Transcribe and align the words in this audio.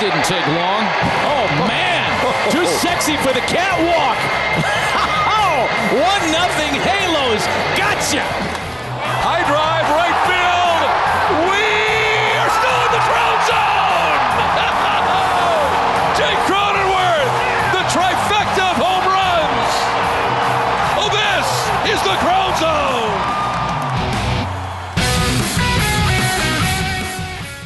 didn't 0.00 0.24
take 0.24 0.46
long. 0.46 0.86
Oh, 1.26 1.46
man. 1.66 2.06
Too 2.52 2.64
sexy 2.66 3.16
for 3.16 3.32
the 3.32 3.40
catwalk. 3.40 4.18
Oh, 5.50 5.66
one 5.90 6.30
nothing 6.30 6.72
Halos. 6.74 7.44
Gotcha. 7.76 8.57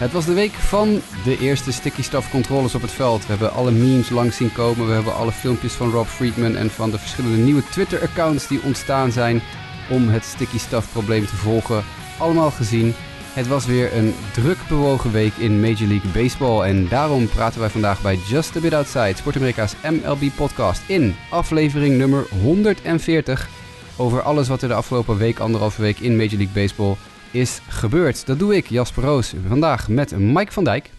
Het 0.02 0.12
was 0.12 0.24
de 0.24 0.32
week 0.32 0.52
van 0.52 1.00
de 1.24 1.38
eerste 1.38 1.72
sticky 1.72 2.02
stuff 2.02 2.30
controles 2.30 2.74
op 2.74 2.82
het 2.82 2.90
veld. 2.90 3.22
We 3.22 3.28
hebben 3.28 3.52
alle 3.52 3.70
memes 3.70 4.10
langs 4.10 4.36
zien 4.36 4.52
komen. 4.52 4.86
We 4.86 4.92
hebben 4.92 5.14
alle 5.14 5.32
filmpjes 5.32 5.72
van 5.72 5.90
Rob 5.90 6.06
Friedman 6.06 6.56
en 6.56 6.70
van 6.70 6.90
de 6.90 6.98
verschillende 6.98 7.36
nieuwe 7.36 7.62
Twitter-accounts 7.70 8.46
die 8.46 8.62
ontstaan 8.62 9.12
zijn 9.12 9.42
om 9.90 10.08
het 10.08 10.24
sticky 10.24 10.58
stuff 10.58 10.92
probleem 10.92 11.26
te 11.26 11.36
volgen. 11.36 11.84
Allemaal 12.18 12.50
gezien. 12.50 12.94
Het 13.32 13.46
was 13.46 13.66
weer 13.66 13.96
een 13.96 14.14
druk 14.32 14.58
bewogen 14.68 15.12
week 15.12 15.32
in 15.36 15.60
Major 15.60 15.88
League 15.88 16.10
Baseball. 16.10 16.64
En 16.64 16.88
daarom 16.88 17.28
praten 17.28 17.60
wij 17.60 17.70
vandaag 17.70 18.02
bij 18.02 18.18
Just 18.28 18.56
a 18.56 18.60
Bit 18.60 18.74
Outside, 18.74 19.14
Sport 19.16 19.36
MLB 19.82 20.30
podcast 20.36 20.82
in 20.86 21.16
aflevering 21.30 21.96
nummer 21.96 22.26
140 22.42 23.48
over 23.96 24.22
alles 24.22 24.48
wat 24.48 24.62
er 24.62 24.68
de 24.68 24.74
afgelopen 24.74 25.16
week, 25.16 25.38
anderhalve 25.38 25.80
week 25.80 25.98
in 25.98 26.16
Major 26.16 26.36
League 26.36 26.54
Baseball 26.54 26.96
is 27.32 27.60
gebeurd. 27.68 28.26
Dat 28.26 28.38
doe 28.38 28.56
ik, 28.56 28.66
Jasper 28.66 29.04
Roos, 29.04 29.34
vandaag 29.48 29.88
met 29.88 30.18
Mike 30.18 30.52
van 30.52 30.64
Dijk. 30.64 30.90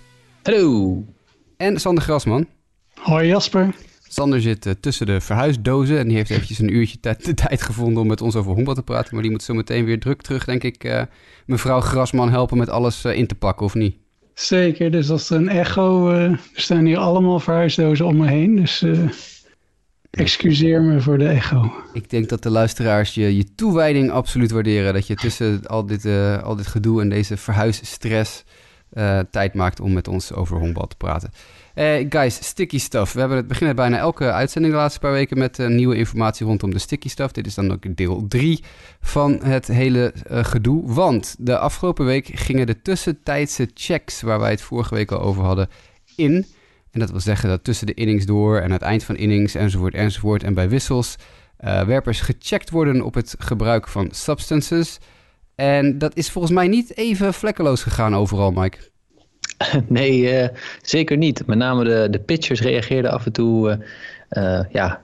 Hallo. 0.44 1.04
En 1.58 1.80
Sander 1.80 2.04
Grasman. 2.04 2.48
Hoi 2.94 3.28
Jasper. 3.28 3.76
Sander 4.08 4.42
zit 4.42 4.66
uh, 4.66 4.74
tussen 4.80 5.06
de 5.06 5.22
verhuisdozen 5.22 5.98
en 5.98 6.08
die 6.08 6.18
heeft 6.18 6.30
eventjes 6.30 6.60
een 6.60 6.74
uurtje 6.74 6.98
de 7.02 7.34
tijd 7.34 7.62
gevonden 7.62 8.02
om 8.02 8.08
met 8.08 8.22
ons 8.22 8.36
over 8.36 8.52
honkbal 8.52 8.74
te 8.74 8.84
praten. 8.84 9.14
Maar 9.14 9.22
die 9.22 9.32
moet 9.32 9.44
zo 9.44 9.54
meteen 9.54 9.86
weer 9.86 10.00
druk 10.00 10.22
terug, 10.22 10.46
denk 10.46 10.64
ik, 10.64 10.84
uh, 10.84 11.02
mevrouw 11.46 11.80
Grasman 11.80 12.30
helpen 12.30 12.58
met 12.58 12.70
alles 12.70 13.06
uh, 13.06 13.18
in 13.18 13.28
te 13.28 13.36
pakken, 13.36 13.66
of 13.66 13.74
niet? 13.74 13.98
Zeker, 14.34 14.92
dus 14.92 15.10
als 15.10 15.30
er 15.30 15.38
een 15.38 15.50
echo, 15.50 16.10
er 16.10 16.40
staan 16.54 16.86
hier 16.86 16.98
allemaal 16.98 17.40
verhuisdozen 17.40 18.06
om 18.06 18.18
me 18.18 18.28
heen, 18.28 18.56
dus 18.56 18.86
excuseer 20.18 20.82
me 20.82 21.02
voor 21.02 21.18
de 21.18 21.28
echo. 21.28 21.74
Ik 21.94 22.10
denk 22.10 22.30
dat 22.30 22.44
de 22.44 22.50
luisteraars 22.50 23.14
je, 23.14 23.36
je 23.36 23.56
toewijding 23.56 24.12
absoluut 24.12 24.52
waarderen. 24.52 24.94
Dat 24.94 25.08
je 25.08 25.16
tussen 25.16 25.68
al 25.68 25.86
dit, 25.86 26.06
uh, 26.06 26.44
al 26.44 26.56
dit 26.56 26.68
gedoe 26.68 27.02
en 27.02 27.10
deze 27.10 27.38
verhuisstress 27.38 28.44
uh, 28.94 29.20
tijd 29.32 29.54
maakt 29.54 29.80
om 29.80 29.94
met 29.94 30.08
ons 30.08 30.34
over 30.34 30.58
honkbal 30.58 30.88
te 30.88 30.96
praten. 30.96 31.32
Uh, 31.76 32.06
guys, 32.10 32.48
sticky 32.48 32.80
stuff. 32.80 33.14
We 33.14 33.20
hebben 33.20 33.38
het 33.38 33.48
beginnen 33.48 33.76
bijna 33.76 33.98
elke 33.98 34.32
uitzending 34.32 34.74
de 34.74 34.80
laatste 34.80 35.00
paar 35.00 35.12
weken 35.12 35.38
met 35.38 35.58
nieuwe 35.58 35.96
informatie 35.96 36.46
rondom 36.46 36.72
de 36.72 36.80
sticky 36.80 37.10
stuff. 37.10 37.32
Dit 37.32 37.46
is 37.46 37.56
dan 37.56 37.72
ook 37.72 37.96
deel 37.96 38.26
3 38.28 38.64
van 39.02 39.40
het 39.44 39.68
hele 39.68 40.14
gedoe. 40.28 40.94
Want 40.94 41.36
de 41.40 41.58
afgelopen 41.58 42.06
week 42.06 42.30
gingen 42.34 42.68
de 42.68 42.82
tussentijdse 42.82 43.70
checks, 43.74 44.22
waar 44.22 44.40
wij 44.40 44.52
het 44.52 44.62
vorige 44.62 44.96
week 44.96 45.12
al 45.12 45.22
over 45.22 45.44
hadden, 45.44 45.70
in. 46.16 46.46
En 46.94 47.00
dat 47.00 47.12
wil 47.12 47.20
zeggen 47.20 47.50
dat 47.50 47.64
tussen 47.64 47.88
de 47.88 47.94
innings 47.94 48.26
door 48.26 48.60
en 48.60 48.72
het 48.72 48.82
eind 48.82 49.04
van 49.04 49.16
innings 49.16 49.56
enzovoort 49.56 49.94
enzovoort 49.94 50.44
en 50.44 50.54
bij 50.54 50.70
wissels 50.70 51.16
uh, 51.60 51.82
werpers 51.82 52.22
gecheckt 52.22 52.70
worden 52.70 53.02
op 53.02 53.14
het 53.14 53.36
gebruik 53.38 53.88
van 53.88 54.08
substances. 54.12 54.98
En 55.56 55.98
dat 55.98 56.16
is 56.16 56.30
volgens 56.30 56.54
mij 56.54 56.68
niet 56.68 56.98
even 56.98 57.34
vlekkeloos 57.34 57.84
gegaan 57.84 58.16
overal, 58.16 58.52
Mike. 58.52 58.78
Nee, 59.88 60.42
uh, 60.42 60.48
zeker 60.82 61.18
niet. 61.18 61.46
Met 61.46 61.58
name 61.58 61.84
de, 61.84 62.08
de 62.10 62.20
pitchers 62.20 62.62
reageerden 62.62 63.12
af 63.12 63.26
en 63.26 63.32
toe 63.32 63.86
uh, 64.30 64.64
ja, 64.72 65.03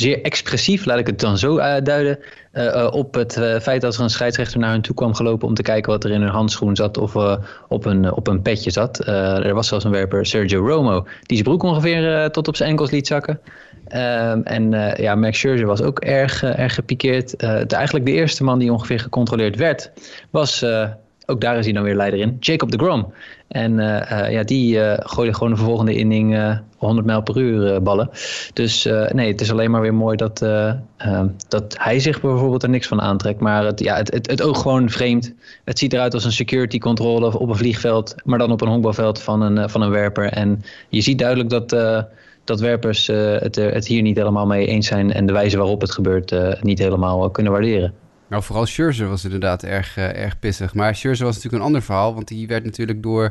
zeer 0.00 0.22
expressief, 0.22 0.84
laat 0.84 0.98
ik 0.98 1.06
het 1.06 1.20
dan 1.20 1.38
zo 1.38 1.56
duiden, 1.82 2.18
uh, 2.52 2.88
op 2.90 3.14
het 3.14 3.36
uh, 3.36 3.58
feit 3.58 3.80
dat 3.80 3.94
er 3.94 4.00
een 4.00 4.10
scheidsrechter 4.10 4.58
naar 4.58 4.70
hun 4.70 4.80
toe 4.80 4.94
kwam 4.94 5.14
gelopen 5.14 5.48
om 5.48 5.54
te 5.54 5.62
kijken 5.62 5.92
wat 5.92 6.04
er 6.04 6.10
in 6.10 6.20
hun 6.20 6.30
handschoen 6.30 6.76
zat 6.76 6.98
of 6.98 7.14
uh, 7.14 7.36
op, 7.68 7.84
een, 7.84 8.12
op 8.12 8.26
een 8.26 8.42
petje 8.42 8.70
zat. 8.70 9.06
er 9.06 9.54
was 9.54 9.68
zelfs 9.68 9.84
een 9.84 9.90
werper, 9.90 10.26
Sergio 10.26 10.66
Romo, 10.66 11.06
die 11.22 11.36
zijn 11.36 11.48
broek 11.48 11.62
ongeveer 11.62 12.30
tot 12.30 12.48
op 12.48 12.56
zijn 12.56 12.68
enkels 12.68 12.90
liet 12.90 13.06
zakken. 13.06 13.40
Ehm, 13.88 14.40
en 14.42 14.70
ja, 14.96 15.14
Max 15.14 15.38
Scherzer 15.38 15.66
was 15.66 15.82
ook 15.82 16.00
erg, 16.00 16.42
erg 16.42 16.74
gepikeerd. 16.74 17.38
de, 17.40 17.66
eigenlijk 17.68 18.06
de 18.06 18.12
eerste 18.12 18.44
man 18.44 18.58
die 18.58 18.72
ongeveer 18.72 19.00
gecontroleerd 19.00 19.56
werd, 19.56 19.90
was 20.30 20.64
ook 21.30 21.40
daar 21.40 21.58
is 21.58 21.64
hij 21.64 21.74
dan 21.74 21.82
weer 21.82 21.94
leider 21.94 22.20
in. 22.20 22.36
Jacob 22.40 22.70
de 22.70 22.78
Grom. 22.78 23.12
En 23.48 23.72
uh, 23.72 23.86
uh, 24.12 24.32
ja, 24.32 24.42
die 24.42 24.76
uh, 24.76 24.92
gooide 24.98 25.34
gewoon 25.34 25.52
de 25.52 25.58
volgende 25.58 25.94
inning 25.94 26.58
100 26.76 27.06
mijl 27.06 27.22
per 27.22 27.36
uur 27.36 27.82
ballen. 27.82 28.10
Dus 28.52 28.84
nee, 29.12 29.30
het 29.30 29.40
is 29.40 29.50
alleen 29.50 29.70
maar 29.70 29.80
weer 29.80 29.94
mooi 29.94 30.16
dat, 30.16 30.38
dat 31.48 31.76
hij 31.78 32.00
zich 32.00 32.20
bijvoorbeeld 32.20 32.62
er 32.62 32.68
niks 32.68 32.86
van 32.86 33.00
aantrekt. 33.00 33.40
Maar 33.40 33.64
het, 33.64 33.80
ja, 33.80 33.96
het, 33.96 34.12
het, 34.12 34.30
het 34.30 34.42
oog 34.42 34.62
gewoon 34.62 34.90
vreemd. 34.90 35.34
Het 35.64 35.78
ziet 35.78 35.92
eruit 35.92 36.14
als 36.14 36.24
een 36.24 36.32
security 36.32 36.78
controle 36.78 37.38
op 37.38 37.48
een 37.48 37.56
vliegveld. 37.56 38.14
Maar 38.24 38.38
dan 38.38 38.52
op 38.52 38.60
een 38.60 38.68
honkbalveld 38.68 39.22
van 39.22 39.40
een, 39.40 39.70
van 39.70 39.80
een 39.80 39.90
werper. 39.90 40.32
En 40.32 40.62
je 40.88 41.00
ziet 41.00 41.18
duidelijk 41.18 41.50
dat 41.50 41.70
dat 42.44 42.60
werpers 42.60 43.06
het, 43.06 43.54
het 43.56 43.86
hier 43.86 44.02
niet 44.02 44.16
helemaal 44.16 44.46
mee 44.46 44.66
eens 44.66 44.86
zijn 44.86 45.12
en 45.12 45.26
de 45.26 45.32
wijze 45.32 45.56
waarop 45.56 45.80
het 45.80 45.92
gebeurt 45.92 46.34
niet 46.62 46.78
helemaal 46.78 47.30
kunnen 47.30 47.52
waarderen. 47.52 47.94
Nou, 48.28 48.42
vooral 48.42 48.66
Scherzer 48.66 49.08
was 49.08 49.24
inderdaad 49.24 49.62
erg, 49.62 49.96
uh, 49.96 50.16
erg 50.16 50.38
pissig. 50.38 50.74
Maar 50.74 50.94
Scherzer 50.94 51.24
was 51.26 51.34
natuurlijk 51.34 51.62
een 51.62 51.68
ander 51.68 51.82
verhaal, 51.82 52.14
want 52.14 52.28
die 52.28 52.46
werd 52.46 52.64
natuurlijk 52.64 53.02
door 53.02 53.24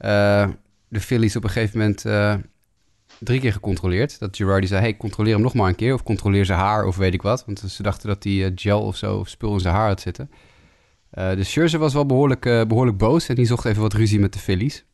uh, 0.00 0.48
de 0.88 1.00
Phillies 1.00 1.36
op 1.36 1.44
een 1.44 1.50
gegeven 1.50 1.78
moment 1.78 2.04
uh, 2.04 2.34
drie 3.18 3.40
keer 3.40 3.52
gecontroleerd. 3.52 4.18
Dat 4.18 4.36
Girardi 4.36 4.66
zei, 4.66 4.80
hey, 4.80 4.96
controleer 4.96 5.32
hem 5.32 5.42
nog 5.42 5.54
maar 5.54 5.68
een 5.68 5.74
keer. 5.74 5.94
Of 5.94 6.02
controleer 6.02 6.44
zijn 6.44 6.58
haar, 6.58 6.84
of 6.84 6.96
weet 6.96 7.14
ik 7.14 7.22
wat. 7.22 7.44
Want 7.46 7.58
ze 7.58 7.82
dachten 7.82 8.08
dat 8.08 8.24
hij 8.24 8.52
gel 8.54 8.82
of 8.82 8.96
zo, 8.96 9.16
of 9.16 9.28
spul 9.28 9.52
in 9.52 9.60
zijn 9.60 9.74
haar 9.74 9.88
had 9.88 10.00
zitten. 10.00 10.30
dus 11.10 11.50
Scherzer 11.50 11.78
was 11.78 11.92
wel 11.92 12.06
behoorlijk, 12.06 12.40
behoorlijk 12.40 12.98
boos 12.98 13.28
en 13.28 13.34
die 13.34 13.46
zocht 13.46 13.64
even 13.64 13.82
wat 13.82 13.92
ruzie 13.92 14.20
met 14.20 14.32
de 14.32 14.38
Phillies. 14.38 14.84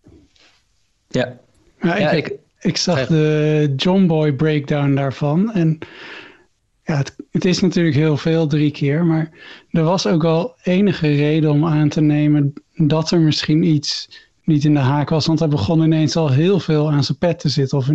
Ja. 1.09 1.39
ja, 1.81 1.95
ik, 1.95 2.27
ik, 2.27 2.39
ik 2.61 2.77
zag 2.77 3.07
de 3.07 3.73
John 3.77 4.07
Boy 4.07 4.33
breakdown 4.33 4.95
daarvan 4.95 5.53
en... 5.53 5.79
Ja, 6.85 6.97
het, 6.97 7.17
het, 7.31 7.45
is 7.45 7.61
natuurlijk 7.61 7.97
heel 7.97 8.17
veel, 8.17 8.47
drie 8.47 8.71
keer. 8.71 9.05
Maar 9.05 9.31
er 9.71 9.83
was 9.83 10.07
ook 10.07 10.23
wel 10.23 10.55
enige 10.63 11.15
reden 11.15 11.51
om 11.51 11.67
aan 11.67 11.89
te 11.89 12.01
nemen 12.01 12.53
dat 12.75 13.11
er 13.11 13.21
misschien 13.21 13.63
iets 13.63 14.09
niet 14.45 14.65
in 14.65 14.75
de 14.75 14.81
haak 14.81 15.09
was. 15.09 15.27
Want 15.27 15.39
hij 15.39 15.49
begon 15.49 15.83
ineens 15.83 16.17
al 16.17 16.31
heel 16.31 16.61
veel 16.61 16.91
aan 16.91 17.05
zijn 17.05 17.19
pet 17.19 17.39
te 17.39 17.49
zitten. 17.49 17.79
Of, 17.79 17.91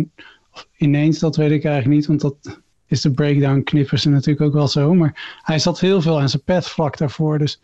ineens, 0.76 1.18
dat 1.18 1.36
weet 1.36 1.50
ik 1.50 1.64
eigenlijk 1.64 1.96
niet. 1.96 2.06
Want 2.06 2.20
dat 2.20 2.60
is 2.86 3.00
de 3.00 3.10
breakdown 3.10 3.62
knippen 3.62 3.98
ze 3.98 4.08
natuurlijk 4.08 4.46
ook 4.46 4.52
wel 4.52 4.68
zo. 4.68 4.94
Maar 4.94 5.40
hij 5.42 5.58
zat 5.58 5.80
heel 5.80 6.00
veel 6.00 6.20
aan 6.20 6.28
zijn 6.28 6.42
pet 6.42 6.66
vlak 6.66 6.98
daarvoor. 6.98 7.38
Dus 7.38 7.60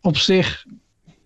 op 0.00 0.16
zich 0.16 0.66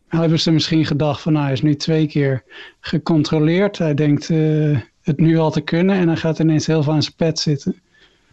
hebben 0.08 0.40
ze 0.40 0.50
misschien 0.50 0.86
gedacht 0.86 1.20
van... 1.20 1.32
Nou, 1.32 1.44
hij 1.44 1.54
is 1.54 1.62
nu 1.62 1.76
twee 1.76 2.06
keer 2.06 2.44
gecontroleerd. 2.80 3.78
Hij 3.78 3.94
denkt 3.94 4.28
uh, 4.28 4.78
het 5.00 5.20
nu 5.20 5.38
al 5.38 5.50
te 5.50 5.60
kunnen. 5.60 5.96
En 5.96 6.08
hij 6.08 6.16
gaat 6.16 6.38
ineens 6.38 6.66
heel 6.66 6.82
veel 6.82 6.92
aan 6.92 7.02
zijn 7.02 7.16
pet 7.16 7.38
zitten. 7.38 7.76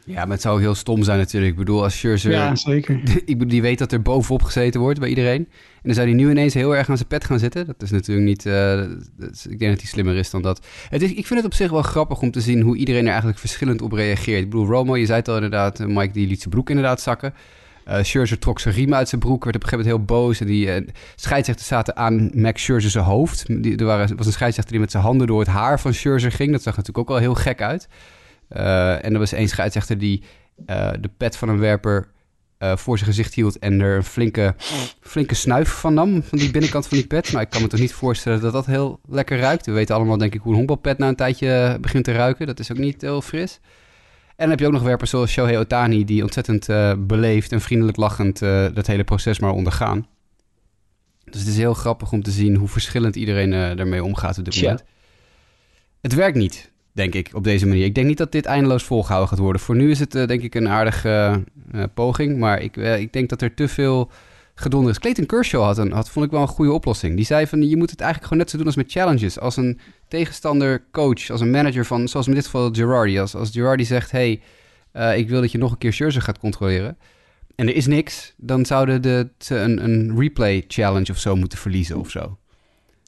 Ja, 0.05 0.21
maar 0.21 0.33
het 0.33 0.41
zou 0.41 0.61
heel 0.61 0.75
stom 0.75 1.03
zijn 1.03 1.17
natuurlijk. 1.17 1.51
Ik 1.51 1.57
bedoel, 1.57 1.83
als 1.83 1.97
Scherzer... 1.97 2.31
Ja, 2.31 2.55
zeker. 2.55 3.01
Ik 3.25 3.25
bedoel, 3.25 3.47
die 3.47 3.61
weet 3.61 3.77
dat 3.77 3.91
er 3.91 4.01
bovenop 4.01 4.43
gezeten 4.43 4.81
wordt 4.81 4.99
bij 4.99 5.09
iedereen. 5.09 5.47
En 5.75 5.81
dan 5.83 5.93
zou 5.93 6.07
hij 6.07 6.16
nu 6.16 6.29
ineens 6.29 6.53
heel 6.53 6.75
erg 6.75 6.89
aan 6.89 6.97
zijn 6.97 7.07
pet 7.07 7.25
gaan 7.25 7.39
zitten. 7.39 7.66
Dat 7.66 7.81
is 7.81 7.91
natuurlijk 7.91 8.27
niet... 8.27 8.45
Uh, 8.45 8.81
is, 9.31 9.47
ik 9.47 9.59
denk 9.59 9.71
dat 9.71 9.81
hij 9.81 9.89
slimmer 9.89 10.16
is 10.16 10.29
dan 10.29 10.41
dat. 10.41 10.66
Het 10.89 11.01
is, 11.01 11.09
ik 11.09 11.25
vind 11.27 11.39
het 11.39 11.45
op 11.45 11.53
zich 11.53 11.71
wel 11.71 11.81
grappig 11.81 12.21
om 12.21 12.31
te 12.31 12.41
zien 12.41 12.61
hoe 12.61 12.77
iedereen 12.77 13.03
er 13.03 13.09
eigenlijk 13.09 13.39
verschillend 13.39 13.81
op 13.81 13.91
reageert. 13.91 14.43
Ik 14.43 14.49
bedoel, 14.49 14.66
Romo, 14.66 14.97
je 14.97 15.05
zei 15.05 15.19
het 15.19 15.27
al 15.27 15.35
inderdaad, 15.35 15.79
Mike 15.79 16.11
die 16.13 16.27
liet 16.27 16.39
zijn 16.39 16.49
broek 16.49 16.69
inderdaad 16.69 17.01
zakken. 17.01 17.33
Uh, 17.87 18.03
Scherzer 18.03 18.39
trok 18.39 18.59
zijn 18.59 18.73
riem 18.73 18.93
uit 18.93 19.09
zijn 19.09 19.22
broek, 19.22 19.43
werd 19.43 19.55
op 19.55 19.63
een 19.63 19.69
gegeven 19.69 19.89
moment 19.91 20.09
heel 20.09 20.17
boos. 20.17 20.39
En 20.39 20.47
die 20.47 20.67
uh, 21.47 21.55
zaten 21.55 21.95
aan 21.95 22.31
Max 22.33 22.63
Scherzer 22.63 22.91
zijn 22.91 23.05
hoofd. 23.05 23.46
Die, 23.63 23.78
er 23.78 23.85
waren, 23.85 24.17
was 24.17 24.25
een 24.25 24.31
scheidsrechter 24.31 24.73
die 24.73 24.81
met 24.81 24.91
zijn 24.91 25.03
handen 25.03 25.28
door 25.28 25.40
het 25.40 25.47
haar 25.47 25.79
van 25.79 25.93
Scherzer 25.93 26.31
ging. 26.31 26.52
Dat 26.52 26.61
zag 26.61 26.78
natuurlijk 26.78 27.09
ook 27.09 27.17
wel 27.17 27.23
heel 27.23 27.35
gek 27.35 27.61
uit. 27.61 27.87
Uh, 28.49 29.05
en 29.05 29.13
er 29.13 29.19
was 29.19 29.31
één 29.31 29.47
scheidsrechter 29.47 29.97
die 29.97 30.23
uh, 30.69 30.91
de 30.99 31.09
pet 31.17 31.37
van 31.37 31.49
een 31.49 31.59
werper 31.59 32.07
uh, 32.59 32.75
voor 32.75 32.97
zijn 32.97 33.09
gezicht 33.09 33.33
hield 33.33 33.59
en 33.59 33.81
er 33.81 33.95
een 33.95 34.03
flinke, 34.03 34.55
flinke 34.99 35.35
snuif 35.35 35.69
van 35.69 35.93
nam, 35.93 36.23
van 36.23 36.37
die 36.37 36.51
binnenkant 36.51 36.87
van 36.87 36.97
die 36.97 37.07
pet. 37.07 37.31
Maar 37.31 37.41
ik 37.41 37.49
kan 37.49 37.61
me 37.61 37.67
toch 37.67 37.79
niet 37.79 37.93
voorstellen 37.93 38.41
dat 38.41 38.53
dat 38.53 38.65
heel 38.65 38.99
lekker 39.09 39.39
ruikt. 39.39 39.65
We 39.65 39.71
weten 39.71 39.95
allemaal 39.95 40.17
denk 40.17 40.33
ik 40.33 40.41
hoe 40.41 40.51
een 40.51 40.57
honkbalpet 40.57 40.97
na 40.97 41.07
een 41.07 41.15
tijdje 41.15 41.77
begint 41.81 42.03
te 42.03 42.11
ruiken. 42.11 42.47
Dat 42.47 42.59
is 42.59 42.71
ook 42.71 42.77
niet 42.77 43.01
heel 43.01 43.21
fris. 43.21 43.59
En 44.27 44.35
dan 44.37 44.49
heb 44.49 44.59
je 44.59 44.65
ook 44.65 44.71
nog 44.71 44.81
werpers 44.81 45.09
zoals 45.09 45.31
Shohei 45.31 45.57
Otani, 45.57 46.05
die 46.05 46.23
ontzettend 46.23 46.67
beleefd 47.07 47.51
en 47.51 47.61
vriendelijk 47.61 47.97
lachend 47.97 48.39
dat 48.73 48.87
hele 48.87 49.03
proces 49.03 49.39
maar 49.39 49.51
ondergaan. 49.51 50.07
Dus 51.23 51.39
het 51.39 51.49
is 51.49 51.57
heel 51.57 51.73
grappig 51.73 52.11
om 52.11 52.23
te 52.23 52.31
zien 52.31 52.55
hoe 52.55 52.67
verschillend 52.67 53.15
iedereen 53.15 53.49
daarmee 53.75 54.03
omgaat 54.03 54.37
op 54.37 54.45
dit 54.45 54.55
moment. 54.61 54.83
Het 56.01 56.13
werkt 56.13 56.37
niet 56.37 56.71
denk 56.95 57.13
ik, 57.13 57.29
op 57.33 57.43
deze 57.43 57.67
manier. 57.67 57.85
Ik 57.85 57.95
denk 57.95 58.07
niet 58.07 58.17
dat 58.17 58.31
dit 58.31 58.45
eindeloos 58.45 58.83
volgehouden 58.83 59.29
gaat 59.29 59.39
worden. 59.39 59.61
Voor 59.61 59.75
nu 59.75 59.91
is 59.91 59.99
het 59.99 60.15
uh, 60.15 60.27
denk 60.27 60.41
ik 60.41 60.55
een 60.55 60.69
aardige 60.69 61.43
uh, 61.75 61.83
poging, 61.93 62.37
maar 62.37 62.61
ik, 62.61 62.77
ik 62.77 63.13
denk 63.13 63.29
dat 63.29 63.41
er 63.41 63.53
te 63.53 63.67
veel 63.67 64.11
gedonder 64.55 64.91
is. 64.91 64.99
Clayton 64.99 65.25
Kershaw 65.25 65.63
had, 65.63 65.77
een, 65.77 65.91
had, 65.91 66.09
vond 66.09 66.25
ik 66.25 66.31
wel 66.31 66.41
een 66.41 66.47
goede 66.47 66.71
oplossing. 66.71 67.15
Die 67.15 67.25
zei 67.25 67.47
van, 67.47 67.69
je 67.69 67.77
moet 67.77 67.89
het 67.89 68.01
eigenlijk 68.01 68.31
gewoon 68.31 68.43
net 68.43 68.51
zo 68.51 68.57
doen 68.57 68.65
als 68.65 68.75
met 68.75 68.91
challenges. 68.91 69.39
Als 69.39 69.57
een 69.57 69.79
tegenstander 70.07 70.83
coach, 70.91 71.29
als 71.29 71.41
een 71.41 71.51
manager 71.51 71.85
van, 71.85 72.07
zoals 72.07 72.27
in 72.27 72.33
dit 72.33 72.45
geval 72.45 72.69
Girardi. 72.73 73.19
Als, 73.19 73.35
als 73.35 73.51
Girardi 73.51 73.85
zegt, 73.85 74.11
hey, 74.11 74.41
ik 75.15 75.29
wil 75.29 75.41
dat 75.41 75.51
je 75.51 75.57
nog 75.57 75.71
een 75.71 75.77
keer 75.77 75.93
Scherzer 75.93 76.21
gaat 76.21 76.39
controleren. 76.39 76.97
En 77.55 77.67
er 77.67 77.75
is 77.75 77.85
niks, 77.85 78.33
dan 78.37 78.65
zouden 78.65 79.01
de, 79.01 79.29
een, 79.47 79.83
een 79.83 80.19
replay 80.19 80.63
challenge 80.67 81.11
of 81.11 81.17
zo 81.17 81.35
moeten 81.35 81.57
verliezen 81.57 81.97
of 81.97 82.09
zo. 82.09 82.37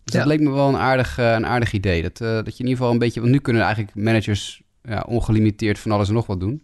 Dus 0.07 0.15
ja. 0.15 0.19
dat 0.19 0.27
leek 0.27 0.47
me 0.47 0.51
wel 0.51 0.67
een 0.67 0.77
aardig, 0.77 1.19
uh, 1.19 1.31
een 1.31 1.45
aardig 1.45 1.71
idee. 1.71 2.01
Dat, 2.01 2.21
uh, 2.21 2.27
dat 2.27 2.57
je 2.57 2.63
in 2.63 2.69
ieder 2.69 2.77
geval 2.77 2.91
een 2.91 2.99
beetje... 2.99 3.19
Want 3.19 3.31
nu 3.31 3.39
kunnen 3.39 3.61
eigenlijk 3.61 3.95
managers 3.95 4.61
ja, 4.83 5.05
ongelimiteerd 5.07 5.79
van 5.79 5.91
alles 5.91 6.07
en 6.07 6.13
nog 6.13 6.25
wat 6.25 6.39
doen. 6.39 6.63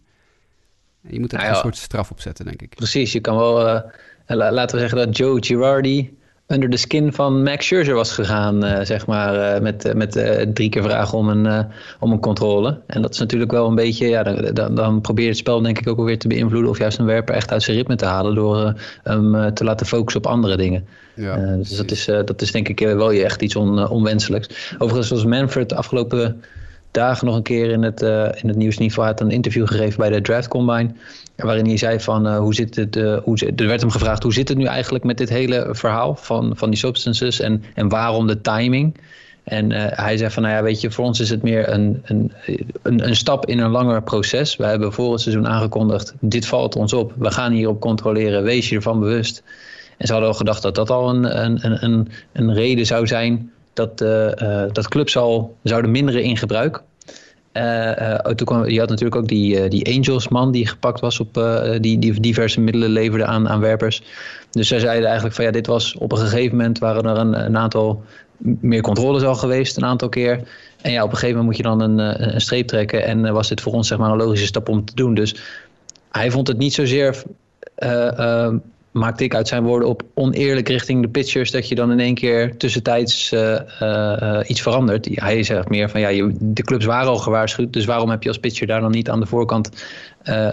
Je 1.08 1.20
moet 1.20 1.32
er 1.32 1.38
nou 1.38 1.50
een 1.50 1.56
soort 1.56 1.76
straf 1.76 2.10
op 2.10 2.20
zetten, 2.20 2.44
denk 2.44 2.62
ik. 2.62 2.74
Precies, 2.74 3.12
je 3.12 3.20
kan 3.20 3.36
wel... 3.36 3.66
Uh, 3.66 3.80
laten 4.26 4.76
we 4.76 4.80
zeggen 4.80 4.98
dat 4.98 5.16
Joe 5.16 5.44
Girardi 5.44 6.18
under 6.46 6.70
the 6.70 6.76
skin 6.76 7.12
van 7.12 7.42
Max 7.42 7.66
Scherzer 7.66 7.94
was 7.94 8.12
gegaan, 8.12 8.64
uh, 8.64 8.80
zeg 8.82 9.06
maar, 9.06 9.54
uh, 9.54 9.62
met, 9.62 9.94
met 9.94 10.16
uh, 10.16 10.40
drie 10.40 10.68
keer 10.68 10.82
vragen 10.82 11.18
om 11.18 11.28
een, 11.28 11.66
om 12.00 12.12
een 12.12 12.20
controle. 12.20 12.80
En 12.86 13.02
dat 13.02 13.12
is 13.12 13.18
natuurlijk 13.18 13.50
wel 13.50 13.68
een 13.68 13.74
beetje, 13.74 14.08
ja, 14.08 14.22
dan, 14.22 14.54
dan, 14.54 14.74
dan 14.74 15.00
probeer 15.00 15.24
je 15.24 15.30
het 15.30 15.38
spel 15.38 15.62
denk 15.62 15.78
ik 15.78 15.88
ook 15.88 15.98
alweer 15.98 16.18
te 16.18 16.28
beïnvloeden 16.28 16.70
of 16.70 16.78
juist 16.78 16.98
een 16.98 17.04
werper 17.04 17.34
echt 17.34 17.52
uit 17.52 17.62
zijn 17.62 17.76
ritme 17.76 17.96
te 17.96 18.04
halen 18.04 18.34
door 18.34 18.80
hem 19.02 19.54
te 19.54 19.64
laten 19.64 19.86
focussen 19.86 20.24
op 20.24 20.30
andere 20.30 20.56
dingen. 20.56 20.86
Ja, 21.14 21.56
dus 21.56 21.76
dat 21.76 21.90
is, 21.90 22.04
dat 22.04 22.42
is 22.42 22.52
denk 22.52 22.68
ik 22.68 22.78
wel 22.78 23.12
echt 23.12 23.42
iets 23.42 23.56
on, 23.56 23.88
onwenselijks. 23.88 24.74
Overigens 24.78 25.10
was 25.10 25.24
Manfred 25.24 25.72
afgelopen 25.72 26.42
dagen 26.90 27.26
nog 27.26 27.36
een 27.36 27.42
keer 27.42 27.70
in 27.70 27.82
het, 27.82 28.00
in 28.40 28.48
het 28.48 28.56
nieuwsniveau 28.56 29.08
had 29.08 29.20
een 29.20 29.30
interview 29.30 29.66
gegeven 29.66 29.98
bij 29.98 30.10
de 30.10 30.20
Draft 30.20 30.48
Combine. 30.48 30.90
Waarin 31.36 31.66
hij 31.66 31.76
zei 31.76 32.00
van 32.00 32.26
uh, 32.26 32.38
hoe 32.38 32.54
zit 32.54 32.76
het, 32.76 32.94
hoe, 33.24 33.52
er 33.56 33.66
werd 33.66 33.80
hem 33.80 33.90
gevraagd 33.90 34.22
hoe 34.22 34.32
zit 34.32 34.48
het 34.48 34.58
nu 34.58 34.64
eigenlijk 34.64 35.04
met 35.04 35.18
dit 35.18 35.28
hele 35.28 35.68
verhaal 35.70 36.14
van, 36.16 36.52
van 36.56 36.70
die 36.70 36.78
substances 36.78 37.40
en, 37.40 37.64
en 37.74 37.88
waarom 37.88 38.26
de 38.26 38.40
timing. 38.40 38.96
En 39.44 39.70
hij 39.72 40.16
zei 40.16 40.30
van 40.30 40.42
nou 40.42 40.54
ja, 40.54 40.62
weet 40.62 40.80
je, 40.80 40.90
voor 40.90 41.04
ons 41.04 41.20
is 41.20 41.30
het 41.30 41.42
meer 41.42 41.68
een, 41.68 42.02
een, 42.04 42.32
een, 42.82 43.06
een, 43.08 43.16
stap 43.16 43.46
in 43.46 43.58
een 43.58 43.70
langer 43.70 44.02
proces. 44.02 44.56
We 44.56 44.64
hebben 44.64 44.92
voor 44.92 45.12
het 45.12 45.20
seizoen 45.20 45.48
aangekondigd, 45.48 46.14
dit 46.20 46.46
valt 46.46 46.76
ons 46.76 46.92
op. 46.92 47.12
We 47.16 47.30
gaan 47.30 47.52
hierop 47.52 47.80
controleren, 47.80 48.42
wees 48.42 48.68
je 48.68 48.76
ervan 48.76 49.00
bewust. 49.00 49.42
En 49.96 50.06
ze 50.06 50.12
hadden 50.12 50.30
al 50.30 50.36
gedacht 50.36 50.62
dat 50.62 50.74
dat 50.74 50.90
al 50.90 51.08
een, 51.08 51.44
een, 51.44 51.84
een, 51.84 52.08
een 52.32 52.54
reden 52.54 52.86
zou 52.86 53.06
zijn 53.06 53.52
dat, 53.72 53.98
dat 54.72 54.88
clubs 54.88 55.16
al 55.16 55.56
zouden 55.62 55.90
minderen 55.90 56.22
in 56.22 56.36
gebruik. 56.36 56.82
Uh, 57.56 58.14
toen 58.14 58.46
kwam, 58.46 58.68
je 58.68 58.78
had 58.78 58.88
natuurlijk 58.88 59.16
ook 59.16 59.28
die, 59.28 59.68
die 59.68 59.96
Angels-man 59.96 60.52
die 60.52 60.66
gepakt 60.66 61.00
was 61.00 61.20
op 61.20 61.34
die, 61.80 61.98
die 61.98 62.20
diverse 62.20 62.60
middelen 62.60 62.90
leverde 62.90 63.24
aan, 63.24 63.48
aan 63.48 63.60
werpers. 63.60 64.02
Dus 64.50 64.68
zij 64.68 64.78
zeiden 64.78 65.04
eigenlijk 65.04 65.34
van 65.34 65.44
ja, 65.44 65.50
dit 65.50 65.66
was 65.66 65.94
op 65.94 66.12
een 66.12 66.18
gegeven 66.18 66.56
moment 66.56 66.78
waren 66.78 67.04
er 67.04 67.16
een, 67.16 67.44
een 67.44 67.56
aantal 67.56 68.02
meer 68.38 68.80
controles 68.80 69.22
al 69.22 69.34
geweest, 69.34 69.76
een 69.76 69.84
aantal 69.84 70.08
keer. 70.08 70.40
En 70.80 70.92
ja, 70.92 71.02
op 71.02 71.10
een 71.10 71.16
gegeven 71.16 71.36
moment 71.36 71.46
moet 71.46 71.56
je 71.56 71.76
dan 71.76 71.80
een, 71.80 72.32
een 72.34 72.40
streep 72.40 72.66
trekken. 72.66 73.04
En 73.04 73.32
was 73.32 73.48
dit 73.48 73.60
voor 73.60 73.72
ons 73.72 73.88
zeg 73.88 73.98
maar 73.98 74.10
een 74.10 74.16
logische 74.16 74.46
stap 74.46 74.68
om 74.68 74.84
te 74.84 74.94
doen. 74.94 75.14
Dus 75.14 75.36
hij 76.10 76.30
vond 76.30 76.48
het 76.48 76.58
niet 76.58 76.74
zozeer 76.74 77.22
maakte 78.94 79.24
ik 79.24 79.34
uit 79.34 79.48
zijn 79.48 79.62
woorden 79.62 79.88
op 79.88 80.02
oneerlijk 80.14 80.68
richting 80.68 81.02
de 81.02 81.08
pitchers 81.08 81.50
dat 81.50 81.68
je 81.68 81.74
dan 81.74 81.90
in 81.90 82.00
één 82.00 82.14
keer 82.14 82.56
tussentijds 82.56 83.32
uh, 83.32 83.60
uh, 83.82 84.40
iets 84.46 84.62
verandert. 84.62 85.08
Hij 85.12 85.42
zegt 85.42 85.68
meer 85.68 85.90
van 85.90 86.00
ja, 86.00 86.32
de 86.40 86.62
clubs 86.62 86.84
waren 86.84 87.08
al 87.08 87.16
gewaarschuwd, 87.16 87.72
dus 87.72 87.84
waarom 87.84 88.10
heb 88.10 88.22
je 88.22 88.28
als 88.28 88.38
pitcher 88.38 88.66
daar 88.66 88.80
dan 88.80 88.90
niet 88.90 89.10
aan 89.10 89.20
de 89.20 89.26
voorkant 89.26 89.70
uh, 90.24 90.48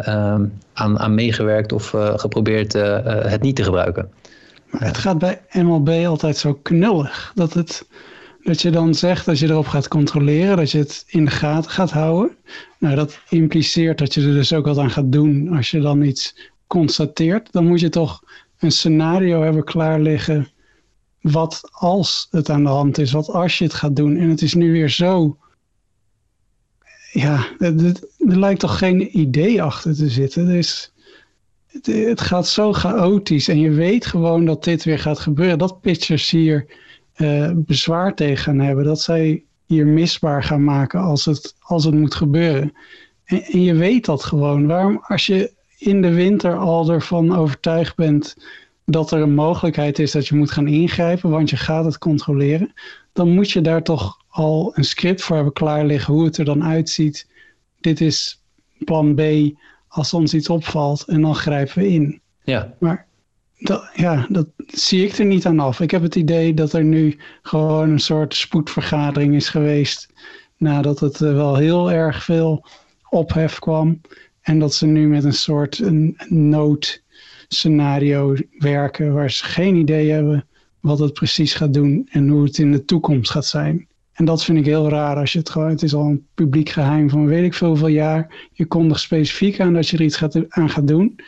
aan, 0.74 1.00
aan 1.00 1.16
meegewerkt 1.16 1.72
of 1.72 1.94
geprobeerd 2.16 2.74
het 2.74 3.42
niet 3.42 3.56
te 3.56 3.64
gebruiken? 3.64 4.10
Maar 4.72 4.86
het 4.86 4.98
gaat 4.98 5.18
bij 5.18 5.42
MLB 5.52 6.06
altijd 6.06 6.38
zo 6.38 6.60
knullig 6.62 7.32
dat 7.36 7.54
het. 7.54 7.86
Dat 8.44 8.62
je 8.62 8.70
dan 8.70 8.96
zegt, 8.96 9.28
als 9.28 9.40
je 9.40 9.48
erop 9.48 9.68
gaat 9.68 9.88
controleren, 9.88 10.58
dat 10.58 10.72
je 10.72 10.78
het 10.78 11.04
in 11.08 11.26
de 11.26 11.32
gaten 11.32 11.72
gaat 11.72 11.92
houden. 11.92 12.36
Nou, 12.80 12.96
dat 12.96 13.20
impliceert 13.30 13.98
dat 13.98 14.14
je 14.14 14.22
er 14.22 14.34
dus 14.34 14.54
ook 14.54 14.66
wat 14.66 14.78
aan 14.78 14.90
gaat 14.90 15.12
doen 15.12 15.56
als 15.56 15.72
je 15.72 15.80
dan 15.80 16.02
iets 16.02 16.51
constateert, 16.72 17.52
dan 17.52 17.68
moet 17.68 17.80
je 17.80 17.90
toch 17.90 18.24
een 18.60 18.72
scenario 18.72 19.42
hebben 19.42 19.64
klaar 19.64 20.00
liggen. 20.00 20.48
Wat 21.22 21.62
als 21.72 22.28
het 22.32 22.50
aan 22.50 22.64
de 22.64 22.70
hand 22.70 22.98
is, 22.98 23.12
wat 23.12 23.30
als 23.30 23.58
je 23.58 23.64
het 23.64 23.74
gaat 23.74 23.96
doen. 23.96 24.18
En 24.18 24.30
het 24.30 24.42
is 24.42 24.54
nu 24.54 24.72
weer 24.72 24.90
zo. 24.90 25.38
Ja, 27.12 27.48
er, 27.60 27.94
lijkt 28.18 28.60
toch 28.60 28.78
geen 28.78 29.20
idee 29.20 29.64
achter 29.64 29.96
te 29.96 30.10
zitten. 30.10 30.46
Dus 30.46 30.94
het, 31.68 31.86
het, 31.86 32.22
gaat 32.22 32.48
zo 32.48 32.74
chaotisch. 32.74 33.48
En 33.48 33.60
je 33.60 33.72
weet 33.72 34.06
gewoon 34.06 34.46
dat 34.46 34.64
dit 34.64 34.84
weer 34.84 35.00
gaat 35.00 35.20
gebeuren. 35.20 35.58
Dat 35.58 35.82
pitchers 35.82 36.30
hier 36.30 36.66
uh, 37.18 37.52
bezwaar 37.56 38.16
tegen 38.16 38.44
gaan 38.44 38.60
hebben. 38.60 38.86
Dat 38.86 39.02
zij 39.02 39.44
hier 39.66 39.88
misbaar 39.88 40.44
gaan 40.44 40.64
maken 40.64 41.00
als 41.00 41.26
het, 41.26 41.56
als 41.60 41.86
het 41.86 41.94
moet 41.94 42.16
gebeuren. 42.16 42.74
En, 43.24 43.44
en 43.44 43.62
je 43.64 43.74
weet 43.74 44.06
dat 44.06 44.24
gewoon. 44.24 44.68
Waarom, 44.68 45.00
als 45.08 45.26
je 45.26 45.60
in 45.82 46.02
de 46.02 46.14
winter 46.14 46.58
al 46.58 46.90
ervan 46.90 47.36
overtuigd 47.36 47.96
bent 47.96 48.36
dat 48.86 49.12
er 49.12 49.22
een 49.22 49.34
mogelijkheid 49.34 50.00
is 50.00 50.12
dat 50.12 50.28
je 50.28 50.36
moet 50.36 50.52
gaan 50.52 50.68
ingrijpen, 50.68 51.30
want 51.30 51.50
je 51.50 51.58
gaat 51.58 51.86
het 51.86 51.98
controleren, 51.98 52.74
dan 53.14 53.30
moet 53.30 53.52
je 53.52 53.62
daar 53.62 53.84
toch 53.84 54.18
al 54.28 54.72
een 54.76 54.84
script 54.84 55.22
voor 55.22 55.36
hebben 55.36 55.54
klaar 55.54 55.86
liggen 55.86 56.14
hoe 56.14 56.26
het 56.26 56.38
er 56.38 56.46
dan 56.46 56.64
uitziet. 56.64 57.28
Dit 57.80 58.02
is 58.02 58.44
plan 58.86 59.16
B 59.16 59.22
als 59.88 60.14
ons 60.14 60.34
iets 60.34 60.50
opvalt 60.50 61.04
en 61.04 61.22
dan 61.22 61.36
grijpen 61.36 61.80
we 61.80 61.88
in. 61.88 62.22
Ja. 62.44 62.74
Maar 62.80 63.08
dat, 63.60 63.90
ja, 63.94 64.26
dat 64.30 64.48
zie 64.68 65.06
ik 65.06 65.18
er 65.18 65.26
niet 65.26 65.46
aan 65.46 65.60
af. 65.60 65.80
Ik 65.80 65.92
heb 65.92 66.02
het 66.02 66.16
idee 66.16 66.54
dat 66.54 66.74
er 66.74 66.84
nu 66.84 67.18
gewoon 67.42 67.90
een 67.90 68.00
soort 68.00 68.36
spoedvergadering 68.36 69.36
is 69.36 69.50
geweest 69.50 70.08
nadat 70.58 71.00
het 71.00 71.22
eh, 71.22 71.34
wel 71.34 71.56
heel 71.56 71.92
erg 71.92 72.24
veel 72.24 72.66
ophef 73.10 73.60
kwam. 73.60 74.02
En 74.42 74.60
dat 74.60 74.74
ze 74.74 74.86
nu 74.86 75.08
met 75.08 75.24
een 75.24 75.34
soort 75.34 75.80
een 75.80 76.18
noodscenario 76.28 78.36
werken 78.58 79.14
waar 79.14 79.32
ze 79.32 79.44
geen 79.44 79.76
idee 79.76 80.12
hebben 80.12 80.46
wat 80.80 81.00
het 81.00 81.14
precies 81.14 81.54
gaat 81.54 81.74
doen 81.74 82.08
en 82.12 82.28
hoe 82.28 82.44
het 82.44 82.58
in 82.58 82.72
de 82.72 82.86
toekomst 82.86 83.32
gaat 83.32 83.46
zijn. 83.46 83.88
En 84.12 84.26
dat 84.26 84.44
vind 84.44 84.58
ik 84.58 84.66
heel 84.66 84.90
raar 84.90 85.16
als 85.16 85.34
je 85.34 85.40
het 85.40 85.50
gewoon, 85.50 85.70
het 85.70 85.84
is 85.84 85.94
al 85.94 86.06
een 86.06 86.28
publiek 86.34 86.70
geheim 86.70 87.10
van 87.10 87.26
weet 87.26 87.44
ik 87.44 87.54
veel 87.54 87.68
hoeveel 87.68 87.88
jaar. 87.88 88.50
Je 88.52 88.66
kondigt 88.66 89.02
specifiek 89.02 89.60
aan 89.60 89.74
dat 89.74 89.88
je 89.88 89.98
er 89.98 90.04
iets 90.04 90.18
gaat, 90.18 90.50
aan 90.50 90.70
gaat 90.70 90.88
doen. 90.88 91.20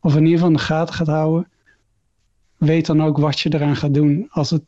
Of 0.00 0.16
in 0.16 0.22
ieder 0.22 0.32
geval 0.32 0.48
in 0.48 0.56
de 0.56 0.62
gaten 0.62 0.94
gaat 0.94 1.06
houden. 1.06 1.48
Weet 2.56 2.86
dan 2.86 3.02
ook 3.02 3.18
wat 3.18 3.40
je 3.40 3.54
eraan 3.54 3.76
gaat 3.76 3.94
doen 3.94 4.26
als 4.30 4.50
het 4.50 4.62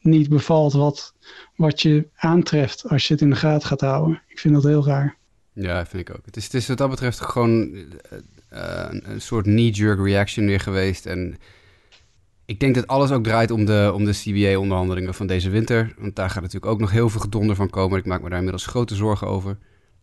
niet 0.00 0.28
bevalt 0.28 0.72
wat, 0.72 1.14
wat 1.56 1.82
je 1.82 2.08
aantreft 2.14 2.88
als 2.88 3.06
je 3.06 3.12
het 3.12 3.22
in 3.22 3.30
de 3.30 3.36
gaten 3.36 3.68
gaat 3.68 3.80
houden. 3.80 4.22
Ik 4.28 4.38
vind 4.38 4.54
dat 4.54 4.62
heel 4.62 4.86
raar. 4.86 5.20
Ja, 5.52 5.86
vind 5.86 6.08
ik 6.08 6.16
ook. 6.16 6.24
Het 6.24 6.36
is, 6.36 6.44
het 6.44 6.54
is 6.54 6.68
wat 6.68 6.78
dat 6.78 6.90
betreft 6.90 7.20
gewoon 7.20 7.74
uh, 7.74 7.84
een, 8.88 9.20
soort 9.20 9.44
knee-jerk 9.44 10.00
reaction 10.04 10.46
weer 10.46 10.60
geweest. 10.60 11.06
En 11.06 11.36
ik 12.44 12.60
denk 12.60 12.74
dat 12.74 12.86
alles 12.86 13.10
ook 13.10 13.24
draait 13.24 13.50
om 13.50 13.64
de, 13.64 13.90
om 13.94 14.04
de 14.04 14.12
CBA-onderhandelingen 14.12 15.14
van 15.14 15.26
deze 15.26 15.50
winter. 15.50 15.94
Want 15.98 16.16
daar 16.16 16.30
gaat 16.30 16.42
natuurlijk 16.42 16.72
ook 16.72 16.80
nog 16.80 16.90
heel 16.90 17.08
veel 17.08 17.20
gedonder 17.20 17.56
van 17.56 17.70
komen. 17.70 17.98
Ik 17.98 18.06
maak 18.06 18.22
me 18.22 18.28
daar 18.28 18.38
inmiddels 18.38 18.66
grote 18.66 18.94
zorgen 18.94 19.26
over. 19.26 19.58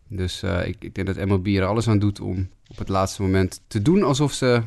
Dus 0.08 0.42
uh, 0.42 0.66
ik, 0.66 0.76
ik, 0.80 0.94
denk 0.94 1.06
dat 1.06 1.26
MLB 1.26 1.46
er 1.46 1.64
alles 1.64 1.88
aan 1.88 1.98
doet 1.98 2.20
om 2.20 2.48
op 2.68 2.78
het 2.78 2.88
laatste 2.88 3.22
moment 3.22 3.60
te 3.66 3.82
doen 3.82 4.02
alsof 4.02 4.32
ze 4.32 4.62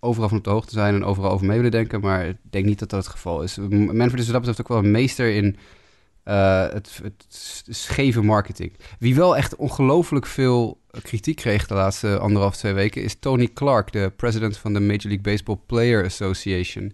overal 0.00 0.28
van 0.28 0.38
op 0.38 0.44
de 0.44 0.50
hoogte 0.50 0.72
zijn 0.72 0.94
en 0.94 1.04
overal 1.04 1.30
over 1.30 1.46
mee 1.46 1.56
willen 1.56 1.70
denken. 1.70 2.00
Maar 2.00 2.26
ik 2.26 2.36
denk 2.50 2.64
niet 2.64 2.78
dat 2.78 2.90
dat 2.90 3.04
het 3.04 3.12
geval 3.12 3.42
is. 3.42 3.56
Manfred 3.56 4.18
is 4.18 4.24
wat 4.24 4.26
dat 4.26 4.40
betreft 4.40 4.60
ook 4.60 4.68
wel 4.68 4.78
een 4.78 4.90
meester 4.90 5.34
in 5.34 5.56
uh, 6.28 6.68
het, 6.68 7.00
het 7.02 7.26
scheve 7.68 8.22
marketing. 8.22 8.72
Wie 8.98 9.14
wel 9.14 9.36
echt 9.36 9.56
ongelooflijk 9.56 10.26
veel 10.26 10.80
kritiek 11.02 11.36
kreeg 11.36 11.66
de 11.66 11.74
laatste 11.74 12.18
anderhalf, 12.18 12.56
twee 12.56 12.72
weken... 12.72 13.02
is 13.02 13.18
Tony 13.18 13.48
Clark, 13.54 13.92
de 13.92 14.12
president 14.16 14.56
van 14.56 14.72
de 14.72 14.80
Major 14.80 15.02
League 15.02 15.20
Baseball 15.20 15.58
Player 15.66 16.04
Association... 16.04 16.92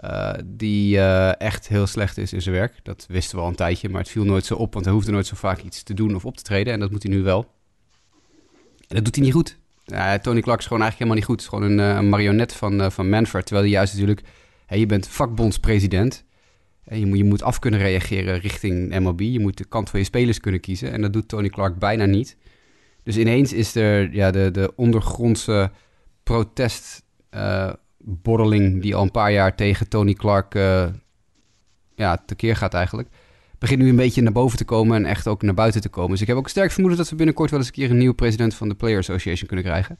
Uh, 0.00 0.32
die 0.44 0.96
uh, 0.96 1.40
echt 1.40 1.68
heel 1.68 1.86
slecht 1.86 2.18
is 2.18 2.32
in 2.32 2.42
zijn 2.42 2.54
werk. 2.54 2.80
Dat 2.82 3.06
wisten 3.08 3.36
we 3.36 3.42
al 3.42 3.48
een 3.48 3.54
tijdje, 3.54 3.88
maar 3.88 4.00
het 4.00 4.10
viel 4.10 4.24
nooit 4.24 4.44
zo 4.44 4.54
op... 4.54 4.72
want 4.72 4.84
hij 4.84 4.94
hoefde 4.94 5.12
nooit 5.12 5.26
zo 5.26 5.36
vaak 5.36 5.62
iets 5.62 5.82
te 5.82 5.94
doen 5.94 6.14
of 6.14 6.24
op 6.24 6.36
te 6.36 6.42
treden... 6.42 6.72
en 6.72 6.80
dat 6.80 6.90
moet 6.90 7.02
hij 7.02 7.12
nu 7.12 7.22
wel. 7.22 7.50
En 8.88 8.94
dat 8.94 9.04
doet 9.04 9.14
hij 9.14 9.24
niet 9.24 9.34
goed. 9.34 9.58
Tony 10.22 10.40
Clark 10.40 10.58
is 10.58 10.66
gewoon 10.66 10.82
eigenlijk 10.82 10.92
helemaal 10.92 11.14
niet 11.14 11.24
goed. 11.24 11.42
Het 11.42 11.44
is 11.44 11.48
gewoon 11.48 11.70
een, 11.70 11.78
een 11.78 12.08
marionet 12.08 12.52
van, 12.52 12.92
van 12.92 13.08
Manfred... 13.08 13.46
terwijl 13.46 13.66
hij 13.66 13.76
juist 13.76 13.92
natuurlijk... 13.92 14.26
Hey, 14.66 14.78
je 14.78 14.86
bent 14.86 15.08
vakbondspresident... 15.08 16.24
Je 16.90 17.06
moet, 17.06 17.18
je 17.18 17.24
moet 17.24 17.42
af 17.42 17.58
kunnen 17.58 17.80
reageren 17.80 18.38
richting 18.38 18.98
MLB. 18.98 19.20
Je 19.20 19.40
moet 19.40 19.58
de 19.58 19.64
kant 19.64 19.90
van 19.90 20.00
je 20.00 20.06
spelers 20.06 20.40
kunnen 20.40 20.60
kiezen. 20.60 20.92
En 20.92 21.00
dat 21.00 21.12
doet 21.12 21.28
Tony 21.28 21.48
Clark 21.48 21.78
bijna 21.78 22.04
niet. 22.04 22.36
Dus 23.02 23.16
ineens 23.16 23.52
is 23.52 23.74
er 23.74 24.12
ja, 24.12 24.30
de, 24.30 24.50
de 24.50 24.72
ondergrondse 24.76 25.70
protestborreling... 26.22 28.74
Uh, 28.74 28.82
die 28.82 28.94
al 28.94 29.02
een 29.02 29.10
paar 29.10 29.32
jaar 29.32 29.56
tegen 29.56 29.88
Tony 29.88 30.12
Clark 30.12 30.54
uh, 30.54 30.86
ja, 31.94 32.22
tekeer 32.26 32.56
gaat 32.56 32.74
eigenlijk... 32.74 33.08
begint 33.58 33.80
nu 33.80 33.88
een 33.88 33.96
beetje 33.96 34.22
naar 34.22 34.32
boven 34.32 34.58
te 34.58 34.64
komen 34.64 34.96
en 34.96 35.04
echt 35.04 35.26
ook 35.26 35.42
naar 35.42 35.54
buiten 35.54 35.80
te 35.80 35.88
komen. 35.88 36.10
Dus 36.10 36.20
ik 36.20 36.26
heb 36.26 36.36
ook 36.36 36.48
sterk 36.48 36.70
vermoeden 36.70 36.98
dat 36.98 37.10
we 37.10 37.16
binnenkort 37.16 37.50
wel 37.50 37.58
eens 37.58 37.68
een 37.68 37.74
keer... 37.74 37.90
een 37.90 37.98
nieuwe 37.98 38.14
president 38.14 38.54
van 38.54 38.68
de 38.68 38.74
Player 38.74 38.98
Association 38.98 39.46
kunnen 39.46 39.64
krijgen. 39.64 39.98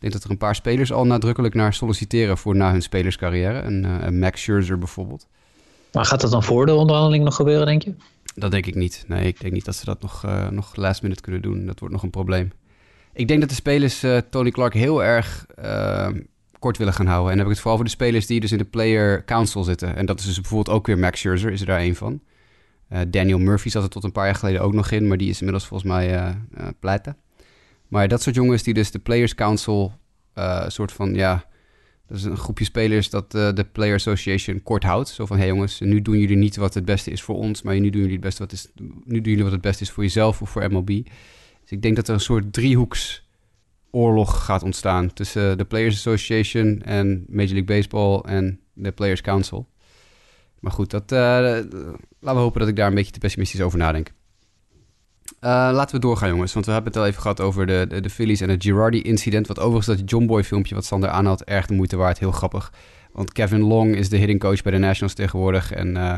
Ik 0.00 0.06
denk 0.06 0.12
dat 0.12 0.24
er 0.24 0.30
een 0.30 0.46
paar 0.46 0.54
spelers 0.54 0.92
al 0.92 1.06
nadrukkelijk 1.06 1.54
naar 1.54 1.74
solliciteren 1.74 2.38
voor 2.38 2.56
na 2.56 2.70
hun 2.70 2.82
spelerscarrière. 2.82 3.62
Een, 3.62 3.84
uh, 3.84 4.08
Max 4.08 4.40
Scherzer 4.40 4.78
bijvoorbeeld. 4.78 5.28
Maar 5.92 6.04
gaat 6.04 6.20
dat 6.20 6.30
dan 6.30 6.42
voor 6.42 6.66
de 6.66 6.74
onderhandeling 6.74 7.24
nog 7.24 7.34
gebeuren, 7.34 7.66
denk 7.66 7.82
je? 7.82 7.94
Dat 8.34 8.50
denk 8.50 8.66
ik 8.66 8.74
niet. 8.74 9.04
Nee, 9.06 9.26
ik 9.26 9.40
denk 9.40 9.52
niet 9.52 9.64
dat 9.64 9.74
ze 9.74 9.84
dat 9.84 10.02
nog, 10.02 10.24
uh, 10.24 10.48
nog 10.48 10.76
last 10.76 11.02
minute 11.02 11.20
kunnen 11.20 11.42
doen. 11.42 11.66
Dat 11.66 11.78
wordt 11.78 11.94
nog 11.94 12.02
een 12.02 12.10
probleem. 12.10 12.52
Ik 13.12 13.28
denk 13.28 13.40
dat 13.40 13.48
de 13.48 13.54
spelers 13.54 14.04
uh, 14.04 14.18
Tony 14.30 14.50
Clark 14.50 14.74
heel 14.74 15.04
erg 15.04 15.46
kort 16.58 16.78
willen 16.78 16.92
gaan 16.92 17.06
houden. 17.06 17.30
En 17.30 17.36
dan 17.36 17.46
heb 17.46 17.46
ik 17.46 17.52
het 17.52 17.60
vooral 17.60 17.76
voor 17.76 17.84
de 17.84 17.90
spelers 17.90 18.26
die 18.26 18.40
dus 18.40 18.52
in 18.52 18.58
de 18.58 18.64
player 18.64 19.24
council 19.24 19.64
zitten. 19.64 19.96
En 19.96 20.06
dat 20.06 20.18
is 20.20 20.26
dus 20.26 20.40
bijvoorbeeld 20.40 20.76
ook 20.76 20.86
weer 20.86 20.98
Max 20.98 21.18
Scherzer, 21.20 21.52
is 21.52 21.60
er 21.60 21.66
daar 21.66 21.80
een 21.80 21.96
van. 21.96 22.20
Daniel 23.08 23.38
Murphy 23.38 23.68
zat 23.68 23.82
er 23.82 23.88
tot 23.88 24.04
een 24.04 24.12
paar 24.12 24.24
jaar 24.24 24.34
geleden 24.34 24.60
ook 24.60 24.72
nog 24.72 24.90
in, 24.90 25.08
maar 25.08 25.16
die 25.16 25.28
is 25.28 25.38
inmiddels 25.38 25.66
volgens 25.66 25.90
mij 25.90 26.34
pleiten. 26.80 27.16
Maar 27.88 28.08
dat 28.08 28.22
soort 28.22 28.34
jongens 28.34 28.62
die 28.62 28.74
dus 28.74 28.90
de 28.90 28.98
Players 28.98 29.34
Council 29.34 29.92
soort 30.66 30.92
van, 30.92 31.14
ja, 31.14 31.44
dat 32.10 32.18
is 32.18 32.24
een 32.24 32.36
groepje 32.36 32.64
spelers 32.64 33.10
dat 33.10 33.34
uh, 33.34 33.52
de 33.52 33.64
Player 33.64 33.94
Association 33.94 34.62
kort 34.62 34.82
houdt. 34.82 35.08
Zo 35.08 35.26
van, 35.26 35.36
hé 35.36 35.42
hey 35.42 35.52
jongens, 35.52 35.80
nu 35.80 36.02
doen 36.02 36.18
jullie 36.18 36.36
niet 36.36 36.56
wat 36.56 36.74
het 36.74 36.84
beste 36.84 37.10
is 37.10 37.22
voor 37.22 37.36
ons, 37.36 37.62
maar 37.62 37.80
nu 37.80 37.90
doen 37.90 38.00
jullie 38.00 38.16
het 38.16 38.24
beste 38.24 38.42
wat 38.42 38.52
is, 38.52 38.68
nu 39.04 39.20
doen 39.20 39.30
jullie 39.30 39.42
wat 39.42 39.52
het 39.52 39.60
beste 39.60 39.82
is 39.82 39.90
voor 39.90 40.02
jezelf 40.02 40.42
of 40.42 40.50
voor 40.50 40.70
MLB. 40.70 40.86
Dus 40.86 41.70
ik 41.70 41.82
denk 41.82 41.96
dat 41.96 42.08
er 42.08 42.14
een 42.14 42.20
soort 42.20 42.52
driehoeks 42.52 43.28
oorlog 43.90 44.44
gaat 44.44 44.62
ontstaan 44.62 45.12
tussen 45.12 45.58
de 45.58 45.64
Players 45.64 45.94
Association 45.94 46.82
en 46.82 47.24
Major 47.28 47.52
League 47.52 47.64
Baseball 47.64 48.20
en 48.20 48.60
de 48.72 48.92
Players 48.92 49.20
Council. 49.20 49.68
Maar 50.60 50.72
goed, 50.72 50.90
dat, 50.90 51.12
uh, 51.12 51.18
laten 51.18 51.68
we 52.20 52.28
hopen 52.30 52.60
dat 52.60 52.68
ik 52.68 52.76
daar 52.76 52.88
een 52.88 52.94
beetje 52.94 53.12
te 53.12 53.18
pessimistisch 53.18 53.60
over 53.60 53.78
nadenk. 53.78 54.12
Uh, 55.40 55.50
laten 55.50 55.94
we 55.94 56.00
doorgaan, 56.00 56.28
jongens. 56.28 56.52
Want 56.52 56.66
we 56.66 56.72
hebben 56.72 56.92
het 56.92 57.00
al 57.00 57.06
even 57.06 57.20
gehad 57.20 57.40
over 57.40 57.66
de, 57.66 58.00
de, 58.00 58.10
Phillies 58.10 58.40
en 58.40 58.48
het 58.48 58.62
Girardi-incident. 58.62 59.46
Wat 59.46 59.58
overigens 59.58 59.98
dat 59.98 60.10
John 60.10 60.26
Boy-filmpje 60.26 60.74
wat 60.74 60.84
Sander 60.84 61.08
aanhaalt, 61.08 61.44
erg 61.44 61.66
de 61.66 61.74
moeite 61.74 61.96
waard. 61.96 62.18
Heel 62.18 62.30
grappig. 62.30 62.72
Want 63.12 63.32
Kevin 63.32 63.60
Long 63.60 63.94
is 63.94 64.08
de 64.08 64.16
hitting 64.16 64.40
coach 64.40 64.62
bij 64.62 64.72
de 64.72 64.78
Nationals 64.78 65.14
tegenwoordig. 65.14 65.72
En 65.72 65.96
uh, 65.96 66.16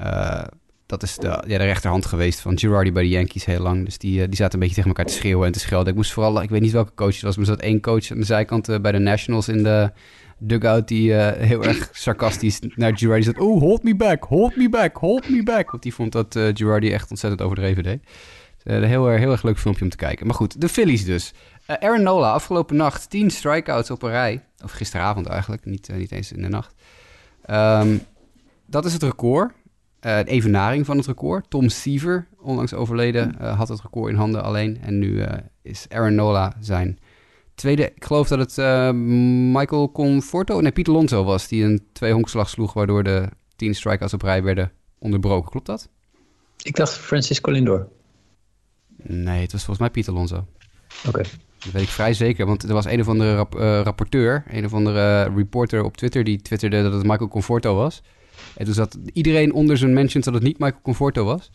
uh, 0.00 0.44
dat 0.86 1.02
is 1.02 1.16
de, 1.16 1.26
ja, 1.26 1.58
de 1.58 1.64
rechterhand 1.64 2.06
geweest 2.06 2.40
van 2.40 2.58
Girardi 2.58 2.92
bij 2.92 3.02
de 3.02 3.08
Yankees 3.08 3.44
heel 3.44 3.62
lang. 3.62 3.84
Dus 3.84 3.98
die, 3.98 4.28
die 4.28 4.36
zaten 4.36 4.54
een 4.54 4.60
beetje 4.60 4.74
tegen 4.74 4.90
elkaar 4.90 5.06
te 5.06 5.12
schreeuwen 5.12 5.46
en 5.46 5.52
te 5.52 5.58
schelden. 5.58 5.88
Ik 5.88 5.94
moest 5.94 6.12
vooral, 6.12 6.42
ik 6.42 6.50
weet 6.50 6.60
niet 6.60 6.72
welke 6.72 6.94
coach 6.94 7.14
het 7.14 7.22
was, 7.22 7.36
maar 7.36 7.46
er 7.46 7.52
zat 7.52 7.60
één 7.60 7.80
coach 7.80 8.10
aan 8.10 8.18
de 8.18 8.24
zijkant 8.24 8.82
bij 8.82 8.92
de 8.92 8.98
Nationals 8.98 9.48
in 9.48 9.62
de 9.62 9.92
dugout 10.38 10.88
die 10.88 11.12
heel 11.12 11.64
erg 11.64 11.88
sarcastisch 11.92 12.60
naar 12.74 12.98
Girardi 12.98 13.22
zat. 13.22 13.38
Oh, 13.38 13.60
hold 13.60 13.82
me 13.82 13.96
back, 13.96 14.24
hold 14.24 14.56
me 14.56 14.68
back, 14.68 14.96
hold 14.96 15.28
me 15.28 15.42
back. 15.42 15.70
Want 15.70 15.82
die 15.82 15.94
vond 15.94 16.12
dat 16.12 16.38
Girardi 16.54 16.92
echt 16.92 17.10
ontzettend 17.10 17.42
overdreven 17.42 17.82
deed. 17.82 18.00
Uh, 18.66 18.76
een 18.76 18.84
heel, 18.84 19.08
heel 19.08 19.30
erg 19.30 19.42
leuk 19.42 19.58
filmpje 19.58 19.84
om 19.84 19.90
te 19.90 19.96
kijken. 19.96 20.26
Maar 20.26 20.34
goed, 20.34 20.60
de 20.60 20.68
Phillies 20.68 21.04
dus. 21.04 21.32
Uh, 21.70 21.76
Aaron 21.76 22.02
Nola, 22.02 22.32
afgelopen 22.32 22.76
nacht 22.76 23.10
10 23.10 23.30
strikeouts 23.30 23.90
op 23.90 24.02
een 24.02 24.10
rij. 24.10 24.44
Of 24.64 24.70
gisteravond 24.70 25.26
eigenlijk, 25.26 25.64
niet, 25.64 25.88
uh, 25.88 25.96
niet 25.96 26.12
eens 26.12 26.32
in 26.32 26.42
de 26.42 26.48
nacht. 26.48 26.74
Um, 27.50 28.00
dat 28.66 28.84
is 28.84 28.92
het 28.92 29.02
record. 29.02 29.52
een 30.00 30.26
evenaring 30.26 30.86
van 30.86 30.96
het 30.96 31.06
record. 31.06 31.50
Tom 31.50 31.68
Seaver, 31.68 32.26
onlangs 32.38 32.74
overleden, 32.74 33.34
had 33.40 33.68
het 33.68 33.80
record 33.80 34.10
in 34.10 34.18
handen 34.18 34.42
alleen. 34.42 34.78
En 34.80 34.98
nu 34.98 35.24
is 35.62 35.86
Aaron 35.88 36.14
Nola 36.14 36.56
zijn 36.60 36.98
tweede. 37.56 37.92
Ik 37.94 38.04
geloof 38.04 38.28
dat 38.28 38.38
het 38.38 38.92
Michael 39.52 39.92
Conforto, 39.92 40.60
nee, 40.60 40.72
Pieter 40.72 40.92
Lonzo 40.92 41.24
was, 41.24 41.48
die 41.48 41.64
een 41.64 41.86
twee 41.92 42.12
honkslag 42.12 42.48
sloeg, 42.48 42.72
waardoor 42.72 43.02
de 43.02 43.28
10 43.56 43.74
strikeouts 43.74 44.14
op 44.14 44.22
rij 44.22 44.42
werden 44.42 44.72
onderbroken. 44.98 45.50
Klopt 45.50 45.66
dat? 45.66 45.88
Ik 46.62 46.76
dacht 46.76 46.92
Francisco 46.92 47.50
Lindor. 47.50 47.88
Nee, 49.02 49.40
het 49.40 49.52
was 49.52 49.64
volgens 49.64 49.78
mij 49.78 49.90
Pieter 49.90 50.12
Alonso. 50.12 50.36
Oké. 50.36 51.08
Okay. 51.08 51.24
Dat 51.58 51.72
weet 51.72 51.82
ik 51.82 51.88
vrij 51.88 52.14
zeker, 52.14 52.46
want 52.46 52.62
er 52.62 52.74
was 52.74 52.84
een 52.84 53.00
of 53.00 53.08
andere 53.08 53.34
rap, 53.34 53.54
uh, 53.54 53.80
rapporteur, 53.80 54.44
een 54.48 54.64
of 54.64 54.74
andere 54.74 55.28
uh, 55.28 55.36
reporter 55.36 55.84
op 55.84 55.96
Twitter 55.96 56.24
die 56.24 56.42
twitterde 56.42 56.82
dat 56.82 56.92
het 56.92 57.02
Michael 57.02 57.28
Conforto 57.28 57.74
was. 57.74 58.02
En 58.56 58.64
toen 58.64 58.74
zat 58.74 58.98
iedereen 59.12 59.52
onder 59.52 59.76
zijn 59.76 59.92
mentions 59.92 60.24
dat 60.24 60.34
het 60.34 60.42
niet 60.42 60.58
Michael 60.58 60.82
Conforto 60.82 61.24
was. 61.24 61.50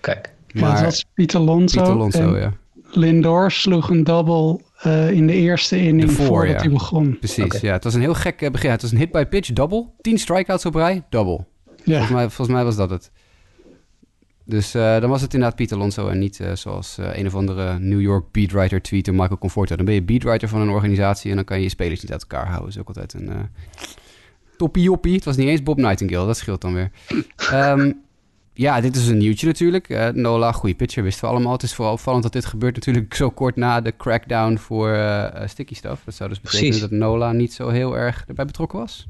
Kijk. 0.00 0.34
Maar 0.52 0.62
ja, 0.62 0.74
dat 0.74 0.84
was 0.84 1.04
Pieter 1.14 1.40
Alonso. 1.40 1.76
Pieter 1.76 1.94
Alonso, 1.94 2.36
ja. 2.36 2.52
Lindor 2.90 3.50
sloeg 3.50 3.90
een 3.90 4.04
double 4.04 4.60
uh, 4.86 5.10
in 5.10 5.26
de 5.26 5.32
eerste 5.32 5.78
inning 5.78 6.12
voor, 6.12 6.26
voordat 6.26 6.54
ja. 6.54 6.60
hij 6.60 6.70
begon. 6.70 7.18
Precies, 7.18 7.44
okay. 7.44 7.60
ja. 7.62 7.72
Het 7.72 7.84
was 7.84 7.94
een 7.94 8.00
heel 8.00 8.14
gek 8.14 8.52
begin. 8.52 8.70
Het 8.70 8.82
was 8.82 8.92
een 8.92 8.98
hit 8.98 9.10
by 9.10 9.24
pitch, 9.24 9.52
double. 9.52 9.86
10 10.00 10.18
strikeouts 10.18 10.66
op 10.66 10.74
rij, 10.74 11.02
double. 11.10 11.44
Ja. 11.66 11.74
Volgens, 11.84 12.10
mij, 12.10 12.28
volgens 12.28 12.56
mij 12.56 12.64
was 12.64 12.76
dat 12.76 12.90
het. 12.90 13.10
Dus 14.44 14.74
uh, 14.74 15.00
dan 15.00 15.10
was 15.10 15.20
het 15.22 15.34
inderdaad 15.34 15.58
Pieter 15.58 15.76
Alonso 15.76 16.08
en 16.08 16.18
niet 16.18 16.38
uh, 16.38 16.52
zoals 16.54 16.98
uh, 17.00 17.16
een 17.16 17.26
of 17.26 17.34
andere 17.34 17.78
New 17.78 18.00
York 18.00 18.32
beatwriter 18.32 18.82
tweette 18.82 19.12
Michael 19.12 19.38
Conforto. 19.38 19.76
Dan 19.76 19.84
ben 19.84 19.94
je 19.94 20.02
beatwriter 20.02 20.48
van 20.48 20.60
een 20.60 20.68
organisatie 20.68 21.30
en 21.30 21.36
dan 21.36 21.44
kan 21.44 21.56
je 21.56 21.62
je 21.62 21.68
spelers 21.68 22.00
niet 22.00 22.12
uit 22.12 22.20
elkaar 22.20 22.46
houden. 22.46 22.64
Dat 22.64 22.74
is 22.74 22.80
ook 22.80 22.88
altijd 22.88 23.12
een 23.12 23.48
toppie 24.56 24.82
joppie. 24.82 25.14
Het 25.14 25.24
was 25.24 25.36
niet 25.36 25.48
eens 25.48 25.62
Bob 25.62 25.76
Nightingale, 25.76 26.26
dat 26.26 26.36
scheelt 26.36 26.60
dan 26.60 26.74
weer. 26.74 26.90
um, 27.52 28.04
ja, 28.56 28.80
dit 28.80 28.96
is 28.96 29.08
een 29.08 29.18
nieuwtje 29.18 29.46
natuurlijk. 29.46 30.12
Nola, 30.14 30.52
goede 30.52 30.74
pitcher, 30.74 31.02
wisten 31.02 31.24
we 31.24 31.30
allemaal. 31.34 31.52
Het 31.52 31.62
is 31.62 31.74
vooral 31.74 31.92
opvallend 31.92 32.22
dat 32.22 32.32
dit 32.32 32.44
gebeurt 32.44 32.74
natuurlijk 32.74 33.14
zo 33.14 33.30
kort 33.30 33.56
na 33.56 33.80
de 33.80 33.96
crackdown 33.96 34.56
voor 34.56 34.98
sticky 35.44 35.74
stuff. 35.74 36.02
Dat 36.04 36.14
zou 36.14 36.28
dus 36.28 36.40
betekenen 36.40 36.68
Precies. 36.68 36.88
dat 36.88 36.98
Nola 36.98 37.32
niet 37.32 37.52
zo 37.52 37.68
heel 37.68 37.96
erg 37.96 38.24
erbij 38.28 38.44
betrokken 38.44 38.78
was. 38.78 39.06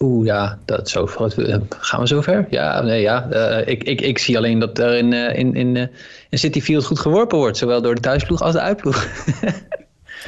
Oeh, 0.00 0.26
ja, 0.26 0.58
dat 0.64 0.88
zo 0.88 1.06
gaan 1.06 2.00
we 2.00 2.06
zover? 2.06 2.46
Ja, 2.50 2.82
nee, 2.82 3.00
ja. 3.00 3.28
Uh, 3.32 3.66
ik, 3.66 3.84
ik, 3.84 4.00
ik 4.00 4.18
zie 4.18 4.36
alleen 4.36 4.58
dat 4.58 4.78
er 4.78 4.96
in, 4.96 5.12
in, 5.12 5.54
in, 5.54 5.90
in 6.28 6.38
City 6.38 6.60
Field 6.60 6.84
goed 6.84 6.98
geworpen 6.98 7.38
wordt, 7.38 7.56
zowel 7.56 7.82
door 7.82 7.94
de 7.94 8.00
thuisploeg 8.00 8.42
als 8.42 8.52
de 8.52 8.60
uitploeg. 8.60 9.04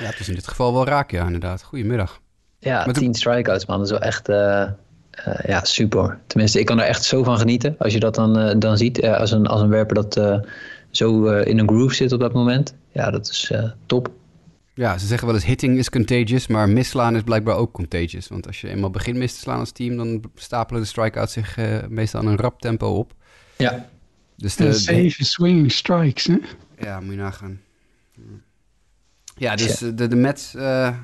ja, 0.00 0.06
het 0.06 0.20
is 0.20 0.28
in 0.28 0.34
dit 0.34 0.48
geval 0.48 0.72
wel 0.72 0.86
raak, 0.86 1.10
ja, 1.10 1.24
inderdaad. 1.24 1.62
Goedemiddag. 1.62 2.20
Ja, 2.58 2.86
Met 2.86 2.94
tien 2.94 3.14
strikeouts, 3.14 3.66
man. 3.66 3.76
Dat 3.76 3.86
is 3.86 3.92
wel 3.92 4.00
echt 4.00 4.28
ja, 5.46 5.64
super. 5.64 6.18
Tenminste, 6.26 6.58
ik 6.58 6.66
kan 6.66 6.80
er 6.80 6.86
echt 6.86 7.04
zo 7.04 7.22
van 7.22 7.38
genieten 7.38 7.74
als 7.78 7.92
je 7.92 8.00
dat 8.00 8.14
dan, 8.14 8.58
dan 8.58 8.76
ziet. 8.76 9.04
als, 9.04 9.30
een, 9.30 9.46
als 9.46 9.60
een 9.60 9.68
werper 9.68 9.94
dat 9.94 10.42
zo 10.90 11.26
in 11.26 11.58
een 11.58 11.68
groove 11.68 11.94
zit 11.94 12.12
op 12.12 12.20
dat 12.20 12.32
moment. 12.32 12.74
Ja, 12.92 13.10
dat 13.10 13.28
is 13.28 13.52
top. 13.86 14.10
Ja, 14.74 14.98
ze 14.98 15.06
zeggen 15.06 15.26
wel 15.26 15.36
eens 15.36 15.44
hitting 15.44 15.78
is 15.78 15.90
contagious, 15.90 16.46
maar 16.46 16.68
misslaan 16.68 17.16
is 17.16 17.22
blijkbaar 17.22 17.56
ook 17.56 17.72
contagious. 17.72 18.28
Want 18.28 18.46
als 18.46 18.60
je 18.60 18.68
eenmaal 18.68 18.90
begint 18.90 19.16
mis 19.16 19.32
te 19.32 19.38
slaan 19.38 19.58
als 19.58 19.72
team, 19.72 19.96
dan 19.96 20.22
stapelen 20.34 20.82
de 20.82 20.88
strikeouts 20.88 21.32
zich 21.32 21.56
uh, 21.56 21.78
meestal 21.88 22.20
aan 22.20 22.26
een 22.26 22.36
rap 22.36 22.60
tempo 22.60 22.86
op. 22.86 23.14
Ja. 23.56 23.88
Dus 24.36 24.56
de, 24.56 24.72
zeven 24.72 25.24
swinging 25.24 25.72
strikes, 25.72 26.26
hè? 26.26 26.38
Ja, 26.78 27.00
moet 27.00 27.10
je 27.10 27.20
nagaan. 27.20 27.60
Ja, 29.36 29.56
dus 29.56 29.78
de, 29.78 30.08
de 30.08 30.16
Mets 30.16 30.54
uh, 30.54 30.96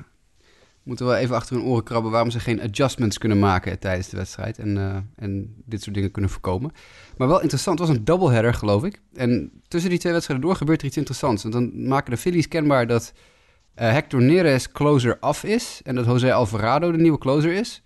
moeten 0.87 1.05
wel 1.05 1.15
even 1.15 1.35
achter 1.35 1.55
hun 1.55 1.65
oren 1.65 1.83
krabben 1.83 2.11
waarom 2.11 2.31
ze 2.31 2.39
geen 2.39 2.61
adjustments 2.61 3.17
kunnen 3.17 3.39
maken 3.39 3.79
tijdens 3.79 4.09
de 4.09 4.17
wedstrijd 4.17 4.57
en, 4.59 4.75
uh, 4.75 4.95
en 5.15 5.53
dit 5.65 5.81
soort 5.81 5.95
dingen 5.95 6.11
kunnen 6.11 6.31
voorkomen. 6.31 6.71
Maar 7.17 7.27
wel 7.27 7.41
interessant, 7.41 7.79
het 7.79 7.87
was 7.87 7.97
een 7.97 8.05
doubleheader 8.05 8.53
geloof 8.53 8.83
ik. 8.83 9.01
En 9.13 9.51
tussen 9.67 9.89
die 9.89 9.99
twee 9.99 10.13
wedstrijden 10.13 10.45
door 10.47 10.55
gebeurt 10.55 10.81
er 10.81 10.87
iets 10.87 10.97
interessants. 10.97 11.41
Want 11.43 11.53
dan 11.53 11.87
maken 11.87 12.11
de 12.11 12.17
Phillies 12.17 12.47
kenbaar 12.47 12.87
dat 12.87 13.13
uh, 13.15 13.91
Hector 13.91 14.21
Neres 14.21 14.71
closer 14.71 15.19
af 15.19 15.43
is 15.43 15.81
en 15.83 15.95
dat 15.95 16.05
Jose 16.05 16.33
Alvarado 16.33 16.91
de 16.91 16.97
nieuwe 16.97 17.17
closer 17.17 17.51
is. 17.51 17.81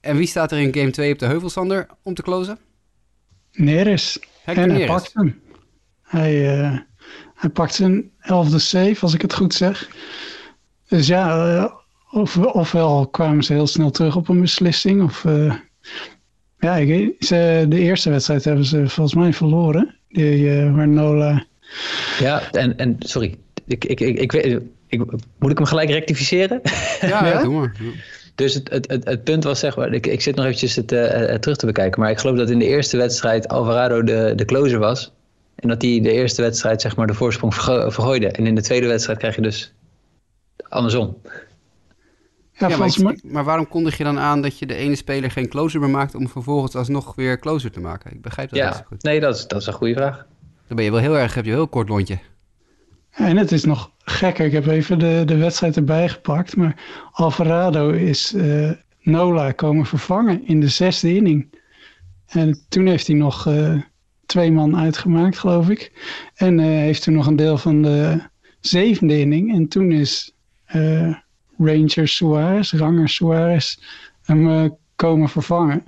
En 0.00 0.16
wie 0.16 0.26
staat 0.26 0.52
er 0.52 0.58
in 0.58 0.74
game 0.74 0.90
2 0.90 1.12
op 1.12 1.18
de 1.18 1.26
heuvelsander 1.26 1.86
om 2.02 2.14
te 2.14 2.22
closen? 2.22 2.58
Neres. 3.52 4.18
Hector 4.42 4.64
en 4.64 4.68
Neres. 4.68 4.86
hij 4.86 4.96
pakt 4.96 5.14
hem. 5.14 5.42
Hij, 6.02 6.58
uh, 6.58 6.78
hij 7.34 7.50
pakt 7.50 7.74
zijn 7.74 8.10
elfde 8.18 8.58
save, 8.58 9.00
als 9.00 9.14
ik 9.14 9.22
het 9.22 9.34
goed 9.34 9.54
zeg. 9.54 9.88
Dus 10.88 11.06
ja, 11.06 11.83
of, 12.14 12.36
ofwel 12.36 13.06
kwamen 13.06 13.44
ze 13.44 13.52
heel 13.52 13.66
snel 13.66 13.90
terug 13.90 14.16
op 14.16 14.28
een 14.28 14.40
beslissing. 14.40 15.02
Of, 15.02 15.24
uh, 15.24 15.54
ja, 16.58 16.76
ik, 16.76 17.14
ze, 17.18 17.66
de 17.68 17.78
eerste 17.78 18.10
wedstrijd 18.10 18.44
hebben 18.44 18.64
ze 18.64 18.88
volgens 18.88 19.14
mij 19.14 19.32
verloren. 19.32 19.94
Die, 20.08 20.70
waar 20.70 20.88
Nola... 20.88 21.44
Ja, 22.18 22.50
en, 22.50 22.76
en 22.78 22.96
sorry, 22.98 23.38
ik, 23.66 23.84
ik, 23.84 24.00
ik, 24.00 24.18
ik 24.18 24.32
weet, 24.32 24.60
ik, 24.86 24.98
moet 25.38 25.50
ik 25.50 25.56
hem 25.56 25.66
gelijk 25.66 25.90
rectificeren? 25.90 26.60
Ja, 27.00 27.26
ja? 27.26 27.42
doe 27.42 27.54
maar. 27.54 27.76
Dus 28.34 28.54
het, 28.54 28.70
het, 28.70 28.90
het, 28.90 29.04
het, 29.04 29.24
punt 29.24 29.44
was, 29.44 29.58
zeg 29.58 29.76
maar, 29.76 29.92
ik, 29.92 30.06
ik 30.06 30.20
zit 30.20 30.34
nog 30.34 30.44
eventjes 30.44 30.76
het, 30.76 30.92
uh, 30.92 31.34
terug 31.34 31.56
te 31.56 31.66
bekijken. 31.66 32.00
Maar 32.00 32.10
ik 32.10 32.18
geloof 32.18 32.36
dat 32.36 32.50
in 32.50 32.58
de 32.58 32.66
eerste 32.66 32.96
wedstrijd 32.96 33.48
Alvarado 33.48 34.02
de, 34.02 34.32
de 34.36 34.44
closer 34.44 34.78
was. 34.78 35.12
En 35.54 35.68
dat 35.68 35.82
hij 35.82 36.00
de 36.00 36.12
eerste 36.12 36.42
wedstrijd, 36.42 36.80
zeg 36.80 36.96
maar, 36.96 37.06
de 37.06 37.14
voorsprong 37.14 37.54
vergo 37.54 37.90
vergooide. 37.90 38.28
En 38.28 38.46
in 38.46 38.54
de 38.54 38.62
tweede 38.62 38.86
wedstrijd 38.86 39.18
krijg 39.18 39.34
je 39.34 39.42
dus 39.42 39.72
andersom. 40.68 41.16
Ja, 42.56 42.68
ja 42.68 43.12
maar, 43.24 43.44
waarom 43.44 43.68
kondig 43.68 43.96
je 43.96 44.04
dan 44.04 44.18
aan 44.18 44.42
dat 44.42 44.58
je 44.58 44.66
de 44.66 44.74
ene 44.74 44.96
speler 44.96 45.30
geen 45.30 45.48
closer 45.48 45.80
meer 45.80 45.90
maakt... 45.90 46.14
om 46.14 46.28
vervolgens 46.28 46.74
alsnog 46.74 47.14
weer 47.14 47.38
closer 47.38 47.70
te 47.70 47.80
maken? 47.80 48.12
Ik 48.12 48.22
begrijp 48.22 48.48
dat 48.50 48.58
ja, 48.58 48.66
niet 48.66 48.76
zo 48.76 48.82
goed. 48.86 49.02
Nee, 49.02 49.20
dat 49.20 49.36
is, 49.36 49.46
dat 49.46 49.60
is 49.60 49.66
een 49.66 49.72
goede 49.72 49.94
vraag. 49.94 50.26
Dan 50.66 50.76
ben 50.76 50.84
je 50.84 50.90
wel 50.90 51.00
heel 51.00 51.18
erg, 51.18 51.34
heb 51.34 51.44
je 51.44 51.50
een 51.50 51.56
heel 51.56 51.68
kort 51.68 51.88
lontje. 51.88 52.18
En 53.10 53.36
het 53.36 53.52
is 53.52 53.64
nog 53.64 53.90
gekker. 53.98 54.46
Ik 54.46 54.52
heb 54.52 54.66
even 54.66 54.98
de, 54.98 55.22
de 55.26 55.36
wedstrijd 55.36 55.76
erbij 55.76 56.08
gepakt. 56.08 56.56
Maar 56.56 56.82
Alvarado 57.12 57.90
is 57.90 58.34
uh, 58.34 58.70
Nola 59.00 59.52
komen 59.52 59.86
vervangen 59.86 60.46
in 60.46 60.60
de 60.60 60.68
zesde 60.68 61.14
inning. 61.14 61.62
En 62.26 62.64
toen 62.68 62.86
heeft 62.86 63.06
hij 63.06 63.16
nog 63.16 63.46
uh, 63.46 63.82
twee 64.26 64.52
man 64.52 64.76
uitgemaakt, 64.76 65.38
geloof 65.38 65.68
ik. 65.68 65.92
En 66.34 66.58
uh, 66.58 66.64
heeft 66.64 67.02
toen 67.02 67.14
nog 67.14 67.26
een 67.26 67.36
deel 67.36 67.58
van 67.58 67.82
de 67.82 68.20
zevende 68.60 69.18
inning. 69.18 69.54
En 69.54 69.68
toen 69.68 69.92
is 69.92 70.34
uh, 70.74 71.14
Ranger 71.58 72.08
Suarez, 72.08 72.72
Ranger 72.72 73.08
Suarez, 73.08 73.76
hem 74.22 74.48
uh, 74.48 74.64
komen 74.96 75.28
vervangen. 75.28 75.84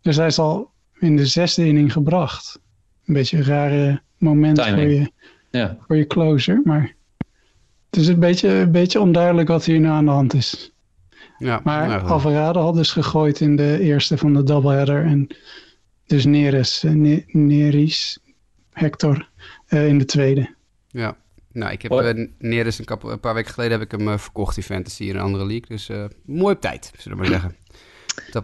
Dus 0.00 0.16
hij 0.16 0.26
is 0.26 0.38
al 0.38 0.70
in 0.98 1.16
de 1.16 1.26
zesde 1.26 1.66
inning 1.66 1.92
gebracht. 1.92 2.60
Een 3.04 3.14
beetje 3.14 3.36
een 3.36 3.44
rare 3.44 4.02
moment 4.18 4.62
voor 4.62 4.78
je, 4.78 5.10
ja. 5.50 5.78
voor 5.86 5.96
je 5.96 6.06
closer, 6.06 6.60
maar 6.64 6.94
het 7.90 8.02
is 8.02 8.08
een 8.08 8.20
beetje, 8.20 8.48
een 8.48 8.72
beetje 8.72 9.00
onduidelijk 9.00 9.48
wat 9.48 9.64
hier 9.64 9.80
nu 9.80 9.86
aan 9.86 10.04
de 10.04 10.10
hand 10.10 10.34
is. 10.34 10.72
Ja, 11.38 11.60
maar 11.64 11.88
nou, 11.88 12.02
Alvarado 12.02 12.60
had 12.60 12.74
dus 12.74 12.90
gegooid 12.90 13.40
in 13.40 13.56
de 13.56 13.80
eerste 13.80 14.18
van 14.18 14.34
de 14.34 14.42
doubleheader 14.42 15.04
en 15.04 15.26
dus 16.06 16.24
Neres, 16.24 16.84
Neris, 17.26 18.18
Hector 18.72 19.28
uh, 19.68 19.88
in 19.88 19.98
de 19.98 20.04
tweede. 20.04 20.54
Ja, 20.88 21.16
nou, 21.54 21.72
ik 21.72 21.82
heb 21.82 21.92
uh, 21.92 22.26
Neres 22.38 22.78
een, 22.78 22.86
een, 23.02 23.20
paar 23.20 23.34
weken 23.34 23.52
geleden 23.52 23.78
heb 23.78 23.82
ik 23.82 23.98
hem 23.98 24.08
uh, 24.08 24.18
verkocht 24.18 24.56
in 24.56 24.62
Fantasy 24.62 25.02
in 25.02 25.14
een 25.14 25.20
andere 25.20 25.46
league. 25.46 25.66
Dus 25.68 25.88
uh, 25.88 26.04
mooi 26.24 26.54
op 26.54 26.60
tijd, 26.60 26.92
zullen 26.98 27.18
we 27.18 27.24
maar 27.24 27.32
zeggen. 27.32 27.56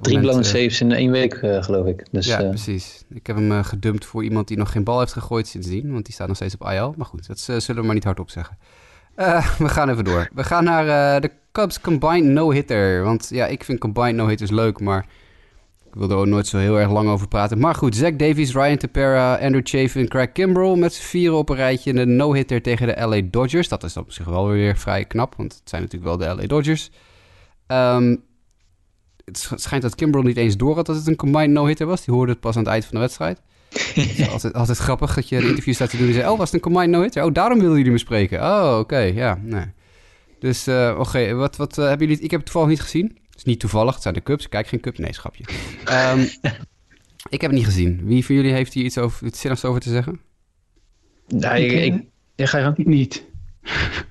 Drie 0.00 0.21
blown 0.21 0.43
saves 0.43 0.81
in 0.81 0.93
één 0.93 1.11
week, 1.11 1.35
geloof 1.61 1.87
ik. 1.87 2.07
Dus, 2.11 2.26
ja, 2.26 2.43
precies. 2.43 3.05
Ik 3.11 3.26
heb 3.26 3.37
hem 3.37 3.64
gedumpt 3.64 4.05
voor 4.05 4.25
iemand 4.25 4.49
die 4.49 4.57
nog 4.57 4.73
geen 4.73 4.85
bal 4.85 4.99
heeft 4.99 5.12
gegooid 5.12 5.47
sindsdien. 5.49 5.93
Want 5.93 6.05
die 6.05 6.14
staat 6.14 6.26
nog 6.26 6.37
steeds 6.37 6.55
op 6.59 6.71
IL. 6.71 6.95
Maar 6.97 7.07
goed, 7.07 7.26
dat 7.26 7.40
zullen 7.40 7.81
we 7.81 7.87
maar 7.87 7.95
niet 7.95 8.05
hardop 8.05 8.31
zeggen. 8.31 8.59
we 9.64 9.69
gaan 9.69 9.90
even 9.90 10.05
door. 10.05 10.29
We 10.35 10.45
gaan 10.45 10.64
naar 10.64 11.21
de 11.21 11.31
Cubs 11.52 11.81
Combined 11.81 12.25
No-Hitter. 12.25 13.02
Want 13.02 13.29
ja, 13.33 13.47
ik 13.47 13.64
vind 13.64 13.79
Combined 13.79 14.14
No-Hitters 14.14 14.50
leuk, 14.50 14.81
maar 14.81 15.07
ik 15.93 15.97
wil 15.97 16.11
er 16.11 16.17
ook 16.17 16.27
nooit 16.27 16.47
zo 16.47 16.59
heel 16.59 16.79
erg 16.79 16.91
lang 16.91 17.09
over 17.09 17.29
praten. 17.29 17.59
Maar 17.59 17.75
goed, 17.75 17.97
Zach 17.97 18.17
Davies, 18.17 18.53
Ryan 18.53 18.77
Tepera, 18.77 19.35
Andrew 19.35 19.61
Chafin, 19.65 20.09
Craig 20.09 20.33
Kimbrell 20.33 20.77
met 20.77 20.95
z'n 20.95 21.03
vieren 21.03 21.39
op 21.39 21.49
een 21.49 21.57
rijtje. 21.57 21.95
Een 21.95 22.17
no-hitter 22.17 22.63
tegen 22.63 22.87
de 22.87 23.07
LA 23.07 23.21
Dodgers. 23.31 23.69
Dat 23.69 23.85
is 23.85 23.97
op 23.97 24.13
zich 24.13 24.27
wel 24.27 24.49
weer 24.49 24.77
vrij 24.77 25.05
knap, 25.05 25.35
want 25.37 25.53
het 25.53 25.69
zijn 25.69 25.83
natuurlijk 25.83 26.11
wel 26.11 26.29
de 26.29 26.35
LA 26.35 26.47
Dodgers. 26.47 26.91
Um, 27.67 28.23
het 29.25 29.49
schijnt 29.55 29.83
dat 29.83 29.95
Kimbrell 29.95 30.23
niet 30.23 30.37
eens 30.37 30.57
door 30.57 30.75
had 30.75 30.87
dat 30.87 30.97
het 30.97 31.07
een 31.07 31.17
combined 31.17 31.51
no-hitter 31.51 31.87
was. 31.87 32.05
Die 32.05 32.15
hoorde 32.15 32.33
het 32.33 32.41
pas 32.41 32.57
aan 32.57 32.63
het 32.63 32.73
eind 32.73 32.85
van 32.85 32.95
de 32.95 33.01
wedstrijd. 33.01 33.41
Het 33.95 34.29
altijd, 34.31 34.55
altijd 34.55 34.79
grappig 34.79 35.15
dat 35.15 35.29
je 35.29 35.37
een 35.37 35.49
interview 35.49 35.75
staat 35.75 35.91
te 35.91 35.97
doen 35.97 36.07
en 36.07 36.15
zegt... 36.15 36.29
Oh, 36.29 36.39
was 36.39 36.51
het 36.51 36.55
een 36.55 36.73
combined 36.73 36.91
no-hitter? 36.91 37.25
Oh, 37.25 37.33
daarom 37.33 37.59
wilden 37.59 37.77
jullie 37.77 37.93
me 37.93 37.99
spreken. 37.99 38.41
Oh, 38.41 38.77
oké, 38.79 38.99
ja, 38.99 39.39
nee. 39.43 39.67
Dus, 40.39 40.69
uh, 40.69 40.97
oké, 40.99 41.35
wat, 41.35 41.57
wat 41.57 41.79
uh, 41.79 41.89
hebben 41.89 42.07
jullie... 42.07 42.23
Ik 42.23 42.31
heb 42.31 42.41
het 42.41 42.51
toevallig 42.51 42.69
niet 42.69 42.81
gezien 42.81 43.19
is 43.41 43.47
niet 43.47 43.61
toevallig, 43.61 43.95
het 43.95 44.03
zijn 44.03 44.15
de 44.15 44.23
Cubs. 44.23 44.49
Kijk 44.49 44.67
geen 44.67 44.81
Cup, 44.81 44.99
nee, 44.99 45.13
schapje. 45.13 45.45
um, 45.91 46.21
ik 47.35 47.41
heb 47.41 47.51
het 47.51 47.53
niet 47.53 47.65
gezien. 47.65 48.01
Wie 48.05 48.25
van 48.25 48.35
jullie 48.35 48.53
heeft 48.53 48.73
hier 48.73 48.85
iets 48.85 48.99
over, 48.99 49.27
iets 49.27 49.41
zinnigs 49.41 49.65
over 49.65 49.81
te 49.81 49.89
zeggen? 49.89 50.21
Nee, 51.29 51.67
ik, 51.67 51.95
ik, 51.95 52.05
ik, 52.35 52.47
ga 52.47 52.59
je. 52.59 52.73
Niet. 52.77 53.25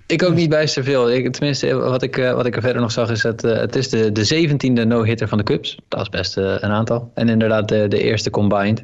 Ik 0.05 0.23
ook 0.23 0.33
niet 0.33 0.49
bijster 0.49 0.83
veel. 0.83 1.11
Ik, 1.11 1.31
tenminste, 1.31 1.73
wat 1.73 2.03
ik, 2.03 2.17
eh, 2.17 2.33
wat 2.33 2.45
ik 2.45 2.55
er 2.55 2.61
verder 2.61 2.81
nog 2.81 2.91
zag 2.91 3.09
is 3.09 3.21
dat 3.21 3.43
uh, 3.43 3.57
het 3.57 3.75
is 3.75 3.89
de, 3.89 4.11
de 4.11 4.23
zeventiende 4.23 4.85
no-hitter 4.85 5.27
van 5.27 5.37
de 5.37 5.43
Cubs. 5.43 5.77
Dat 5.87 6.01
is 6.01 6.09
best 6.09 6.37
uh, 6.37 6.43
een 6.45 6.71
aantal. 6.71 7.11
En 7.13 7.29
inderdaad 7.29 7.69
de, 7.69 7.87
de 7.87 8.03
eerste 8.03 8.29
combined. 8.29 8.83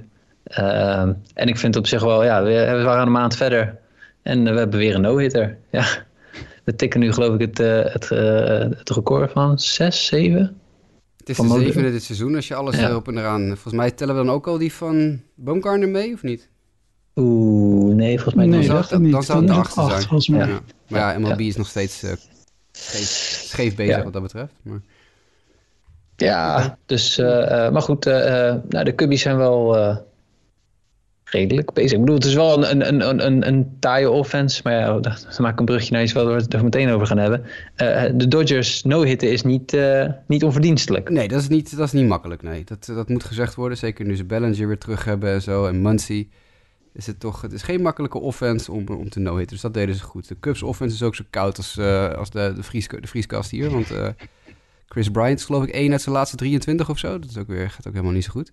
Uh, 0.60 1.02
en 1.34 1.48
ik 1.48 1.58
vind 1.58 1.76
op 1.76 1.88
zich 1.88 2.02
wel, 2.02 2.24
ja, 2.24 2.44
we, 2.44 2.50
we 2.78 2.84
waren 2.84 3.06
een 3.06 3.12
maand 3.12 3.36
verder. 3.36 3.78
En 4.22 4.44
we 4.44 4.58
hebben 4.58 4.80
weer 4.80 4.96
een 4.96 5.02
no-hitter. 5.02 5.58
Ja, 5.72 5.86
we 6.66 6.76
tikken 6.76 7.00
nu 7.00 7.14
geloof 7.14 7.34
ik 7.34 7.40
het, 7.40 7.60
uh, 7.60 7.94
het, 7.94 8.10
uh, 8.12 8.78
het 8.78 8.90
record 8.90 9.32
van 9.32 9.60
6, 9.60 10.06
7. 10.06 10.60
Het 11.18 11.30
is 11.30 11.38
de 11.38 11.48
zevende 11.48 11.92
dit 11.92 12.04
seizoen 12.04 12.36
als 12.36 12.48
je 12.48 12.56
alles 12.56 12.76
ja. 12.76 12.90
erop 12.90 13.08
en 13.08 13.18
eraan... 13.18 13.46
Volgens 13.46 13.74
mij 13.74 13.92
tellen 13.92 14.16
we 14.16 14.24
dan 14.24 14.34
ook 14.34 14.48
al 14.48 14.58
die 14.58 14.74
van 14.74 15.22
Boomgarner 15.36 15.90
mee, 15.90 16.14
of 16.14 16.24
niet? 16.24 16.50
Oeh, 17.16 17.96
nee, 17.96 18.14
volgens 18.16 18.36
mij 18.36 18.46
nee, 18.46 18.60
niet. 18.60 18.68
Dan, 18.68 18.84
zou, 18.84 19.02
dan, 19.02 19.12
dan 19.12 19.24
zou 19.24 19.40
het 19.40 19.48
de 19.48 19.54
achtste 19.54 19.86
zijn. 19.86 20.02
Volgens 20.02 20.28
mij. 20.28 20.48
Ja. 20.48 20.60
Maar 20.88 21.00
ja, 21.00 21.20
MLB 21.20 21.40
is 21.40 21.56
nog 21.56 21.68
steeds 21.68 22.04
uh, 22.04 22.12
scheef, 22.72 23.08
scheef 23.48 23.76
bezig 23.76 24.04
wat 24.04 24.14
dat 24.14 24.22
betreft. 24.22 24.54
Maar... 24.62 24.80
Ja, 26.16 26.78
dus, 26.86 27.18
maar 27.18 27.82
goed, 27.82 28.06
nou, 28.06 28.84
de 28.84 28.96
Cubbies 28.96 29.22
zijn 29.22 29.38
wel 29.38 29.76
redelijk. 31.36 31.72
Ik 31.74 32.00
bedoel, 32.00 32.16
het 32.16 32.26
is 32.26 32.34
wel 32.34 32.68
een, 32.68 32.88
een, 32.88 33.10
een, 33.10 33.26
een, 33.26 33.48
een 33.48 33.78
taaie 33.80 34.10
offense. 34.10 34.62
Maar 34.64 34.74
ja, 34.74 35.00
dan 35.00 35.14
maak 35.38 35.54
ik 35.54 35.60
een 35.60 35.66
brugje 35.66 35.92
naar 35.92 36.04
iets 36.04 36.14
waar 36.14 36.26
we 36.26 36.34
het 36.34 36.54
er 36.54 36.64
meteen 36.64 36.90
over 36.90 37.08
gaan 37.08 37.18
hebben. 37.18 37.44
Uh, 37.78 38.04
de 38.14 38.28
Dodgers 38.28 38.84
no-hitten 38.84 39.32
is 39.32 39.42
niet, 39.42 39.74
uh, 39.74 40.06
niet 40.28 40.44
onverdienstelijk. 40.44 41.10
Nee, 41.10 41.28
dat 41.28 41.42
is 41.42 41.48
niet, 41.48 41.78
dat 41.78 41.86
is 41.86 41.92
niet 41.92 42.08
makkelijk. 42.08 42.42
Nee. 42.42 42.64
Dat, 42.64 42.86
dat 42.86 43.10
moet 43.10 43.24
gezegd 43.24 43.56
worden. 43.56 43.78
Zeker 43.78 44.06
nu 44.06 44.16
ze 44.16 44.26
Bellinger 44.26 44.68
weer 44.68 44.78
terug 44.78 45.06
hebben 45.06 45.34
en 45.34 45.42
zo. 45.42 45.66
En 45.66 45.82
Muncy. 45.82 46.28
Is 46.94 47.08
het, 47.08 47.20
toch, 47.20 47.42
het 47.42 47.54
is 47.54 47.62
geen 47.62 47.82
makkelijke 47.82 48.20
offense 48.20 48.72
om, 48.72 48.88
om 48.88 49.10
te 49.10 49.20
no-hitten. 49.20 49.54
Dus 49.54 49.62
dat 49.62 49.74
deden 49.74 49.96
ze 49.96 50.04
goed. 50.04 50.28
De 50.28 50.40
Cubs 50.40 50.64
offense 50.64 50.96
is 50.96 51.04
ook 51.04 51.16
zo 51.16 51.24
koud 51.30 51.58
als, 51.58 51.76
uh, 51.78 52.14
als 52.14 52.30
de, 52.30 52.54
de, 52.56 52.64
vries, 52.64 52.88
de 52.88 53.08
vrieskast 53.08 53.52
hier. 53.52 53.70
Want 53.70 53.88
Chris 54.88 55.10
Bryant 55.10 55.40
is 55.40 55.46
geloof 55.46 55.64
ik 55.64 55.70
één 55.70 55.92
uit 55.92 56.02
zijn 56.02 56.16
laatste 56.16 56.36
23 56.36 56.90
of 56.90 56.98
zo. 56.98 57.20
Dat 57.20 57.30
is 57.30 57.38
ook 57.38 57.48
weer, 57.48 57.70
gaat 57.70 57.88
ook 57.88 57.94
helemaal 57.94 58.14
niet 58.14 58.24
zo 58.24 58.32
goed. 58.32 58.52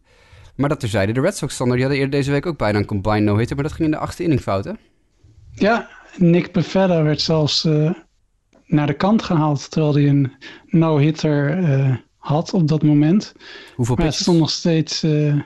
Maar 0.54 0.68
dat 0.68 0.80
terzijde, 0.80 1.12
de 1.12 1.20
Red 1.20 1.36
Sox 1.36 1.54
standaard, 1.54 1.80
die 1.80 1.88
hadden 1.88 2.04
eerder 2.04 2.20
deze 2.20 2.32
week 2.32 2.46
ook 2.46 2.58
bijna 2.58 2.78
een 2.78 2.84
combine 2.84 3.20
no-hitter, 3.20 3.56
maar 3.56 3.64
dat 3.64 3.74
ging 3.74 3.88
in 3.88 3.94
de 3.94 4.00
achtste 4.00 4.22
inning 4.22 4.40
fout, 4.40 4.64
hè? 4.64 4.72
Ja, 5.54 5.88
Nick 6.16 6.52
Pevetta 6.52 7.02
werd 7.02 7.20
zelfs 7.20 7.64
uh, 7.64 7.90
naar 8.66 8.86
de 8.86 8.92
kant 8.94 9.22
gehaald, 9.22 9.70
terwijl 9.70 9.94
hij 9.94 10.08
een 10.08 10.32
no-hitter 10.66 11.58
uh, 11.58 11.96
had 12.16 12.52
op 12.52 12.68
dat 12.68 12.82
moment. 12.82 13.34
Hoeveel 13.74 13.96
maar 13.96 14.04
het 14.04 14.14
stond 14.14 14.38
nog 14.38 14.50
steeds... 14.50 15.04
Uh, 15.04 15.40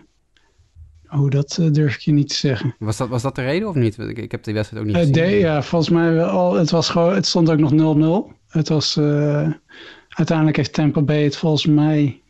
oh, 1.10 1.30
dat 1.30 1.58
durf 1.72 1.94
ik 1.94 2.00
je 2.00 2.12
niet 2.12 2.28
te 2.28 2.34
zeggen. 2.34 2.74
Was 2.78 2.96
dat, 2.96 3.08
was 3.08 3.22
dat 3.22 3.34
de 3.34 3.42
reden 3.42 3.68
of 3.68 3.74
niet? 3.74 3.98
Ik, 3.98 4.18
ik 4.18 4.30
heb 4.30 4.44
die 4.44 4.54
wedstrijd 4.54 4.82
ook 4.82 4.88
niet 4.88 4.98
gezien. 4.98 5.12
De, 5.12 5.38
ja, 5.38 5.62
volgens 5.62 5.90
mij 5.90 6.12
wel. 6.12 6.54
Het, 6.54 6.70
was 6.70 6.88
gewoon, 6.88 7.14
het 7.14 7.26
stond 7.26 7.50
ook 7.50 7.58
nog 7.58 8.30
0-0. 8.32 8.34
Het 8.48 8.68
was... 8.68 8.98
uiteindelijk 10.08 10.56
heeft 10.56 10.72
Tampa 10.72 11.02
Bay 11.02 11.24
het 11.24 11.36
volgens 11.36 11.66
mij 11.66 12.20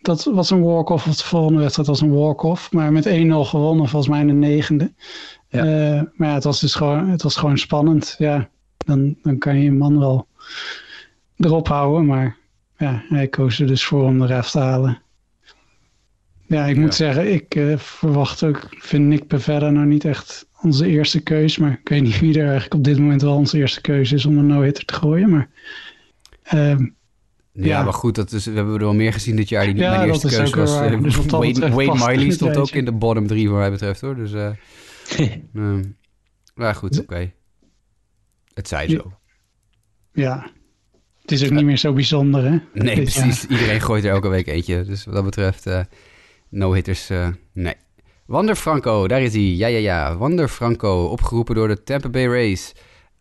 dat 0.00 0.24
was 0.24 0.50
een 0.50 0.62
walk-off. 0.62 1.06
Of 1.06 1.16
de 1.16 1.24
volgende 1.24 1.60
wedstrijd 1.60 1.88
was 1.88 2.00
een 2.00 2.14
walk-off. 2.14 2.72
Maar 2.72 2.92
met 2.92 3.08
1-0 3.08 3.10
gewonnen, 3.10 3.88
volgens 3.88 4.08
mij 4.08 4.20
in 4.20 4.26
de 4.26 4.32
negende. 4.32 4.92
Ja. 5.48 5.64
Uh, 5.64 6.02
maar 6.14 6.28
ja, 6.28 6.34
het 6.34 6.44
was 6.44 6.60
dus 6.60 6.74
gewoon, 6.74 7.08
het 7.08 7.22
was 7.22 7.36
gewoon 7.36 7.58
spannend. 7.58 8.14
Ja, 8.18 8.48
dan, 8.76 9.16
dan 9.22 9.38
kan 9.38 9.56
je 9.56 9.62
je 9.62 9.72
man 9.72 9.98
wel 9.98 10.26
erop 11.36 11.68
houden. 11.68 12.06
Maar 12.06 12.36
ja, 12.76 13.02
hij 13.08 13.28
koos 13.28 13.60
er 13.60 13.66
dus 13.66 13.84
voor 13.84 14.04
om 14.04 14.18
de 14.18 14.26
ref 14.26 14.50
te 14.50 14.58
halen. 14.58 15.02
Ja, 16.46 16.64
ik 16.64 16.76
moet 16.76 16.94
zeggen, 16.94 17.32
ik 17.32 17.54
uh, 17.54 17.78
verwacht 17.78 18.42
ook, 18.42 18.66
vind 18.70 19.06
Nick 19.06 19.26
Pevera 19.26 19.70
nou 19.70 19.86
niet 19.86 20.04
echt 20.04 20.46
onze 20.62 20.86
eerste 20.86 21.20
keus. 21.20 21.58
Maar 21.58 21.72
ik 21.82 21.88
weet 21.88 22.02
niet 22.02 22.20
wie 22.20 22.34
er 22.34 22.44
eigenlijk 22.44 22.74
op 22.74 22.84
dit 22.84 22.98
moment 22.98 23.22
wel 23.22 23.36
onze 23.36 23.58
eerste 23.58 23.80
keuze 23.80 24.14
is 24.14 24.26
om 24.26 24.38
een 24.38 24.46
no-hitter 24.46 24.84
te 24.84 24.94
gooien. 24.94 25.30
Maar 25.30 25.48
uh, 26.54 26.76
ja, 27.52 27.82
maar 27.82 27.92
goed, 27.92 28.14
dat 28.14 28.32
is, 28.32 28.44
we 28.44 28.52
hebben 28.52 28.74
er 28.74 28.80
wel 28.80 28.94
meer 28.94 29.12
gezien 29.12 29.36
dit 29.36 29.48
jaar 29.48 29.64
die 29.64 29.74
niet 29.74 29.82
ja, 29.82 29.96
mijn 29.96 30.08
eerste 30.08 30.28
keuze 30.28 30.56
was. 30.56 30.80
Uh, 30.80 31.02
dus 31.02 31.16
Wade, 31.16 31.70
Wade 31.70 32.06
Miley 32.06 32.30
stond 32.30 32.56
ook 32.56 32.70
in 32.70 32.84
de 32.84 32.92
bottom 32.92 33.26
3 33.26 33.48
voor 33.48 33.58
mij 33.58 33.70
betreft 33.70 34.00
hoor. 34.00 34.16
Dus, 34.16 34.32
uh, 34.32 34.50
um, 35.54 35.96
maar 36.54 36.74
goed, 36.74 36.92
oké. 36.92 37.02
Okay. 37.02 37.34
Het 38.54 38.68
zij 38.68 38.88
zo. 38.88 39.12
Ja, 40.12 40.50
het 41.20 41.32
is 41.32 41.44
ook 41.44 41.50
niet 41.50 41.64
meer 41.64 41.78
zo 41.78 41.92
bijzonder 41.92 42.44
hè? 42.44 42.58
Nee, 42.72 42.94
precies. 42.94 43.46
Iedereen 43.46 43.80
gooit 43.80 44.04
er 44.04 44.10
elke 44.10 44.28
week 44.28 44.46
eentje. 44.46 44.84
Dus 44.84 45.04
wat 45.04 45.14
dat 45.14 45.24
betreft, 45.24 45.66
uh, 45.66 45.80
no-hitters, 46.48 47.08
nee. 47.52 47.74
Wander 48.26 48.54
Franco, 48.54 49.08
daar 49.08 49.22
is 49.22 49.32
hij. 49.32 49.42
Ja, 49.42 49.66
ja, 49.66 49.78
ja. 49.78 50.16
Wander 50.16 50.48
Franco, 50.48 51.04
opgeroepen 51.04 51.54
door 51.54 51.68
de 51.68 51.82
Tampa 51.82 52.08
Bay 52.08 52.26
Rays 52.26 52.72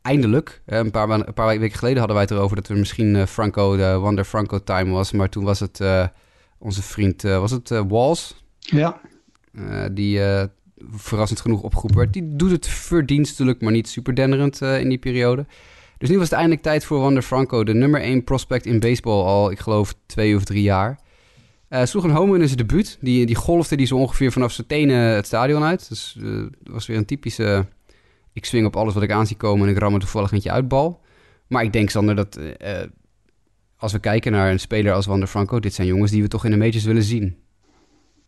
eindelijk, 0.01 0.61
een 0.65 0.91
paar, 0.91 1.09
een 1.09 1.33
paar 1.33 1.59
weken 1.59 1.77
geleden 1.77 1.97
hadden 1.97 2.15
wij 2.15 2.25
het 2.25 2.33
erover 2.33 2.55
dat 2.55 2.67
er 2.67 2.77
misschien 2.77 3.15
uh, 3.15 3.25
Franco, 3.25 3.77
de 3.77 3.95
Wonder 3.95 4.23
Franco 4.23 4.63
time 4.63 4.91
was. 4.91 5.11
Maar 5.11 5.29
toen 5.29 5.43
was 5.43 5.59
het 5.59 5.79
uh, 5.79 6.07
onze 6.57 6.81
vriend, 6.81 7.23
uh, 7.23 7.39
was 7.39 7.51
het 7.51 7.69
Walls? 7.87 8.43
Ja. 8.59 9.01
die 9.91 10.21
verrassend 10.91 11.39
genoeg 11.39 11.61
opgeroepen 11.61 11.97
werd. 11.97 12.13
Die 12.13 12.35
doet 12.35 12.51
het 12.51 12.67
verdienstelijk, 12.67 13.61
maar 13.61 13.71
niet 13.71 13.87
super 13.87 14.15
denderend 14.15 14.61
in 14.61 14.89
die 14.89 14.97
periode. 14.97 15.45
Dus 15.97 16.09
nu 16.09 16.17
was 16.17 16.29
het 16.29 16.33
eindelijk 16.33 16.61
tijd 16.61 16.85
voor 16.85 16.99
Wander 16.99 17.23
Franco, 17.23 17.63
de 17.63 17.73
nummer 17.73 18.01
1 18.01 18.23
prospect 18.23 18.65
in 18.65 18.79
baseball 18.79 19.23
al, 19.23 19.51
ik 19.51 19.59
geloof, 19.59 19.93
twee 20.05 20.35
of 20.35 20.43
drie 20.43 20.61
jaar. 20.61 20.99
Uh, 21.69 21.85
sloeg 21.85 22.03
een 22.03 22.09
home 22.09 22.39
in 22.39 22.45
zijn 22.45 22.57
debuut. 22.57 22.97
Die, 23.01 23.25
die 23.25 23.35
golfde 23.35 23.75
die 23.75 23.85
zo 23.85 23.95
ongeveer 23.95 24.31
vanaf 24.31 24.51
zijn 24.51 24.67
tenen 24.67 24.97
het 24.97 25.25
stadion 25.25 25.63
uit. 25.63 25.89
Dus 25.89 26.17
dat 26.19 26.73
was 26.73 26.87
weer 26.87 26.97
een 26.97 27.05
typische 27.05 27.65
ik 28.39 28.45
swing 28.45 28.65
op 28.65 28.75
alles 28.75 28.93
wat 28.93 29.03
ik 29.03 29.11
aan 29.11 29.27
zie 29.27 29.37
komen 29.37 29.67
en 29.67 29.73
ik 29.73 29.79
ram 29.79 29.93
er 29.93 29.99
toevallig 29.99 30.31
eentje 30.31 30.51
uit 30.51 30.67
bal. 30.67 31.01
Maar 31.47 31.63
ik 31.63 31.73
denk, 31.73 31.89
Sander, 31.89 32.15
dat 32.15 32.39
uh, 32.39 32.71
als 33.77 33.91
we 33.91 33.99
kijken 33.99 34.31
naar 34.31 34.51
een 34.51 34.59
speler 34.59 34.93
als 34.93 35.05
Wander 35.05 35.27
Franco, 35.27 35.59
dit 35.59 35.73
zijn 35.73 35.87
jongens 35.87 36.11
die 36.11 36.21
we 36.21 36.27
toch 36.27 36.45
in 36.45 36.51
de 36.51 36.57
majors 36.57 36.83
willen 36.83 37.03
zien. 37.03 37.35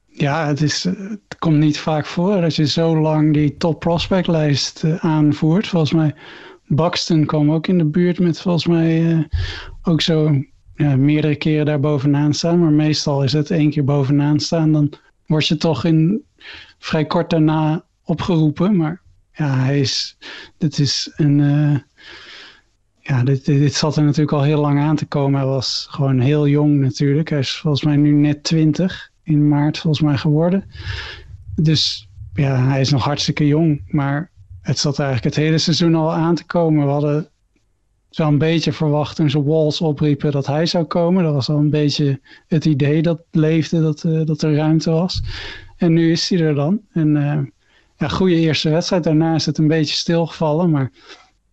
Ja, 0.07 0.47
het, 0.47 0.61
is, 0.61 0.83
het 0.83 1.37
komt 1.39 1.57
niet 1.57 1.79
vaak 1.79 2.05
voor 2.05 2.41
dat 2.41 2.55
je 2.55 2.67
zo 2.67 2.99
lang 2.99 3.33
die 3.33 3.57
top 3.57 3.79
prospect 3.79 4.27
lijst 4.27 4.83
uh, 4.83 4.95
aanvoert. 4.95 5.67
Volgens 5.67 5.93
mij, 5.93 6.15
Buxton 6.67 7.25
kwam 7.25 7.51
ook 7.51 7.67
in 7.67 7.77
de 7.77 7.85
buurt 7.85 8.19
met 8.19 8.41
volgens 8.41 8.67
mij 8.67 9.27
ook 9.81 10.01
zo 10.01 10.43
ja, 10.75 10.95
meerdere 10.95 11.35
keren 11.35 11.65
daar 11.65 11.79
bovenaan 11.79 12.33
staan. 12.33 12.59
Maar 12.59 12.71
meestal 12.71 13.23
is 13.23 13.33
het 13.33 13.51
één 13.51 13.69
keer 13.69 13.83
bovenaan 13.83 14.39
staan. 14.39 14.71
Dan 14.71 14.93
word 15.25 15.47
je 15.47 15.57
toch 15.57 15.85
in 15.85 16.23
vrij 16.79 17.05
kort 17.05 17.29
daarna 17.29 17.85
opgeroepen. 18.03 18.75
Maar 18.75 19.01
ja, 19.33 19.57
hij 19.57 19.79
is, 19.79 20.17
dit 20.57 20.79
is 20.79 21.11
een, 21.15 21.39
uh, 21.39 21.77
ja, 22.99 23.23
dit, 23.23 23.45
dit, 23.45 23.73
zat 23.73 23.95
er 23.95 24.03
natuurlijk 24.03 24.37
al 24.37 24.43
heel 24.43 24.61
lang 24.61 24.79
aan 24.79 24.95
te 24.95 25.05
komen. 25.05 25.39
Hij 25.39 25.49
was 25.49 25.87
gewoon 25.89 26.19
heel 26.19 26.47
jong 26.47 26.79
natuurlijk. 26.79 27.29
Hij 27.29 27.39
is 27.39 27.57
volgens 27.57 27.83
mij 27.83 27.95
nu 27.95 28.11
net 28.11 28.43
20 28.43 29.11
in 29.23 29.47
maart 29.47 29.77
volgens 29.77 30.03
mij 30.03 30.17
geworden. 30.17 30.65
Dus 31.55 32.09
ja, 32.33 32.67
hij 32.67 32.81
is 32.81 32.91
nog 32.91 33.03
hartstikke 33.03 33.47
jong. 33.47 33.81
Maar 33.87 34.31
het 34.61 34.79
zat 34.79 34.99
eigenlijk 34.99 35.35
het 35.35 35.43
hele 35.45 35.57
seizoen 35.57 35.95
al 35.95 36.13
aan 36.13 36.35
te 36.35 36.45
komen. 36.45 36.85
We 36.85 36.91
hadden 36.91 37.29
zo 38.09 38.27
een 38.27 38.37
beetje 38.37 38.73
verwacht 38.73 39.15
toen 39.15 39.29
ze 39.29 39.43
Walls 39.43 39.81
opriepen 39.81 40.31
dat 40.31 40.47
hij 40.47 40.65
zou 40.65 40.85
komen. 40.85 41.23
Dat 41.23 41.33
was 41.33 41.49
al 41.49 41.57
een 41.57 41.69
beetje 41.69 42.19
het 42.47 42.65
idee 42.65 43.01
dat 43.01 43.23
leefde, 43.31 43.81
dat, 43.81 44.03
uh, 44.03 44.25
dat 44.25 44.41
er 44.41 44.55
ruimte 44.55 44.91
was. 44.91 45.23
En 45.77 45.93
nu 45.93 46.11
is 46.11 46.29
hij 46.29 46.39
er 46.39 46.55
dan. 46.55 46.81
En 46.91 47.15
uh, 47.15 47.39
ja, 48.01 48.07
goede 48.07 48.35
eerste 48.35 48.69
wedstrijd. 48.69 49.03
Daarna 49.03 49.35
is 49.35 49.45
het 49.45 49.57
een 49.57 49.67
beetje 49.67 49.95
stilgevallen. 49.95 50.69
Maar 50.69 50.91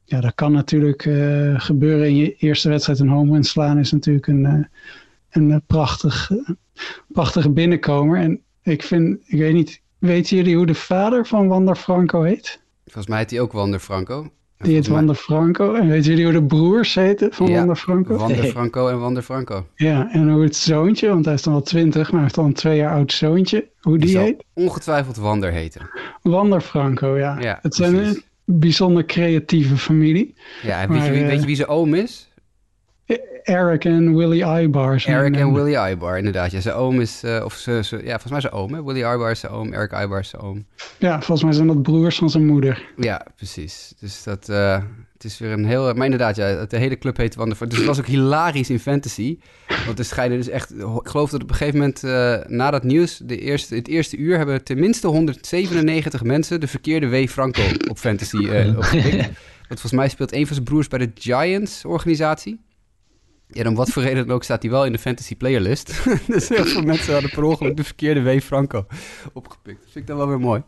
ja, 0.04 0.20
dat 0.20 0.34
kan 0.34 0.52
natuurlijk 0.52 1.04
uh, 1.04 1.60
gebeuren 1.60 2.06
in 2.06 2.16
je 2.16 2.36
eerste 2.36 2.68
wedstrijd 2.68 2.98
een 2.98 3.08
home 3.08 3.32
run 3.32 3.44
slaan. 3.44 3.78
Is 3.78 3.92
natuurlijk 3.92 4.26
een, 4.26 4.68
een 5.30 5.62
prachtig, 5.66 6.30
prachtige 7.08 7.50
binnenkomer. 7.50 8.20
En 8.20 8.40
ik 8.62 8.82
vind, 8.82 9.18
ik 9.26 9.38
weet 9.38 9.54
niet, 9.54 9.82
weten 9.98 10.36
jullie 10.36 10.56
hoe 10.56 10.66
de 10.66 10.74
vader 10.74 11.26
van 11.26 11.48
Wander 11.48 11.76
Franco 11.76 12.22
heet? 12.22 12.60
Volgens 12.84 13.06
mij 13.06 13.18
heet 13.18 13.30
hij 13.30 13.40
ook 13.40 13.52
Wander 13.52 13.80
Franco. 13.80 14.30
Die 14.58 14.74
heet 14.74 14.86
Wander 14.86 15.14
Franco. 15.14 15.74
En 15.74 15.88
weten 15.88 16.10
jullie 16.10 16.24
hoe 16.24 16.32
de 16.32 16.42
broers 16.42 16.94
heten 16.94 17.32
van 17.32 17.46
ja, 17.46 17.56
Wander 17.56 17.76
Franco? 17.76 18.16
Wander 18.16 18.44
Franco 18.44 18.88
en 18.88 18.98
Wander 18.98 19.22
Franco. 19.22 19.66
Ja, 19.74 20.12
en 20.12 20.30
hoe 20.30 20.42
het 20.42 20.56
zoontje, 20.56 21.08
want 21.08 21.24
hij 21.24 21.34
is 21.34 21.42
dan 21.42 21.54
al 21.54 21.62
twintig, 21.62 22.02
maar 22.02 22.12
hij 22.12 22.22
heeft 22.22 22.38
al 22.38 22.44
een 22.44 22.52
twee 22.52 22.76
jaar 22.76 22.94
oud 22.94 23.12
zoontje. 23.12 23.68
Hoe 23.80 23.98
die, 23.98 24.06
die 24.06 24.18
heet? 24.18 24.44
ongetwijfeld 24.52 25.16
Wander 25.16 25.52
heten. 25.52 25.90
Wander 26.22 26.60
Franco, 26.60 27.18
ja. 27.18 27.40
ja 27.40 27.58
het 27.62 27.74
zijn 27.74 27.94
een 27.94 28.22
bijzonder 28.44 29.04
creatieve 29.04 29.76
familie. 29.76 30.34
Ja, 30.62 30.80
en 30.80 30.88
weet, 30.88 30.98
maar, 30.98 31.14
je, 31.14 31.24
weet 31.24 31.40
je 31.40 31.46
wie 31.46 31.56
zijn 31.56 31.68
oom 31.68 31.94
is? 31.94 32.27
Eric 33.42 33.84
en 33.84 34.16
Willie 34.16 34.44
Ibar. 34.62 35.02
Eric 35.06 35.36
en 35.36 35.52
Willie 35.52 35.90
Ibar, 35.90 36.18
inderdaad. 36.18 36.50
Ja, 36.50 36.60
zijn 36.60 36.74
oom 36.74 37.00
is, 37.00 37.24
uh, 37.24 37.44
of 37.44 37.54
ze, 37.54 37.80
ze, 37.84 37.96
ja, 37.96 38.10
volgens 38.10 38.30
mij 38.30 38.40
zijn 38.40 38.52
oom, 38.52 38.74
hè? 38.74 38.84
Willie 38.84 39.02
Ibar 39.02 39.30
is 39.30 39.40
zijn 39.40 39.52
oom, 39.52 39.72
Eric 39.72 39.92
Ibar 39.92 40.18
is 40.18 40.28
zijn 40.28 40.42
oom. 40.42 40.66
Ja, 40.98 41.16
volgens 41.16 41.42
mij 41.42 41.52
zijn 41.52 41.66
dat 41.66 41.82
broers 41.82 42.18
van 42.18 42.30
zijn 42.30 42.46
moeder. 42.46 42.84
Ja, 42.96 43.26
precies. 43.36 43.92
Dus 44.00 44.22
dat, 44.22 44.48
uh, 44.48 44.78
het 45.12 45.24
is 45.24 45.38
weer 45.38 45.50
een 45.50 45.64
heel, 45.64 45.94
maar 45.94 46.04
inderdaad, 46.04 46.36
ja, 46.36 46.66
de 46.66 46.76
hele 46.76 46.98
club 46.98 47.16
heet 47.16 47.34
Wonderful. 47.34 47.68
Dus 47.68 47.78
het 47.78 47.86
was 47.86 47.98
ook 47.98 48.06
hilarisch 48.06 48.70
in 48.70 48.80
fantasy. 48.80 49.38
Want 49.86 49.98
er 49.98 50.04
schijnen 50.04 50.36
dus 50.36 50.48
echt, 50.48 50.74
ik 50.74 51.08
geloof 51.08 51.30
dat 51.30 51.42
op 51.42 51.50
een 51.50 51.56
gegeven 51.56 51.78
moment, 51.78 52.02
uh, 52.04 52.36
na 52.46 52.70
dat 52.70 52.82
nieuws, 52.82 53.20
de 53.24 53.38
eerste, 53.38 53.74
het 53.74 53.88
eerste 53.88 54.16
uur 54.16 54.36
hebben 54.36 54.64
tenminste 54.64 55.06
197 55.06 56.22
mensen 56.22 56.60
de 56.60 56.66
verkeerde 56.66 57.08
W 57.08 57.28
Franco 57.28 57.62
op 57.88 57.98
fantasy 57.98 58.36
uh, 58.36 58.76
opgepikt. 58.76 59.16
Want 59.68 59.80
volgens 59.80 59.92
mij 59.92 60.08
speelt 60.08 60.32
een 60.32 60.46
van 60.46 60.54
zijn 60.54 60.66
broers 60.66 60.88
bij 60.88 60.98
de 60.98 61.10
Giants 61.14 61.84
Ja, 63.50 63.62
dan 63.62 63.74
wat 63.74 63.90
voor 63.90 64.02
reden 64.02 64.26
dan 64.26 64.34
ook 64.34 64.44
staat 64.44 64.62
hij 64.62 64.70
wel 64.70 64.84
in 64.84 64.92
de 64.92 64.98
fantasy 64.98 65.36
playerlist. 65.36 66.04
dus 66.26 66.48
heel 66.48 66.64
veel 66.64 66.82
mensen 66.82 67.12
hadden 67.12 67.30
per 67.30 67.42
ongeluk 67.42 67.76
de 67.76 67.84
verkeerde 67.84 68.22
W 68.22 68.40
Franco 68.40 68.86
opgepikt. 69.32 69.82
Dat 69.82 69.92
vind 69.92 69.96
ik 69.96 70.06
dan 70.06 70.16
wel 70.16 70.28
weer 70.28 70.40
mooi. 70.40 70.62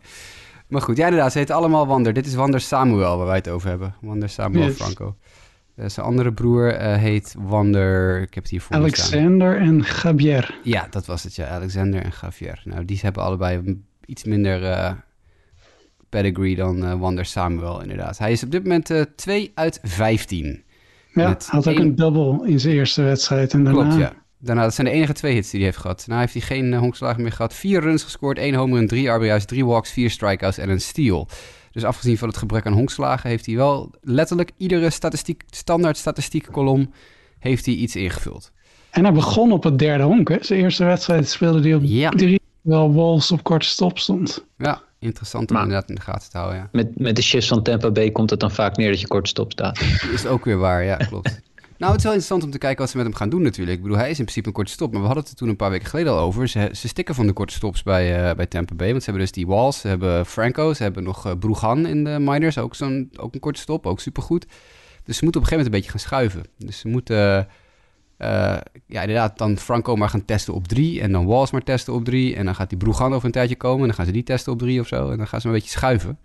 Maar 0.68 0.82
goed, 0.82 0.96
ja 0.96 1.04
inderdaad, 1.04 1.32
ze 1.32 1.38
heten 1.38 1.54
allemaal 1.54 1.86
Wander. 1.86 2.12
Dit 2.12 2.26
is 2.26 2.34
Wander 2.34 2.60
Samuel 2.60 3.16
waar 3.16 3.26
wij 3.26 3.36
het 3.36 3.48
over 3.48 3.68
hebben. 3.68 3.94
Wander 4.00 4.28
Samuel 4.28 4.66
yes. 4.66 4.76
Franco. 4.76 5.16
Uh, 5.76 5.88
zijn 5.88 6.06
andere 6.06 6.32
broer 6.32 6.80
uh, 6.80 6.96
heet 6.96 7.34
Wander... 7.38 8.20
Ik 8.22 8.34
heb 8.34 8.42
het 8.42 8.52
hier 8.52 8.60
voor 8.60 8.76
Alexander 8.76 9.56
en 9.56 9.84
Javier. 10.02 10.58
Ja, 10.62 10.86
dat 10.90 11.06
was 11.06 11.22
het, 11.22 11.34
ja. 11.34 11.48
Alexander 11.48 12.02
en 12.02 12.12
Javier. 12.22 12.62
Nou, 12.64 12.84
die 12.84 12.98
hebben 13.02 13.22
allebei 13.22 13.80
iets 14.04 14.24
minder 14.24 14.62
uh, 14.62 14.92
pedigree 16.08 16.56
dan 16.56 16.98
Wander 16.98 17.24
Samuel, 17.24 17.82
inderdaad. 17.82 18.18
Hij 18.18 18.32
is 18.32 18.42
op 18.42 18.50
dit 18.50 18.62
moment 18.62 18.92
2 19.16 19.52
uit 19.54 19.78
15. 19.82 20.64
Ja, 21.14 21.22
hij 21.22 21.36
had 21.46 21.68
ook 21.68 21.76
een, 21.76 21.82
een 21.82 21.94
double 21.94 22.48
in 22.48 22.60
zijn 22.60 22.74
eerste 22.74 23.02
wedstrijd. 23.02 23.52
En 23.52 23.64
daarna... 23.64 23.80
Klopt, 23.80 23.96
ja. 24.00 24.12
Daarna, 24.42 24.62
dat 24.62 24.74
zijn 24.74 24.86
de 24.86 24.92
enige 24.92 25.12
twee 25.12 25.34
hits 25.34 25.50
die 25.50 25.60
hij 25.60 25.68
heeft 25.68 25.80
gehad. 25.80 25.98
Daarna 25.98 26.20
heeft 26.20 26.32
hij 26.32 26.42
geen 26.42 26.72
uh, 26.72 26.78
honkslagen 26.78 27.22
meer 27.22 27.32
gehad. 27.32 27.54
Vier 27.54 27.80
runs 27.80 28.02
gescoord, 28.02 28.38
één 28.38 28.54
home 28.54 28.76
run, 28.76 28.86
drie 28.86 29.08
RBI's, 29.08 29.44
drie 29.44 29.66
walks, 29.66 29.90
vier 29.92 30.10
strikeouts 30.10 30.58
en 30.58 30.68
een 30.68 30.80
steal. 30.80 31.28
Dus 31.72 31.84
afgezien 31.84 32.18
van 32.18 32.28
het 32.28 32.36
gebrek 32.36 32.66
aan 32.66 32.72
honkslagen 32.72 33.30
heeft 33.30 33.46
hij 33.46 33.56
wel 33.56 33.90
letterlijk 34.00 34.50
iedere 34.56 34.90
statistiek, 34.90 35.42
standaard 35.50 35.96
statistiek 35.96 36.48
kolom 36.52 36.92
heeft 37.38 37.66
hij 37.66 37.74
iets 37.74 37.96
ingevuld. 37.96 38.52
En 38.90 39.04
hij 39.04 39.12
begon 39.12 39.52
op 39.52 39.62
het 39.62 39.78
derde 39.78 40.04
honk, 40.04 40.28
hè? 40.28 40.36
Zijn 40.40 40.60
eerste 40.60 40.84
wedstrijd 40.84 41.28
speelde 41.28 41.60
hij 41.60 41.74
op 41.74 41.82
ja. 41.84 42.10
drie, 42.10 42.40
wel 42.60 42.92
Wolves 42.92 43.30
op 43.30 43.42
korte 43.42 43.66
stop 43.66 43.98
stond. 43.98 44.46
Ja, 44.56 44.82
interessant 45.00 45.48
om 45.48 45.56
maar, 45.56 45.64
inderdaad 45.64 45.88
in 45.88 45.94
de 45.94 46.00
gaten 46.00 46.30
te 46.30 46.36
houden, 46.36 46.58
ja. 46.58 46.68
Met, 46.72 46.98
met 46.98 47.16
de 47.16 47.22
shifts 47.22 47.48
van 47.48 47.62
Tampa 47.62 47.90
Bay 47.90 48.10
komt 48.10 48.30
het 48.30 48.40
dan 48.40 48.50
vaak 48.50 48.76
neer 48.76 48.90
dat 48.90 49.00
je 49.00 49.06
kort 49.06 49.28
stop 49.28 49.52
staat. 49.52 49.80
Is 50.12 50.26
ook 50.26 50.44
weer 50.44 50.58
waar, 50.58 50.84
ja, 50.84 50.96
klopt. 50.96 51.40
Nou, 51.80 51.92
het 51.92 52.00
is 52.00 52.06
wel 52.06 52.16
interessant 52.16 52.42
om 52.42 52.50
te 52.50 52.58
kijken 52.58 52.80
wat 52.80 52.90
ze 52.90 52.96
met 52.96 53.06
hem 53.06 53.14
gaan 53.14 53.28
doen 53.28 53.42
natuurlijk. 53.42 53.76
Ik 53.76 53.82
bedoel, 53.82 53.98
hij 53.98 54.10
is 54.10 54.18
in 54.18 54.24
principe 54.24 54.46
een 54.48 54.54
korte 54.54 54.72
stop. 54.72 54.90
Maar 54.92 55.00
we 55.00 55.06
hadden 55.06 55.22
het 55.22 55.32
er 55.32 55.38
toen 55.38 55.48
een 55.48 55.56
paar 55.56 55.70
weken 55.70 55.88
geleden 55.88 56.12
al 56.12 56.18
over. 56.18 56.48
Ze, 56.48 56.70
ze 56.72 56.88
stikken 56.88 57.14
van 57.14 57.26
de 57.26 57.32
korte 57.32 57.54
stops 57.54 57.82
bij, 57.82 58.28
uh, 58.28 58.34
bij 58.34 58.46
Tampa 58.46 58.74
Bay. 58.74 58.90
Want 58.90 59.02
ze 59.02 59.10
hebben 59.10 59.28
dus 59.28 59.34
die 59.34 59.46
Walls, 59.46 59.80
ze 59.80 59.88
hebben 59.88 60.26
Franco, 60.26 60.74
ze 60.74 60.82
hebben 60.82 61.02
nog 61.02 61.26
uh, 61.26 61.32
Broegan 61.38 61.86
in 61.86 62.04
de 62.04 62.18
minors. 62.18 62.58
Ook, 62.58 62.74
zo'n, 62.74 63.10
ook 63.16 63.34
een 63.34 63.40
korte 63.40 63.60
stop, 63.60 63.86
ook 63.86 64.00
supergoed. 64.00 64.46
Dus 65.04 65.16
ze 65.16 65.24
moeten 65.24 65.40
op 65.40 65.46
een 65.46 65.52
gegeven 65.52 65.56
moment 65.56 65.66
een 65.66 65.70
beetje 65.70 65.90
gaan 65.90 66.00
schuiven. 66.00 66.42
Dus 66.56 66.78
ze 66.78 66.88
moeten, 66.88 67.16
uh, 67.16 67.44
ja 68.86 69.00
inderdaad, 69.00 69.38
dan 69.38 69.58
Franco 69.58 69.96
maar 69.96 70.08
gaan 70.08 70.24
testen 70.24 70.54
op 70.54 70.68
drie. 70.68 71.00
En 71.00 71.12
dan 71.12 71.26
Walls 71.26 71.50
maar 71.50 71.62
testen 71.62 71.92
op 71.92 72.04
drie. 72.04 72.36
En 72.36 72.44
dan 72.44 72.54
gaat 72.54 72.68
die 72.68 72.78
Broegan 72.78 73.12
over 73.12 73.26
een 73.26 73.32
tijdje 73.32 73.56
komen. 73.56 73.80
En 73.80 73.86
dan 73.86 73.94
gaan 73.94 74.06
ze 74.06 74.12
die 74.12 74.22
testen 74.22 74.52
op 74.52 74.58
drie 74.58 74.80
of 74.80 74.86
zo. 74.86 75.10
En 75.10 75.16
dan 75.16 75.28
gaan 75.28 75.40
ze 75.40 75.46
een 75.46 75.52
beetje 75.52 75.70
schuiven. 75.70 76.18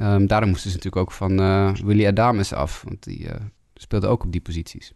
Um, 0.00 0.26
daarom 0.26 0.48
moesten 0.48 0.70
ze 0.70 0.76
natuurlijk 0.76 1.02
ook 1.02 1.12
van 1.12 1.36
Willy 1.84 2.06
Adames 2.06 2.52
af. 2.52 2.82
Want 2.82 3.04
die 3.04 3.28
speelde 3.74 4.06
ook 4.06 4.24
op 4.24 4.32
die 4.32 4.40
posities. 4.40 4.92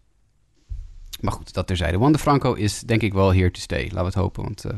Maar 1.21 1.33
goed, 1.33 1.53
dat 1.53 1.67
terzijde. 1.67 1.99
Juan 1.99 2.13
de 2.13 2.19
Franco 2.19 2.53
is 2.53 2.81
denk 2.81 3.03
ik 3.03 3.13
wel 3.13 3.35
here 3.35 3.51
to 3.51 3.61
stay. 3.61 3.83
Laten 3.83 3.99
we 3.99 4.05
het 4.05 4.15
hopen. 4.15 4.43
Want 4.43 4.65
uh, 4.65 4.73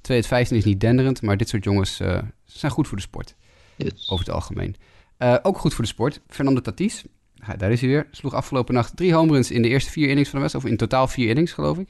2 0.00 0.16
uit 0.16 0.26
15 0.26 0.56
is 0.56 0.64
niet 0.64 0.80
denderend. 0.80 1.22
Maar 1.22 1.36
dit 1.36 1.48
soort 1.48 1.64
jongens 1.64 2.00
uh, 2.00 2.18
zijn 2.44 2.72
goed 2.72 2.88
voor 2.88 2.96
de 2.96 3.02
sport. 3.02 3.34
Yes. 3.76 4.10
Over 4.10 4.24
het 4.24 4.34
algemeen. 4.34 4.76
Uh, 5.18 5.36
ook 5.42 5.58
goed 5.58 5.74
voor 5.74 5.84
de 5.84 5.90
sport. 5.90 6.20
Fernando 6.26 6.60
Tatis. 6.60 7.04
Daar 7.56 7.70
is 7.70 7.80
hij 7.80 7.88
weer. 7.88 8.06
Sloeg 8.10 8.34
afgelopen 8.34 8.74
nacht 8.74 8.96
drie 8.96 9.14
home 9.14 9.32
runs 9.32 9.50
in 9.50 9.62
de 9.62 9.68
eerste 9.68 9.90
vier 9.90 10.08
innings 10.08 10.28
van 10.28 10.38
de 10.38 10.44
wedstrijd. 10.44 10.64
Of 10.64 10.70
in 10.70 10.88
totaal 10.88 11.08
vier 11.08 11.28
innings, 11.28 11.52
geloof 11.52 11.78
ik. 11.78 11.88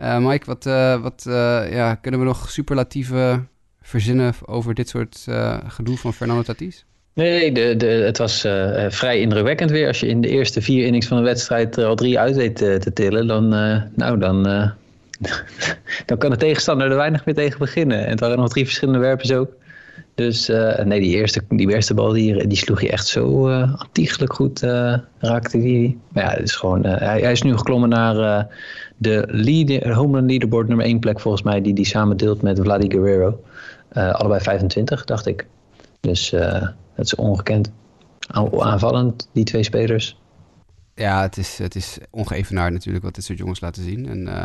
Uh, 0.00 0.18
Mike, 0.18 0.46
wat, 0.46 0.64
wat 1.02 1.22
ja, 1.70 1.94
kunnen 1.94 2.20
we 2.20 2.26
nog 2.26 2.50
superlatieve 2.50 3.44
verzinnen 3.82 4.34
over 4.44 4.74
dit 4.74 4.88
soort 4.88 5.26
gedoe 5.66 5.96
van 5.96 6.14
Fernando 6.14 6.42
Tatis? 6.42 6.84
Nee, 7.14 7.52
de, 7.52 7.76
de, 7.76 7.86
het 7.86 8.18
was 8.18 8.40
vrij 8.88 9.20
indrukwekkend 9.20 9.70
weer. 9.70 9.86
Als 9.86 10.00
je 10.00 10.06
in 10.06 10.20
de 10.20 10.28
eerste 10.28 10.62
vier 10.62 10.86
innings 10.86 11.06
van 11.06 11.16
een 11.16 11.22
wedstrijd 11.22 11.76
er 11.76 11.86
al 11.86 11.94
drie 11.94 12.18
uit 12.18 12.36
weet 12.36 12.56
te, 12.56 12.90
tillen, 12.92 13.26
dan, 13.26 13.48
nou, 13.94 14.18
dan, 14.18 14.42
dan 16.06 16.18
kan 16.18 16.30
de 16.30 16.36
tegenstander 16.36 16.90
er 16.90 16.96
weinig 16.96 17.24
meer 17.24 17.34
tegen 17.34 17.58
beginnen. 17.58 18.04
En 18.04 18.10
het 18.10 18.20
waren 18.20 18.38
nog 18.38 18.48
drie 18.48 18.64
verschillende 18.64 19.00
werpers 19.00 19.32
ook. 19.32 19.52
Dus 20.20 20.46
nee, 20.84 21.00
die 21.00 21.16
eerste, 21.16 21.42
die 21.48 21.70
eerste 21.70 21.94
bal 21.94 22.12
die, 22.12 22.46
die 22.46 22.56
sloeg 22.56 22.80
je 22.80 22.90
echt 22.90 23.06
zo 23.06 23.26
ontiegelijk 23.78 24.32
goed, 24.32 24.60
raakte 25.18 25.58
die. 25.58 25.98
Maar 26.12 26.24
ja, 26.24 26.30
het 26.30 26.42
is 26.42 26.56
gewoon, 26.56 26.84
hij, 26.84 27.20
hij, 27.20 27.32
is 27.32 27.42
nu 27.42 27.56
geklommen 27.56 27.88
naar 27.88 28.46
de 28.96 29.24
lead, 29.26 29.82
home 29.94 30.18
run 30.18 30.26
leaderboard 30.26 30.68
nummer 30.68 30.86
één 30.86 30.98
plek 30.98 31.20
volgens 31.20 31.42
mij, 31.42 31.60
die 31.60 31.74
die 31.74 31.86
samen 31.86 32.16
deelt 32.16 32.42
met 32.42 32.60
Vladi 32.60 32.90
Guerrero. 32.90 33.40
allebei 33.92 34.40
25, 34.40 35.04
dacht 35.04 35.26
ik. 35.26 35.46
Dus 36.00 36.30
dat 36.30 37.04
is 37.04 37.14
ongekend. 37.14 37.70
Aanvallend, 38.58 39.28
die 39.32 39.44
twee 39.44 39.62
spelers. 39.62 40.16
Ja, 40.94 41.22
het 41.22 41.36
is, 41.36 41.58
het 41.58 41.74
is 41.74 41.98
ongeëvenaard 42.10 42.72
natuurlijk 42.72 43.04
wat 43.04 43.14
dit 43.14 43.24
soort 43.24 43.38
jongens 43.38 43.60
laten 43.60 43.82
zien. 43.82 44.08
En 44.08 44.26
uh, 44.26 44.42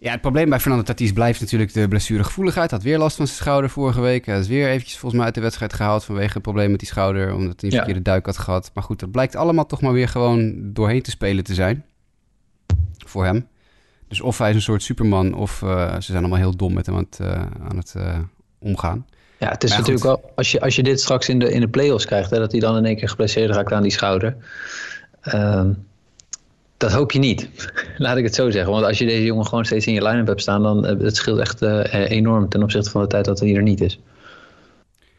ja, 0.00 0.10
het 0.10 0.20
probleem 0.20 0.48
bij 0.48 0.60
Fernando 0.60 0.84
Tatis 0.84 1.12
blijft 1.12 1.40
natuurlijk 1.40 1.72
de 1.72 1.88
blessuregevoeligheid. 1.88 2.70
Had 2.70 2.82
weer 2.82 2.98
last 2.98 3.16
van 3.16 3.26
zijn 3.26 3.38
schouder 3.38 3.70
vorige 3.70 4.00
week. 4.00 4.26
Hij 4.26 4.38
is 4.38 4.48
weer 4.48 4.68
eventjes 4.68 4.92
volgens 4.92 5.14
mij 5.14 5.24
uit 5.24 5.34
de 5.34 5.40
wedstrijd 5.40 5.72
gehaald 5.72 6.04
vanwege 6.04 6.32
het 6.32 6.42
probleem 6.42 6.70
met 6.70 6.78
die 6.78 6.88
schouder. 6.88 7.34
Omdat 7.34 7.60
hij 7.60 7.70
een 7.70 7.76
verkeerde 7.76 8.02
duik 8.02 8.26
had 8.26 8.38
gehad. 8.38 8.70
Maar 8.74 8.84
goed, 8.84 9.00
dat 9.00 9.10
blijkt 9.10 9.36
allemaal 9.36 9.66
toch 9.66 9.80
maar 9.80 9.92
weer 9.92 10.08
gewoon 10.08 10.72
doorheen 10.72 11.02
te 11.02 11.10
spelen 11.10 11.44
te 11.44 11.54
zijn. 11.54 11.84
Voor 13.06 13.24
hem. 13.24 13.46
Dus 14.08 14.20
of 14.20 14.38
hij 14.38 14.48
is 14.48 14.54
een 14.54 14.62
soort 14.62 14.82
superman 14.82 15.34
of 15.34 15.62
uh, 15.62 15.94
ze 15.94 16.00
zijn 16.00 16.18
allemaal 16.18 16.38
heel 16.38 16.56
dom 16.56 16.72
met 16.72 16.86
hem 16.86 16.94
aan 16.94 17.06
het, 17.10 17.18
uh, 17.22 17.32
aan 17.68 17.76
het 17.76 17.94
omgaan. 18.58 19.06
Ja, 19.38 19.48
het 19.48 19.64
is 19.64 19.70
natuurlijk 19.70 20.04
wel, 20.04 20.32
als 20.34 20.50
je, 20.50 20.60
als 20.60 20.76
je 20.76 20.82
dit 20.82 21.00
straks 21.00 21.28
in 21.28 21.38
de, 21.38 21.52
in 21.52 21.60
de 21.60 21.68
play-offs 21.68 22.06
krijgt, 22.06 22.30
hè, 22.30 22.38
dat 22.38 22.52
hij 22.52 22.60
dan 22.60 22.76
in 22.76 22.84
één 22.84 22.96
keer 22.96 23.08
geblesseerd 23.08 23.54
raakt 23.54 23.72
aan 23.72 23.82
die 23.82 23.92
schouder. 23.92 24.36
Um, 25.34 25.88
dat 26.80 26.92
hoop 26.92 27.12
je 27.12 27.18
niet, 27.18 27.48
laat 27.96 28.16
ik 28.16 28.24
het 28.24 28.34
zo 28.34 28.50
zeggen. 28.50 28.72
Want 28.72 28.84
als 28.84 28.98
je 28.98 29.06
deze 29.06 29.24
jongen 29.24 29.46
gewoon 29.46 29.64
steeds 29.64 29.86
in 29.86 29.92
je 29.92 30.02
line-up 30.02 30.26
hebt 30.26 30.40
staan, 30.40 30.62
dan 30.62 30.84
het 30.84 31.16
scheelt 31.16 31.38
echt 31.38 31.62
uh, 31.62 32.10
enorm 32.10 32.48
ten 32.48 32.62
opzichte 32.62 32.90
van 32.90 33.02
de 33.02 33.06
tijd 33.06 33.24
dat 33.24 33.40
hij 33.40 33.54
er 33.54 33.62
niet 33.62 33.80
is. 33.80 34.00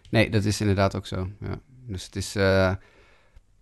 Nee, 0.10 0.30
dat 0.30 0.44
is 0.44 0.62
inderdaad 0.62 0.96
ook 0.96 1.06
zo. 1.06 1.28
Ja. 1.40 1.60
Dus 1.88 2.06
het 2.06 2.16
is, 2.16 2.34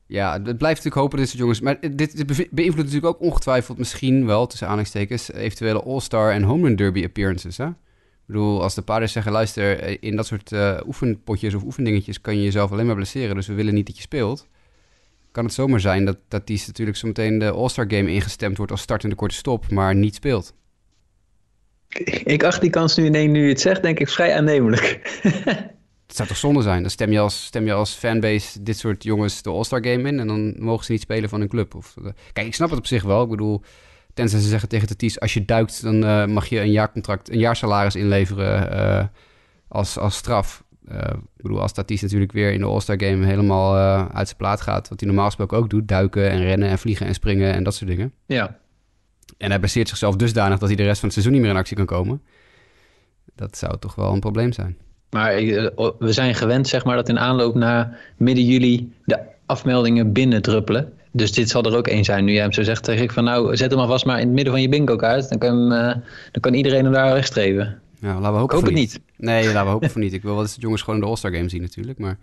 ja, 0.05 0.33
het 0.33 0.43
blijft 0.43 0.83
natuurlijk 0.83 0.95
hopen 0.95 1.17
dit 1.17 1.27
soort 1.27 1.39
jongens. 1.39 1.61
Maar 1.61 1.79
dit, 1.79 2.25
beïnvloedt 2.51 2.87
natuurlijk 2.91 3.15
ook 3.15 3.21
ongetwijfeld 3.21 3.77
misschien 3.77 4.25
wel, 4.25 4.47
tussen 4.47 4.67
aanhalingstekens, 4.67 5.31
eventuele 5.31 5.83
All-Star 5.83 6.31
en 6.31 6.43
Home 6.43 6.67
Run 6.67 6.75
Derby 6.75 7.03
appearances, 7.03 7.57
hè? 7.57 7.67
Ik 7.67 8.35
bedoel, 8.35 8.61
als 8.61 8.75
de 8.75 8.81
paarden 8.81 9.09
zeggen, 9.09 9.31
luister, 9.31 9.79
eh, 9.79 9.97
in 9.99 10.15
dat 10.15 10.25
soort 10.25 10.51
oefenpotjes 10.87 11.53
of 11.53 11.63
oefendingetjes 11.63 12.21
kan 12.21 12.35
je 12.35 12.43
jezelf 12.43 12.71
alleen 12.71 12.85
maar 12.85 12.95
blesseren, 12.95 13.35
dus 13.35 13.47
we 13.47 13.53
willen 13.53 13.73
niet 13.73 13.87
dat 13.87 13.95
je 13.95 14.01
speelt. 14.01 14.47
Kan 15.31 15.45
het 15.45 15.53
zomaar 15.53 15.79
zijn 15.79 16.05
dat, 16.05 16.17
dat 16.27 16.47
die 16.47 16.63
natuurlijk 16.67 16.97
zo 16.97 17.07
meteen 17.07 17.39
de 17.39 17.51
All-Star 17.51 17.85
Game 17.87 18.11
ingestemd 18.11 18.57
wordt 18.57 18.71
als 18.71 18.81
startende 18.81 19.15
korte 19.15 19.35
stop, 19.35 19.71
maar 19.71 19.95
niet 19.95 20.15
speelt. 20.15 20.53
Ik 22.23 22.43
acht 22.43 22.61
die 22.61 22.69
kans 22.69 22.95
nu, 22.95 23.09
nee, 23.09 23.27
nu 23.27 23.43
je 23.43 23.49
het 23.49 23.61
zegt, 23.61 23.81
denk 23.81 23.99
ik 23.99 24.09
vrij 24.09 24.35
aannemelijk. 24.35 24.99
Het 26.07 26.17
zou 26.17 26.29
toch 26.29 26.37
zonde 26.37 26.61
zijn? 26.61 26.81
Dan 26.81 26.91
stem 26.91 27.11
je 27.11 27.19
als, 27.19 27.45
stem 27.45 27.65
je 27.65 27.73
als 27.73 27.93
fanbase 27.93 28.63
dit 28.63 28.77
soort 28.77 29.03
jongens 29.03 29.41
de 29.41 29.49
All-Star 29.49 29.83
Game 29.83 30.07
in... 30.07 30.19
en 30.19 30.27
dan 30.27 30.55
mogen 30.57 30.85
ze 30.85 30.91
niet 30.91 31.01
spelen 31.01 31.29
van 31.29 31.39
hun 31.39 31.49
club. 31.49 31.75
Of, 31.75 31.95
eh, 31.97 32.11
kijk, 32.33 32.47
ik 32.47 32.53
snap 32.53 32.69
het 32.69 32.79
op 32.79 32.87
zich 32.87 33.03
wel. 33.03 33.23
Ik 33.23 33.29
bedoel, 33.29 33.61
tenzij 34.13 34.39
ze 34.39 34.47
zeggen 34.47 34.69
tegen 34.69 34.87
Tatis... 34.87 35.19
als 35.19 35.33
je 35.33 35.45
duikt, 35.45 35.81
dan 35.81 36.03
uh, 36.03 36.25
mag 36.25 36.47
je 36.47 36.59
een 36.59 36.71
jaarcontract, 36.71 37.31
een 37.31 37.39
jaarsalaris 37.39 37.95
inleveren 37.95 38.73
uh, 38.73 39.03
als, 39.67 39.97
als 39.97 40.15
straf. 40.15 40.63
Ik 41.35 41.41
bedoel, 41.41 41.61
als 41.61 41.73
Tatis 41.73 42.01
natuurlijk 42.01 42.31
weer 42.31 42.51
in 42.51 42.59
de 42.59 42.65
All-Star 42.65 43.01
Game 43.03 43.25
helemaal 43.25 43.75
uit 44.13 44.27
zijn 44.27 44.37
plaat 44.37 44.61
gaat... 44.61 44.89
wat 44.89 44.99
hij 44.99 45.07
normaal 45.07 45.25
gesproken 45.25 45.57
ook 45.57 45.69
doet, 45.69 45.87
duiken 45.87 46.29
en 46.29 46.41
rennen 46.41 46.69
en 46.69 46.79
vliegen 46.79 47.07
en 47.07 47.13
springen 47.13 47.53
en 47.53 47.63
dat 47.63 47.75
soort 47.75 47.89
dingen. 47.89 48.13
Ja. 48.25 48.57
En 49.37 49.49
hij 49.49 49.59
baseert 49.59 49.87
zichzelf 49.87 50.15
dusdanig 50.15 50.59
dat 50.59 50.67
hij 50.67 50.77
de 50.77 50.83
rest 50.83 50.99
van 50.99 51.09
het 51.09 51.13
seizoen 51.13 51.33
niet 51.33 51.41
meer 51.41 51.51
in 51.51 51.57
actie 51.57 51.77
kan 51.77 51.85
komen. 51.85 52.21
Dat 53.35 53.57
zou 53.57 53.77
toch 53.79 53.95
wel 53.95 54.13
een 54.13 54.19
probleem 54.19 54.51
zijn. 54.51 54.77
Maar 55.09 55.35
we 55.99 56.11
zijn 56.11 56.35
gewend, 56.35 56.67
zeg 56.67 56.85
maar, 56.85 56.95
dat 56.95 57.09
in 57.09 57.19
aanloop 57.19 57.55
naar 57.55 57.99
midden 58.17 58.45
juli 58.45 58.93
de 59.05 59.19
afmeldingen 59.45 60.13
binnendruppelen. 60.13 60.93
Dus 61.11 61.31
dit 61.31 61.49
zal 61.49 61.63
er 61.63 61.77
ook 61.77 61.87
één 61.87 62.03
zijn. 62.03 62.25
Nu 62.25 62.31
jij 62.31 62.41
hem 62.41 62.53
zo 62.53 62.63
zegt, 62.63 62.85
zeg 62.85 62.99
ik 62.99 63.11
van 63.11 63.23
nou, 63.23 63.55
zet 63.55 63.71
hem 63.71 63.79
alvast 63.79 64.05
maar 64.05 64.19
in 64.19 64.25
het 64.25 64.35
midden 64.35 64.53
van 64.53 64.61
je 64.61 64.69
bingo 64.69 64.95
kaart. 64.95 65.29
Dan 65.29 65.37
kan, 65.37 65.73
uh, 65.73 65.93
dan 66.31 66.41
kan 66.41 66.53
iedereen 66.53 66.83
hem 66.83 66.93
daar 66.93 67.13
wegstreven. 67.13 67.81
Ja, 67.99 68.13
laten 68.13 68.33
we 68.33 68.39
hopen 68.39 68.43
ik 68.43 68.51
hoop 68.51 68.63
het 68.63 68.79
niet. 68.79 68.99
Nee, 69.17 69.45
laten 69.45 69.63
we 69.63 69.69
hopen 69.77 69.89
voor 69.89 70.01
niet. 70.01 70.13
Ik 70.13 70.21
wil 70.21 70.33
wel 70.33 70.41
eens 70.41 70.55
de 70.55 70.61
jongens 70.61 70.81
gewoon 70.81 70.95
in 70.95 71.01
de 71.01 71.09
All-Star 71.09 71.31
Game 71.31 71.49
zien 71.49 71.61
natuurlijk. 71.61 71.99
Maar 71.99 72.17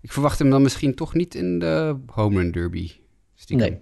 ik 0.00 0.12
verwacht 0.12 0.38
hem 0.38 0.50
dan 0.50 0.62
misschien 0.62 0.94
toch 0.94 1.14
niet 1.14 1.34
in 1.34 1.58
de 1.58 1.96
Home 2.06 2.40
Run 2.40 2.50
Derby. 2.50 2.90
Stiekem. 3.34 3.68
Nee. 3.68 3.78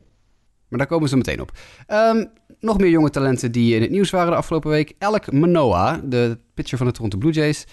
Maar 0.68 0.78
daar 0.78 0.88
komen 0.88 1.08
ze 1.08 1.16
meteen 1.16 1.40
op. 1.40 1.58
Um, 1.88 2.30
nog 2.60 2.78
meer 2.78 2.90
jonge 2.90 3.10
talenten 3.10 3.52
die 3.52 3.74
in 3.74 3.82
het 3.82 3.90
nieuws 3.90 4.10
waren 4.10 4.30
de 4.30 4.36
afgelopen 4.36 4.70
week. 4.70 4.94
Elk 4.98 5.32
Manoa, 5.32 6.00
de 6.04 6.38
pitcher 6.54 6.78
van 6.78 6.86
de 6.86 6.92
Toronto 6.92 7.18
Blue 7.18 7.32
Jays... 7.32 7.66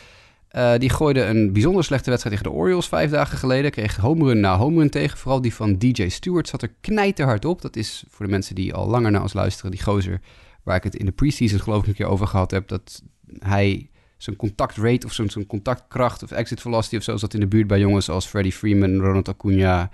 Uh, 0.52 0.78
die 0.78 0.90
gooide 0.90 1.22
een 1.22 1.54
bijzonder 1.54 1.84
slechte 1.84 2.10
wedstrijd 2.10 2.38
tegen 2.38 2.52
de 2.52 2.60
Orioles 2.60 2.88
vijf 2.88 3.12
dagen 3.12 3.38
geleden. 3.38 3.72
Kreeg 3.72 3.96
homerun 3.96 4.40
na 4.40 4.58
homerun 4.58 4.90
tegen. 4.90 5.18
Vooral 5.18 5.42
die 5.42 5.54
van 5.54 5.78
DJ 5.78 6.08
Stewart 6.08 6.48
zat 6.48 6.62
er 6.62 6.74
knijterhard 6.82 7.46
op. 7.46 7.62
Dat 7.62 7.76
is 7.76 8.04
voor 8.10 8.26
de 8.26 8.32
mensen 8.32 8.56
die 8.56 8.74
al 8.74 8.88
langer 8.88 9.12
naar 9.12 9.22
ons 9.22 9.34
luisteren, 9.34 9.72
die 9.72 9.84
gozer... 9.84 10.22
waar 10.64 10.76
ik 10.76 10.84
het 10.84 10.96
in 10.96 11.06
de 11.06 11.12
preseason 11.12 11.60
geloof 11.60 11.82
ik 11.82 11.88
een 11.88 11.94
keer 11.94 12.06
over 12.06 12.28
gehad 12.28 12.52
heb... 12.52 12.68
dat 12.68 13.02
hij 13.40 13.90
zijn 14.18 14.36
contactrate 14.36 15.06
of 15.06 15.14
zijn, 15.14 15.30
zijn 15.30 15.46
contactkracht 15.46 16.24
of 16.24 16.32
exit 16.32 16.62
velocity 16.62 16.96
of 16.96 17.04
zo... 17.04 17.18
zat 17.18 17.34
in 17.34 17.40
de 17.40 17.48
buurt 17.48 17.68
bij 17.68 17.80
jongens 17.80 18.10
als 18.10 18.26
Freddie 18.26 18.54
Freeman, 18.54 19.00
Ronald 19.00 19.30
Acuna... 19.30 19.90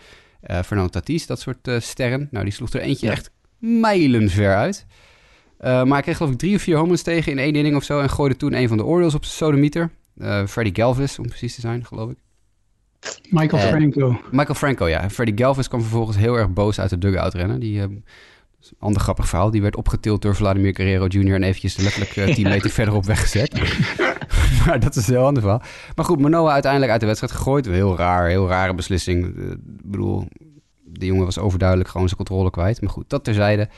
Uh, 0.50 0.62
Fernando 0.62 0.90
Tatis, 0.90 1.26
dat 1.26 1.40
soort 1.40 1.68
uh, 1.68 1.80
sterren. 1.80 2.28
Nou, 2.32 2.44
die 2.44 2.54
sloeg 2.54 2.70
er 2.74 2.82
eentje 2.82 3.06
ja. 3.06 3.12
echt 3.12 3.32
mijlenver 3.58 4.56
uit. 4.56 4.86
Uh, 5.60 5.68
maar 5.68 5.94
hij 5.94 6.02
kreeg 6.02 6.18
geloof 6.18 6.32
ik 6.32 6.38
drie 6.38 6.56
of 6.56 6.62
vier 6.62 6.78
homers 6.78 7.02
tegen 7.02 7.32
in 7.32 7.38
één 7.38 7.56
inning 7.56 7.76
of 7.76 7.84
zo... 7.84 8.00
en 8.00 8.10
gooide 8.10 8.36
toen 8.36 8.54
een 8.54 8.68
van 8.68 8.78
de 8.78 8.86
Orioles 8.86 9.16
op 9.16 9.26
zijn 9.26 9.38
sodemieter. 9.38 9.90
Uh, 10.18 10.46
Freddie 10.46 10.76
Galvis, 10.76 11.20
om 11.20 11.28
precies 11.28 11.56
te 11.56 11.62
zijn, 11.62 11.86
geloof 11.86 12.12
ik. 12.12 12.18
Michael 13.30 13.68
Franco. 13.68 14.22
Michael 14.32 14.56
Franco, 14.56 14.88
ja. 14.88 15.10
Freddie 15.10 15.38
Galvis 15.38 15.68
kwam 15.68 15.82
vervolgens 15.82 16.18
heel 16.18 16.36
erg 16.36 16.50
boos 16.50 16.80
uit 16.80 16.90
de 16.90 16.98
dugout 16.98 17.34
rennen. 17.34 17.60
Die, 17.60 17.76
uh, 17.76 17.82
een 17.82 18.06
ander 18.80 19.02
grappig 19.02 19.28
verhaal. 19.28 19.52
Die 19.52 19.62
werd 19.62 19.76
opgetild 19.76 20.22
door 20.22 20.36
Vladimir 20.36 20.76
Guerrero 20.76 21.06
Jr. 21.06 21.36
en 21.36 21.44
eventjes 21.44 21.78
letterlijk 21.78 22.16
uh, 22.28 22.36
10 22.36 22.44
meter 22.44 22.70
verderop 22.70 23.06
weggezet. 23.06 23.54
maar 24.66 24.80
dat 24.80 24.96
is 24.96 25.08
een 25.08 25.14
heel 25.14 25.26
ander 25.26 25.42
verhaal. 25.42 25.62
Maar 25.96 26.06
goed, 26.06 26.20
Manoa 26.20 26.52
uiteindelijk 26.52 26.92
uit 26.92 27.02
de 27.02 27.08
wedstrijd 27.08 27.34
gegooid. 27.34 27.66
Heel 27.66 27.98
raar, 27.98 28.28
heel 28.28 28.48
rare 28.48 28.74
beslissing. 28.74 29.26
Ik 29.26 29.58
bedoel, 29.92 30.28
de 30.84 31.06
jongen 31.06 31.26
was 31.26 31.40
overduidelijk 31.40 31.90
gewoon 31.90 32.08
zijn 32.08 32.18
controle 32.18 32.50
kwijt. 32.50 32.82
Maar 32.82 32.90
goed, 32.90 33.10
dat 33.10 33.24
terzijde. 33.24 33.70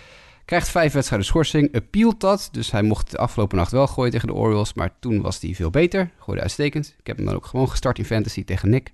Krijgt 0.46 0.70
vijf 0.70 0.94
wedstrijden 0.94 1.28
schorsing, 1.28 1.76
appealt 1.76 2.20
dat. 2.20 2.50
Dus 2.52 2.72
hij 2.72 2.82
mocht 2.82 3.12
de 3.12 3.18
afgelopen 3.18 3.58
nacht 3.58 3.72
wel 3.72 3.88
gooien 3.88 4.12
tegen 4.12 4.28
de 4.28 4.34
Orioles. 4.34 4.74
Maar 4.74 4.96
toen 5.00 5.22
was 5.22 5.42
hij 5.42 5.54
veel 5.54 5.70
beter. 5.70 6.10
Gooide 6.18 6.42
uitstekend. 6.42 6.96
Ik 7.00 7.08
heb 7.08 7.18
hem 7.18 7.26
dan 7.26 7.36
ook 7.36 7.46
gewoon 7.46 7.70
gestart 7.70 7.98
in 7.98 8.06
fantasy 8.06 8.44
tegen 8.44 8.70
Nick. 8.70 8.92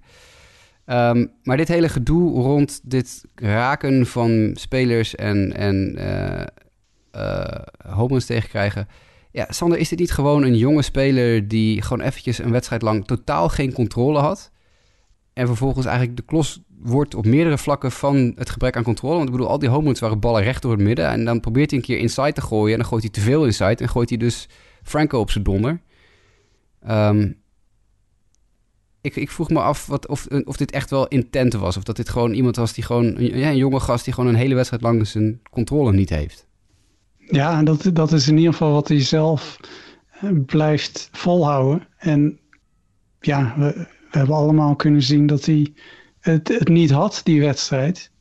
Um, 0.91 1.31
maar 1.43 1.57
dit 1.57 1.67
hele 1.67 1.89
gedoe 1.89 2.41
rond 2.41 2.79
dit 2.83 3.25
raken 3.35 4.05
van 4.05 4.51
spelers 4.53 5.15
en, 5.15 5.53
en 5.53 5.95
uh, 5.97 6.43
uh, 7.15 7.45
homos 7.95 8.25
tegenkrijgen. 8.25 8.87
Ja, 9.31 9.45
Sander, 9.49 9.77
is 9.77 9.89
dit 9.89 9.99
niet 9.99 10.11
gewoon 10.11 10.43
een 10.43 10.57
jonge 10.57 10.81
speler 10.81 11.47
die 11.47 11.81
gewoon 11.81 12.05
eventjes 12.05 12.39
een 12.39 12.51
wedstrijd 12.51 12.81
lang 12.81 13.05
totaal 13.05 13.49
geen 13.49 13.73
controle 13.73 14.19
had? 14.19 14.51
En 15.33 15.47
vervolgens 15.47 15.85
eigenlijk 15.85 16.17
de 16.17 16.23
klos 16.25 16.61
wordt 16.79 17.15
op 17.15 17.25
meerdere 17.25 17.57
vlakken 17.57 17.91
van 17.91 18.33
het 18.35 18.49
gebrek 18.49 18.75
aan 18.75 18.83
controle. 18.83 19.15
Want 19.15 19.25
ik 19.25 19.31
bedoel, 19.31 19.49
al 19.49 19.59
die 19.59 19.69
homeruns 19.69 19.99
waren 19.99 20.19
ballen 20.19 20.43
recht 20.43 20.61
door 20.61 20.71
het 20.71 20.81
midden. 20.81 21.07
En 21.07 21.25
dan 21.25 21.39
probeert 21.39 21.69
hij 21.69 21.79
een 21.79 21.85
keer 21.85 21.97
inside 21.97 22.33
te 22.33 22.41
gooien. 22.41 22.71
En 22.71 22.79
dan 22.79 22.87
gooit 22.87 23.03
hij 23.03 23.11
te 23.11 23.21
veel 23.21 23.45
inside. 23.45 23.75
En 23.75 23.89
gooit 23.89 24.09
hij 24.09 24.17
dus 24.17 24.49
Franco 24.83 25.19
op 25.19 25.31
zijn 25.31 25.43
donder. 25.43 25.81
Um, 26.89 27.41
ik, 29.01 29.15
ik 29.15 29.31
vroeg 29.31 29.49
me 29.49 29.59
af 29.59 29.85
wat, 29.85 30.07
of, 30.07 30.27
of 30.27 30.57
dit 30.57 30.71
echt 30.71 30.89
wel 30.89 31.07
intent 31.07 31.53
was. 31.53 31.77
Of 31.77 31.83
dat 31.83 31.95
dit 31.95 32.09
gewoon 32.09 32.33
iemand 32.33 32.55
was 32.55 32.73
die 32.73 32.83
gewoon... 32.83 33.15
Ja, 33.17 33.49
een 33.49 33.57
jonge 33.57 33.79
gast 33.79 34.03
die 34.05 34.13
gewoon 34.13 34.29
een 34.29 34.35
hele 34.35 34.55
wedstrijd 34.55 34.83
lang 34.83 35.07
zijn 35.07 35.41
controle 35.51 35.93
niet 35.93 36.09
heeft. 36.09 36.47
Ja, 37.17 37.63
dat, 37.63 37.89
dat 37.93 38.11
is 38.11 38.27
in 38.27 38.37
ieder 38.37 38.51
geval 38.51 38.71
wat 38.71 38.87
hij 38.87 39.01
zelf 39.01 39.59
eh, 40.11 40.29
blijft 40.45 41.09
volhouden. 41.11 41.87
En 41.97 42.39
ja, 43.19 43.55
we, 43.57 43.73
we 44.11 44.17
hebben 44.17 44.35
allemaal 44.35 44.75
kunnen 44.75 45.03
zien 45.03 45.27
dat 45.27 45.45
hij 45.45 45.73
het, 46.19 46.47
het 46.47 46.67
niet 46.67 46.91
had, 46.91 47.21
die 47.23 47.41
wedstrijd. 47.41 48.11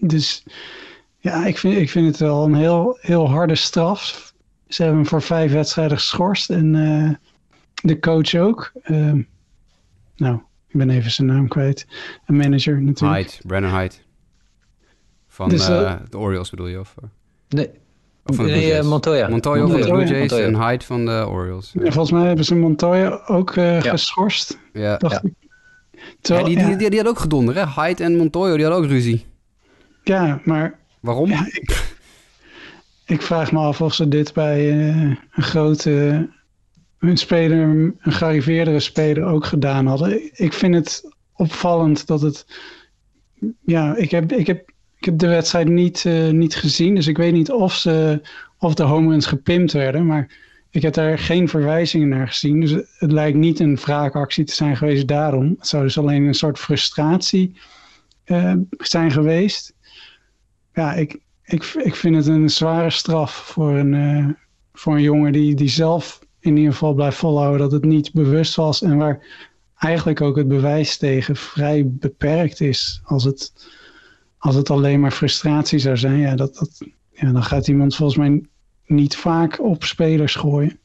Dus 0.00 0.44
ja, 1.18 1.46
ik 1.46 1.58
vind, 1.58 1.76
ik 1.76 1.90
vind 1.90 2.06
het 2.06 2.16
wel 2.16 2.44
een 2.44 2.54
heel, 2.54 2.98
heel 3.00 3.28
harde 3.28 3.54
straf. 3.54 4.34
Ze 4.68 4.82
hebben 4.82 5.00
hem 5.00 5.08
voor 5.08 5.22
vijf 5.22 5.52
wedstrijden 5.52 5.96
geschorst 5.96 6.50
en 6.50 6.74
uh, 6.74 7.10
de 7.82 7.98
coach 7.98 8.34
ook. 8.34 8.72
Uh, 8.84 9.12
nou, 10.18 10.40
ik 10.68 10.78
ben 10.78 10.90
even 10.90 11.10
zijn 11.10 11.26
naam 11.26 11.48
kwijt. 11.48 11.86
Een 12.26 12.36
manager 12.36 12.82
natuurlijk. 12.82 13.30
Hyde, 13.30 13.46
Brennan 13.46 13.78
Hyde. 13.78 13.94
Van 15.28 15.48
dus, 15.48 15.68
uh, 15.68 15.92
de 16.10 16.18
Orioles 16.18 16.50
bedoel 16.50 16.66
je? 16.66 16.80
Of, 16.80 16.94
nee. 17.48 17.70
Of 18.24 18.36
van 18.36 18.44
nee, 18.46 18.82
Montoya. 18.82 19.28
Montoya, 19.28 19.28
Montoya 19.28 19.66
van 19.66 19.80
de 19.80 19.86
Blue 19.86 20.06
Jays 20.06 20.18
Montoya. 20.18 20.46
en 20.46 20.68
Hyde 20.68 20.84
van 20.84 21.04
de 21.04 21.26
Orioles. 21.28 21.72
Ja. 21.72 21.80
volgens 21.80 22.10
mij 22.10 22.26
hebben 22.26 22.44
ze 22.44 22.54
Montoya 22.54 23.22
ook 23.26 23.56
uh, 23.56 23.82
ja. 23.82 23.90
geschorst. 23.90 24.58
Ja. 24.72 24.98
ja. 24.98 25.22
Terwijl, 26.20 26.48
ja, 26.48 26.54
die, 26.54 26.66
die, 26.66 26.76
die, 26.76 26.90
die, 26.90 26.98
had 26.98 27.08
ook 27.08 27.18
gedonder, 27.18 27.54
hè? 27.54 27.82
Hyde 27.82 28.04
en 28.04 28.16
Montoya, 28.16 28.54
die 28.54 28.64
hadden 28.64 28.82
ook 28.84 28.90
ruzie. 28.90 29.26
Ja, 30.04 30.40
maar... 30.44 30.78
Waarom? 31.00 31.30
Ja, 31.30 31.46
ik, 31.60 31.96
ik, 33.06 33.22
vraag 33.22 33.52
me 33.52 33.58
af 33.58 33.80
of 33.80 33.94
ze 33.94 34.08
dit 34.08 34.32
bij 34.32 34.72
uh, 34.72 34.96
een 35.34 35.42
grote... 35.42 36.28
Een 36.98 37.16
speler, 37.16 37.58
een 37.58 37.96
gearriveerdere 38.00 38.80
speler 38.80 39.24
ook 39.24 39.44
gedaan 39.44 39.86
hadden. 39.86 40.20
Ik 40.32 40.52
vind 40.52 40.74
het 40.74 41.10
opvallend 41.32 42.06
dat 42.06 42.20
het... 42.20 42.46
Ja, 43.64 43.96
ik 43.96 44.10
heb, 44.10 44.32
ik 44.32 44.46
heb, 44.46 44.70
ik 44.96 45.04
heb 45.04 45.18
de 45.18 45.28
wedstrijd 45.28 45.68
niet, 45.68 46.04
uh, 46.04 46.30
niet 46.30 46.56
gezien. 46.56 46.94
Dus 46.94 47.06
ik 47.06 47.16
weet 47.16 47.32
niet 47.32 47.50
of, 47.50 47.74
ze, 47.74 48.20
of 48.58 48.74
de 48.74 48.82
home 48.82 49.10
runs 49.10 49.26
gepimpt 49.26 49.72
werden. 49.72 50.06
Maar 50.06 50.36
ik 50.70 50.82
heb 50.82 50.94
daar 50.94 51.18
geen 51.18 51.48
verwijzingen 51.48 52.08
naar 52.08 52.28
gezien. 52.28 52.60
Dus 52.60 52.72
het 52.98 53.12
lijkt 53.12 53.38
niet 53.38 53.60
een 53.60 53.76
wraakactie 53.76 54.44
te 54.44 54.54
zijn 54.54 54.76
geweest 54.76 55.08
daarom. 55.08 55.54
Het 55.58 55.66
zou 55.66 55.82
dus 55.82 55.98
alleen 55.98 56.24
een 56.24 56.34
soort 56.34 56.58
frustratie 56.58 57.56
uh, 58.26 58.54
zijn 58.78 59.10
geweest. 59.10 59.74
Ja, 60.74 60.94
ik, 60.94 61.18
ik, 61.44 61.64
ik 61.64 61.94
vind 61.94 62.16
het 62.16 62.26
een 62.26 62.50
zware 62.50 62.90
straf 62.90 63.32
voor 63.34 63.76
een, 63.76 63.92
uh, 63.92 64.26
voor 64.72 64.94
een 64.94 65.02
jongen 65.02 65.32
die, 65.32 65.54
die 65.54 65.68
zelf 65.68 66.26
in 66.48 66.56
ieder 66.56 66.72
geval 66.72 66.94
blijft 66.94 67.16
volhouden 67.16 67.60
dat 67.60 67.72
het 67.72 67.84
niet 67.84 68.12
bewust 68.12 68.54
was. 68.54 68.82
En 68.82 68.96
waar 68.96 69.26
eigenlijk 69.78 70.20
ook 70.20 70.36
het 70.36 70.48
bewijs 70.48 70.96
tegen 70.96 71.36
vrij 71.36 71.88
beperkt 71.88 72.60
is. 72.60 73.00
Als 73.04 73.24
het, 73.24 73.52
als 74.38 74.54
het 74.54 74.70
alleen 74.70 75.00
maar 75.00 75.10
frustratie 75.10 75.78
zou 75.78 75.96
zijn, 75.96 76.18
ja, 76.18 76.36
dat, 76.36 76.54
dat, 76.54 76.78
ja, 77.12 77.32
dan 77.32 77.42
gaat 77.42 77.68
iemand 77.68 77.96
volgens 77.96 78.18
mij 78.18 78.42
niet 78.86 79.16
vaak 79.16 79.60
op 79.60 79.84
spelers 79.84 80.34
gooien. 80.34 80.78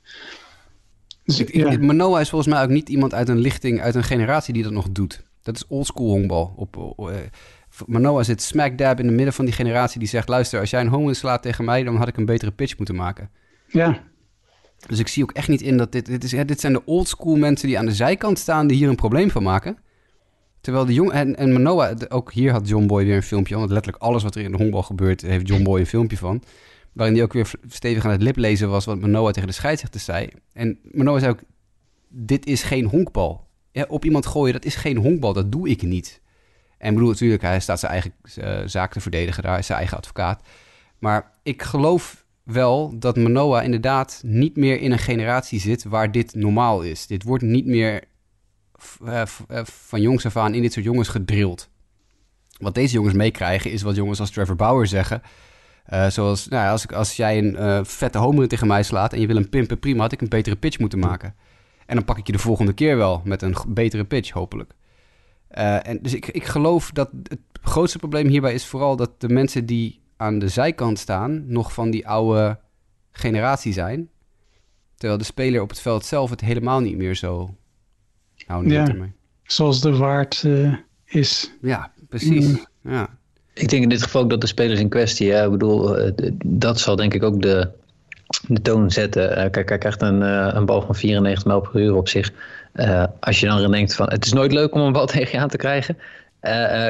Dus, 1.23 1.39
ik, 1.39 1.54
ja. 1.54 1.78
Manoa 1.78 2.19
is 2.19 2.30
volgens 2.30 2.54
mij 2.54 2.63
ook 2.63 2.69
niet 2.69 2.89
iemand 2.89 3.13
uit 3.13 3.30
een 3.30 3.39
lichting, 3.39 3.82
uit 3.82 3.95
een 3.95 4.04
generatie 4.04 4.54
die 4.54 4.63
dat 4.63 4.71
nog 4.71 4.91
doet. 4.91 5.23
Dat 5.41 5.56
is 5.56 5.67
oldschool 5.67 6.10
honkbal. 6.10 6.54
Op, 6.56 6.78
op, 6.78 7.10
uh, 7.10 7.15
Manoa 7.86 8.23
zit 8.23 8.41
smack 8.41 8.78
dab 8.78 8.99
in 8.99 9.06
het 9.06 9.15
midden 9.15 9.34
van 9.34 9.45
die 9.45 9.54
generatie 9.54 9.99
die 9.99 10.08
zegt... 10.08 10.30
luister, 10.30 10.60
als 10.60 10.69
jij 10.69 10.82
een 10.82 10.88
home 10.88 11.13
slaat 11.13 11.41
tegen 11.41 11.65
mij... 11.65 11.84
dan 11.84 11.95
had 11.95 12.08
ik 12.08 12.17
een 12.17 12.26
betere 12.26 12.52
pitch 12.52 12.78
moeten 12.78 12.95
maken. 12.95 13.30
Ja. 13.67 14.04
Dus 14.88 15.00
ik 15.00 15.08
zie 15.08 15.24
ook 15.24 15.32
echt 15.32 15.48
niet 15.48 15.62
in 15.62 15.78
dat 15.78 15.91
dit... 15.91 16.06
Dit, 16.06 16.24
is, 16.24 16.32
dit 16.46 16.60
zijn 16.60 16.74
de 16.74 16.86
oldschool 16.86 17.36
mensen 17.36 17.67
die 17.67 17.78
aan 17.78 17.86
de 17.86 17.93
zijkant 17.93 18.39
staan... 18.39 18.67
die 18.67 18.78
hier 18.78 18.89
een 18.89 18.96
probleem 18.96 19.32
van 19.32 19.43
maken. 19.43 19.78
Terwijl 20.62 20.86
de 20.86 20.93
jongen... 20.93 21.13
En, 21.13 21.36
en 21.36 21.54
Manoa, 21.54 21.93
ook 22.10 22.32
hier 22.34 22.52
had 22.52 22.67
John 22.67 22.86
Boy 22.86 23.06
weer 23.06 23.15
een 23.15 23.24
filmpje... 23.24 23.56
want 23.56 23.72
letterlijk 23.72 24.04
alles 24.04 24.24
wat 24.24 24.36
er 24.36 24.41
in 24.41 24.52
de 24.52 24.58
honkbal 24.58 24.84
gebeurt... 24.84 25.22
heeft 25.22 25.48
John 25.48 25.63
Boy 25.63 25.80
een 25.80 25.86
filmpje 25.86 26.17
van 26.17 26.43
waarin 26.93 27.15
hij 27.15 27.24
ook 27.24 27.34
weer 27.34 27.52
stevig 27.67 28.06
aan 28.06 28.12
het 28.12 28.22
liplezen 28.22 28.69
was 28.69 28.86
wat 28.86 29.00
Manoa 29.00 29.32
tegen 29.32 29.48
de 29.48 29.56
scheidsrechter 29.56 30.00
zei. 30.00 30.30
En 30.54 30.80
Manoa 30.91 31.19
zei 31.19 31.32
ook, 31.32 31.41
dit 32.10 32.46
is 32.46 32.63
geen 32.63 32.86
honkbal. 32.86 33.48
Op 33.88 34.06
iemand 34.06 34.26
gooien, 34.26 34.54
dat 34.54 34.65
is 34.65 34.76
geen 34.76 34.98
honkbal, 34.98 35.34
dat 35.34 35.52
doe 35.52 35.69
ik 35.69 35.82
niet. 35.82 36.22
En 36.78 36.93
bedoel, 36.93 37.10
natuurlijk, 37.10 37.41
hij 37.41 37.60
staat 37.60 37.80
zijn 37.80 37.91
eigen 37.91 38.13
uh, 38.38 38.62
zaak 38.65 38.93
te 38.93 39.00
verdedigen 39.00 39.43
daar, 39.43 39.60
is 39.60 39.65
zijn 39.65 39.78
eigen 39.78 39.98
advocaat. 39.98 40.41
Maar 41.00 41.32
ik 41.43 41.62
geloof 41.62 42.23
wel 42.43 42.99
dat 42.99 43.17
Manoa 43.17 43.62
inderdaad 43.62 44.21
niet 44.25 44.56
meer 44.56 44.79
in 44.79 44.91
een 44.91 44.99
generatie 44.99 45.60
zit 45.60 45.84
waar 45.84 46.12
dit 46.12 46.36
normaal 46.36 46.82
is. 46.82 47.08
Dit 47.08 47.23
wordt 47.23 47.43
niet 47.43 47.65
meer 47.65 48.03
uh, 49.03 49.21
van 49.63 50.01
jongs 50.01 50.25
af 50.25 50.38
aan 50.38 50.53
in 50.53 50.62
dit 50.62 50.73
soort 50.73 50.86
jongens 50.86 51.08
gedrild. 51.08 51.69
Wat 52.58 52.75
deze 52.75 52.93
jongens 52.93 53.15
meekrijgen 53.15 53.71
is 53.71 53.82
wat 53.82 53.95
jongens 53.95 54.19
als 54.19 54.32
Trevor 54.32 54.56
Bauer 54.56 54.88
zeggen. 54.88 55.21
Uh, 55.93 56.10
zoals, 56.10 56.47
nou 56.47 56.63
ja, 56.63 56.71
als, 56.71 56.84
ik, 56.84 56.91
als 56.91 57.15
jij 57.15 57.38
een 57.38 57.86
vette 57.86 58.17
homer 58.17 58.47
tegen 58.47 58.67
mij 58.67 58.84
slaat 58.84 59.13
en 59.13 59.19
je 59.19 59.27
wil 59.27 59.36
een 59.36 59.49
pimpen, 59.49 59.79
prima, 59.79 60.01
had 60.01 60.12
ik 60.12 60.21
een 60.21 60.29
betere 60.29 60.56
pitch 60.56 60.79
moeten 60.79 60.99
maken. 60.99 61.36
En 61.86 61.95
dan 61.95 62.06
pak 62.06 62.17
ik 62.17 62.27
je 62.27 62.32
de 62.32 62.39
volgende 62.39 62.73
keer 62.73 62.97
wel 62.97 63.21
met 63.23 63.41
een 63.41 63.56
betere 63.67 64.06
pitch, 64.06 64.29
hopelijk. 64.32 64.73
En 65.47 65.99
dus 66.01 66.13
ik, 66.13 66.27
ik 66.27 66.45
geloof 66.45 66.91
dat 66.91 67.10
het 67.23 67.39
grootste 67.62 67.97
probleem 67.97 68.27
hierbij 68.27 68.53
is 68.53 68.65
vooral 68.65 68.95
dat 68.95 69.21
de 69.21 69.29
mensen 69.29 69.65
die 69.65 70.03
aan 70.24 70.40
de 70.40 70.48
zijkant 70.48 71.00
staan 71.00 71.44
nog 71.48 71.74
van 71.74 71.92
die 71.92 72.08
oude 72.08 72.60
generatie 73.12 73.74
zijn. 73.74 74.10
Terwijl 74.96 75.20
de 75.20 75.26
speler 75.26 75.62
op 75.62 75.70
het 75.70 75.80
veld 75.80 76.06
zelf 76.06 76.30
het 76.30 76.42
helemaal 76.42 76.80
niet 76.80 76.98
meer 76.98 77.16
zo 77.16 77.56
nou, 78.48 78.70
ja, 78.70 78.96
zoals 79.44 79.82
de 79.82 79.98
waard 79.98 80.48
is. 81.06 81.52
Ja, 81.62 81.92
precies. 82.10 82.46
Mm. 82.48 82.66
Ja. 82.92 83.10
Ik 83.54 83.70
denk 83.70 83.84
in 83.84 83.90
dit 83.90 84.04
geval 84.04 84.22
ook 84.22 84.30
dat 84.30 84.42
de 84.42 84.48
spelers 84.48 84.80
in 84.80 84.90
kwestie, 84.90 85.28
ja, 85.28 85.44
ik 85.44 85.52
bedoel, 85.52 86.12
dat 86.46 86.80
zal 86.80 86.96
denk 86.96 87.14
ik 87.14 87.24
ook 87.24 87.42
de, 87.42 87.70
de 88.48 88.62
toon 88.62 88.92
zetten. 88.92 89.30
Uh, 89.30 89.50
kijk, 89.50 89.70
hij 89.70 89.78
krijgt 89.78 90.02
een, 90.02 90.22
uh, 90.22 90.50
een 90.52 90.66
bal 90.66 90.82
van 90.82 90.96
94 90.96 91.46
mijl 91.46 91.62
per 91.62 91.82
uur 91.82 91.96
op 91.96 92.10
zich. 92.10 92.32
Uh, 92.74 93.04
als 93.20 93.40
je 93.40 93.46
dan 93.46 93.72
denkt 93.72 93.96
van, 93.96 94.10
het 94.10 94.26
is 94.26 94.34
nooit 94.34 94.52
leuk 94.52 94.74
om 94.74 94.82
een 94.82 94.92
bal 94.92 95.06
tegen 95.16 95.32
je 95.32 95.40
aan 95.40 95.50
te 95.50 95.58
krijgen. 95.58 95.98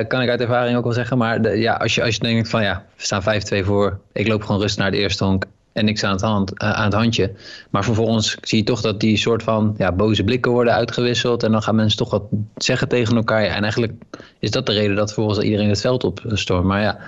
Kan 0.08 0.22
ik 0.22 0.30
uit 0.30 0.42
ervaring 0.42 0.78
ook 0.78 0.84
wel 0.84 0.94
zeggen. 0.94 1.18
Maar 1.18 1.58
ja, 1.58 1.74
als, 1.74 1.96
je, 1.96 2.04
als 2.04 2.16
je 2.16 2.22
denkt 2.22 2.50
van, 2.50 2.64
ja, 2.64 2.86
we 2.96 3.04
staan 3.04 3.22
5-2 3.22 3.66
voor. 3.66 4.00
Ik 4.12 4.28
loop 4.28 4.44
gewoon 4.44 4.62
rustig 4.62 4.82
naar 4.82 4.92
de 4.92 4.98
eerste 4.98 5.24
honk 5.24 5.46
en 5.74 5.86
niks 5.86 6.04
aan 6.04 6.12
het, 6.12 6.22
hand, 6.22 6.60
aan 6.60 6.84
het 6.84 6.94
handje. 6.94 7.32
Maar 7.70 7.84
vervolgens 7.84 8.38
zie 8.42 8.58
je 8.58 8.64
toch 8.64 8.82
dat 8.82 9.00
die 9.00 9.18
soort 9.18 9.44
van 9.44 9.76
ja, 9.78 9.92
boze 9.92 10.24
blikken 10.24 10.52
worden 10.52 10.74
uitgewisseld. 10.74 11.44
En 11.44 11.52
dan 11.52 11.64
gaan 11.64 11.76
mensen 11.76 11.98
toch 11.98 12.10
wat 12.10 12.24
zeggen 12.56 12.88
tegen 12.88 13.16
elkaar. 13.16 13.44
En 13.44 13.62
eigenlijk 13.62 13.94
is 14.40 14.52
dat 14.52 14.66
de 14.66 14.74
reden 14.74 14.96
dat 14.96 15.14
vervolgens 15.14 15.46
iedereen 15.46 15.70
het 15.70 15.82
veld 15.82 16.04
opstormt. 16.04 16.66
Maar 16.66 16.82
ja, 16.82 17.00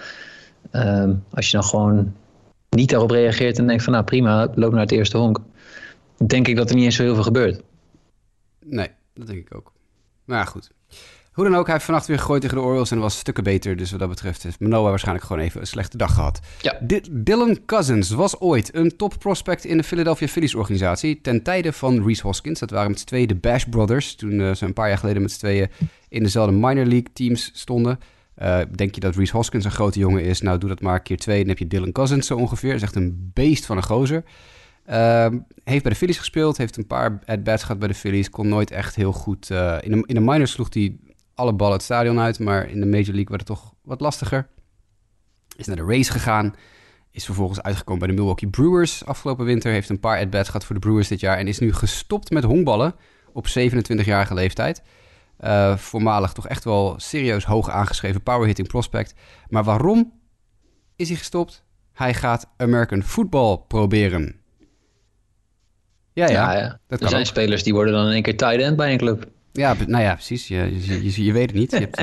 ehm, 0.71 1.13
als 1.29 1.45
je 1.45 1.57
dan 1.57 1.65
gewoon 1.65 2.13
niet 2.69 2.89
daarop 2.89 3.11
reageert 3.11 3.57
en 3.57 3.67
denkt 3.67 3.83
van 3.83 3.93
nou 3.93 4.05
prima, 4.05 4.47
loop 4.55 4.71
naar 4.71 4.81
het 4.81 4.91
eerste 4.91 5.17
honk. 5.17 5.39
Denk 6.27 6.47
ik 6.47 6.55
dat 6.55 6.69
er 6.69 6.75
niet 6.75 6.85
eens 6.85 6.95
zo 6.95 7.03
heel 7.03 7.13
veel 7.13 7.23
gebeurt. 7.23 7.61
Nee, 8.65 8.89
dat 9.13 9.27
denk 9.27 9.39
ik 9.39 9.55
ook. 9.55 9.71
Maar 10.25 10.37
ja, 10.37 10.45
goed. 10.45 10.71
Hoe 11.35 11.43
dan 11.43 11.55
ook, 11.55 11.63
hij 11.63 11.73
heeft 11.73 11.85
vannacht 11.85 12.07
weer 12.07 12.19
gegooid 12.19 12.41
tegen 12.41 12.57
de 12.57 12.63
Orioles 12.63 12.91
en 12.91 12.99
was 12.99 13.17
stukken 13.17 13.43
beter. 13.43 13.75
Dus 13.75 13.91
wat 13.91 13.99
dat 13.99 14.09
betreft 14.09 14.43
heeft 14.43 14.59
Manoa 14.59 14.89
waarschijnlijk 14.89 15.25
gewoon 15.25 15.41
even 15.41 15.61
een 15.61 15.67
slechte 15.67 15.97
dag 15.97 16.13
gehad. 16.13 16.39
Ja. 16.61 16.79
Dylan 17.11 17.65
Cousins 17.65 18.09
was 18.09 18.39
ooit 18.39 18.75
een 18.75 18.95
top 18.97 19.13
prospect 19.19 19.65
in 19.65 19.77
de 19.77 19.83
Philadelphia 19.83 20.27
Phillies 20.27 20.55
organisatie. 20.55 21.21
Ten 21.21 21.43
tijde 21.43 21.73
van 21.73 22.05
Reese 22.05 22.21
Hoskins. 22.21 22.59
Dat 22.59 22.69
waren 22.69 22.89
met 22.89 22.99
z'n 22.99 23.05
tweeën 23.05 23.27
de 23.27 23.35
Bash 23.35 23.63
Brothers. 23.63 24.15
Toen 24.15 24.31
uh, 24.31 24.53
ze 24.53 24.65
een 24.65 24.73
paar 24.73 24.87
jaar 24.87 24.97
geleden 24.97 25.21
met 25.21 25.31
z'n 25.31 25.39
tweeën 25.39 25.69
in 26.09 26.23
dezelfde 26.23 26.53
minor 26.53 26.85
league 26.85 27.13
teams 27.13 27.49
stonden. 27.53 27.99
Uh, 28.41 28.59
denk 28.75 28.95
je 28.95 29.01
dat 29.01 29.15
Reese 29.15 29.35
Hoskins 29.35 29.65
een 29.65 29.71
grote 29.71 29.99
jongen 29.99 30.23
is? 30.23 30.41
Nou, 30.41 30.57
doe 30.57 30.69
dat 30.69 30.81
maar 30.81 31.01
keer 31.01 31.17
twee. 31.17 31.39
Dan 31.39 31.49
heb 31.49 31.57
je 31.57 31.67
Dylan 31.67 31.91
Cousins 31.91 32.27
zo 32.27 32.35
ongeveer. 32.35 32.69
Dat 32.69 32.77
is 32.77 32.85
echt 32.85 32.95
een 32.95 33.31
beest 33.33 33.65
van 33.65 33.77
een 33.77 33.83
gozer. 33.83 34.23
Uh, 34.89 35.27
heeft 35.63 35.83
bij 35.83 35.91
de 35.91 35.97
Phillies 35.97 36.17
gespeeld. 36.17 36.57
Heeft 36.57 36.77
een 36.77 36.87
paar 36.87 37.19
at-bats 37.25 37.61
gehad 37.61 37.79
bij 37.79 37.87
de 37.87 37.93
Phillies. 37.93 38.29
Kon 38.29 38.47
nooit 38.47 38.71
echt 38.71 38.95
heel 38.95 39.11
goed... 39.11 39.49
Uh, 39.49 39.77
in, 39.81 39.91
de, 39.91 40.03
in 40.05 40.15
de 40.15 40.21
minors 40.21 40.51
sloeg 40.51 40.73
hij 40.73 40.97
alle 41.35 41.53
ballen 41.53 41.73
het 41.73 41.83
stadion 41.83 42.19
uit. 42.19 42.39
Maar 42.39 42.69
in 42.69 42.79
de 42.79 42.85
Major 42.85 43.13
League 43.13 43.27
werd 43.27 43.47
het 43.47 43.57
toch 43.57 43.73
wat 43.81 44.01
lastiger. 44.01 44.47
Is 45.55 45.65
naar 45.65 45.75
de 45.75 45.85
race 45.85 46.11
gegaan. 46.11 46.55
Is 47.11 47.25
vervolgens 47.25 47.61
uitgekomen 47.61 47.99
bij 47.99 48.09
de 48.09 48.13
Milwaukee 48.13 48.49
Brewers 48.49 49.05
afgelopen 49.05 49.45
winter. 49.45 49.71
Heeft 49.71 49.89
een 49.89 49.99
paar 49.99 50.19
at-bats 50.19 50.47
gehad 50.47 50.65
voor 50.65 50.75
de 50.75 50.81
Brewers 50.81 51.07
dit 51.07 51.19
jaar. 51.19 51.37
En 51.37 51.47
is 51.47 51.59
nu 51.59 51.73
gestopt 51.73 52.29
met 52.29 52.43
honkballen 52.43 52.95
op 53.33 53.47
27-jarige 53.47 54.33
leeftijd. 54.33 54.81
Uh, 55.39 55.77
voormalig 55.77 56.33
toch 56.33 56.47
echt 56.47 56.63
wel 56.63 56.93
serieus 56.97 57.43
hoog 57.43 57.69
aangeschreven 57.69 58.23
powerhitting 58.23 58.67
prospect. 58.67 59.13
Maar 59.49 59.63
waarom 59.63 60.13
is 60.95 61.07
hij 61.07 61.17
gestopt? 61.17 61.63
Hij 61.93 62.13
gaat 62.13 62.47
American 62.57 63.03
football 63.03 63.57
proberen. 63.67 64.35
Ja, 66.13 66.27
ja. 66.27 66.53
ja, 66.53 66.59
ja. 66.59 66.79
er 66.87 67.07
zijn 67.07 67.19
ook. 67.19 67.25
spelers 67.25 67.63
die 67.63 67.73
worden 67.73 67.93
dan 67.93 68.05
in 68.05 68.11
één 68.11 68.21
keer 68.21 68.37
tight 68.37 68.61
end 68.61 68.75
bij 68.75 68.91
een 68.91 68.97
club. 68.97 69.31
Ja, 69.55 69.75
nou 69.87 70.03
ja, 70.03 70.13
precies. 70.13 70.47
Je, 70.47 70.77
je, 70.85 71.23
je, 71.23 71.33
weet 71.33 71.51
het 71.51 71.59
niet. 71.59 71.71
Je 71.71 71.77
hebt, 71.77 71.99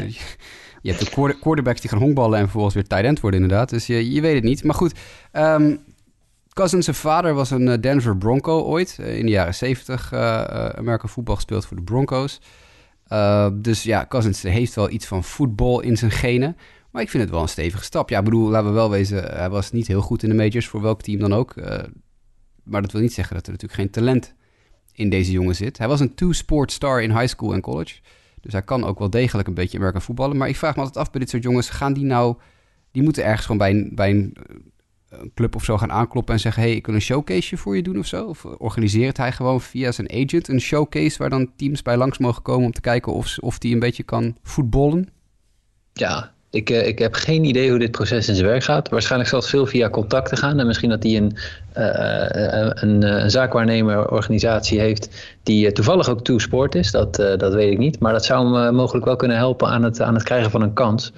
je 0.82 0.92
hebt 0.92 1.04
de 1.04 1.36
quarterbacks 1.40 1.80
die 1.80 1.90
gaan 1.90 1.98
honkballen 1.98 2.38
en 2.38 2.42
vervolgens 2.42 2.74
weer 2.74 2.86
tight 2.86 3.04
end 3.04 3.20
worden 3.20 3.42
inderdaad. 3.42 3.70
Dus 3.70 3.86
je, 3.86 4.12
je 4.12 4.20
weet 4.20 4.34
het 4.34 4.44
niet. 4.44 4.64
Maar 4.64 4.74
goed, 4.74 4.98
um, 5.32 5.78
Cousins' 6.52 6.88
vader 6.88 7.34
was 7.34 7.50
een 7.50 7.80
Denver 7.80 8.16
Bronco 8.16 8.60
ooit. 8.60 8.98
In 8.98 9.26
de 9.26 9.32
jaren 9.32 9.54
70 9.54 10.12
uh, 10.12 10.20
American 10.68 11.08
voetbal 11.08 11.34
gespeeld 11.34 11.66
voor 11.66 11.76
de 11.76 11.82
Broncos. 11.82 12.40
Dus 13.52 13.82
ja, 13.82 14.06
Cousins 14.08 14.42
heeft 14.42 14.74
wel 14.74 14.90
iets 14.90 15.06
van 15.06 15.24
voetbal 15.24 15.80
in 15.80 15.96
zijn 15.96 16.10
genen. 16.10 16.56
Maar 16.90 17.02
ik 17.02 17.10
vind 17.10 17.22
het 17.22 17.32
wel 17.32 17.42
een 17.42 17.48
stevige 17.48 17.84
stap. 17.84 18.08
Ja, 18.08 18.18
ik 18.18 18.24
bedoel, 18.24 18.48
laten 18.48 18.68
we 18.68 18.74
wel 18.74 18.90
wezen, 18.90 19.24
hij 19.24 19.50
was 19.50 19.72
niet 19.72 19.86
heel 19.86 20.00
goed 20.00 20.22
in 20.22 20.28
de 20.28 20.34
majors, 20.34 20.68
voor 20.68 20.82
welk 20.82 21.02
team 21.02 21.20
dan 21.20 21.34
ook. 21.34 21.54
Maar 22.62 22.82
dat 22.82 22.92
wil 22.92 23.00
niet 23.00 23.12
zeggen 23.12 23.36
dat 23.36 23.46
er 23.46 23.52
natuurlijk 23.52 23.80
geen 23.80 23.90
talent 23.90 24.34
in 24.92 25.10
deze 25.10 25.32
jongen 25.32 25.54
zit. 25.54 25.78
Hij 25.78 25.88
was 25.88 26.00
een 26.00 26.14
two-sport 26.14 26.72
star 26.72 27.02
in 27.02 27.10
high 27.10 27.26
school 27.26 27.52
en 27.52 27.60
college. 27.60 27.94
Dus 28.40 28.52
hij 28.52 28.62
kan 28.62 28.84
ook 28.84 28.98
wel 28.98 29.10
degelijk 29.10 29.48
een 29.48 29.54
beetje 29.54 29.78
Amerika 29.78 30.00
voetballen. 30.00 30.36
Maar 30.36 30.48
ik 30.48 30.56
vraag 30.56 30.74
me 30.74 30.80
altijd 30.80 31.04
af 31.04 31.10
bij 31.10 31.20
dit 31.20 31.30
soort 31.30 31.42
jongens, 31.42 31.70
gaan 31.70 31.92
die 31.92 32.04
nou... 32.04 32.36
Die 32.90 33.02
moeten 33.02 33.24
ergens 33.24 33.42
gewoon 33.42 33.58
bij 33.58 33.70
een, 33.70 33.90
bij 33.94 34.10
een 34.10 34.36
een 35.12 35.32
club 35.34 35.54
of 35.54 35.64
zo 35.64 35.78
gaan 35.78 35.92
aankloppen 35.92 36.34
en 36.34 36.40
zeggen: 36.40 36.62
hey, 36.62 36.74
ik 36.74 36.86
wil 36.86 36.94
een 36.94 37.00
showcase 37.00 37.56
voor 37.56 37.76
je 37.76 37.82
doen 37.82 37.98
of 37.98 38.06
zo? 38.06 38.26
Of 38.26 38.44
organiseert 38.44 39.16
hij 39.16 39.32
gewoon 39.32 39.60
via 39.60 39.92
zijn 39.92 40.10
agent 40.12 40.48
een 40.48 40.60
showcase 40.60 41.18
waar 41.18 41.30
dan 41.30 41.52
teams 41.56 41.82
bij 41.82 41.96
langs 41.96 42.18
mogen 42.18 42.42
komen 42.42 42.66
om 42.66 42.72
te 42.72 42.80
kijken 42.80 43.12
of, 43.12 43.38
of 43.38 43.58
die 43.58 43.74
een 43.74 43.80
beetje 43.80 44.02
kan 44.02 44.36
voetballen? 44.42 45.08
Ja, 45.92 46.34
ik, 46.52 46.70
uh, 46.70 46.86
ik 46.86 46.98
heb 46.98 47.14
geen 47.14 47.44
idee 47.44 47.70
hoe 47.70 47.78
dit 47.78 47.90
proces 47.90 48.28
in 48.28 48.34
zijn 48.34 48.46
werk 48.46 48.64
gaat. 48.64 48.88
Waarschijnlijk 48.88 49.30
zal 49.30 49.40
het 49.40 49.48
veel 49.48 49.66
via 49.66 49.90
contacten 49.90 50.36
gaan. 50.36 50.58
En 50.58 50.66
misschien 50.66 50.90
dat 50.90 51.02
hij 51.02 51.16
een, 51.16 51.36
uh, 51.76 52.24
een, 52.82 53.02
een, 53.02 53.30
zaakwaarnemer 53.30 54.10
organisatie 54.10 54.80
heeft 54.80 55.08
die 55.42 55.72
toevallig 55.72 56.08
ook 56.08 56.24
toe 56.24 56.40
sport 56.40 56.74
is. 56.74 56.90
Dat, 56.90 57.16
dat 57.16 57.54
weet 57.54 57.72
ik 57.72 57.78
niet. 57.78 57.98
Maar 57.98 58.12
dat 58.12 58.24
zou 58.24 58.58
hem 58.58 58.74
mogelijk 58.74 59.04
wel 59.04 59.16
kunnen 59.16 59.36
helpen 59.36 59.68
aan 59.68 59.82
het, 59.82 60.00
aan 60.00 60.14
het 60.14 60.22
krijgen 60.22 60.50
van 60.50 60.62
een 60.62 60.72
kans. 60.72 61.12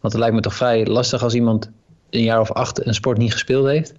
Want 0.00 0.12
het 0.12 0.22
lijkt 0.22 0.34
me 0.34 0.40
toch 0.40 0.54
vrij 0.54 0.86
lastig 0.86 1.22
als 1.22 1.34
iemand 1.34 1.70
een 2.10 2.22
jaar 2.22 2.40
of 2.40 2.52
acht 2.52 2.86
een 2.86 2.94
sport 2.94 3.18
niet 3.18 3.32
gespeeld 3.32 3.66
heeft. 3.66 3.90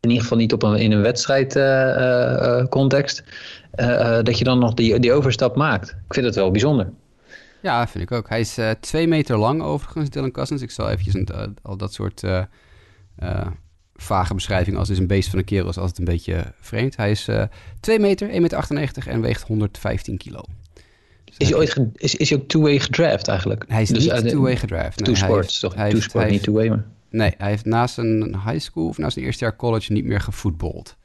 In 0.00 0.08
ieder 0.08 0.22
geval 0.22 0.38
niet 0.38 0.52
op 0.52 0.62
een, 0.62 0.76
in 0.76 0.92
een 0.92 1.02
wedstrijdcontext. 1.02 3.22
Uh, 3.76 4.18
dat 4.22 4.38
je 4.38 4.44
dan 4.44 4.58
nog 4.58 4.74
die, 4.74 4.98
die 4.98 5.12
overstap 5.12 5.56
maakt. 5.56 5.88
Ik 5.88 6.14
vind 6.14 6.26
het 6.26 6.34
wel 6.34 6.50
bijzonder. 6.50 6.88
Ja, 7.62 7.88
vind 7.88 8.04
ik 8.04 8.12
ook. 8.12 8.28
Hij 8.28 8.40
is 8.40 8.58
twee 8.80 9.08
meter 9.08 9.36
lang 9.36 9.62
overigens, 9.62 10.10
Dylan 10.10 10.30
Cousins. 10.30 10.62
Ik 10.62 10.70
zal 10.70 10.90
eventjes 10.90 11.14
een, 11.14 11.56
al 11.62 11.76
dat 11.76 11.92
soort 11.92 12.22
vage 13.94 14.34
beschrijvingen 14.34 14.78
als 14.78 14.90
is 14.90 14.98
een 14.98 15.06
beest 15.06 15.30
van 15.30 15.38
een 15.38 15.44
kerel 15.44 15.68
is 15.68 15.78
altijd 15.78 15.98
een 15.98 16.04
beetje 16.04 16.52
vreemd. 16.60 16.96
Hij 16.96 17.10
is 17.10 17.28
2 17.80 17.98
meter, 17.98 18.28
1,98 18.28 18.34
meter 18.68 19.08
en 19.08 19.20
weegt 19.20 19.42
115 19.42 20.16
kilo. 20.16 20.40
Dus 21.24 21.36
is 21.38 21.48
hij, 21.48 21.56
ooit 21.56 21.76
is, 21.94 22.14
is 22.14 22.30
hij 22.30 22.38
ook 22.38 22.48
two-way 22.48 22.78
gedraft 22.78 23.28
eigenlijk? 23.28 23.64
Hij 23.68 23.82
is 23.82 23.88
dus 23.88 24.10
niet 24.10 24.28
two-way 24.28 24.56
gedraft. 24.56 25.00
Nee, 25.00 25.14
two-sport, 25.14 25.60
toch? 25.60 25.74
Two-sport, 25.74 26.30
niet 26.30 26.42
two-way, 26.42 26.68
maar... 26.68 26.84
Nee, 27.10 27.34
hij 27.38 27.48
heeft 27.48 27.64
naast 27.64 27.98
een 27.98 28.36
high 28.46 28.58
school 28.58 28.88
of 28.88 28.98
naast 28.98 29.16
een 29.16 29.22
eerste 29.22 29.44
jaar 29.44 29.56
college 29.56 29.92
niet 29.92 30.04
meer 30.04 30.20
gevoetbald. 30.20 30.96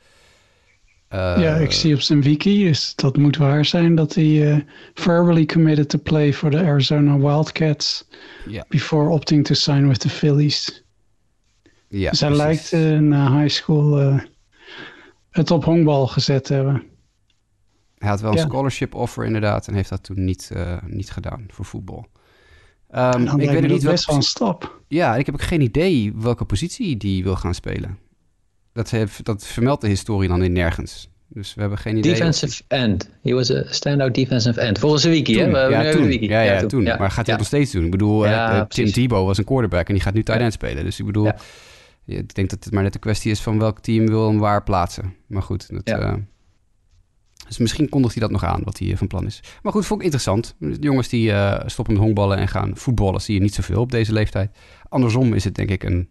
Uh, 1.13 1.19
ja, 1.37 1.55
ik 1.55 1.71
zie 1.71 1.93
op 1.93 2.01
zijn 2.01 2.21
wiki, 2.21 2.63
dus 2.63 2.95
dat 2.95 3.17
moet 3.17 3.37
waar 3.37 3.65
zijn, 3.65 3.95
dat 3.95 4.15
hij 4.15 4.25
uh, 4.25 4.57
verbally 4.93 5.45
committed 5.45 5.89
to 5.89 5.99
play 6.03 6.33
for 6.33 6.51
the 6.51 6.57
Arizona 6.57 7.17
Wildcats 7.17 8.07
yeah. 8.47 8.63
before 8.69 9.09
opting 9.09 9.45
to 9.45 9.53
sign 9.53 9.87
with 9.87 9.99
the 9.99 10.09
Phillies. 10.09 10.83
Ja, 11.87 12.09
dus 12.09 12.19
hij 12.19 12.29
precies. 12.29 12.71
lijkt 12.71 12.71
uh, 12.71 12.99
na 12.99 13.39
high 13.39 13.55
school 13.55 14.19
het 15.29 15.51
op 15.51 15.63
honkbal 15.63 16.07
gezet 16.07 16.43
te 16.43 16.53
hebben. 16.53 16.83
Hij 17.97 18.09
had 18.09 18.21
wel 18.21 18.31
een 18.31 18.37
scholarship 18.37 18.95
offer 18.95 19.25
inderdaad 19.25 19.67
en 19.67 19.73
heeft 19.73 19.89
dat 19.89 20.03
toen 20.03 20.23
niet, 20.23 20.51
niet 20.85 21.11
gedaan 21.11 21.45
voor 21.47 21.65
voetbal. 21.65 22.07
Um, 22.95 23.39
ik 23.39 23.49
weet 23.49 23.67
niet 23.67 23.83
best 23.83 24.05
wel 24.05 24.15
een 24.15 24.21
stap. 24.21 24.81
Ja, 24.87 25.15
ik 25.15 25.25
heb 25.25 25.35
ook 25.35 25.41
geen 25.41 25.61
idee 25.61 26.13
welke 26.15 26.45
positie 26.45 26.97
die 26.97 27.23
wil 27.23 27.35
gaan 27.35 27.53
spelen. 27.53 27.97
Dat, 28.77 28.89
heeft, 28.89 29.25
dat 29.25 29.45
vermeldt 29.45 29.81
de 29.81 29.87
historie 29.87 30.29
dan 30.29 30.43
in 30.43 30.51
nergens. 30.51 31.09
Dus 31.27 31.53
we 31.53 31.61
hebben 31.61 31.77
geen 31.79 31.97
idee. 31.97 32.11
Defensive 32.11 32.63
end. 32.67 33.09
He 33.21 33.33
was 33.33 33.51
a 33.51 33.63
standout 33.65 34.15
defensive 34.15 34.61
end. 34.61 34.79
Volgens 34.79 35.03
de 35.03 35.09
wiki, 35.09 35.33
toen, 35.33 35.53
hè? 35.53 35.61
Ja, 35.61 35.91
toen. 35.91 36.05
Wiki. 36.05 36.27
Ja, 36.27 36.41
ja, 36.41 36.53
ja, 36.53 36.65
toen. 36.65 36.83
Ja. 36.83 36.97
Maar 36.97 37.11
gaat 37.11 37.25
hij 37.25 37.33
ja. 37.33 37.39
nog 37.39 37.47
steeds 37.47 37.71
doen? 37.71 37.85
Ik 37.85 37.91
bedoel, 37.91 38.25
uh, 38.25 38.61
Tim 38.61 38.91
Tebow 38.91 39.25
was 39.25 39.37
een 39.37 39.43
quarterback 39.43 39.87
en 39.87 39.93
die 39.93 40.03
gaat 40.03 40.13
nu 40.13 40.23
tight 40.23 40.41
end 40.41 40.53
spelen. 40.53 40.83
Dus 40.83 40.99
ik 40.99 41.05
bedoel, 41.05 41.31
ik 42.05 42.35
denk 42.35 42.49
dat 42.49 42.63
het 42.63 42.73
maar 42.73 42.83
net 42.83 42.93
een 42.93 42.99
kwestie 42.99 43.31
is 43.31 43.39
van 43.39 43.59
welk 43.59 43.79
team 43.79 44.07
wil 44.07 44.27
hem 44.27 44.39
waar 44.39 44.63
plaatsen. 44.63 45.15
Maar 45.27 45.43
goed, 45.43 45.83
dat, 45.83 45.99
uh, 45.99 46.13
Dus 47.47 47.57
misschien 47.57 47.89
kondigt 47.89 48.13
hij 48.13 48.23
dat 48.23 48.31
nog 48.31 48.43
aan, 48.43 48.61
wat 48.63 48.79
hij 48.79 48.97
van 48.97 49.07
plan 49.07 49.25
is. 49.25 49.39
Maar 49.61 49.71
goed, 49.71 49.85
vond 49.85 49.99
ik 49.99 50.05
interessant. 50.05 50.55
De 50.59 50.77
jongens 50.79 51.07
die 51.09 51.29
uh, 51.29 51.59
stoppen 51.65 51.93
met 51.93 52.03
honkballen 52.03 52.37
en 52.37 52.47
gaan 52.47 52.71
voetballen, 52.77 53.21
zie 53.21 53.33
je 53.33 53.41
niet 53.41 53.53
zoveel 53.53 53.81
op 53.81 53.91
deze 53.91 54.13
leeftijd. 54.13 54.57
Andersom 54.89 55.33
is 55.33 55.43
het 55.43 55.55
denk 55.55 55.69
ik 55.69 55.83
een 55.83 56.09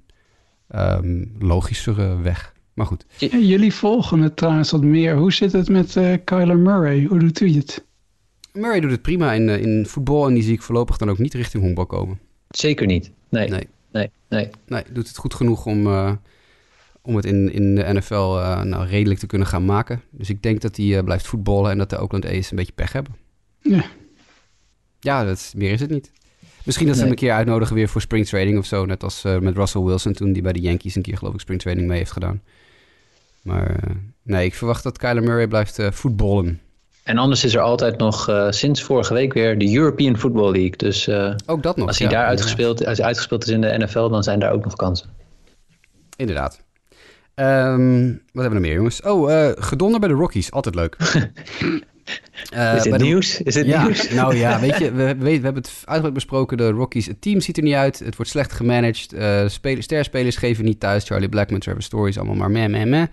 um, 0.74 1.36
logischere 1.38 2.20
weg. 2.20 2.54
Maar 2.77 2.87
goed. 2.87 3.05
jullie 3.31 3.74
volgen 3.74 4.20
het 4.20 4.37
trouwens 4.37 4.70
wat 4.70 4.83
meer. 4.83 5.16
Hoe 5.16 5.33
zit 5.33 5.53
het 5.53 5.68
met 5.68 5.97
uh, 5.97 6.14
Kyler 6.24 6.59
Murray? 6.59 7.05
Hoe 7.05 7.18
doet 7.18 7.39
hij 7.39 7.49
het? 7.49 7.85
Murray 8.53 8.81
doet 8.81 8.91
het 8.91 9.03
prima 9.03 9.33
in, 9.33 9.49
uh, 9.49 9.62
in 9.62 9.87
voetbal 9.87 10.27
en 10.27 10.35
die 10.35 10.43
zie 10.43 10.53
ik 10.53 10.62
voorlopig 10.62 10.97
dan 10.97 11.11
ook 11.11 11.18
niet 11.18 11.35
richting 11.35 11.62
honkbal 11.62 11.87
komen. 11.87 12.18
Zeker 12.49 12.87
niet. 12.87 13.11
Nee. 13.29 13.49
Nee. 13.49 13.68
Nee. 13.93 14.11
Nee. 14.29 14.51
nee 14.66 14.83
doet 14.93 15.09
het 15.09 15.16
goed 15.16 15.35
genoeg 15.35 15.66
om, 15.66 15.87
uh, 15.87 16.12
om 17.03 17.16
het 17.16 17.24
in, 17.24 17.53
in 17.53 17.74
de 17.74 17.93
NFL 17.93 18.14
nou, 18.64 18.87
redelijk 18.87 19.20
te 19.20 19.27
kunnen 19.27 19.47
gaan 19.47 19.64
maken. 19.64 20.03
Dus 20.11 20.31
ik 20.31 20.43
denk 20.43 20.61
dat 20.61 20.77
hij 20.77 21.03
blijft 21.03 21.27
voetballen 21.27 21.70
en 21.70 21.79
dat 21.79 21.91
de 21.91 22.01
Oakland 22.01 22.27
A's 22.27 22.51
een 22.51 22.57
beetje 22.57 22.72
pech 22.72 22.93
hebben. 22.93 23.16
Ja. 23.61 23.85
Ja, 25.01 25.24
dat, 25.24 25.53
meer 25.57 25.72
is 25.72 25.81
het 25.81 25.91
niet. 25.91 26.12
Misschien 26.64 26.87
dat 26.87 26.97
ze 26.97 27.03
hem 27.03 27.11
een 27.11 27.16
keer 27.16 27.33
uitnodigen 27.33 27.74
weer 27.74 27.89
voor 27.89 28.01
spring 28.01 28.27
training 28.27 28.59
of 28.59 28.66
zo. 28.66 28.85
Net 28.85 29.03
als 29.03 29.24
uh, 29.24 29.39
met 29.39 29.57
Russell 29.57 29.83
Wilson 29.83 30.12
toen 30.12 30.33
die 30.33 30.43
bij 30.43 30.53
de 30.53 30.61
Yankees 30.61 30.95
een 30.95 31.03
keer 31.03 31.16
geloof 31.16 31.35
ik 31.35 31.41
spring 31.41 31.61
training 31.61 31.89
mee 31.89 31.99
heeft 31.99 32.11
gedaan. 32.11 32.43
Maar 33.47 33.70
uh, 33.70 33.97
nee, 34.22 34.47
ik 34.47 34.55
verwacht 34.55 34.82
dat 34.82 34.99
Kyler 34.99 35.22
Murray 35.22 35.49
blijft 35.49 35.78
uh, 35.78 35.90
voetballen. 35.90 36.61
En 37.03 37.18
anders 37.18 37.44
is 37.44 37.55
er 37.55 37.61
altijd 37.61 37.99
nog 37.99 38.30
sinds 38.51 38.82
vorige 38.82 39.14
week 39.14 39.32
weer 39.32 39.59
de 39.59 39.76
European 39.76 40.18
Football 40.18 40.51
League. 40.53 40.76
Dus 40.76 41.09
ook 41.47 41.62
dat 41.62 41.76
nog. 41.76 41.86
Als 41.86 41.99
hij 41.99 42.09
ja, 42.09 42.12
daar 42.12 42.26
uitgespeeld, 42.26 42.86
als 42.86 42.99
hij 42.99 43.07
uitgespeeld 43.07 43.42
is 43.42 43.49
in 43.49 43.61
de 43.61 43.78
NFL, 43.78 44.09
dan 44.09 44.22
zijn 44.22 44.38
daar 44.38 44.53
ook 44.53 44.64
nog 44.64 44.76
kansen. 44.76 45.11
Inderdaad. 46.16 46.61
Um, 47.34 48.22
wat 48.32 48.42
hebben 48.42 48.49
we 48.49 48.55
nog 48.55 48.61
meer, 48.61 48.74
jongens? 48.74 49.03
Oh, 49.03 49.51
gedonder 49.55 50.01
bij 50.01 50.09
de 50.09 50.14
Rockies. 50.14 50.51
Altijd 50.51 50.74
leuk. 50.74 50.97
Uh, 52.54 52.74
is 52.74 52.84
het 52.84 53.00
nieuws? 53.00 53.40
Is 53.42 53.54
het 53.54 53.66
ja, 53.66 53.84
nieuws? 53.84 54.11
Nou 54.11 54.36
ja, 54.36 54.61
weet 54.61 54.78
je, 54.78 54.92
we, 54.92 55.04
we, 55.04 55.24
we, 55.24 55.30
hebben 55.30 55.54
het 55.54 55.72
uitgebreid 55.76 56.14
besproken. 56.14 56.57
De 56.57 56.70
Rockies, 56.70 57.07
het 57.07 57.20
team 57.20 57.40
ziet 57.40 57.57
er 57.57 57.62
niet 57.62 57.74
uit. 57.74 57.98
Het 57.98 58.16
wordt 58.16 58.30
slecht 58.30 58.52
gemanaged. 58.52 59.14
Uh, 59.14 59.48
spelers, 59.48 59.84
sterspelers 59.84 60.36
geven 60.36 60.64
niet 60.64 60.80
thuis. 60.80 61.04
Charlie 61.04 61.28
Blackman, 61.28 61.61
Trevor 61.61 61.82
Story 61.82 62.16
allemaal 62.16 62.34
maar 62.34 62.50
meh, 62.50 62.68
meh, 62.68 62.84
meh. 62.84 63.07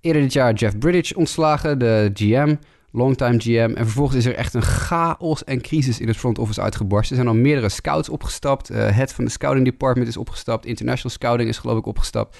Eerder 0.00 0.22
dit 0.22 0.32
jaar 0.32 0.54
Jeff 0.54 0.78
Bridge 0.78 1.16
ontslagen, 1.16 1.78
de 1.78 2.10
GM, 2.14 2.54
longtime 2.92 3.40
GM. 3.40 3.72
En 3.74 3.84
vervolgens 3.84 4.16
is 4.16 4.26
er 4.26 4.34
echt 4.34 4.54
een 4.54 4.62
chaos 4.62 5.44
en 5.44 5.60
crisis 5.60 6.00
in 6.00 6.08
het 6.08 6.16
front 6.16 6.38
office 6.38 6.60
uitgebarsten. 6.60 7.16
Er 7.16 7.22
zijn 7.22 7.36
al 7.36 7.40
meerdere 7.42 7.68
scouts 7.68 8.08
opgestapt. 8.08 8.70
Uh, 8.70 8.76
head 8.88 9.12
van 9.12 9.24
de 9.24 9.30
scouting 9.30 9.64
department 9.64 10.08
is 10.08 10.16
opgestapt. 10.16 10.66
International 10.66 11.12
scouting 11.12 11.48
is 11.48 11.58
geloof 11.58 11.78
ik 11.78 11.86
opgestapt. 11.86 12.36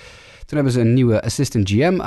Toen 0.46 0.56
hebben 0.56 0.72
ze 0.72 0.80
een 0.80 0.94
nieuwe 0.94 1.22
assistant 1.22 1.70
GM 1.70 2.00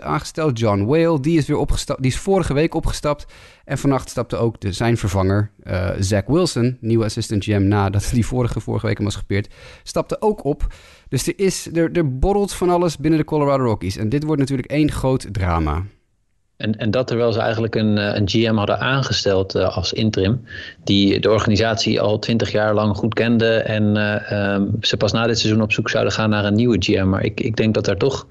aangesteld, 0.00 0.58
John 0.58 0.84
Whale. 0.84 1.20
Die 1.20 1.38
is 1.38 1.46
weer 1.46 1.56
opgestapt. 1.56 2.02
Die 2.02 2.10
is 2.10 2.18
vorige 2.18 2.54
week 2.54 2.74
opgestapt. 2.74 3.26
En 3.64 3.78
vannacht 3.78 4.08
stapte 4.08 4.36
ook 4.36 4.60
de, 4.60 4.72
zijn 4.72 4.96
vervanger, 4.96 5.50
uh, 5.64 5.90
Zach 5.98 6.26
Wilson, 6.26 6.76
nieuwe 6.80 7.04
assistant 7.04 7.44
GM, 7.44 7.68
nadat 7.68 8.10
die 8.12 8.26
vorige, 8.26 8.60
vorige 8.60 8.86
week 8.86 8.96
hem 8.96 9.04
was 9.04 9.16
gepeerd, 9.16 9.54
stapte 9.82 10.20
ook 10.20 10.44
op. 10.44 10.66
Dus 11.08 11.26
er, 11.26 11.38
is, 11.38 11.68
er, 11.72 11.92
er 11.92 12.18
borrelt 12.18 12.52
van 12.52 12.70
alles 12.70 12.96
binnen 12.96 13.20
de 13.20 13.26
Colorado 13.26 13.64
Rockies. 13.64 13.96
En 13.96 14.08
dit 14.08 14.24
wordt 14.24 14.40
natuurlijk 14.40 14.70
één 14.70 14.90
groot 14.90 15.26
drama. 15.32 15.82
En, 16.56 16.76
en 16.78 16.90
dat 16.90 17.06
terwijl 17.06 17.32
ze 17.32 17.40
eigenlijk 17.40 17.74
een, 17.74 17.98
eh, 17.98 18.14
een 18.14 18.28
GM 18.28 18.54
hadden 18.54 18.78
aangesteld 18.78 19.56
uh, 19.56 19.76
als 19.76 19.92
interim, 19.92 20.44
die 20.84 21.20
de 21.20 21.30
organisatie 21.30 22.00
al 22.00 22.18
twintig 22.18 22.52
jaar 22.52 22.74
lang 22.74 22.96
goed 22.96 23.14
kende 23.14 23.56
en 23.56 23.96
uh, 23.96 24.52
um, 24.54 24.76
ze 24.80 24.96
pas 24.96 25.12
na 25.12 25.26
dit 25.26 25.38
seizoen 25.38 25.62
op 25.62 25.72
zoek 25.72 25.90
zouden 25.90 26.12
gaan 26.12 26.30
naar 26.30 26.44
een 26.44 26.54
nieuwe 26.54 26.76
GM. 26.78 27.08
Maar 27.08 27.24
ik, 27.24 27.40
ik 27.40 27.56
denk 27.56 27.74
dat 27.74 27.86
er 27.86 27.96
toch 27.96 28.26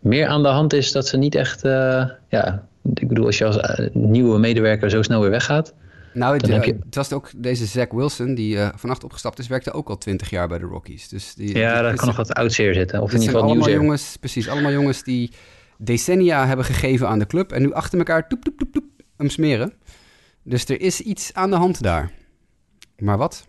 meer 0.00 0.26
aan 0.26 0.42
de 0.42 0.48
hand 0.48 0.72
is 0.72 0.92
dat 0.92 1.06
ze 1.06 1.16
niet 1.16 1.34
echt, 1.34 1.64
uh, 1.64 2.04
ja, 2.28 2.66
ik 2.94 3.08
bedoel, 3.08 3.26
als 3.26 3.38
je 3.38 3.44
als 3.44 3.58
nieuwe 3.92 4.38
medewerker 4.38 4.90
zo 4.90 5.02
snel 5.02 5.20
weer 5.20 5.30
weggaat. 5.30 5.74
Nou, 6.12 6.36
het, 6.36 6.46
je... 6.46 6.76
het 6.84 6.94
was 6.94 7.12
ook 7.12 7.30
deze 7.36 7.66
Zach 7.66 7.90
Wilson, 7.90 8.34
die 8.34 8.58
vannacht 8.76 9.04
opgestapt 9.04 9.38
is, 9.38 9.48
werkte 9.48 9.72
ook 9.72 9.88
al 9.88 9.98
twintig 9.98 10.30
jaar 10.30 10.48
bij 10.48 10.58
de 10.58 10.64
Rockies. 10.64 11.08
Dus 11.08 11.34
die, 11.34 11.58
ja, 11.58 11.82
daar 11.82 11.94
kan 11.94 12.06
nog 12.06 12.16
wat 12.16 12.34
oudseer 12.34 12.74
zitten. 12.74 13.02
Of 13.02 13.12
in 13.12 13.20
ieder 13.20 13.34
geval 13.34 13.48
allemaal 13.48 13.70
jongens, 13.70 14.16
precies, 14.20 14.48
allemaal 14.48 14.72
jongens 14.72 15.02
die 15.02 15.30
decennia 15.80 16.46
hebben 16.46 16.64
gegeven 16.64 17.08
aan 17.08 17.18
de 17.18 17.26
club 17.26 17.52
en 17.52 17.62
nu 17.62 17.72
achter 17.72 17.98
elkaar 17.98 18.28
toep, 18.28 18.44
toep, 18.44 18.58
toep, 18.58 18.72
toep, 18.72 18.84
hem 19.16 19.28
smeren. 19.28 19.72
Dus 20.42 20.64
er 20.64 20.80
is 20.80 21.00
iets 21.00 21.34
aan 21.34 21.50
de 21.50 21.56
hand 21.56 21.82
daar. 21.82 22.12
Maar 22.98 23.18
wat? 23.18 23.46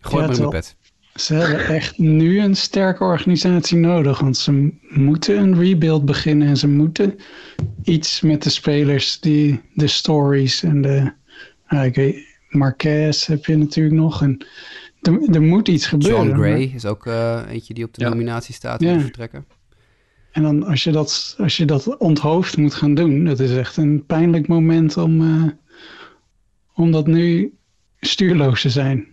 Gooi 0.00 0.22
ja, 0.22 0.28
maar 0.28 0.36
in 0.36 0.42
mijn 0.42 0.54
pet. 0.54 0.76
Ze 1.14 1.34
hebben 1.34 1.66
echt 1.66 1.98
nu 1.98 2.40
een 2.40 2.56
sterke 2.56 3.04
organisatie 3.04 3.76
nodig, 3.76 4.20
want 4.20 4.36
ze 4.36 4.72
moeten 4.88 5.38
een 5.38 5.58
rebuild 5.58 6.04
beginnen 6.04 6.48
en 6.48 6.56
ze 6.56 6.68
moeten 6.68 7.18
iets 7.82 8.20
met 8.20 8.42
de 8.42 8.50
spelers, 8.50 9.20
die, 9.20 9.60
de 9.74 9.86
stories 9.86 10.62
en 10.62 10.82
de, 10.82 11.12
ik 11.84 11.94
weet, 11.94 12.36
Marquez 12.48 13.26
heb 13.26 13.44
je 13.44 13.56
natuurlijk 13.56 13.96
nog 13.96 14.22
en 14.22 14.46
er, 15.00 15.34
er 15.34 15.42
moet 15.42 15.68
iets 15.68 15.86
gebeuren. 15.86 16.26
John 16.26 16.38
Gray 16.38 16.72
is 16.74 16.84
ook 16.84 17.06
uh, 17.06 17.42
eentje 17.48 17.74
die 17.74 17.84
op 17.84 17.94
de 17.94 18.04
ja. 18.04 18.08
nominatie 18.08 18.54
staat 18.54 18.80
om 18.80 18.86
ja. 18.86 18.96
te 18.96 19.00
vertrekken. 19.00 19.46
En 20.36 20.42
dan 20.42 20.64
als 20.64 20.84
je, 20.84 20.92
dat, 20.92 21.36
als 21.38 21.56
je 21.56 21.64
dat 21.64 21.96
onthoofd 21.96 22.56
moet 22.56 22.74
gaan 22.74 22.94
doen, 22.94 23.24
dat 23.24 23.40
is 23.40 23.56
echt 23.56 23.76
een 23.76 24.06
pijnlijk 24.06 24.48
moment 24.48 24.96
om, 24.96 25.20
uh, 25.20 25.44
om 26.74 26.90
dat 26.90 27.06
nu 27.06 27.54
stuurloos 28.00 28.60
te 28.60 28.70
zijn. 28.70 29.06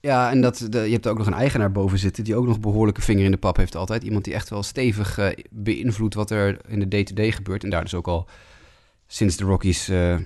Ja, 0.00 0.30
en 0.30 0.40
dat, 0.40 0.66
de, 0.70 0.78
je 0.78 0.92
hebt 0.92 1.06
ook 1.06 1.18
nog 1.18 1.26
een 1.26 1.32
eigenaar 1.32 1.72
boven 1.72 1.98
zitten 1.98 2.24
die 2.24 2.36
ook 2.36 2.46
nog 2.46 2.60
behoorlijke 2.60 3.00
vinger 3.00 3.24
in 3.24 3.30
de 3.30 3.36
pap 3.36 3.56
heeft 3.56 3.76
altijd. 3.76 4.02
Iemand 4.02 4.24
die 4.24 4.34
echt 4.34 4.48
wel 4.48 4.62
stevig 4.62 5.18
uh, 5.18 5.28
beïnvloedt 5.50 6.14
wat 6.14 6.30
er 6.30 6.58
in 6.68 6.78
de 6.78 6.88
day-to-day 6.88 7.32
gebeurt. 7.32 7.64
En 7.64 7.70
daar 7.70 7.82
dus 7.82 7.94
ook 7.94 8.08
al 8.08 8.28
sinds 9.06 9.36
de 9.36 9.44
Rockies 9.44 9.88
uh, 9.88 10.16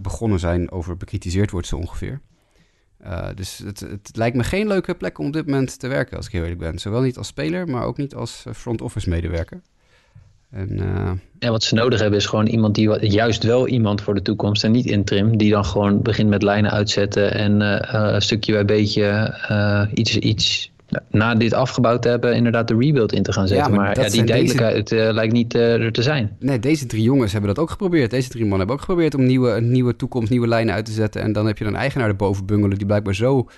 begonnen 0.00 0.38
zijn 0.38 0.70
over 0.70 0.96
bekritiseerd 0.96 1.50
wordt 1.50 1.66
zo 1.66 1.76
ongeveer. 1.76 2.20
Uh, 3.06 3.28
dus 3.34 3.58
het, 3.64 3.80
het, 3.80 4.10
lijkt 4.12 4.36
me 4.36 4.44
geen 4.44 4.66
leuke 4.66 4.94
plek 4.94 5.18
om 5.18 5.26
op 5.26 5.32
dit 5.32 5.46
moment 5.46 5.78
te 5.78 5.88
werken, 5.88 6.16
als 6.16 6.26
ik 6.26 6.32
heel 6.32 6.42
eerlijk 6.42 6.60
ben. 6.60 6.78
Zowel 6.78 7.00
niet 7.00 7.16
als 7.16 7.26
speler, 7.26 7.68
maar 7.68 7.84
ook 7.84 7.96
niet 7.96 8.14
als 8.14 8.44
front 8.54 8.80
office 8.82 9.08
medewerker. 9.08 9.60
En. 10.50 10.80
Ja, 11.38 11.50
wat 11.50 11.62
ze 11.62 11.74
nodig 11.74 12.00
hebben 12.00 12.18
is 12.18 12.26
gewoon 12.26 12.46
iemand 12.46 12.74
die 12.74 13.06
juist 13.06 13.42
wel 13.42 13.68
iemand 13.68 14.00
voor 14.00 14.14
de 14.14 14.22
toekomst 14.22 14.64
en 14.64 14.72
niet 14.72 14.86
interim, 14.86 15.36
die 15.36 15.50
dan 15.50 15.64
gewoon 15.64 16.02
begint 16.02 16.28
met 16.28 16.42
lijnen 16.42 16.70
uitzetten 16.70 17.34
en 17.34 17.60
een 17.94 18.22
stukje 18.22 18.52
bij 18.52 18.64
beetje 18.64 19.88
iets, 19.94 20.18
iets 20.18 20.70
na 21.10 21.34
dit 21.34 21.52
afgebouwd 21.52 22.02
te 22.02 22.08
hebben, 22.08 22.34
inderdaad 22.34 22.68
de 22.68 22.76
rebuild 22.76 23.12
in 23.12 23.22
te 23.22 23.32
gaan 23.32 23.48
zetten. 23.48 23.72
Ja, 23.72 23.76
maar, 23.78 24.00
ja, 24.00 24.08
die 24.08 24.24
duidelijkheid 24.24 24.88
deze... 24.88 25.12
lijkt 25.12 25.32
niet 25.32 25.54
er 25.54 25.92
te 25.92 26.02
zijn. 26.02 26.36
Nee, 26.38 26.58
deze 26.58 26.86
drie 26.86 27.02
jongens 27.02 27.32
hebben 27.32 27.54
dat 27.54 27.62
ook 27.62 27.70
geprobeerd. 27.70 28.10
Deze 28.10 28.28
drie 28.28 28.40
mannen 28.40 28.58
hebben 28.58 28.76
ook 28.76 28.82
geprobeerd 28.82 29.14
om 29.14 29.24
nieuwe, 29.24 29.60
nieuwe 29.60 29.96
toekomst, 29.96 30.30
nieuwe 30.30 30.48
lijnen 30.48 30.74
uit 30.74 30.84
te 30.84 30.92
zetten. 30.92 31.22
En 31.22 31.32
dan 31.32 31.46
heb 31.46 31.58
je 31.58 31.64
een 31.64 31.76
eigenaar 31.76 32.08
erboven 32.08 32.46
bungelen 32.46 32.76
die 32.78 32.86
blijkbaar 32.86 33.14
zo 33.14 33.48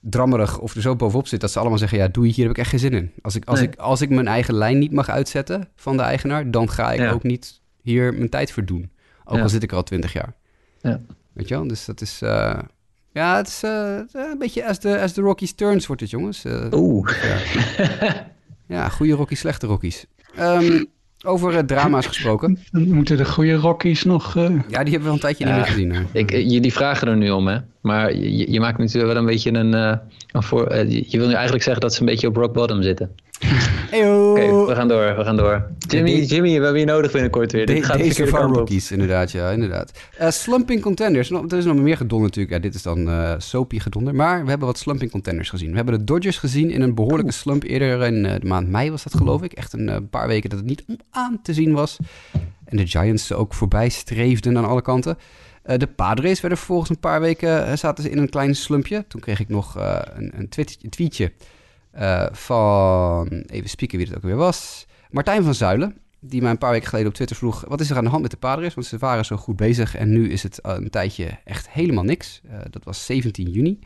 drammerig 0.00 0.58
of 0.58 0.74
er 0.74 0.80
zo 0.80 0.96
bovenop 0.96 1.26
zit 1.26 1.40
dat 1.40 1.50
ze 1.50 1.58
allemaal 1.58 1.78
zeggen: 1.78 1.98
Ja, 1.98 2.08
doe 2.08 2.26
je 2.26 2.32
hier 2.32 2.44
heb 2.44 2.52
ik 2.52 2.58
echt 2.60 2.70
geen 2.70 2.78
zin 2.78 2.92
in. 2.92 3.12
Als 3.22 3.34
ik, 3.34 3.44
als, 3.44 3.58
nee. 3.58 3.68
ik, 3.68 3.76
als 3.78 4.00
ik 4.00 4.10
mijn 4.10 4.28
eigen 4.28 4.54
lijn 4.54 4.78
niet 4.78 4.92
mag 4.92 5.08
uitzetten 5.08 5.68
van 5.76 5.96
de 5.96 6.02
eigenaar, 6.02 6.50
dan 6.50 6.70
ga 6.70 6.92
ik 6.92 7.00
ja. 7.00 7.10
ook 7.10 7.22
niet 7.22 7.60
hier 7.82 8.14
mijn 8.14 8.28
tijd 8.28 8.52
voor 8.52 8.64
doen. 8.64 8.90
Ook 9.24 9.36
ja. 9.36 9.42
al 9.42 9.48
zit 9.48 9.62
ik 9.62 9.70
er 9.70 9.76
al 9.76 9.82
twintig 9.82 10.12
jaar. 10.12 10.34
Ja. 10.80 11.00
Weet 11.32 11.48
je 11.48 11.54
wel? 11.54 11.68
Dus 11.68 11.84
dat 11.84 12.00
is. 12.00 12.20
Uh, 12.22 12.58
ja, 13.12 13.36
het 13.36 13.48
is 13.48 13.62
uh, 13.64 13.98
een 14.12 14.38
beetje 14.38 14.66
as 14.66 14.78
the, 14.78 15.00
as 15.00 15.12
the 15.12 15.20
Rockies 15.20 15.52
turns 15.52 15.86
wordt 15.86 16.02
het, 16.02 16.10
jongens. 16.10 16.44
Uh, 16.44 16.66
Oeh. 16.70 17.10
Ja. 17.22 18.26
ja, 18.66 18.88
goede 18.88 19.12
Rockies, 19.12 19.38
slechte 19.38 19.66
Rockies. 19.66 20.06
Um, 20.40 20.86
over 21.24 21.52
uh, 21.52 21.58
drama's 21.58 22.06
gesproken. 22.06 22.58
Dan 22.70 22.92
moeten 22.92 23.16
de 23.16 23.24
goede 23.24 23.54
Rockies 23.54 24.04
nog... 24.04 24.34
Ja, 24.34 24.50
die 24.82 24.92
hebben 24.92 25.02
we 25.02 25.08
al 25.08 25.12
een 25.12 25.20
tijdje 25.20 25.44
niet 25.44 25.54
meer 25.54 25.66
gezien. 25.66 25.92
Hè? 25.92 26.02
Ik, 26.12 26.30
jullie 26.30 26.72
vragen 26.72 27.08
er 27.08 27.16
nu 27.16 27.30
om, 27.30 27.48
hè. 27.48 27.58
Maar 27.80 28.14
je, 28.14 28.52
je 28.52 28.60
maakt 28.60 28.78
natuurlijk 28.78 29.12
wel 29.12 29.16
een 29.16 29.28
beetje 29.28 29.52
een... 29.52 29.72
een 29.72 30.42
voor, 30.42 30.76
je 30.86 31.18
wil 31.18 31.26
nu 31.26 31.32
eigenlijk 31.32 31.62
zeggen 31.62 31.82
dat 31.82 31.94
ze 31.94 32.00
een 32.00 32.06
beetje 32.06 32.26
op 32.26 32.36
rock 32.36 32.52
bottom 32.52 32.82
zitten. 32.82 33.14
Heyo. 33.90 34.30
Oké, 34.30 34.42
okay, 34.42 34.66
we 34.66 34.74
gaan 34.74 34.88
door, 34.88 35.16
we 35.16 35.24
gaan 35.24 35.36
door. 35.36 35.66
Jimmy, 35.78 36.10
Jimmy, 36.10 36.58
we 36.58 36.62
hebben 36.64 36.80
je 36.80 36.86
nodig 36.86 37.12
binnenkort 37.12 37.52
weer. 37.52 37.66
De, 37.66 37.72
dit 37.72 37.84
gaat 37.84 37.98
deze 37.98 38.26
van 38.26 38.54
rookies, 38.54 38.92
inderdaad, 38.92 39.30
ja, 39.30 39.50
inderdaad. 39.50 39.92
Uh, 40.20 40.30
slumping 40.30 40.82
contenders, 40.82 41.30
er 41.30 41.56
is 41.56 41.64
nog 41.64 41.76
meer 41.76 41.96
gedonder 41.96 42.26
natuurlijk. 42.26 42.54
Ja, 42.54 42.60
dit 42.60 42.74
is 42.74 42.82
dan 42.82 43.08
uh, 43.08 43.34
soapy 43.38 43.78
gedonder, 43.78 44.14
maar 44.14 44.42
we 44.42 44.48
hebben 44.48 44.66
wat 44.66 44.78
slumping 44.78 45.10
contenders 45.10 45.50
gezien. 45.50 45.70
We 45.70 45.76
hebben 45.76 45.98
de 45.98 46.04
Dodgers 46.04 46.38
gezien 46.38 46.70
in 46.70 46.82
een 46.82 46.94
behoorlijke 46.94 47.32
slump 47.32 47.62
eerder 47.62 48.02
in 48.02 48.24
uh, 48.24 48.32
de 48.40 48.46
maand 48.46 48.68
mei 48.68 48.90
was 48.90 49.02
dat 49.02 49.14
geloof 49.14 49.42
ik. 49.42 49.52
Echt 49.52 49.72
een 49.72 50.08
paar 50.10 50.26
weken 50.26 50.50
dat 50.50 50.58
het 50.58 50.68
niet 50.68 50.84
om 50.86 50.96
aan 51.10 51.40
te 51.42 51.54
zien 51.54 51.72
was. 51.72 51.98
En 52.64 52.76
de 52.76 52.86
Giants 52.86 53.32
ook 53.32 53.54
voorbij 53.54 53.88
streefden 53.88 54.56
aan 54.56 54.64
alle 54.64 54.82
kanten. 54.82 55.18
Uh, 55.66 55.76
de 55.76 55.86
Padres 55.86 56.40
werden 56.40 56.58
vervolgens 56.58 56.90
een 56.90 56.98
paar 56.98 57.20
weken 57.20 57.68
uh, 57.68 57.72
zaten 57.76 58.04
ze 58.04 58.10
in 58.10 58.18
een 58.18 58.28
klein 58.28 58.54
slumpje. 58.54 59.04
Toen 59.08 59.20
kreeg 59.20 59.40
ik 59.40 59.48
nog 59.48 59.76
uh, 59.76 59.98
een, 60.14 60.32
een, 60.36 60.48
tweet, 60.48 60.78
een 60.82 60.90
tweetje 60.90 61.32
uh, 61.98 62.26
van, 62.32 63.28
even 63.28 63.68
spieken 63.68 63.98
wie 63.98 64.06
het 64.06 64.16
ook 64.16 64.22
weer 64.22 64.36
was, 64.36 64.86
Martijn 65.10 65.42
van 65.42 65.54
Zuilen. 65.54 65.96
Die 66.24 66.42
mij 66.42 66.50
een 66.50 66.58
paar 66.58 66.70
weken 66.70 66.88
geleden 66.88 67.08
op 67.08 67.14
Twitter 67.14 67.36
vroeg, 67.36 67.64
wat 67.68 67.80
is 67.80 67.90
er 67.90 67.96
aan 67.96 68.04
de 68.04 68.10
hand 68.10 68.22
met 68.22 68.30
de 68.30 68.36
Padres? 68.36 68.74
Want 68.74 68.86
ze 68.86 68.98
waren 68.98 69.24
zo 69.24 69.36
goed 69.36 69.56
bezig 69.56 69.96
en 69.96 70.10
nu 70.10 70.30
is 70.30 70.42
het 70.42 70.58
een 70.62 70.90
tijdje 70.90 71.38
echt 71.44 71.70
helemaal 71.70 72.04
niks. 72.04 72.40
Uh, 72.44 72.52
dat 72.70 72.84
was 72.84 73.06
17 73.06 73.50
juni. 73.50 73.78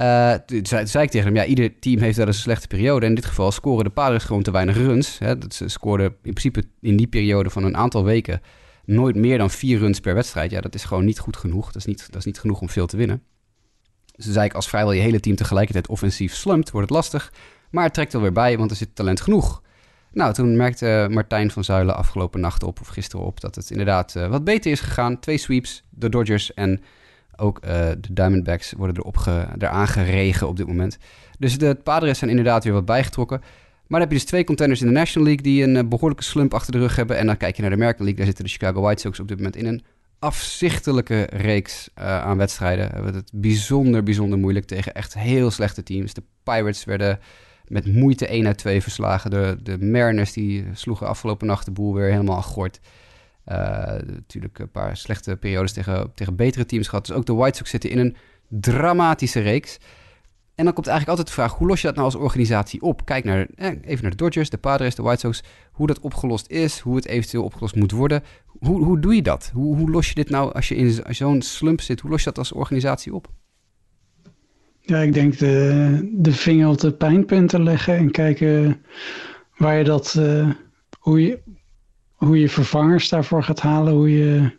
Uh, 0.00 0.32
toen 0.32 0.66
zei, 0.66 0.86
zei, 0.86 1.04
ik 1.04 1.10
tegen 1.10 1.26
hem, 1.26 1.36
ja, 1.36 1.44
ieder 1.44 1.78
team 1.78 2.00
heeft 2.00 2.16
wel 2.16 2.26
eens 2.26 2.36
een 2.36 2.42
slechte 2.42 2.66
periode. 2.66 3.06
In 3.06 3.14
dit 3.14 3.24
geval 3.24 3.52
scoren 3.52 3.84
de 3.84 3.90
Padres 3.90 4.24
gewoon 4.24 4.42
te 4.42 4.50
weinig 4.50 4.76
runs. 4.76 5.18
Hè. 5.18 5.38
Dat 5.38 5.54
ze 5.54 5.68
scoorden 5.68 6.06
in 6.06 6.32
principe 6.32 6.64
in 6.80 6.96
die 6.96 7.06
periode 7.06 7.50
van 7.50 7.64
een 7.64 7.76
aantal 7.76 8.04
weken 8.04 8.40
nooit 8.84 9.16
meer 9.16 9.38
dan 9.38 9.50
vier 9.50 9.78
runs 9.78 10.00
per 10.00 10.14
wedstrijd. 10.14 10.50
Ja, 10.50 10.60
dat 10.60 10.74
is 10.74 10.84
gewoon 10.84 11.04
niet 11.04 11.18
goed 11.18 11.36
genoeg. 11.36 11.66
Dat 11.66 11.76
is 11.76 11.84
niet, 11.84 12.06
dat 12.06 12.16
is 12.16 12.24
niet 12.24 12.40
genoeg 12.40 12.60
om 12.60 12.68
veel 12.68 12.86
te 12.86 12.96
winnen. 12.96 13.22
Zei 14.16 14.46
ik, 14.46 14.54
als 14.54 14.68
vrijwel 14.68 14.92
je 14.92 15.00
hele 15.00 15.20
team 15.20 15.36
tegelijkertijd 15.36 15.88
offensief 15.88 16.34
slumpt, 16.34 16.70
wordt 16.70 16.88
het 16.88 16.96
lastig. 16.96 17.32
Maar 17.70 17.84
het 17.84 17.94
trekt 17.94 18.12
er 18.12 18.20
weer 18.20 18.32
bij, 18.32 18.58
want 18.58 18.70
er 18.70 18.76
zit 18.76 18.94
talent 18.94 19.20
genoeg. 19.20 19.62
Nou, 20.12 20.32
toen 20.32 20.56
merkte 20.56 21.06
Martijn 21.10 21.50
van 21.50 21.64
Zuilen 21.64 21.96
afgelopen 21.96 22.40
nacht 22.40 22.62
op, 22.62 22.80
of 22.80 22.86
gisteren 22.86 23.26
op, 23.26 23.40
dat 23.40 23.54
het 23.54 23.70
inderdaad 23.70 24.14
uh, 24.14 24.26
wat 24.26 24.44
beter 24.44 24.70
is 24.70 24.80
gegaan. 24.80 25.20
Twee 25.20 25.38
sweeps, 25.38 25.84
de 25.90 26.08
Dodgers 26.08 26.54
en 26.54 26.82
ook 27.36 27.60
uh, 27.64 27.70
de 27.70 28.12
Diamondbacks 28.12 28.72
worden 28.72 28.96
erop 28.96 29.16
ge, 29.16 29.46
eraan 29.58 29.88
geregen 29.88 30.48
op 30.48 30.56
dit 30.56 30.66
moment. 30.66 30.98
Dus 31.38 31.58
de 31.58 31.74
Padres 31.74 32.18
zijn 32.18 32.30
inderdaad 32.30 32.64
weer 32.64 32.72
wat 32.72 32.84
bijgetrokken. 32.84 33.38
Maar 33.40 34.00
dan 34.00 34.00
heb 34.00 34.10
je 34.10 34.16
dus 34.16 34.26
twee 34.26 34.44
contenders 34.44 34.80
in 34.80 34.86
de 34.86 34.92
National 34.92 35.26
League 35.26 35.44
die 35.44 35.62
een 35.62 35.74
uh, 35.74 35.88
behoorlijke 35.88 36.24
slump 36.24 36.54
achter 36.54 36.72
de 36.72 36.78
rug 36.78 36.96
hebben. 36.96 37.16
En 37.16 37.26
dan 37.26 37.36
kijk 37.36 37.56
je 37.56 37.62
naar 37.62 37.70
de 37.70 37.76
American 37.76 38.04
League, 38.04 38.16
daar 38.16 38.26
zitten 38.26 38.44
de 38.44 38.50
Chicago 38.50 38.80
White 38.80 39.00
Sox 39.00 39.20
op 39.20 39.28
dit 39.28 39.36
moment 39.36 39.56
in 39.56 39.66
een 39.66 39.84
afzichtelijke 40.24 41.26
reeks 41.30 41.88
uh, 41.98 42.04
aan 42.22 42.36
wedstrijden. 42.36 42.88
We 42.88 42.94
hebben 42.94 43.14
het 43.14 43.30
bijzonder, 43.34 44.02
bijzonder 44.02 44.38
moeilijk 44.38 44.66
tegen 44.66 44.94
echt 44.94 45.14
heel 45.14 45.50
slechte 45.50 45.82
teams. 45.82 46.14
De 46.14 46.22
Pirates 46.42 46.84
werden 46.84 47.18
met 47.66 47.86
moeite 47.86 48.26
1 48.26 48.46
uit 48.46 48.58
2 48.58 48.82
verslagen. 48.82 49.30
De, 49.30 49.56
de 49.62 49.78
Mariners 49.78 50.32
die 50.32 50.64
sloegen 50.72 51.06
afgelopen 51.06 51.46
nacht 51.46 51.64
de 51.64 51.70
boel 51.70 51.94
weer 51.94 52.10
helemaal 52.10 52.42
gort. 52.42 52.80
Uh, 53.48 53.56
natuurlijk 54.06 54.58
een 54.58 54.70
paar 54.70 54.96
slechte 54.96 55.36
periodes 55.36 55.72
tegen, 55.72 56.12
tegen 56.14 56.36
betere 56.36 56.66
teams 56.66 56.88
gehad. 56.88 57.06
Dus 57.06 57.16
ook 57.16 57.26
de 57.26 57.34
White 57.34 57.56
Sox 57.56 57.70
zitten 57.70 57.90
in 57.90 57.98
een 57.98 58.16
dramatische 58.48 59.40
reeks. 59.40 59.78
En 60.54 60.64
dan 60.64 60.74
komt 60.74 60.86
eigenlijk 60.86 61.18
altijd 61.18 61.36
de 61.36 61.42
vraag, 61.42 61.58
hoe 61.58 61.66
los 61.66 61.80
je 61.80 61.86
dat 61.86 61.96
nou 61.96 62.06
als 62.06 62.16
organisatie 62.16 62.82
op? 62.82 63.04
Kijk 63.04 63.24
naar, 63.24 63.46
eh, 63.56 63.68
even 63.68 64.02
naar 64.02 64.10
de 64.10 64.16
Dodgers, 64.16 64.50
de 64.50 64.58
Padres, 64.58 64.94
de 64.94 65.02
White 65.02 65.20
Sox. 65.20 65.42
Hoe 65.72 65.86
dat 65.86 66.00
opgelost 66.00 66.50
is, 66.50 66.78
hoe 66.78 66.96
het 66.96 67.06
eventueel 67.06 67.44
opgelost 67.44 67.74
moet 67.74 67.90
worden. 67.90 68.22
Hoe, 68.58 68.84
hoe 68.84 69.00
doe 69.00 69.14
je 69.14 69.22
dat? 69.22 69.50
Hoe, 69.54 69.76
hoe 69.76 69.90
los 69.90 70.08
je 70.08 70.14
dit 70.14 70.30
nou, 70.30 70.52
als 70.52 70.68
je 70.68 70.74
in 70.74 71.02
zo'n 71.08 71.42
slump 71.42 71.80
zit, 71.80 72.00
hoe 72.00 72.10
los 72.10 72.18
je 72.18 72.24
dat 72.24 72.38
als 72.38 72.52
organisatie 72.52 73.14
op? 73.14 73.28
Ja, 74.80 74.98
ik 74.98 75.12
denk 75.12 75.38
de, 75.38 76.10
de 76.12 76.32
vinger 76.32 76.68
op 76.68 76.78
de 76.78 76.92
pijnpunten 76.92 77.62
leggen 77.62 77.96
en 77.96 78.10
kijken 78.10 78.82
waar 79.56 79.78
je 79.78 79.84
dat, 79.84 80.14
uh, 80.18 80.50
hoe, 80.98 81.22
je, 81.22 81.38
hoe 82.14 82.38
je 82.38 82.48
vervangers 82.48 83.08
daarvoor 83.08 83.42
gaat 83.42 83.60
halen, 83.60 83.92
hoe 83.92 84.10
je 84.10 84.50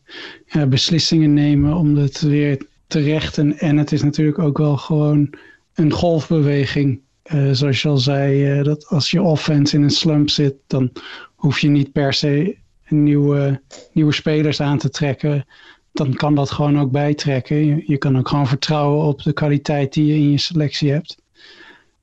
beslissingen 0.68 1.34
nemen 1.34 1.76
om 1.76 1.96
het 1.96 2.22
weer 2.22 2.68
te 2.88 3.00
rechten. 3.00 3.58
En 3.58 3.78
het 3.78 3.92
is 3.92 4.04
natuurlijk 4.04 4.40
ook 4.40 4.58
wel 4.58 4.78
gewoon 4.78 5.34
een 5.74 5.92
golfbeweging. 5.92 7.02
Uh, 7.34 7.50
zoals 7.52 7.82
je 7.82 7.88
al 7.88 7.98
zei, 7.98 8.58
uh, 8.58 8.64
dat 8.64 8.88
als 8.88 9.12
je 9.12 9.22
offense 9.22 9.76
in 9.76 9.84
een 9.84 9.90
slump 9.90 10.30
zit, 10.30 10.56
dan 10.68 10.92
hoef 11.36 11.60
je 11.60 11.68
niet 11.68 11.92
per 11.92 12.14
se 12.14 12.58
nieuwe, 12.88 13.62
nieuwe 13.92 14.14
spelers 14.14 14.62
aan 14.62 14.78
te 14.78 14.90
trekken. 14.90 15.46
Dan 15.92 16.14
kan 16.14 16.36
dat 16.36 16.52
gewoon 16.52 16.80
ook 16.80 16.92
bijtrekken. 16.92 17.66
Je, 17.66 17.84
je 17.86 17.98
kan 17.98 18.18
ook 18.18 18.28
gewoon 18.28 18.48
vertrouwen 18.48 19.06
op 19.06 19.24
de 19.24 19.34
kwaliteit 19.34 19.94
die 19.94 20.06
je 20.06 20.14
in 20.14 20.32
je 20.32 20.38
selectie 20.38 20.92
hebt. 20.92 21.18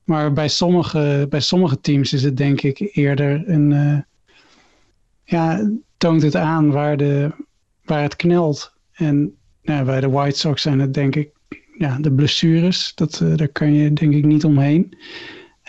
Maar 0.05 0.33
bij 0.33 0.49
sommige, 0.49 1.27
bij 1.29 1.41
sommige 1.41 1.81
teams 1.81 2.13
is 2.13 2.23
het 2.23 2.37
denk 2.37 2.63
ik 2.63 2.91
eerder 2.93 3.49
een. 3.49 3.71
Uh, 3.71 3.99
ja, 5.25 5.71
toont 5.97 6.23
het 6.23 6.37
aan 6.37 6.71
waar, 6.71 6.97
de, 6.97 7.31
waar 7.85 8.03
het 8.03 8.17
knelt. 8.17 8.73
En 8.93 9.35
nou, 9.63 9.85
bij 9.85 10.01
de 10.01 10.11
White 10.11 10.39
Sox 10.39 10.63
zijn 10.63 10.81
het 10.81 10.95
denk 10.95 11.17
ik 11.17 11.31
ja, 11.79 11.99
de 12.01 12.13
blessures. 12.13 12.93
Dat, 12.95 13.21
uh, 13.23 13.37
daar 13.37 13.49
kan 13.49 13.73
je 13.75 13.93
denk 13.93 14.15
ik 14.15 14.25
niet 14.25 14.45
omheen. 14.45 14.99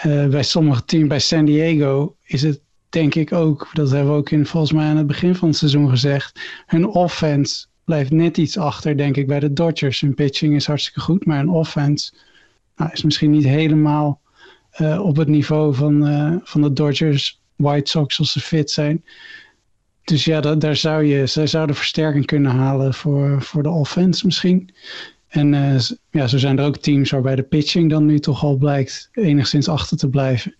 Uh, 0.05 0.27
bij 0.27 0.43
sommige 0.43 0.85
teams, 0.85 1.07
bij 1.07 1.19
San 1.19 1.45
Diego, 1.45 2.15
is 2.25 2.41
het 2.41 2.61
denk 2.93 3.15
ik 3.15 3.31
ook, 3.31 3.69
dat 3.73 3.91
hebben 3.91 4.11
we 4.11 4.17
ook 4.17 4.29
in, 4.29 4.45
volgens 4.45 4.71
mij 4.71 4.85
aan 4.85 4.97
het 4.97 5.07
begin 5.07 5.35
van 5.35 5.47
het 5.47 5.57
seizoen 5.57 5.89
gezegd, 5.89 6.39
hun 6.65 6.87
offense 6.87 7.65
blijft 7.83 8.11
net 8.11 8.37
iets 8.37 8.57
achter, 8.57 8.97
denk 8.97 9.17
ik, 9.17 9.27
bij 9.27 9.39
de 9.39 9.53
Dodgers. 9.53 10.01
Hun 10.01 10.13
pitching 10.13 10.55
is 10.55 10.65
hartstikke 10.65 10.99
goed, 10.99 11.25
maar 11.25 11.37
hun 11.37 11.49
offense 11.49 12.13
nou, 12.75 12.91
is 12.91 13.03
misschien 13.03 13.31
niet 13.31 13.43
helemaal 13.43 14.21
uh, 14.81 15.05
op 15.05 15.15
het 15.15 15.27
niveau 15.27 15.75
van, 15.75 16.07
uh, 16.07 16.35
van 16.43 16.61
de 16.61 16.73
Dodgers, 16.73 17.41
White 17.55 17.89
Sox 17.89 18.19
als 18.19 18.31
ze 18.31 18.39
fit 18.39 18.71
zijn. 18.71 19.03
Dus 20.03 20.25
ja, 20.25 20.41
dat, 20.41 20.61
daar 20.61 20.75
zou 20.75 21.03
je, 21.03 21.27
zij 21.27 21.47
zouden 21.47 21.75
versterking 21.75 22.25
kunnen 22.25 22.51
halen 22.51 22.93
voor, 22.93 23.41
voor 23.41 23.63
de 23.63 23.69
offense 23.69 24.25
misschien. 24.25 24.69
En 25.27 25.53
uh, 25.53 25.79
ja, 26.11 26.27
zo 26.27 26.37
zijn 26.37 26.59
er 26.59 26.65
ook 26.65 26.77
teams 26.77 27.09
waarbij 27.09 27.35
de 27.35 27.43
pitching 27.43 27.89
dan 27.89 28.05
nu 28.05 28.19
toch 28.19 28.43
al 28.43 28.57
blijkt 28.57 29.09
enigszins 29.11 29.67
achter 29.67 29.97
te 29.97 30.09
blijven. 30.09 30.55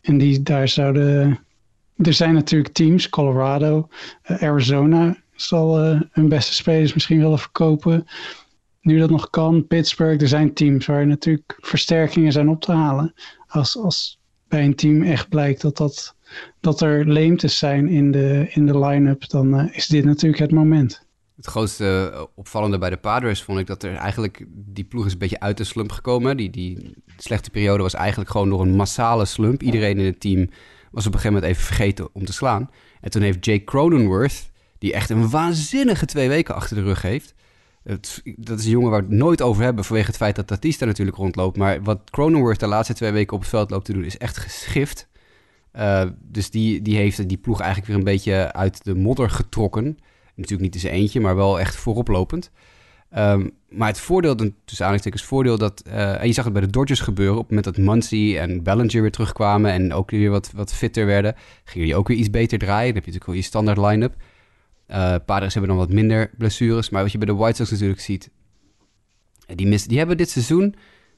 En 0.00 0.18
die 0.18 0.42
daar 0.42 0.68
zouden. 0.68 1.38
Er 1.98 2.12
zijn 2.12 2.34
natuurlijk 2.34 2.74
teams, 2.74 3.08
Colorado, 3.08 3.88
uh, 4.26 4.42
Arizona 4.42 5.16
zal 5.34 5.84
uh, 5.84 6.00
hun 6.10 6.28
beste 6.28 6.54
spelers 6.54 6.94
misschien 6.94 7.18
willen 7.18 7.38
verkopen. 7.38 8.06
Nu 8.80 8.98
dat 8.98 9.10
nog 9.10 9.30
kan, 9.30 9.66
Pittsburgh. 9.66 10.22
Er 10.22 10.28
zijn 10.28 10.54
teams 10.54 10.86
waar 10.86 11.06
natuurlijk 11.06 11.58
versterkingen 11.60 12.32
zijn 12.32 12.48
op 12.48 12.60
te 12.60 12.72
halen. 12.72 13.14
Als, 13.46 13.76
als 13.76 14.20
bij 14.48 14.64
een 14.64 14.74
team 14.74 15.02
echt 15.02 15.28
blijkt 15.28 15.60
dat, 15.60 15.76
dat, 15.76 16.16
dat 16.60 16.80
er 16.80 17.08
leemtes 17.08 17.58
zijn 17.58 17.88
in 17.88 18.10
de, 18.10 18.46
in 18.50 18.66
de 18.66 18.78
line-up, 18.78 19.28
dan 19.28 19.70
is 19.70 19.86
dit 19.86 20.04
natuurlijk 20.04 20.42
het 20.42 20.52
moment. 20.52 21.06
Het 21.36 21.46
grootste 21.46 22.28
opvallende 22.34 22.78
bij 22.78 22.90
de 22.90 22.96
Padres 22.96 23.42
vond 23.42 23.58
ik 23.58 23.66
dat 23.66 23.82
er 23.82 23.94
eigenlijk... 23.94 24.44
Die 24.48 24.84
ploeg 24.84 25.06
is 25.06 25.12
een 25.12 25.18
beetje 25.18 25.40
uit 25.40 25.56
de 25.56 25.64
slump 25.64 25.92
gekomen. 25.92 26.36
Die, 26.36 26.50
die 26.50 26.94
slechte 27.16 27.50
periode 27.50 27.82
was 27.82 27.94
eigenlijk 27.94 28.30
gewoon 28.30 28.48
door 28.48 28.60
een 28.60 28.76
massale 28.76 29.24
slump. 29.24 29.62
Iedereen 29.62 29.98
in 29.98 30.04
het 30.04 30.20
team 30.20 30.48
was 30.98 31.06
op 31.06 31.14
een 31.14 31.20
gegeven 31.20 31.42
moment 31.42 31.52
even 31.52 31.66
vergeten 31.66 32.08
om 32.14 32.24
te 32.24 32.32
slaan. 32.32 32.70
En 33.00 33.10
toen 33.10 33.22
heeft 33.22 33.44
Jake 33.44 33.64
Cronenworth, 33.64 34.50
die 34.78 34.92
echt 34.92 35.10
een 35.10 35.30
waanzinnige 35.30 36.06
twee 36.06 36.28
weken 36.28 36.54
achter 36.54 36.76
de 36.76 36.82
rug 36.82 37.02
heeft... 37.02 37.34
Het, 37.82 38.22
dat 38.36 38.58
is 38.58 38.64
een 38.64 38.70
jongen 38.70 38.90
waar 38.90 39.00
we 39.00 39.06
het 39.06 39.16
nooit 39.16 39.42
over 39.42 39.62
hebben 39.62 39.84
vanwege 39.84 40.06
het 40.06 40.16
feit 40.16 40.36
dat 40.36 40.46
Tatista 40.46 40.84
natuurlijk 40.84 41.16
rondloopt. 41.16 41.56
Maar 41.56 41.82
wat 41.82 42.10
Cronenworth 42.10 42.60
de 42.60 42.66
laatste 42.66 42.94
twee 42.94 43.12
weken 43.12 43.34
op 43.34 43.40
het 43.40 43.48
veld 43.48 43.70
loopt 43.70 43.84
te 43.84 43.92
doen 43.92 44.04
is 44.04 44.18
echt 44.18 44.36
geschift. 44.36 45.08
Uh, 45.76 46.04
dus 46.20 46.50
die, 46.50 46.82
die 46.82 46.96
heeft 46.96 47.28
die 47.28 47.38
ploeg 47.38 47.58
eigenlijk 47.58 47.88
weer 47.88 47.98
een 47.98 48.04
beetje 48.04 48.52
uit 48.52 48.84
de 48.84 48.94
modder 48.94 49.30
getrokken... 49.30 49.98
Natuurlijk 50.38 50.62
niet 50.62 50.74
in 50.74 50.88
zijn 50.88 51.00
eentje, 51.00 51.20
maar 51.20 51.36
wel 51.36 51.60
echt 51.60 51.76
vooroplopend. 51.76 52.50
Um, 53.16 53.50
maar 53.68 53.88
het 53.88 54.00
voordeel, 54.00 54.34
tussen 54.34 54.54
aanhalingstekens 54.78 55.24
voordeel, 55.24 55.58
dat... 55.58 55.82
Uh, 55.86 56.20
en 56.20 56.26
je 56.26 56.32
zag 56.32 56.44
het 56.44 56.52
bij 56.52 56.62
de 56.62 56.70
Dodgers 56.70 57.00
gebeuren. 57.00 57.36
Op 57.36 57.48
het 57.48 57.48
moment 57.48 57.76
dat 57.76 57.84
Muncy 57.84 58.36
en 58.38 58.62
Bellinger 58.62 59.02
weer 59.02 59.10
terugkwamen... 59.10 59.72
en 59.72 59.92
ook 59.92 60.10
weer 60.10 60.30
wat, 60.30 60.50
wat 60.54 60.74
fitter 60.74 61.06
werden... 61.06 61.34
gingen 61.64 61.86
die 61.86 61.96
ook 61.96 62.08
weer 62.08 62.16
iets 62.16 62.30
beter 62.30 62.58
draaien. 62.58 62.86
Dan 62.86 62.94
heb 62.94 63.04
je 63.04 63.10
natuurlijk 63.10 63.26
wel 63.26 63.34
je 63.34 63.42
standaard 63.42 63.78
line-up. 63.78 64.14
Uh, 64.90 65.14
Padres 65.26 65.52
hebben 65.52 65.70
dan 65.70 65.80
wat 65.80 65.92
minder 65.92 66.30
blessures. 66.38 66.90
Maar 66.90 67.02
wat 67.02 67.12
je 67.12 67.18
bij 67.18 67.26
de 67.26 67.34
White 67.34 67.56
Sox 67.56 67.70
natuurlijk 67.70 68.00
ziet... 68.00 68.30
Die, 69.54 69.66
mis, 69.66 69.86
die 69.86 69.98
hebben 69.98 70.16
dit 70.16 70.30
seizoen 70.30 70.74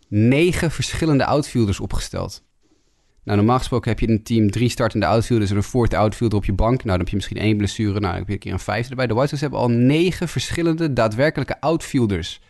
negen 0.08 0.70
verschillende 0.70 1.24
outfielders 1.24 1.80
opgesteld. 1.80 2.42
Nou, 3.24 3.38
normaal 3.38 3.58
gesproken 3.58 3.90
heb 3.90 4.00
je 4.00 4.06
in 4.06 4.12
een 4.12 4.22
team 4.22 4.50
drie 4.50 4.68
startende 4.68 5.06
outfielders 5.06 5.50
en 5.50 5.56
een 5.56 5.62
fourth 5.62 5.94
outfielder 5.94 6.38
op 6.38 6.44
je 6.44 6.52
bank. 6.52 6.76
Nou, 6.76 6.88
dan 6.88 6.98
heb 6.98 7.08
je 7.08 7.16
misschien 7.16 7.36
één 7.36 7.56
blessure. 7.56 7.90
Nou, 7.90 8.02
dan 8.02 8.14
heb 8.14 8.26
je 8.26 8.32
een 8.32 8.38
keer 8.38 8.52
een 8.52 8.58
vijfde 8.58 8.90
erbij. 8.90 9.06
De 9.06 9.14
White 9.14 9.28
Sox 9.28 9.40
hebben 9.40 9.58
al 9.58 9.68
negen 9.68 10.28
verschillende 10.28 10.92
daadwerkelijke 10.92 11.60
outfielders 11.60 12.40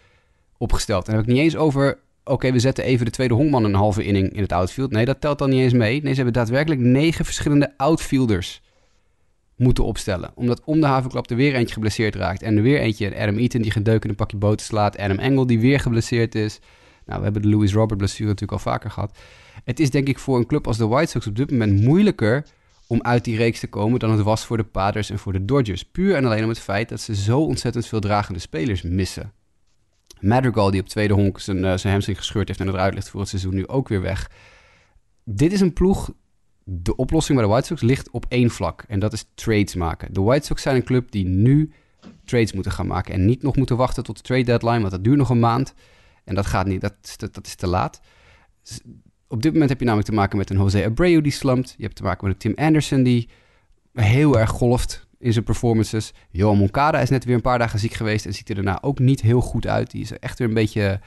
opgesteld. 0.58 1.06
En 1.06 1.12
dan 1.12 1.20
heb 1.20 1.30
ik 1.30 1.34
niet 1.34 1.42
eens 1.44 1.56
over, 1.56 1.98
oké, 2.24 2.52
we 2.52 2.58
zetten 2.58 2.84
even 2.84 3.04
de 3.04 3.10
tweede 3.10 3.34
honkman 3.34 3.64
een 3.64 3.74
halve 3.74 4.04
inning 4.04 4.32
in 4.32 4.42
het 4.42 4.52
outfield. 4.52 4.90
Nee, 4.90 5.04
dat 5.04 5.20
telt 5.20 5.38
dan 5.38 5.50
niet 5.50 5.60
eens 5.60 5.72
mee. 5.72 6.02
Nee, 6.02 6.10
ze 6.10 6.16
hebben 6.16 6.32
daadwerkelijk 6.32 6.80
negen 6.80 7.24
verschillende 7.24 7.72
outfielders 7.76 8.62
moeten 9.56 9.84
opstellen. 9.84 10.30
Omdat 10.34 10.62
om 10.64 10.80
de 10.80 10.86
havenklap 10.86 11.30
er 11.30 11.36
weer 11.36 11.54
eentje 11.54 11.74
geblesseerd 11.74 12.14
raakt. 12.14 12.42
En 12.42 12.56
er 12.56 12.62
weer 12.62 12.80
eentje, 12.80 13.16
Adam 13.16 13.38
Eaton, 13.38 13.62
die 13.62 13.70
gedeuk 13.70 14.04
in 14.04 14.10
een 14.10 14.16
pakje 14.16 14.36
boter 14.36 14.66
slaat. 14.66 14.98
Adam 14.98 15.18
Engel, 15.18 15.46
die 15.46 15.60
weer 15.60 15.80
geblesseerd 15.80 16.34
is. 16.34 16.60
Nou, 17.06 17.18
we 17.18 17.24
hebben 17.24 17.42
de 17.42 17.48
Louis 17.48 17.72
Robert 17.72 17.98
blessure 17.98 18.28
natuurlijk 18.28 18.52
al 18.52 18.72
vaker 18.72 18.90
gehad. 18.90 19.18
Het 19.64 19.80
is 19.80 19.90
denk 19.90 20.08
ik 20.08 20.18
voor 20.18 20.38
een 20.38 20.46
club 20.46 20.66
als 20.66 20.76
de 20.76 20.86
White 20.86 21.10
Sox 21.10 21.26
op 21.26 21.36
dit 21.36 21.50
moment 21.50 21.80
moeilijker 21.80 22.46
om 22.86 23.02
uit 23.02 23.24
die 23.24 23.36
reeks 23.36 23.60
te 23.60 23.66
komen 23.66 23.98
dan 23.98 24.10
het 24.10 24.22
was 24.22 24.44
voor 24.44 24.56
de 24.56 24.64
Padres 24.64 25.10
en 25.10 25.18
voor 25.18 25.32
de 25.32 25.44
Dodgers. 25.44 25.84
Puur 25.84 26.14
en 26.14 26.24
alleen 26.24 26.42
om 26.42 26.48
het 26.48 26.58
feit 26.58 26.88
dat 26.88 27.00
ze 27.00 27.14
zo 27.14 27.40
ontzettend 27.40 27.86
veel 27.86 28.00
dragende 28.00 28.40
spelers 28.40 28.82
missen. 28.82 29.32
Madrigal, 30.20 30.70
die 30.70 30.80
op 30.80 30.88
tweede 30.88 31.14
honk 31.14 31.40
zijn, 31.40 31.56
uh, 31.56 31.76
zijn 31.76 31.92
hamstring 31.92 32.18
gescheurd 32.18 32.48
heeft 32.48 32.60
en 32.60 32.66
het 32.66 32.74
eruit 32.74 32.94
ligt 32.94 33.08
voor 33.08 33.20
het 33.20 33.28
seizoen, 33.28 33.54
nu 33.54 33.66
ook 33.66 33.88
weer 33.88 34.00
weg. 34.00 34.30
Dit 35.24 35.52
is 35.52 35.60
een 35.60 35.72
ploeg, 35.72 36.10
de 36.64 36.96
oplossing 36.96 37.38
bij 37.38 37.46
de 37.46 37.52
White 37.52 37.66
Sox 37.66 37.80
ligt 37.80 38.10
op 38.10 38.26
één 38.28 38.50
vlak. 38.50 38.84
En 38.88 39.00
dat 39.00 39.12
is 39.12 39.24
trades 39.34 39.74
maken. 39.74 40.12
De 40.12 40.20
White 40.20 40.46
Sox 40.46 40.62
zijn 40.62 40.76
een 40.76 40.84
club 40.84 41.10
die 41.10 41.24
nu 41.24 41.72
trades 42.24 42.52
moeten 42.52 42.72
gaan 42.72 42.86
maken. 42.86 43.14
En 43.14 43.24
niet 43.24 43.42
nog 43.42 43.56
moeten 43.56 43.76
wachten 43.76 44.04
tot 44.04 44.16
de 44.16 44.22
trade 44.22 44.44
deadline, 44.44 44.78
want 44.78 44.90
dat 44.90 45.04
duurt 45.04 45.18
nog 45.18 45.30
een 45.30 45.40
maand. 45.40 45.74
En 46.24 46.34
dat 46.34 46.46
gaat 46.46 46.66
niet, 46.66 46.80
dat 46.80 47.18
te, 47.18 47.30
dat 47.30 47.46
is 47.46 47.54
te 47.54 47.66
laat 47.66 48.00
op 49.30 49.42
dit 49.42 49.52
moment 49.52 49.70
heb 49.70 49.78
je 49.78 49.84
namelijk 49.84 50.10
te 50.10 50.16
maken 50.16 50.38
met 50.38 50.50
een 50.50 50.56
Jose 50.56 50.84
Abreu 50.84 51.20
die 51.20 51.32
slumpt. 51.32 51.74
Je 51.76 51.82
hebt 51.82 51.96
te 51.96 52.02
maken 52.02 52.26
met 52.26 52.34
een 52.34 52.54
Tim 52.54 52.64
Anderson 52.64 53.02
die 53.02 53.28
heel 53.92 54.38
erg 54.38 54.50
golft 54.50 55.06
in 55.18 55.32
zijn 55.32 55.44
performances. 55.44 56.12
Johan 56.30 56.58
Moncada 56.58 57.00
is 57.00 57.10
net 57.10 57.24
weer 57.24 57.34
een 57.34 57.40
paar 57.40 57.58
dagen 57.58 57.78
ziek 57.78 57.92
geweest 57.92 58.26
en 58.26 58.34
ziet 58.34 58.48
er 58.48 58.54
daarna 58.54 58.82
ook 58.82 58.98
niet 58.98 59.20
heel 59.20 59.40
goed 59.40 59.66
uit. 59.66 59.90
Die 59.90 60.02
is 60.02 60.18
echt 60.18 60.38
weer 60.38 60.48
een 60.48 60.54
beetje, 60.54 61.00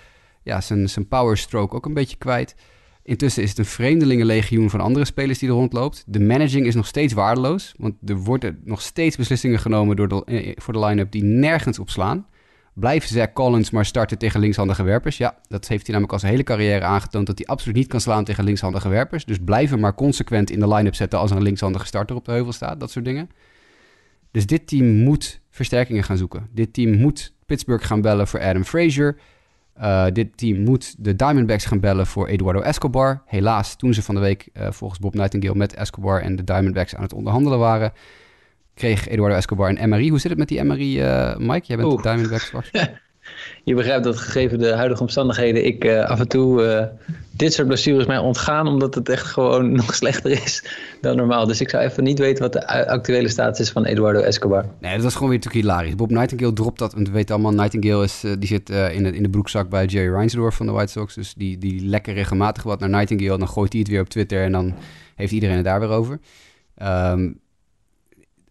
ja, 0.43 0.61
zijn, 0.61 0.89
zijn 0.89 1.07
power 1.07 1.37
stroke 1.37 1.75
ook 1.75 1.85
een 1.85 1.93
beetje 1.93 2.17
kwijt. 2.17 2.55
Intussen 3.03 3.43
is 3.43 3.49
het 3.49 3.57
een 3.57 3.65
vreemdelingenlegioen 3.65 4.69
van 4.69 4.81
andere 4.81 5.05
spelers 5.05 5.39
die 5.39 5.49
er 5.49 5.55
rondloopt. 5.55 6.03
De 6.07 6.19
managing 6.19 6.65
is 6.65 6.75
nog 6.75 6.87
steeds 6.87 7.13
waardeloos, 7.13 7.73
want 7.77 7.95
er 8.05 8.17
worden 8.17 8.61
nog 8.63 8.81
steeds 8.81 9.15
beslissingen 9.15 9.59
genomen 9.59 9.95
door 9.95 10.07
de, 10.07 10.23
eh, 10.25 10.51
voor 10.55 10.73
de 10.73 10.79
line-up 10.79 11.11
die 11.11 11.23
nergens 11.23 11.79
op 11.79 11.89
slaan. 11.89 12.27
Blijft 12.73 13.09
Zach 13.09 13.33
Collins 13.33 13.71
maar 13.71 13.85
starten 13.85 14.17
tegen 14.17 14.39
linkshandige 14.39 14.83
werpers? 14.83 15.17
Ja, 15.17 15.37
dat 15.47 15.67
heeft 15.67 15.81
hij 15.81 15.89
namelijk 15.89 16.13
al 16.13 16.19
zijn 16.19 16.31
hele 16.31 16.43
carrière 16.43 16.85
aangetoond 16.85 17.27
dat 17.27 17.37
hij 17.37 17.47
absoluut 17.47 17.75
niet 17.75 17.87
kan 17.87 18.01
slaan 18.01 18.23
tegen 18.23 18.43
linkshandige 18.43 18.89
werpers. 18.89 19.25
Dus 19.25 19.37
blijven 19.45 19.79
maar 19.79 19.95
consequent 19.95 20.49
in 20.49 20.59
de 20.59 20.67
line-up 20.67 20.95
zetten 20.95 21.19
als 21.19 21.31
er 21.31 21.37
een 21.37 21.43
linkshandige 21.43 21.85
starter 21.85 22.15
op 22.15 22.25
de 22.25 22.31
heuvel 22.31 22.51
staat, 22.51 22.79
dat 22.79 22.91
soort 22.91 23.05
dingen. 23.05 23.29
Dus 24.31 24.45
dit 24.45 24.67
team 24.67 25.03
moet 25.03 25.39
versterkingen 25.49 26.03
gaan 26.03 26.17
zoeken. 26.17 26.47
Dit 26.51 26.73
team 26.73 26.97
moet 26.97 27.33
Pittsburgh 27.45 27.85
gaan 27.85 28.01
bellen 28.01 28.27
voor 28.27 28.41
Adam 28.41 28.63
Frazier. 28.63 29.17
Uh, 29.81 30.05
dit 30.13 30.37
team 30.37 30.63
moet 30.63 30.95
de 31.03 31.15
Diamondbacks 31.15 31.65
gaan 31.65 31.79
bellen 31.79 32.07
voor 32.07 32.27
Eduardo 32.27 32.59
Escobar. 32.59 33.21
Helaas, 33.25 33.75
toen 33.75 33.93
ze 33.93 34.01
van 34.01 34.15
de 34.15 34.21
week 34.21 34.49
uh, 34.53 34.71
volgens 34.71 34.99
Bob 34.99 35.13
Nightingale 35.13 35.57
met 35.57 35.73
Escobar 35.73 36.21
en 36.21 36.35
de 36.35 36.43
Diamondbacks 36.43 36.95
aan 36.95 37.03
het 37.03 37.13
onderhandelen 37.13 37.59
waren, 37.59 37.93
kreeg 38.73 39.07
Eduardo 39.07 39.35
Escobar 39.35 39.69
een 39.69 39.89
MRI. 39.89 40.09
Hoe 40.09 40.19
zit 40.19 40.29
het 40.29 40.39
met 40.39 40.47
die 40.47 40.63
MRI, 40.63 40.97
uh, 40.97 41.31
eh, 41.31 41.37
Mike? 41.37 41.65
Jij 41.65 41.77
bent 41.77 41.89
Oeh. 41.89 42.01
de 42.01 42.09
Diamondbacks 42.09 42.51
je 43.63 43.75
begrijpt 43.75 44.03
dat 44.03 44.17
gegeven 44.17 44.59
de 44.59 44.73
huidige 44.73 45.01
omstandigheden 45.01 45.65
ik 45.65 45.85
uh, 45.85 46.05
af 46.05 46.19
en 46.19 46.27
toe 46.27 46.63
uh, 46.63 47.15
dit 47.31 47.53
soort 47.53 47.67
blessures 47.67 48.05
mij 48.05 48.17
ontgaan 48.17 48.67
omdat 48.67 48.95
het 48.95 49.09
echt 49.09 49.25
gewoon 49.25 49.71
nog 49.81 49.95
slechter 49.95 50.31
is 50.31 50.65
dan 51.01 51.15
normaal. 51.15 51.47
Dus 51.47 51.61
ik 51.61 51.69
zou 51.69 51.83
even 51.83 52.03
niet 52.03 52.19
weten 52.19 52.43
wat 52.43 52.53
de 52.53 52.87
actuele 52.87 53.27
status 53.27 53.59
is 53.59 53.71
van 53.71 53.85
Eduardo 53.85 54.19
Escobar. 54.19 54.65
Nee, 54.79 54.97
dat 54.97 55.05
is 55.05 55.13
gewoon 55.13 55.29
weer 55.29 55.37
natuurlijk 55.37 55.65
hilarisch. 55.65 55.95
Bob 55.95 56.09
Nightingale 56.09 56.53
dropt 56.53 56.79
dat, 56.79 56.93
want 56.93 57.07
we 57.07 57.13
weten 57.13 57.35
allemaal, 57.35 57.53
Nightingale 57.53 58.03
is, 58.03 58.23
uh, 58.23 58.31
die 58.39 58.47
zit 58.47 58.69
in, 58.69 59.03
de, 59.03 59.15
in 59.15 59.23
de 59.23 59.29
broekzak 59.29 59.69
bij 59.69 59.85
Jerry 59.85 60.13
Reinsdorf 60.13 60.55
van 60.55 60.65
de 60.65 60.71
White 60.71 60.91
Sox. 60.91 61.15
Dus 61.15 61.33
die, 61.33 61.57
die 61.57 61.85
lekker 61.85 62.13
regelmatig 62.13 62.63
wat 62.63 62.79
naar 62.79 62.89
Nightingale, 62.89 63.37
dan 63.37 63.47
gooit 63.47 63.71
hij 63.71 63.81
het 63.81 63.89
weer 63.89 64.01
op 64.01 64.09
Twitter 64.09 64.43
en 64.43 64.51
dan 64.51 64.73
heeft 65.15 65.31
iedereen 65.31 65.55
het 65.55 65.65
daar 65.65 65.79
weer 65.79 65.89
over. 65.89 66.19
Um, 66.81 67.41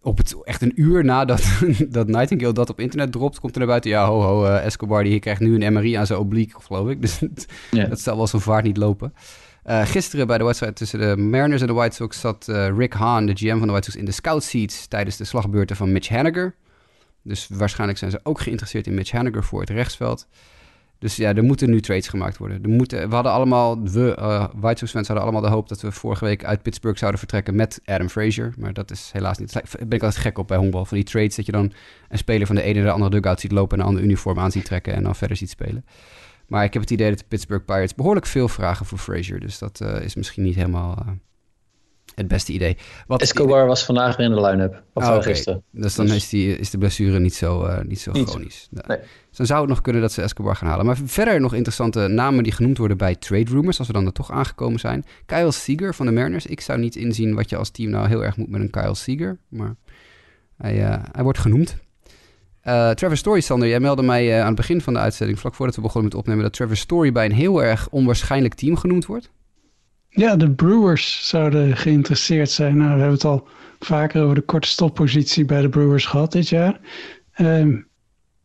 op 0.03 0.17
het, 0.17 0.35
echt 0.43 0.61
een 0.61 0.81
uur 0.81 1.05
nadat 1.05 1.43
dat 1.89 2.07
Nightingale 2.07 2.53
dat 2.53 2.69
op 2.69 2.79
internet 2.79 3.11
dropt, 3.11 3.39
komt 3.39 3.53
er 3.53 3.59
naar 3.59 3.67
buiten. 3.67 3.89
Ja, 3.89 4.05
ho, 4.05 4.21
ho, 4.21 4.45
uh, 4.45 4.65
Escobar 4.65 5.03
die 5.03 5.19
krijgt 5.19 5.41
nu 5.41 5.63
een 5.63 5.73
MRI 5.73 5.93
aan 5.93 6.05
zijn 6.05 6.19
obliek, 6.19 6.53
geloof 6.59 6.89
ik. 6.89 7.01
Dus 7.05 7.21
dat 7.69 7.99
zal 7.99 8.17
wel 8.17 8.27
zo'n 8.27 8.41
vaart 8.41 8.63
niet 8.63 8.77
lopen. 8.77 9.13
Uh, 9.65 9.85
gisteren 9.85 10.27
bij 10.27 10.37
de 10.37 10.43
wedstrijd 10.43 10.75
tussen 10.75 10.99
de 10.99 11.17
Mariners 11.17 11.61
en 11.61 11.67
de 11.67 11.73
White 11.73 11.95
Sox 11.95 12.19
zat 12.19 12.47
uh, 12.49 12.77
Rick 12.77 12.93
Hahn, 12.93 13.25
de 13.25 13.35
GM 13.35 13.57
van 13.57 13.67
de 13.67 13.73
White 13.73 13.83
Sox, 13.85 13.95
in 13.95 14.05
de 14.05 14.11
scout 14.11 14.43
seats 14.43 14.87
tijdens 14.87 15.17
de 15.17 15.23
slagbeurten 15.23 15.75
van 15.75 15.91
Mitch 15.91 16.09
Haniger. 16.09 16.55
Dus 17.21 17.47
waarschijnlijk 17.51 17.99
zijn 17.99 18.11
ze 18.11 18.19
ook 18.23 18.39
geïnteresseerd 18.39 18.87
in 18.87 18.93
Mitch 18.93 19.11
Haniger 19.11 19.43
voor 19.43 19.59
het 19.59 19.69
rechtsveld. 19.69 20.27
Dus 21.03 21.15
ja, 21.15 21.35
er 21.35 21.43
moeten 21.43 21.69
nu 21.69 21.81
trades 21.81 22.07
gemaakt 22.07 22.37
worden. 22.37 22.63
Er 22.63 22.69
moeten, 22.69 23.09
we 23.09 23.15
hadden 23.15 23.31
allemaal, 23.31 23.83
we 23.83 24.17
uh, 24.19 24.45
White 24.55 24.77
Sox 24.77 24.91
fans 24.91 25.07
hadden 25.07 25.25
allemaal 25.25 25.41
de 25.41 25.55
hoop 25.55 25.69
dat 25.69 25.81
we 25.81 25.91
vorige 25.91 26.25
week 26.25 26.43
uit 26.45 26.61
Pittsburgh 26.61 26.97
zouden 26.99 27.19
vertrekken 27.19 27.55
met 27.55 27.81
Adam 27.85 28.09
Frazier. 28.09 28.53
Maar 28.57 28.73
dat 28.73 28.91
is 28.91 29.09
helaas 29.13 29.37
niet. 29.37 29.53
Daar 29.53 29.63
ben 29.71 29.97
ik 29.97 30.03
altijd 30.03 30.21
gek 30.21 30.37
op 30.37 30.47
bij 30.47 30.57
honkbal. 30.57 30.85
Van 30.85 30.97
die 30.97 31.05
trades 31.05 31.35
dat 31.35 31.45
je 31.45 31.51
dan 31.51 31.73
een 32.09 32.17
speler 32.17 32.47
van 32.47 32.55
de 32.55 32.61
ene 32.61 32.73
naar 32.73 32.83
de 32.83 32.91
andere 32.91 33.11
dugout 33.11 33.39
ziet 33.39 33.51
lopen 33.51 33.77
en 33.77 33.83
een 33.83 33.89
ander 33.89 34.03
uniform 34.03 34.39
aan 34.39 34.51
ziet 34.51 34.65
trekken 34.65 34.93
en 34.93 35.03
dan 35.03 35.15
verder 35.15 35.37
ziet 35.37 35.49
spelen. 35.49 35.85
Maar 36.47 36.63
ik 36.63 36.73
heb 36.73 36.81
het 36.81 36.91
idee 36.91 37.09
dat 37.09 37.19
de 37.19 37.25
Pittsburgh 37.27 37.65
Pirates 37.65 37.95
behoorlijk 37.95 38.25
veel 38.25 38.47
vragen 38.47 38.85
voor 38.85 38.97
Frazier. 38.97 39.39
Dus 39.39 39.57
dat 39.57 39.79
uh, 39.83 40.01
is 40.01 40.15
misschien 40.15 40.43
niet 40.43 40.55
helemaal 40.55 40.97
uh, 41.05 41.11
het 42.15 42.27
beste 42.27 42.51
idee. 42.51 42.77
Wat 43.07 43.21
Escobar 43.21 43.65
was 43.67 43.85
vandaag 43.85 44.17
weer 44.17 44.25
in 44.25 44.35
de 44.35 44.41
line-up. 44.41 44.83
Of 44.93 45.03
oh, 45.03 45.21
gisteren. 45.21 45.63
Dus 45.71 45.95
dan 45.95 46.05
dus- 46.05 46.15
is, 46.15 46.29
die, 46.29 46.57
is 46.57 46.69
de 46.69 46.77
blessure 46.77 47.19
niet 47.19 47.35
zo, 47.35 47.65
uh, 47.65 47.79
niet 47.81 47.99
zo 47.99 48.11
niet. 48.11 48.29
chronisch. 48.29 48.67
Nee. 48.71 48.97
Dus 48.97 49.37
dan 49.37 49.45
zou 49.45 49.59
het 49.59 49.69
nog 49.69 49.81
kunnen 49.81 50.01
dat 50.01 50.11
ze 50.11 50.21
Escobar 50.21 50.55
gaan 50.55 50.67
halen. 50.67 50.85
Maar 50.85 50.97
verder 51.05 51.41
nog 51.41 51.53
interessante 51.53 52.07
namen 52.07 52.43
die 52.43 52.53
genoemd 52.53 52.77
worden 52.77 52.97
bij 52.97 53.15
trade 53.15 53.51
rumors, 53.51 53.77
als 53.77 53.87
we 53.87 53.93
dan 53.93 54.05
er 54.05 54.13
toch 54.13 54.31
aangekomen 54.31 54.79
zijn. 54.79 55.05
Kyle 55.25 55.51
Seager 55.51 55.95
van 55.95 56.05
de 56.05 56.11
Mariners. 56.11 56.45
Ik 56.45 56.61
zou 56.61 56.79
niet 56.79 56.95
inzien 56.95 57.35
wat 57.35 57.49
je 57.49 57.57
als 57.57 57.69
team 57.69 57.89
nou 57.89 58.07
heel 58.07 58.23
erg 58.23 58.37
moet 58.37 58.49
met 58.49 58.61
een 58.61 58.69
Kyle 58.69 58.95
Seager, 58.95 59.37
maar 59.47 59.75
hij, 60.57 60.75
uh, 60.77 61.03
hij 61.11 61.23
wordt 61.23 61.39
genoemd. 61.39 61.77
Uh, 62.63 62.89
Trevor 62.89 63.17
Story, 63.17 63.41
Sander, 63.41 63.67
jij 63.67 63.79
meldde 63.79 64.03
mij 64.03 64.39
aan 64.39 64.47
het 64.47 64.55
begin 64.55 64.81
van 64.81 64.93
de 64.93 64.99
uitzending, 64.99 65.39
vlak 65.39 65.55
voordat 65.55 65.75
we 65.75 65.81
begonnen 65.81 66.09
met 66.09 66.19
opnemen, 66.19 66.43
dat 66.43 66.53
Trevor 66.53 66.75
Story 66.75 67.11
bij 67.11 67.25
een 67.25 67.31
heel 67.31 67.63
erg 67.63 67.89
onwaarschijnlijk 67.89 68.53
team 68.53 68.75
genoemd 68.75 69.05
wordt. 69.05 69.31
Ja, 70.15 70.35
de 70.35 70.51
Brewers 70.51 71.27
zouden 71.27 71.77
geïnteresseerd 71.77 72.49
zijn. 72.49 72.77
Nou, 72.77 72.89
we 72.89 72.95
hebben 72.95 73.13
het 73.13 73.25
al 73.25 73.47
vaker 73.79 74.23
over 74.23 74.35
de 74.35 74.41
korte 74.41 74.67
stoppositie 74.67 75.45
bij 75.45 75.61
de 75.61 75.69
Brewers 75.69 76.05
gehad 76.05 76.31
dit 76.31 76.49
jaar. 76.49 76.79
Um, 77.37 77.87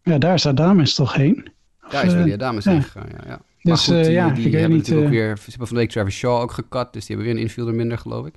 ja, 0.02 0.18
daar 0.18 0.34
is 0.34 0.46
Adames 0.46 0.94
toch 0.94 1.14
heen? 1.14 1.48
Daar 1.90 2.04
is 2.04 2.12
Willy 2.12 2.32
Adames 2.32 2.64
heen 2.64 2.82
gegaan, 2.82 3.08
ja. 3.10 3.24
ja. 3.26 3.40
Dus 3.62 3.84
goed, 3.84 4.04
die, 4.04 4.12
ja, 4.12 4.30
die 4.30 4.46
ik 4.46 4.52
hebben 4.52 4.76
niet, 4.76 4.92
ook 4.92 5.08
weer, 5.08 5.36
ze 5.36 5.44
hebben 5.48 5.66
van 5.66 5.76
de 5.76 5.82
week 5.82 5.90
Travis 5.90 6.14
Shaw 6.14 6.40
ook 6.40 6.52
gekat, 6.52 6.92
dus 6.92 7.06
die 7.06 7.16
hebben 7.16 7.32
weer 7.32 7.42
een 7.42 7.48
infielder 7.48 7.74
minder, 7.74 7.98
geloof 7.98 8.26
ik. 8.26 8.34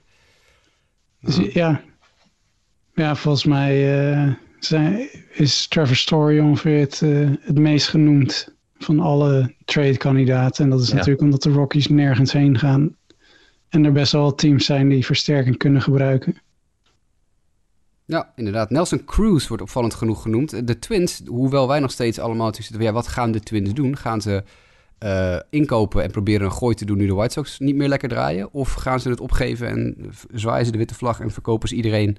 Dus, 1.22 1.38
ja. 1.54 1.82
ja, 2.94 3.16
volgens 3.16 3.46
mij 3.46 4.04
uh, 4.12 4.34
zijn, 4.60 5.10
is 5.32 5.68
Trevor 5.68 5.96
Story 5.96 6.40
ongeveer 6.40 6.80
het, 6.80 7.02
uh, 7.04 7.30
het 7.42 7.58
meest 7.58 7.88
genoemd 7.88 8.56
van 8.78 9.00
alle 9.00 9.54
trade-kandidaten. 9.66 10.64
En 10.64 10.70
dat 10.70 10.82
is 10.82 10.90
ja. 10.90 10.96
natuurlijk 10.96 11.22
omdat 11.22 11.44
de 11.44 11.52
Rockies 11.52 11.88
nergens 11.88 12.32
heen 12.32 12.60
gaan 12.60 12.96
en 13.72 13.86
er 13.86 13.92
best 13.92 14.12
wel 14.12 14.36
teams 14.36 14.66
zijn 14.66 14.90
die 14.90 15.06
versterking 15.06 15.58
kunnen 15.58 15.82
gebruiken. 15.82 16.36
Ja, 18.06 18.32
inderdaad. 18.36 18.70
Nelson 18.70 19.06
Cruz 19.06 19.48
wordt 19.48 19.64
opvallend 19.64 19.94
genoeg 19.94 20.22
genoemd. 20.22 20.68
De 20.68 20.80
Twins, 20.80 21.22
hoewel 21.26 21.68
wij 21.68 21.80
nog 21.80 21.92
steeds 21.92 22.20
allemaal 22.20 22.52
tussen 22.52 22.82
ja, 22.82 22.92
wat 22.92 23.08
gaan 23.08 23.32
de 23.32 23.40
Twins 23.40 23.74
doen? 23.74 23.98
Gaan 23.98 24.22
ze 24.22 24.44
uh, 25.04 25.40
inkopen 25.50 26.04
en 26.04 26.12
proberen 26.12 26.46
een 26.46 26.52
gooi 26.52 26.76
te 26.76 26.86
doen 26.86 26.98
nu 26.98 27.08
de 27.08 27.14
White 27.14 27.34
Sox 27.34 27.60
niet 27.60 27.76
meer 27.76 27.88
lekker 27.88 28.10
draaien? 28.10 28.54
Of 28.54 28.74
gaan 28.74 29.00
ze 29.00 29.10
het 29.10 29.20
opgeven 29.20 29.68
en 29.68 30.12
zwaaien 30.34 30.66
ze 30.66 30.72
de 30.72 30.78
witte 30.78 30.96
vlag 30.96 31.20
en 31.20 31.32
verkopen 31.32 31.70
ze 31.70 31.76
iedereen 31.76 32.18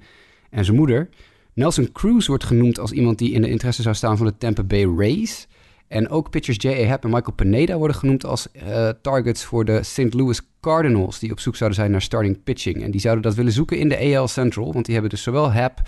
en 0.49 0.65
zijn 0.65 0.77
moeder? 0.77 1.09
Nelson 1.53 1.91
Cruz 1.91 2.27
wordt 2.27 2.43
genoemd 2.43 2.79
als 2.79 2.91
iemand 2.91 3.17
die 3.17 3.31
in 3.31 3.41
de 3.41 3.49
interesse 3.49 3.81
zou 3.81 3.95
staan 3.95 4.17
van 4.17 4.25
de 4.25 4.37
Tampa 4.37 4.63
Bay 4.63 4.85
Rays. 4.97 5.47
En 5.87 6.09
ook 6.09 6.29
pitchers 6.29 6.57
J.A. 6.59 6.87
Happ 6.87 7.03
en 7.03 7.09
Michael 7.09 7.35
Pineda 7.35 7.77
worden 7.77 7.95
genoemd 7.95 8.25
als 8.25 8.47
uh, 8.53 8.89
targets 9.01 9.43
voor 9.43 9.65
de 9.65 9.83
St. 9.83 10.13
Louis 10.13 10.41
Cardinals, 10.61 11.19
die 11.19 11.31
op 11.31 11.39
zoek 11.39 11.55
zouden 11.55 11.79
zijn 11.79 11.91
naar 11.91 12.01
starting 12.01 12.43
pitching. 12.43 12.83
En 12.83 12.91
die 12.91 13.01
zouden 13.01 13.23
dat 13.23 13.35
willen 13.35 13.51
zoeken 13.51 13.77
in 13.77 13.89
de 13.89 14.15
AL 14.17 14.27
Central, 14.27 14.73
want 14.73 14.85
die 14.85 14.93
hebben 14.93 15.11
dus 15.11 15.23
zowel 15.23 15.51
Happ 15.51 15.81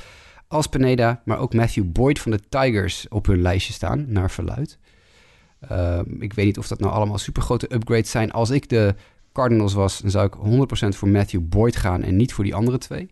als 0.47 0.67
Pineda, 0.67 1.21
maar 1.25 1.39
ook 1.39 1.53
Matthew 1.53 1.91
Boyd 1.91 2.19
van 2.19 2.31
de 2.31 2.39
Tigers 2.49 3.07
op 3.09 3.25
hun 3.25 3.41
lijstje 3.41 3.73
staan, 3.73 4.05
naar 4.07 4.31
verluid. 4.31 4.77
Uh, 5.71 5.99
ik 6.19 6.33
weet 6.33 6.45
niet 6.45 6.57
of 6.57 6.67
dat 6.67 6.79
nou 6.79 6.93
allemaal 6.93 7.17
supergrote 7.17 7.73
upgrades 7.73 8.11
zijn. 8.11 8.31
Als 8.31 8.49
ik 8.49 8.69
de 8.69 8.95
Cardinals 9.33 9.73
was, 9.73 9.99
dan 9.99 10.11
zou 10.11 10.25
ik 10.25 10.33
100% 10.85 10.87
voor 10.87 11.07
Matthew 11.07 11.41
Boyd 11.43 11.75
gaan 11.75 12.03
en 12.03 12.15
niet 12.15 12.33
voor 12.33 12.43
die 12.43 12.55
andere 12.55 12.77
twee. 12.77 13.09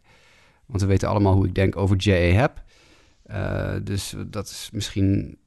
Want 0.66 0.82
we 0.82 0.88
weten 0.88 1.10
allemaal 1.10 1.34
hoe 1.34 1.46
ik 1.46 1.56
denk 1.56 1.76
over 1.76 1.96
J.A. 1.96 2.40
Happ. 2.40 2.64
Uh, 3.32 3.74
dus 3.84 4.16
dat 4.28 4.46
is 4.48 4.70
misschien 4.74 5.38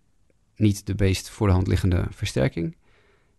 niet 0.57 0.87
de 0.87 0.95
meest 0.97 1.31
voor 1.31 1.47
de 1.47 1.53
hand 1.53 1.67
liggende 1.67 2.05
versterking. 2.11 2.77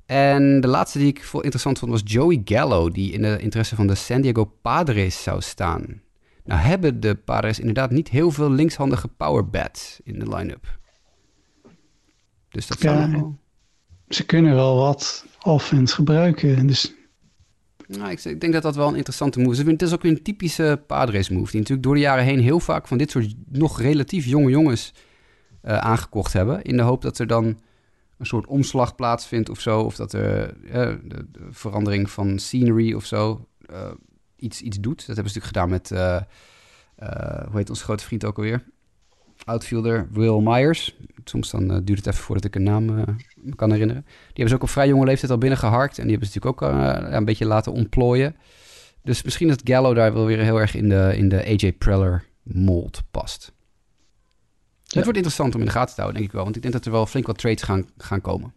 En 0.06 0.62
de 0.62 0.68
laatste 0.68 0.98
die 0.98 1.08
ik 1.08 1.24
vol 1.24 1.42
interessant 1.42 1.80
vond 1.80 1.92
was 1.92 2.02
Joey 2.04 2.42
Gallo, 2.46 2.90
die 2.90 3.12
in 3.12 3.22
de 3.22 3.38
interesse 3.40 3.76
van 3.76 3.88
de 3.88 3.96
San 3.96 4.22
Diego 4.22 4.46
Padres 4.62 5.24
zou 5.24 5.42
staan. 5.42 6.02
Nou 6.44 6.62
hebben 6.62 7.00
de 7.00 7.16
Padres 7.16 7.60
inderdaad 7.60 7.92
niet 7.92 8.10
heel 8.10 8.32
veel 8.32 8.52
linkshandige 8.52 9.08
powerbats 9.08 10.00
in 10.04 10.20
de 10.20 10.36
line-up. 10.36 10.78
Dus 12.50 12.68
dat 12.68 12.82
ja, 12.82 13.12
wel... 13.12 13.38
Ze 14.10 14.26
kunnen 14.26 14.56
wel 14.56 14.78
wat 14.78 15.26
offense 15.42 15.96
gebruiken. 15.96 16.68
Dus... 16.68 16.94
Nou, 17.88 18.12
ik, 18.12 18.24
ik, 18.24 18.42
denk 18.42 18.54
dat 18.54 18.64
dat 18.64 18.76
wel 18.76 18.88
een 18.88 18.96
interessante 18.96 19.40
move 19.40 19.62
is. 19.62 19.72
Het 19.72 19.82
is 19.82 19.94
ook 19.94 20.04
een 20.04 20.24
typische 20.24 20.84
Padres 20.88 21.30
move. 21.30 21.52
Die 21.52 21.60
natuurlijk 21.60 21.88
door 21.88 21.96
de 21.96 22.02
jaren 22.02 22.24
heen 22.24 22.40
heel 22.40 22.60
vaak 22.60 22.88
van 22.88 22.98
dit 22.98 23.12
soort 23.12 23.34
nog 23.50 23.82
relatief 23.82 24.26
jonge 24.26 24.50
jongens 24.50 24.94
uh, 25.64 25.78
aangekocht 25.78 26.34
hebben. 26.34 26.62
In 26.62 26.78
de 26.78 26.84
hoop 26.84 27.02
dat 27.02 27.20
er 27.20 27.28
dan 27.28 27.46
een 28.18 28.26
soort 28.26 28.48
omslag 28.48 28.96
plaatsvindt 28.96 29.50
of 29.50 29.60
zo. 29.60 29.82
Of 29.82 29.96
dat 29.96 30.14
er 30.14 30.58
uh, 30.64 30.72
de, 30.72 31.26
de, 31.32 31.48
verandering 31.50 32.10
van 32.10 32.40
scenery 32.40 32.94
of 32.94 33.06
zo 33.06 33.48
uh, 33.72 33.92
iets, 34.36 34.62
iets 34.62 34.80
doet. 34.80 35.08
Dat 35.08 35.16
hebben 35.16 35.34
ze 35.34 35.40
natuurlijk 35.40 35.46
gedaan 35.46 35.70
met, 35.70 35.90
hoe 37.50 37.58
heet 37.58 37.70
onze 37.70 37.84
grote 37.84 38.04
vriend 38.04 38.26
ook 38.26 38.38
alweer? 38.38 38.64
Outfielder 39.46 40.08
Will 40.12 40.40
Myers. 40.42 40.98
Soms 41.24 41.52
dan 41.52 41.68
duurt 41.68 41.98
het 41.98 42.08
even 42.08 42.24
voordat 42.24 42.46
ik 42.46 42.56
een 42.56 42.64
naam 42.64 42.86
me 42.86 43.56
kan 43.56 43.72
herinneren. 43.72 44.04
Die 44.04 44.14
hebben 44.28 44.50
ze 44.50 44.56
ook 44.56 44.62
op 44.62 44.70
vrij 44.70 44.88
jonge 44.88 45.06
leeftijd 45.06 45.32
al 45.32 45.38
binnengeharkt. 45.38 45.98
En 45.98 46.04
die 46.04 46.12
hebben 46.12 46.30
ze 46.30 46.40
natuurlijk 46.40 46.64
ook 46.64 47.12
een 47.14 47.26
beetje 47.26 47.46
laten 47.46 47.72
ontplooien. 47.72 48.36
Dus 49.04 49.24
misschien 49.24 49.48
dat 49.48 49.62
Gallo 49.64 49.94
daar 49.94 50.14
wel 50.14 50.26
weer 50.26 50.40
heel 50.40 50.60
erg 50.60 50.76
in 50.76 50.90
de, 50.90 51.14
in 51.16 51.30
de 51.30 51.46
AJ 51.46 51.74
Preller 51.74 52.24
mold 52.44 53.04
past. 53.12 53.54
Het 54.88 55.04
wordt 55.04 55.18
interessant 55.18 55.54
om 55.54 55.60
in 55.60 55.66
de 55.66 55.72
gaten 55.72 55.96
te 55.96 56.02
houden, 56.02 56.20
denk 56.20 56.32
ik 56.32 56.36
wel. 56.36 56.44
Want 56.44 56.56
ik 56.56 56.62
denk 56.62 56.74
dat 56.74 56.86
er 56.86 56.92
wel 56.92 57.06
flink 57.06 57.28
wat 57.28 57.38
trades 57.38 57.64
gaan, 57.64 57.90
gaan 57.98 58.22
komen. 58.22 58.54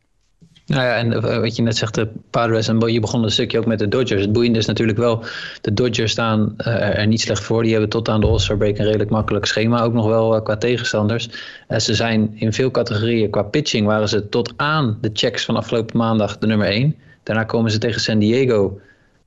Nou 0.66 0.82
ja, 0.82 0.96
en 0.96 1.12
eh, 1.12 1.38
wat 1.38 1.56
je 1.56 1.62
net 1.62 1.76
zegt, 1.76 1.94
de 1.94 2.08
Padres 2.30 2.68
en 2.68 2.92
je 2.92 3.00
begon 3.00 3.22
een 3.22 3.30
stukje 3.30 3.58
ook 3.58 3.66
met 3.66 3.78
de 3.78 3.88
Dodgers. 3.88 4.20
Het 4.20 4.32
boeiende 4.32 4.58
is 4.58 4.66
natuurlijk 4.66 4.98
wel, 4.98 5.24
de 5.60 5.74
Dodgers 5.74 6.12
staan 6.12 6.54
uh, 6.58 6.98
er 6.98 7.06
niet 7.06 7.20
slecht 7.20 7.42
voor. 7.42 7.62
Die 7.62 7.72
hebben 7.72 7.90
tot 7.90 8.08
aan 8.08 8.20
de 8.20 8.26
All-Star 8.26 8.56
break 8.56 8.78
een 8.78 8.84
redelijk 8.84 9.10
makkelijk 9.10 9.44
schema, 9.44 9.82
ook 9.82 9.92
nog 9.92 10.06
wel 10.06 10.36
uh, 10.36 10.42
qua 10.42 10.56
tegenstanders. 10.56 11.28
Ze 11.76 11.94
zijn 11.94 12.32
in 12.34 12.52
veel 12.52 12.70
categorieën, 12.70 13.30
qua 13.30 13.42
pitching 13.42 13.86
waren 13.86 14.08
ze 14.08 14.28
tot 14.28 14.52
aan 14.56 14.98
de 15.00 15.10
checks 15.12 15.44
van 15.44 15.56
afgelopen 15.56 15.96
maandag 15.96 16.38
de 16.38 16.46
nummer 16.46 16.66
1. 16.66 16.96
Daarna 17.22 17.44
komen 17.44 17.70
ze 17.70 17.78
tegen 17.78 18.00
San 18.00 18.18
Diego 18.18 18.80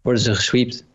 worden 0.04 0.22
ze 0.22 0.36
gesweept. 0.36 0.86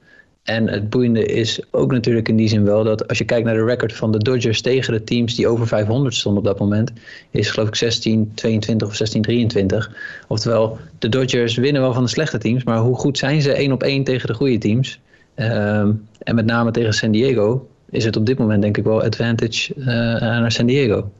En 0.43 0.68
het 0.68 0.91
boeiende 0.91 1.24
is 1.26 1.61
ook 1.70 1.93
natuurlijk 1.93 2.28
in 2.28 2.36
die 2.36 2.49
zin 2.49 2.64
wel 2.64 2.84
dat 2.84 3.09
als 3.09 3.18
je 3.18 3.24
kijkt 3.24 3.45
naar 3.45 3.55
de 3.55 3.64
record 3.64 3.93
van 3.93 4.12
de 4.12 4.18
Dodgers 4.18 4.61
tegen 4.61 4.93
de 4.93 5.05
teams 5.05 5.34
die 5.34 5.49
over 5.49 5.66
500 5.66 6.14
stonden 6.14 6.43
op 6.43 6.49
dat 6.49 6.59
moment, 6.59 6.93
is 7.30 7.51
geloof 7.51 7.68
ik 7.68 7.74
16, 7.74 8.32
22 8.34 8.89
of 8.89 8.95
16, 8.95 9.22
23. 9.22 9.91
Oftewel, 10.28 10.78
de 10.99 11.09
Dodgers 11.09 11.57
winnen 11.57 11.82
wel 11.82 11.93
van 11.93 12.03
de 12.03 12.09
slechte 12.09 12.39
teams, 12.39 12.64
maar 12.64 12.78
hoe 12.78 12.97
goed 12.97 13.18
zijn 13.18 13.43
ze 13.43 13.53
één 13.53 13.72
op 13.72 13.82
één 13.82 14.05
tegen 14.05 14.26
de 14.26 14.34
goede 14.34 14.59
teams? 14.59 15.01
Ehm, 15.34 15.93
en 16.18 16.34
met 16.34 16.47
name 16.47 16.70
tegen 16.70 16.95
San 16.95 17.11
Diego 17.11 17.68
is 17.91 18.05
het 18.05 18.16
op 18.16 18.26
dit 18.26 18.39
moment 18.39 18.62
denk 18.62 18.76
ik 18.76 18.84
wel 18.84 19.03
advantage 19.03 19.74
uh, 19.76 19.86
naar 19.86 20.53
San 20.53 20.66
Diego. 20.66 21.11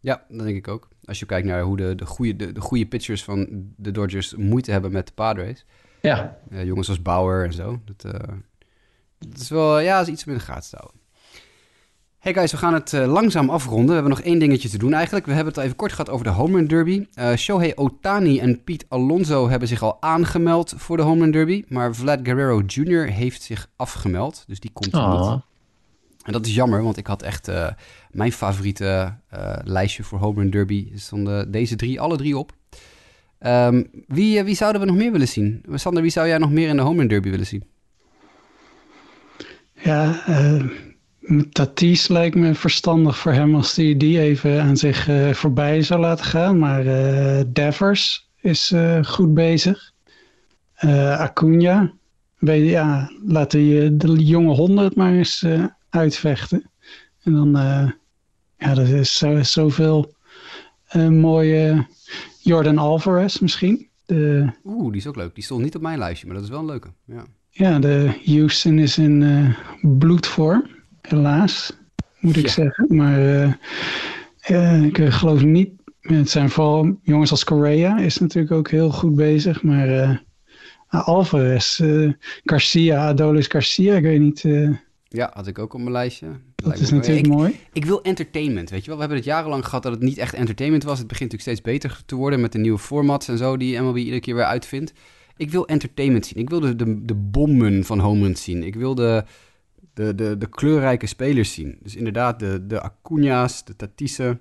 Ja, 0.00 0.22
dat 0.28 0.44
denk 0.44 0.56
ik 0.56 0.68
ook. 0.68 0.88
Als 1.04 1.18
je 1.18 1.26
kijkt 1.26 1.46
naar 1.46 1.62
hoe 1.62 1.76
de, 1.76 1.94
de, 1.94 2.06
goede, 2.06 2.36
de, 2.36 2.52
de 2.52 2.60
goede 2.60 2.86
pitchers 2.86 3.24
van 3.24 3.46
de 3.76 3.90
Dodgers 3.90 4.34
moeite 4.34 4.70
hebben 4.70 4.92
met 4.92 5.06
de 5.06 5.12
Padres. 5.14 5.64
Ja. 6.00 6.38
Uh, 6.52 6.64
jongens 6.64 6.88
als 6.88 7.02
Bauer 7.02 7.44
en 7.44 7.52
zo. 7.52 7.80
Dat, 7.84 8.14
uh, 8.14 8.20
dat 9.18 9.40
is 9.40 9.48
wel 9.48 9.78
ja, 9.78 10.00
is 10.00 10.08
iets 10.08 10.24
om 10.24 10.32
in 10.32 10.38
de 10.38 10.44
gaten 10.44 10.70
te 10.70 10.76
houden. 10.76 11.02
Hey 12.18 12.34
guys, 12.34 12.50
we 12.50 12.56
gaan 12.56 12.74
het 12.74 12.92
uh, 12.92 13.12
langzaam 13.12 13.50
afronden. 13.50 13.86
We 13.86 13.92
hebben 13.92 14.10
nog 14.10 14.20
één 14.20 14.38
dingetje 14.38 14.68
te 14.68 14.78
doen 14.78 14.92
eigenlijk. 14.92 15.26
We 15.26 15.32
hebben 15.32 15.48
het 15.48 15.58
al 15.58 15.64
even 15.64 15.76
kort 15.76 15.90
gehad 15.90 16.10
over 16.10 16.24
de 16.24 16.30
Home 16.30 16.56
Run 16.56 16.66
Derby. 16.66 17.06
Uh, 17.18 17.34
Shohei 17.34 17.72
Otani 17.74 18.38
en 18.38 18.64
Piet 18.64 18.86
Alonso 18.88 19.48
hebben 19.48 19.68
zich 19.68 19.82
al 19.82 20.02
aangemeld 20.02 20.74
voor 20.76 20.96
de 20.96 21.02
Home 21.02 21.20
Run 21.20 21.30
Derby. 21.30 21.64
Maar 21.68 21.94
Vlad 21.94 22.18
Guerrero 22.22 22.62
Jr. 22.66 23.12
heeft 23.12 23.42
zich 23.42 23.70
afgemeld. 23.76 24.44
Dus 24.46 24.60
die 24.60 24.70
komt 24.72 24.94
er 24.94 25.08
niet. 25.08 25.42
En 26.22 26.32
dat 26.32 26.46
is 26.46 26.54
jammer, 26.54 26.82
want 26.82 26.96
ik 26.96 27.06
had 27.06 27.22
echt 27.22 27.48
uh, 27.48 27.68
mijn 28.10 28.32
favoriete 28.32 29.14
lijstje 29.64 30.02
voor 30.02 30.18
Home 30.18 30.40
Run 30.40 30.50
Derby. 30.50 30.88
Er 30.92 31.00
stonden 31.00 31.50
deze 31.50 31.76
drie, 31.76 32.00
alle 32.00 32.16
drie 32.16 32.38
op. 32.38 32.52
Um, 33.40 33.90
wie, 34.06 34.42
wie 34.42 34.54
zouden 34.54 34.80
we 34.80 34.86
nog 34.86 34.96
meer 34.96 35.12
willen 35.12 35.28
zien? 35.28 35.64
Sander, 35.74 36.02
wie 36.02 36.10
zou 36.10 36.26
jij 36.28 36.38
nog 36.38 36.50
meer 36.50 36.68
in 36.68 36.76
de 36.76 36.82
Home 36.82 36.98
Run 36.98 37.08
Derby 37.08 37.30
willen 37.30 37.46
zien? 37.46 37.64
Ja, 39.84 40.28
uh, 40.28 42.08
lijkt 42.08 42.36
me 42.36 42.54
verstandig 42.54 43.18
voor 43.18 43.32
hem 43.32 43.54
als 43.54 43.76
hij 43.76 43.84
die, 43.84 43.96
die 43.96 44.20
even 44.20 44.62
aan 44.62 44.76
zich 44.76 45.08
uh, 45.08 45.32
voorbij 45.32 45.82
zou 45.82 46.00
laten 46.00 46.24
gaan. 46.24 46.58
Maar 46.58 46.86
uh, 46.86 47.40
Devers 47.46 48.30
is 48.40 48.74
goed 49.02 49.34
bezig. 49.34 49.92
Acuna, 51.18 51.92
weet, 52.38 52.70
ja, 52.70 53.10
laat 53.26 53.50
die, 53.50 53.96
de 53.96 54.24
jonge 54.24 54.54
honden 54.54 54.84
het 54.84 54.94
maar 54.94 55.12
eens 55.12 55.46
uitvechten. 55.90 56.70
En 57.22 57.32
dan, 57.32 57.50
ja, 58.58 58.74
dat 58.74 58.88
is 58.88 59.18
zo, 59.18 59.42
zoveel 59.42 60.14
mooie 61.10 61.86
Jordan 62.42 62.78
Alvarez 62.78 63.38
misschien. 63.38 63.88
De, 64.06 64.52
Oeh, 64.64 64.88
die 64.92 65.00
is 65.00 65.06
ook 65.06 65.16
leuk. 65.16 65.34
Die 65.34 65.44
stond 65.44 65.62
niet 65.62 65.74
op 65.74 65.82
mijn 65.82 65.98
lijstje, 65.98 66.26
maar 66.26 66.34
dat 66.34 66.44
is 66.44 66.50
wel 66.50 66.60
een 66.60 66.66
leuke. 66.66 66.88
Ja. 67.04 67.24
Ja, 67.56 67.78
de 67.78 68.20
Houston 68.24 68.78
is 68.78 68.98
in 68.98 69.20
uh, 69.20 69.54
bloedvorm, 69.98 70.66
helaas, 71.00 71.72
moet 72.18 72.36
ik 72.36 72.46
ja. 72.46 72.52
zeggen. 72.52 72.86
Maar 72.88 73.20
uh, 73.20 73.52
uh, 74.50 74.82
ik 74.82 74.96
geloof 74.96 75.42
niet, 75.42 75.70
het 76.00 76.30
zijn 76.30 76.50
vooral 76.50 76.98
jongens 77.02 77.30
als 77.30 77.44
Correa 77.44 77.98
is 77.98 78.18
natuurlijk 78.18 78.54
ook 78.54 78.70
heel 78.70 78.90
goed 78.90 79.14
bezig. 79.14 79.62
Maar 79.62 80.22
Alvarez, 80.88 81.80
Garcia, 82.44 83.08
Adolis 83.08 83.46
Garcia, 83.46 83.94
ik 83.96 84.02
weet 84.02 84.20
niet. 84.20 84.40
ja, 85.08 85.30
had 85.34 85.46
ik 85.46 85.58
ook 85.58 85.74
op 85.74 85.80
mijn 85.80 85.92
lijstje. 85.92 86.26
Dat 86.54 86.78
is 86.78 86.90
natuurlijk 86.90 87.26
ik, 87.26 87.32
mooi. 87.32 87.60
Ik 87.72 87.84
wil 87.84 88.02
entertainment, 88.02 88.70
weet 88.70 88.80
je 88.80 88.86
wel. 88.86 88.94
We 88.94 89.00
hebben 89.00 89.18
het 89.18 89.28
jarenlang 89.28 89.64
gehad 89.64 89.82
dat 89.82 89.92
het 89.92 90.02
niet 90.02 90.18
echt 90.18 90.34
entertainment 90.34 90.84
was. 90.84 90.98
Het 90.98 91.08
begint 91.08 91.32
natuurlijk 91.32 91.58
steeds 91.58 91.78
beter 91.78 92.02
te 92.06 92.14
worden 92.14 92.40
met 92.40 92.52
de 92.52 92.58
nieuwe 92.58 92.78
formats 92.78 93.28
en 93.28 93.38
zo 93.38 93.56
die 93.56 93.80
MLB 93.80 93.96
iedere 93.96 94.20
keer 94.20 94.34
weer 94.34 94.44
uitvindt. 94.44 94.92
Ik 95.36 95.50
wil 95.50 95.66
entertainment 95.66 96.26
zien. 96.26 96.38
Ik 96.38 96.50
wil 96.50 96.60
de, 96.60 96.76
de, 96.76 97.04
de 97.04 97.14
bommen 97.14 97.84
van 97.84 97.98
home 97.98 98.22
runs 98.22 98.42
zien. 98.42 98.62
Ik 98.62 98.74
wil 98.74 98.94
de, 98.94 99.24
de, 99.94 100.14
de, 100.14 100.38
de 100.38 100.48
kleurrijke 100.48 101.06
spelers 101.06 101.52
zien. 101.52 101.78
Dus 101.82 101.96
inderdaad, 101.96 102.38
de, 102.38 102.66
de 102.66 102.90
Acuña's, 102.90 103.64
de 103.64 103.76
Tatisse. 103.76 104.38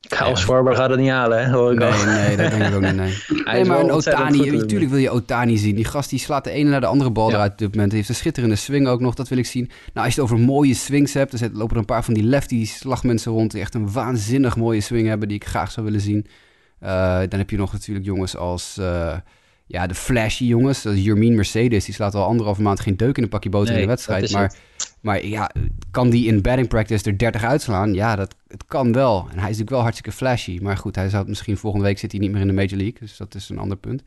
Kyle 0.00 0.36
Schwarber 0.36 0.74
gaat 0.76 0.90
het 0.90 0.98
niet 0.98 1.10
halen, 1.10 1.44
hè? 1.44 1.50
Hoor 1.52 1.72
ik 1.72 1.78
nee, 1.78 1.92
al. 1.92 2.04
nee, 2.04 2.36
dat 2.36 2.50
denk 2.50 2.62
ik 2.62 2.74
ook 2.74 2.80
niet. 2.80 2.94
Nee, 2.94 3.14
nee 3.44 3.64
maar 3.64 3.80
een 3.80 3.90
Otani, 3.90 4.50
natuurlijk 4.50 4.90
wil 4.90 4.98
je 4.98 5.10
Otani 5.10 5.56
zien. 5.56 5.74
Die 5.74 5.84
gast 5.84 6.10
die 6.10 6.18
slaat 6.18 6.44
de 6.44 6.50
ene 6.50 6.70
naar 6.70 6.80
de 6.80 6.86
andere 6.86 7.10
bal 7.10 7.28
ja. 7.28 7.34
eruit 7.34 7.52
op 7.52 7.58
dit 7.58 7.70
moment. 7.70 7.88
Hij 7.88 7.96
heeft 7.96 8.08
een 8.08 8.14
schitterende 8.16 8.56
swing 8.56 8.88
ook 8.88 9.00
nog, 9.00 9.14
dat 9.14 9.28
wil 9.28 9.38
ik 9.38 9.46
zien. 9.46 9.70
Nou, 9.92 10.06
als 10.06 10.14
je 10.14 10.20
het 10.20 10.30
over 10.30 10.44
mooie 10.44 10.74
swings 10.74 11.14
hebt, 11.14 11.38
dan 11.38 11.50
lopen 11.52 11.74
er 11.74 11.80
een 11.80 11.84
paar 11.84 12.04
van 12.04 12.14
die 12.14 12.22
lefty 12.22 12.66
slagmensen 12.66 13.32
rond... 13.32 13.50
die 13.50 13.60
echt 13.60 13.74
een 13.74 13.92
waanzinnig 13.92 14.56
mooie 14.56 14.80
swing 14.80 15.08
hebben, 15.08 15.28
die 15.28 15.36
ik 15.36 15.46
graag 15.46 15.70
zou 15.70 15.86
willen 15.86 16.00
zien. 16.00 16.26
Uh, 16.82 17.18
dan 17.28 17.38
heb 17.38 17.50
je 17.50 17.56
nog 17.56 17.72
natuurlijk 17.72 18.06
jongens 18.06 18.36
als... 18.36 18.76
Uh, 18.80 19.16
ja, 19.70 19.86
de 19.86 19.94
flashy 19.94 20.44
jongens, 20.44 20.82
dat 20.82 20.94
is 20.94 21.04
Jermien 21.04 21.34
Mercedes, 21.34 21.84
die 21.84 21.94
slaat 21.94 22.14
al 22.14 22.24
anderhalve 22.24 22.62
maand 22.62 22.80
geen 22.80 22.96
deuk 22.96 23.16
in 23.16 23.22
een 23.22 23.28
pakje 23.28 23.50
boter 23.50 23.72
nee, 23.72 23.76
in 23.76 23.82
de 23.82 23.92
wedstrijd. 23.92 24.32
Maar, 24.32 24.54
maar 25.00 25.26
ja, 25.26 25.50
kan 25.90 26.10
die 26.10 26.26
in 26.26 26.42
batting 26.42 26.68
practice 26.68 27.10
er 27.10 27.18
30 27.18 27.44
uitslaan? 27.44 27.94
Ja, 27.94 28.16
dat 28.16 28.34
het 28.48 28.64
kan 28.66 28.92
wel. 28.92 29.18
En 29.18 29.24
hij 29.24 29.34
is 29.34 29.40
natuurlijk 29.40 29.70
wel 29.70 29.80
hartstikke 29.80 30.12
flashy. 30.12 30.58
Maar 30.62 30.76
goed, 30.76 30.94
hij 30.94 31.08
zou 31.08 31.28
misschien 31.28 31.56
volgende 31.56 31.86
week 31.86 31.98
zit 31.98 32.10
hij 32.10 32.20
niet 32.20 32.30
meer 32.30 32.40
in 32.40 32.46
de 32.46 32.52
Major 32.52 32.76
League. 32.76 32.98
Dus 33.00 33.16
dat 33.16 33.34
is 33.34 33.48
een 33.48 33.58
ander 33.58 33.76
punt. 33.76 34.02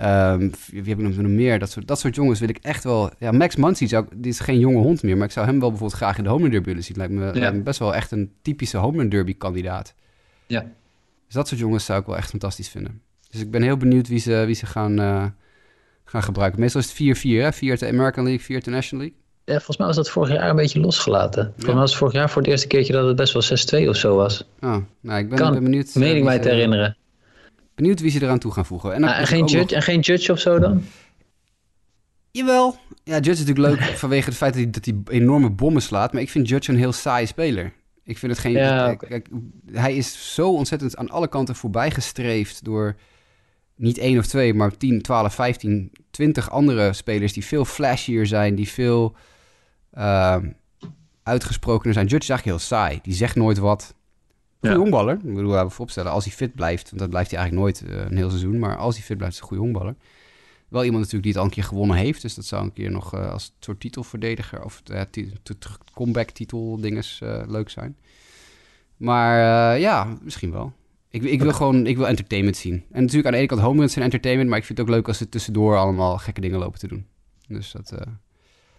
Um, 0.00 0.50
wie 0.70 0.82
heb 0.84 0.98
ik 0.98 1.16
nog 1.16 1.16
meer? 1.16 1.58
Dat 1.58 1.70
soort, 1.70 1.88
dat 1.88 1.98
soort 1.98 2.14
jongens 2.14 2.40
wil 2.40 2.48
ik 2.48 2.58
echt 2.58 2.84
wel... 2.84 3.10
Ja, 3.18 3.32
Max 3.32 3.56
Muncy, 3.56 3.86
zou, 3.86 4.06
die 4.14 4.30
is 4.30 4.40
geen 4.40 4.58
jonge 4.58 4.78
hond 4.78 5.02
meer. 5.02 5.16
Maar 5.16 5.26
ik 5.26 5.32
zou 5.32 5.46
hem 5.46 5.60
wel 5.60 5.68
bijvoorbeeld 5.68 6.00
graag 6.00 6.18
in 6.18 6.24
de 6.24 6.30
home 6.30 6.42
run 6.42 6.50
derby 6.50 6.66
willen 6.66 6.84
zien. 6.84 6.96
Lijkt 6.96 7.12
me, 7.12 7.24
ja. 7.24 7.32
lijkt 7.32 7.56
me 7.56 7.62
best 7.62 7.78
wel 7.78 7.94
echt 7.94 8.10
een 8.10 8.32
typische 8.42 8.76
home 8.76 8.98
run 8.98 9.08
derby 9.08 9.36
kandidaat. 9.36 9.94
Ja. 10.46 10.60
Dus 11.26 11.34
dat 11.34 11.48
soort 11.48 11.60
jongens 11.60 11.84
zou 11.84 12.00
ik 12.00 12.06
wel 12.06 12.16
echt 12.16 12.30
fantastisch 12.30 12.68
vinden. 12.68 13.00
Dus 13.32 13.40
ik 13.40 13.50
ben 13.50 13.62
heel 13.62 13.76
benieuwd 13.76 14.08
wie 14.08 14.18
ze, 14.18 14.42
wie 14.46 14.54
ze 14.54 14.66
gaan, 14.66 15.00
uh, 15.00 15.24
gaan 16.04 16.22
gebruiken. 16.22 16.60
Meestal 16.60 16.80
is 16.80 16.98
het 16.98 17.18
4-4, 17.18 17.20
hè? 17.22 17.52
4 17.52 17.78
de 17.78 17.86
American 17.86 18.24
League, 18.24 18.44
4 18.44 18.62
de 18.62 18.70
National 18.70 19.04
League. 19.04 19.20
Ja, 19.44 19.54
volgens 19.54 19.76
mij 19.76 19.86
was 19.86 19.96
dat 19.96 20.10
vorig 20.10 20.32
jaar 20.32 20.50
een 20.50 20.56
beetje 20.56 20.80
losgelaten. 20.80 21.44
Volgens 21.44 21.66
mij 21.66 21.74
was 21.74 21.90
het 21.90 21.98
vorig 21.98 22.14
jaar 22.14 22.30
voor 22.30 22.42
het 22.42 22.50
eerste 22.50 22.66
keertje 22.66 22.92
dat 22.92 23.06
het 23.06 23.16
best 23.16 23.32
wel 23.32 23.84
6-2 23.84 23.88
of 23.88 23.96
zo 23.96 24.16
was. 24.16 24.48
Oh, 24.60 24.76
nou, 25.00 25.18
ik 25.18 25.28
ben, 25.28 25.38
kan, 25.38 25.52
ben 25.52 25.62
benieuwd. 25.62 25.94
Meen 25.94 26.16
ik 26.16 26.24
mij 26.24 26.38
te 26.38 26.48
herinneren. 26.48 26.96
Benieuwd 27.74 28.00
wie 28.00 28.10
ze 28.10 28.22
eraan 28.22 28.38
toe 28.38 28.52
gaan 28.52 28.66
voegen. 28.66 28.94
En, 28.94 29.00
dan 29.00 29.10
ah, 29.10 29.18
en, 29.18 29.26
geen, 29.26 29.44
judge, 29.44 29.56
nog... 29.56 29.70
en 29.70 29.82
geen 29.82 30.00
judge 30.00 30.32
of 30.32 30.38
zo 30.38 30.58
dan? 30.58 30.84
Jawel. 32.30 32.76
Ja, 33.04 33.14
Judge 33.14 33.30
is 33.30 33.38
natuurlijk 33.44 33.80
leuk 33.80 33.82
vanwege 33.98 34.28
het 34.28 34.36
feit 34.36 34.52
dat 34.54 34.62
hij, 34.62 34.70
dat 34.70 34.84
hij 34.84 35.18
enorme 35.18 35.50
bommen 35.50 35.82
slaat. 35.82 36.12
Maar 36.12 36.22
ik 36.22 36.30
vind 36.30 36.48
Judge 36.48 36.70
een 36.70 36.78
heel 36.78 36.92
saaie 36.92 37.26
speler. 37.26 37.72
Ik 38.04 38.18
vind 38.18 38.32
het 38.32 38.40
geen... 38.40 38.52
Ja, 38.52 38.90
okay. 38.90 39.08
kijk, 39.08 39.28
hij 39.72 39.96
is 39.96 40.34
zo 40.34 40.52
ontzettend 40.54 40.96
aan 40.96 41.10
alle 41.10 41.28
kanten 41.28 41.54
voorbijgestreefd 41.54 42.64
door 42.64 42.96
niet 43.74 43.98
één 43.98 44.18
of 44.18 44.26
twee, 44.26 44.54
maar 44.54 44.76
10, 44.76 45.02
12, 45.02 45.34
15, 45.34 45.92
20 46.10 46.50
andere 46.50 46.92
spelers 46.92 47.32
die 47.32 47.44
veel 47.44 47.64
flashier 47.64 48.26
zijn, 48.26 48.54
die 48.54 48.68
veel 48.68 49.16
uh, 49.94 50.36
uitgesprokener 51.22 51.94
zijn. 51.94 52.06
Judge 52.06 52.22
is 52.22 52.28
eigenlijk 52.28 52.58
heel 52.58 52.68
saai. 52.68 52.98
Die 53.02 53.14
zegt 53.14 53.36
nooit 53.36 53.58
wat. 53.58 53.94
Goeie 54.60 54.74
ja. 54.74 54.80
honkballer. 54.80 55.14
Ik 55.14 55.34
bedoel, 55.34 55.50
laten 55.50 55.66
we 55.66 55.70
vooropstellen, 55.70 56.12
als 56.12 56.24
hij 56.24 56.32
fit 56.32 56.54
blijft, 56.54 56.88
want 56.88 57.00
dat 57.00 57.10
blijft 57.10 57.30
hij 57.30 57.40
eigenlijk 57.40 57.66
nooit 57.66 57.90
uh, 57.90 58.04
een 58.04 58.16
heel 58.16 58.28
seizoen, 58.28 58.58
maar 58.58 58.76
als 58.76 58.96
hij 58.96 59.04
fit 59.04 59.16
blijft, 59.16 59.34
is 59.34 59.40
hij 59.40 59.50
een 59.50 59.56
goede 59.56 59.72
honkballer. 59.72 59.96
Wel 60.68 60.84
iemand 60.84 61.02
natuurlijk 61.04 61.22
die 61.22 61.32
het 61.32 61.40
al 61.40 61.48
een 61.48 61.54
keer 61.54 61.64
gewonnen 61.64 61.96
heeft, 61.96 62.22
dus 62.22 62.34
dat 62.34 62.44
zou 62.44 62.62
een 62.64 62.72
keer 62.72 62.90
nog 62.90 63.14
uh, 63.14 63.30
als 63.30 63.54
soort 63.58 63.80
titelverdediger 63.80 64.64
of 64.64 64.82
uh, 64.92 65.00
comeback 65.94 66.30
titel 66.30 66.80
dinges 66.80 67.20
leuk 67.46 67.70
zijn. 67.70 67.96
Maar 68.96 69.78
ja, 69.78 70.16
misschien 70.22 70.52
wel. 70.52 70.72
Ik, 71.12 71.22
ik, 71.22 71.42
wil 71.42 71.52
gewoon 71.52 71.86
ik 71.86 71.96
wil 71.96 72.08
entertainment 72.08 72.56
zien. 72.56 72.84
En 72.90 73.00
natuurlijk 73.00 73.26
aan 73.26 73.32
de 73.32 73.38
ene 73.38 73.46
kant 73.46 73.60
home 73.60 73.78
runs 73.78 73.92
zijn 73.92 74.04
entertainment, 74.04 74.48
maar 74.48 74.58
ik 74.58 74.64
vind 74.64 74.78
het 74.78 74.86
ook 74.86 74.94
leuk 74.94 75.08
als 75.08 75.18
ze 75.18 75.28
tussendoor 75.28 75.76
allemaal 75.76 76.18
gekke 76.18 76.40
dingen 76.40 76.58
lopen 76.58 76.78
te 76.78 76.88
doen. 76.88 77.06
Dus 77.48 77.72
dat... 77.72 77.92
Uh, 77.94 78.00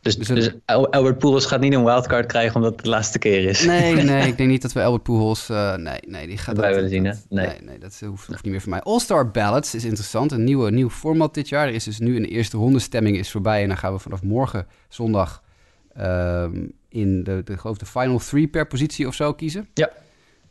dus, 0.01 0.17
dus, 0.17 0.27
dus 0.27 0.51
Albert 0.65 1.17
Pujols 1.17 1.45
gaat 1.45 1.59
niet 1.59 1.73
een 1.73 1.83
wildcard 1.83 2.25
krijgen 2.25 2.55
omdat 2.55 2.71
het 2.71 2.83
de 2.83 2.89
laatste 2.89 3.19
keer 3.19 3.49
is? 3.49 3.65
Nee, 3.65 3.95
nee, 4.03 4.27
ik 4.27 4.37
denk 4.37 4.49
niet 4.49 4.61
dat 4.61 4.73
we 4.73 4.83
Albert 4.83 5.03
Pujols... 5.03 5.49
Uh, 5.49 5.75
nee, 5.75 5.99
nee, 6.07 6.27
die 6.27 6.37
gaat... 6.37 6.55
Dat 6.55 6.63
wij 6.63 6.73
willen 6.73 6.89
zien, 6.89 7.05
hè? 7.05 7.13
Nee, 7.29 7.47
nee, 7.47 7.61
nee 7.61 7.77
dat 7.77 7.99
hoeft, 8.05 8.27
hoeft, 8.27 8.43
niet 8.43 8.51
meer 8.51 8.61
voor 8.61 8.69
mij. 8.69 8.81
All-Star 8.81 9.31
Ballads 9.31 9.75
is 9.75 9.83
interessant. 9.83 10.31
Een 10.31 10.43
nieuwe, 10.43 10.71
nieuw 10.71 10.89
format 10.89 11.33
dit 11.33 11.49
jaar. 11.49 11.67
Er 11.67 11.73
is 11.73 11.83
dus 11.83 11.99
nu 11.99 12.15
een 12.15 12.25
eerste 12.25 12.57
ronde 12.57 12.79
stemming 12.79 13.17
is 13.17 13.31
voorbij. 13.31 13.61
En 13.61 13.67
dan 13.67 13.77
gaan 13.77 13.93
we 13.93 13.99
vanaf 13.99 14.23
morgen, 14.23 14.67
zondag, 14.87 15.43
um, 15.99 16.71
in 16.89 17.23
de, 17.23 17.41
de, 17.43 17.57
geloof 17.57 17.77
de 17.77 17.85
final 17.85 18.19
three 18.19 18.47
per 18.47 18.67
positie 18.67 19.07
of 19.07 19.13
zo 19.13 19.33
kiezen. 19.33 19.67
Ja. 19.73 19.89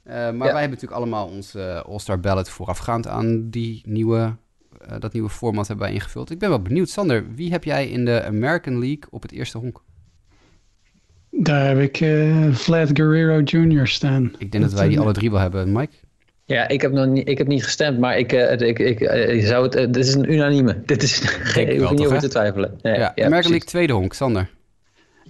Uh, 0.07 0.13
maar 0.13 0.25
ja. 0.25 0.39
wij 0.39 0.47
hebben 0.47 0.71
natuurlijk 0.71 1.01
allemaal 1.01 1.27
ons 1.27 1.55
uh, 1.55 1.81
All-Star 1.81 2.21
Ballot 2.21 2.49
voorafgaand 2.49 3.07
aan 3.07 3.51
die 3.51 3.83
nieuwe, 3.87 4.37
uh, 4.89 4.99
dat 4.99 5.13
nieuwe 5.13 5.29
format 5.29 5.69
hebben 5.69 5.87
wij 5.87 5.95
ingevuld. 5.95 6.31
Ik 6.31 6.39
ben 6.39 6.49
wel 6.49 6.63
benieuwd. 6.63 6.89
Sander, 6.89 7.35
wie 7.35 7.51
heb 7.51 7.65
jij 7.65 7.89
in 7.89 8.05
de 8.05 8.25
American 8.25 8.79
League 8.79 9.03
op 9.11 9.23
het 9.23 9.33
eerste 9.33 9.59
honk? 9.59 9.83
Daar 11.31 11.67
heb 11.67 11.79
ik 11.79 11.97
Vlad 12.55 12.91
Guerrero 12.93 13.41
Jr. 13.41 13.87
staan. 13.87 14.25
Ik 14.25 14.53
denk 14.53 14.53
dat, 14.53 14.63
dat 14.63 14.73
wij 14.73 14.89
die 14.89 15.01
alle 15.01 15.13
drie 15.13 15.31
wel 15.31 15.41
hebben. 15.41 15.73
Mike? 15.73 15.93
Ja, 16.45 16.69
ik 16.69 16.81
heb 16.81 16.93
nog 16.93 17.07
niet, 17.07 17.29
ik 17.29 17.39
heb 17.39 17.47
niet 17.47 17.65
gestemd, 17.65 17.99
maar 17.99 18.19
ik, 18.19 18.33
ik, 18.33 18.79
ik, 18.79 19.01
ik 19.29 19.47
zou 19.47 19.63
het, 19.63 19.73
dit 19.73 19.97
is 19.97 20.15
een 20.15 20.33
unanieme. 20.33 20.83
Dit 20.87 21.03
is 21.03 21.19
geen, 21.19 21.69
ik 21.69 21.81
hoef 21.81 21.91
niet 21.91 22.07
over 22.07 22.19
te 22.19 22.29
twijfelen. 22.29 22.79
Ja, 22.83 22.91
ja, 22.91 22.99
ja 22.99 23.07
American 23.07 23.31
precies. 23.31 23.51
League 23.51 23.69
tweede 23.69 23.93
honk, 23.93 24.13
Sander. 24.13 24.51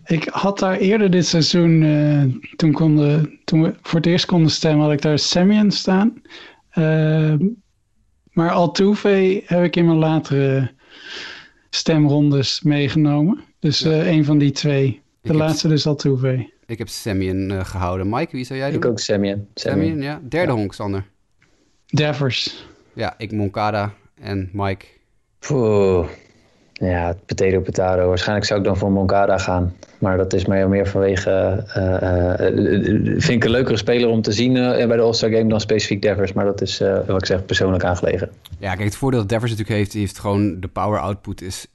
Ik 0.07 0.29
had 0.31 0.59
daar 0.59 0.77
eerder 0.77 1.11
dit 1.11 1.27
seizoen, 1.27 1.83
uh, 1.83 2.25
toen, 2.57 2.73
konden, 2.73 3.39
toen 3.45 3.63
we 3.63 3.75
voor 3.83 3.99
het 3.99 4.09
eerst 4.09 4.27
konden 4.27 4.51
stemmen, 4.51 4.85
had 4.85 4.93
ik 4.93 5.03
daar 5.03 5.19
Semyon 5.19 5.71
staan. 5.71 6.23
Uh, 6.75 7.35
maar 8.33 8.51
Altuve 8.51 9.43
heb 9.47 9.65
ik 9.65 9.77
in 9.77 9.87
mijn 9.87 9.99
latere 9.99 10.71
stemrondes 11.71 12.63
meegenomen. 12.63 13.41
Dus 13.59 13.79
Ja. 13.79 13.91
eh, 13.91 14.07
een 14.11 14.25
van 14.25 14.39
die 14.39 14.51
twee. 14.51 15.01
De 15.21 15.35
laatste 15.35 15.69
dus 15.69 15.87
Altuve. 15.87 16.51
Ik 16.67 16.79
heb 16.79 16.89
Semyon 16.89 17.51
eh, 17.51 17.65
gehouden. 17.65 18.09
Mike, 18.09 18.37
wie 18.37 18.45
zou 18.45 18.59
jij 18.59 18.71
doen? 18.71 18.79
Ik 18.79 18.85
ook 18.85 18.99
Semyon. 18.99 19.47
Semyon. 19.55 20.03
Ja. 20.03 20.21
Derde 20.29 20.53
honk, 20.53 20.73
Sander. 20.75 21.05
Devers. 21.87 22.67
Ja, 22.95 23.15
ik 23.19 23.33
Moncada 23.33 23.95
en 24.21 24.51
Mike. 24.53 24.87
Poeh. 25.39 26.09
Ja, 26.89 27.15
potato 27.27 27.61
potato. 27.61 28.09
Waarschijnlijk 28.09 28.47
zou 28.47 28.61
ik 28.61 28.67
dan 28.67 28.77
voor 28.77 28.93
Moncada 28.93 29.39
gaan. 29.39 29.75
Maar 29.99 30.17
dat 30.17 30.33
is 30.33 30.47
meer, 30.47 30.69
meer 30.69 30.87
vanwege... 30.87 31.31
eh, 31.31 32.03
eh, 32.03 32.47
eh, 32.47 33.21
vind 33.21 33.29
ik 33.29 33.45
een 33.45 33.51
leukere 33.51 33.77
speler 33.77 34.09
om 34.09 34.23
te 34.23 34.33
zien 34.33 34.53
bij 34.53 34.87
de 34.87 35.01
All-Star 35.01 35.31
Game 35.31 35.49
dan 35.49 35.61
specifiek 35.61 36.03
Devers. 36.03 36.33
Maar 36.33 36.45
dat 36.45 36.61
is, 36.61 36.79
wat 37.07 37.21
ik 37.21 37.27
zeg, 37.27 37.45
persoonlijk 37.45 37.85
aangelegen. 37.85 38.31
Ja, 38.59 38.75
kijk, 38.75 38.85
het 38.85 38.97
voordeel 38.97 39.21
dat 39.21 39.29
Devers 39.29 39.51
natuurlijk 39.51 39.79
heeft, 39.79 39.93
heeft 39.93 40.19
gewoon 40.19 40.61
de 40.61 40.69
power 40.69 41.01
output 41.01 41.43
is 41.43 41.67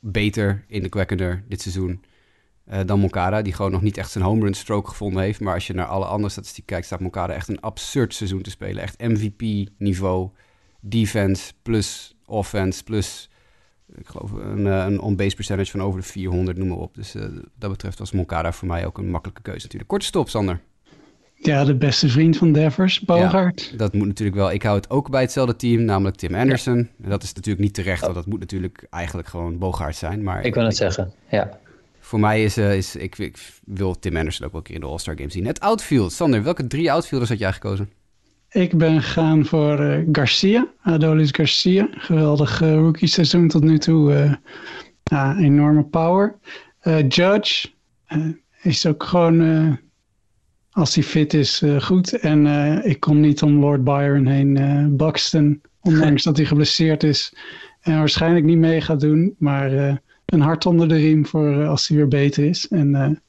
beter 0.00 0.64
in 0.68 0.82
de 0.82 0.88
Quackender 0.88 1.44
dit 1.48 1.60
seizoen 1.60 2.02
dan 2.86 2.98
Moncada, 2.98 3.42
die 3.42 3.52
gewoon 3.52 3.70
nog 3.72 3.82
niet 3.82 3.96
echt 3.96 4.10
zijn 4.10 4.24
home 4.24 4.44
run 4.44 4.54
stroke 4.54 4.88
gevonden 4.88 5.22
heeft. 5.22 5.40
Maar 5.40 5.54
als 5.54 5.66
je 5.66 5.74
naar 5.74 5.86
alle 5.86 6.04
andere 6.04 6.30
statistieken 6.30 6.72
kijkt, 6.72 6.86
staat 6.86 7.00
Moncada 7.00 7.32
echt 7.32 7.48
een 7.48 7.60
absurd 7.60 8.14
seizoen 8.14 8.42
te 8.42 8.50
spelen. 8.50 8.82
Echt 8.82 9.00
MVP 9.00 9.68
niveau, 9.78 10.28
defense 10.80 11.52
plus 11.62 12.16
offense 12.26 12.84
plus, 12.84 13.30
ik 13.98 14.06
geloof, 14.06 14.32
een, 14.32 14.66
eh, 14.66 14.84
een 14.86 15.00
on-base 15.00 15.34
percentage 15.34 15.70
van 15.70 15.82
over 15.82 16.00
de 16.00 16.06
400, 16.06 16.58
noem 16.58 16.68
maar 16.68 16.76
op. 16.76 16.94
Dus 16.94 17.14
eh, 17.14 17.22
wat 17.22 17.30
dat 17.58 17.70
betreft 17.70 17.98
was 17.98 18.12
Moncada 18.12 18.52
voor 18.52 18.68
mij 18.68 18.86
ook 18.86 18.98
een 18.98 19.10
makkelijke 19.10 19.42
keuze 19.42 19.62
natuurlijk. 19.62 19.90
Korte 19.90 20.06
stop, 20.06 20.28
Sander. 20.28 20.60
Ja, 21.40 21.64
de 21.64 21.74
beste 21.74 22.08
vriend 22.08 22.36
van 22.36 22.52
Devers, 22.52 23.00
Bogart. 23.00 23.72
Dat 23.76 23.92
moet 23.92 24.06
natuurlijk 24.06 24.36
wel. 24.36 24.52
Ik 24.52 24.62
hou 24.62 24.76
het 24.76 24.90
ook 24.90 25.10
bij 25.10 25.20
hetzelfde 25.20 25.56
team, 25.56 25.82
namelijk 25.82 26.16
Tim 26.16 26.34
Anderson. 26.34 26.76
En 27.02 27.10
dat 27.10 27.22
is 27.22 27.32
natuurlijk 27.32 27.64
niet 27.64 27.74
terecht, 27.74 28.00
want 28.00 28.14
dat 28.14 28.26
moet 28.26 28.40
natuurlijk 28.40 28.86
eigenlijk 28.90 29.28
gewoon 29.28 29.58
Bogaert 29.58 29.96
zijn. 29.96 30.22
Maar 30.22 30.44
Ik 30.44 30.54
wil 30.54 30.64
het 30.64 30.76
zeggen, 30.76 31.12
ja. 31.30 31.58
voor 32.00 32.20
mij 32.20 32.44
is, 32.44 32.56
eh, 32.56 32.76
is 32.76 32.96
ik, 32.96 33.18
ik 33.18 33.38
wil 33.64 33.98
Tim 33.98 34.16
Anderson 34.16 34.46
ook 34.46 34.52
wel 34.52 34.60
een 34.60 34.66
keer 34.66 34.74
in 34.74 34.80
de 34.80 34.86
All-Star 34.86 35.16
Game 35.16 35.30
zien. 35.30 35.46
Het 35.46 35.60
outfield. 35.60 36.12
Sander, 36.12 36.42
welke 36.42 36.66
drie 36.66 36.92
outfielders 36.92 37.30
had 37.30 37.38
jij 37.38 37.52
gekozen? 37.52 37.90
Ik 38.50 38.76
ben 38.78 39.02
gegaan 39.02 39.44
voor 39.46 39.78
eh, 39.78 40.04
Garcia, 40.12 40.66
Adolis 40.80 41.30
Garcia. 41.30 41.88
Geweldig 41.90 42.62
eh, 42.62 42.74
rookie 42.74 43.08
seizoen 43.08 43.48
tot 43.48 43.62
nu 43.62 43.78
toe. 43.78 44.36
eh, 45.02 45.36
enorme 45.38 45.84
power. 45.84 46.38
Judge 47.08 47.68
is 48.62 48.86
ook 48.86 49.02
gewoon, 49.02 49.78
als 50.70 50.94
hij 50.94 51.04
fit 51.04 51.34
is, 51.34 51.62
goed. 51.80 52.12
En 52.18 52.46
ik 52.84 53.00
kom 53.00 53.20
niet 53.20 53.42
om 53.42 53.58
Lord 53.58 53.84
Byron 53.84 54.26
heen. 54.26 54.96
Buxton, 54.96 55.60
ondanks 55.80 56.22
dat 56.22 56.36
hij 56.36 56.46
geblesseerd 56.46 57.02
is. 57.02 57.36
En 57.80 57.98
waarschijnlijk 57.98 58.44
niet 58.44 58.58
mee 58.58 58.80
gaat 58.80 59.00
doen. 59.00 59.34
Maar 59.38 59.72
een 60.24 60.40
hart 60.40 60.66
onder 60.66 60.88
de 60.88 60.96
riem 60.96 61.26
voor 61.26 61.66
als 61.66 61.88
hij 61.88 61.96
weer 61.96 62.08
beter 62.08 62.44
is. 62.44 62.68
En 62.68 63.22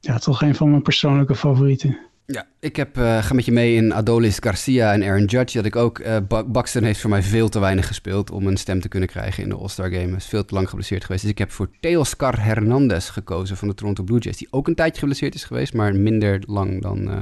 ja, 0.00 0.18
toch 0.18 0.42
een 0.42 0.54
van 0.54 0.70
mijn 0.70 0.82
persoonlijke 0.82 1.34
favorieten. 1.34 1.98
Ja, 2.26 2.46
ik 2.60 2.76
heb, 2.76 2.96
eh, 2.98 3.22
ga 3.22 3.34
met 3.34 3.44
je 3.44 3.52
mee 3.52 3.74
in 3.74 3.92
Adolis 3.92 4.36
Garcia 4.40 4.92
en 4.92 5.02
Aaron 5.02 5.24
Judge. 5.24 5.56
Dat 5.56 5.66
ik 5.66 5.76
ook, 5.76 5.98
eh, 5.98 6.16
Ba- 6.28 6.44
Buxton 6.44 6.82
heeft 6.82 7.00
voor 7.00 7.10
mij 7.10 7.22
veel 7.22 7.48
te 7.48 7.58
weinig 7.58 7.86
gespeeld 7.86 8.30
om 8.30 8.46
een 8.46 8.56
stem 8.56 8.80
te 8.80 8.88
kunnen 8.88 9.08
krijgen 9.08 9.42
in 9.42 9.48
de 9.48 9.54
All-Star 9.54 9.90
Game. 9.90 10.06
Hij 10.06 10.16
is 10.16 10.26
veel 10.26 10.44
te 10.44 10.54
lang 10.54 10.68
geblesseerd 10.68 11.04
geweest. 11.04 11.22
Dus 11.22 11.30
ik 11.30 11.38
heb 11.38 11.50
voor 11.50 11.68
Teoscar 11.80 12.44
Hernandez 12.44 13.10
gekozen 13.10 13.56
van 13.56 13.68
de 13.68 13.74
Toronto 13.74 14.02
Blue 14.02 14.18
Jays. 14.18 14.36
Die 14.36 14.48
ook 14.50 14.68
een 14.68 14.74
tijdje 14.74 14.98
geblesseerd 14.98 15.34
is 15.34 15.44
geweest, 15.44 15.74
maar 15.74 15.94
minder 15.94 16.42
lang 16.46 16.82
dan 16.82 17.10
eh, 17.10 17.20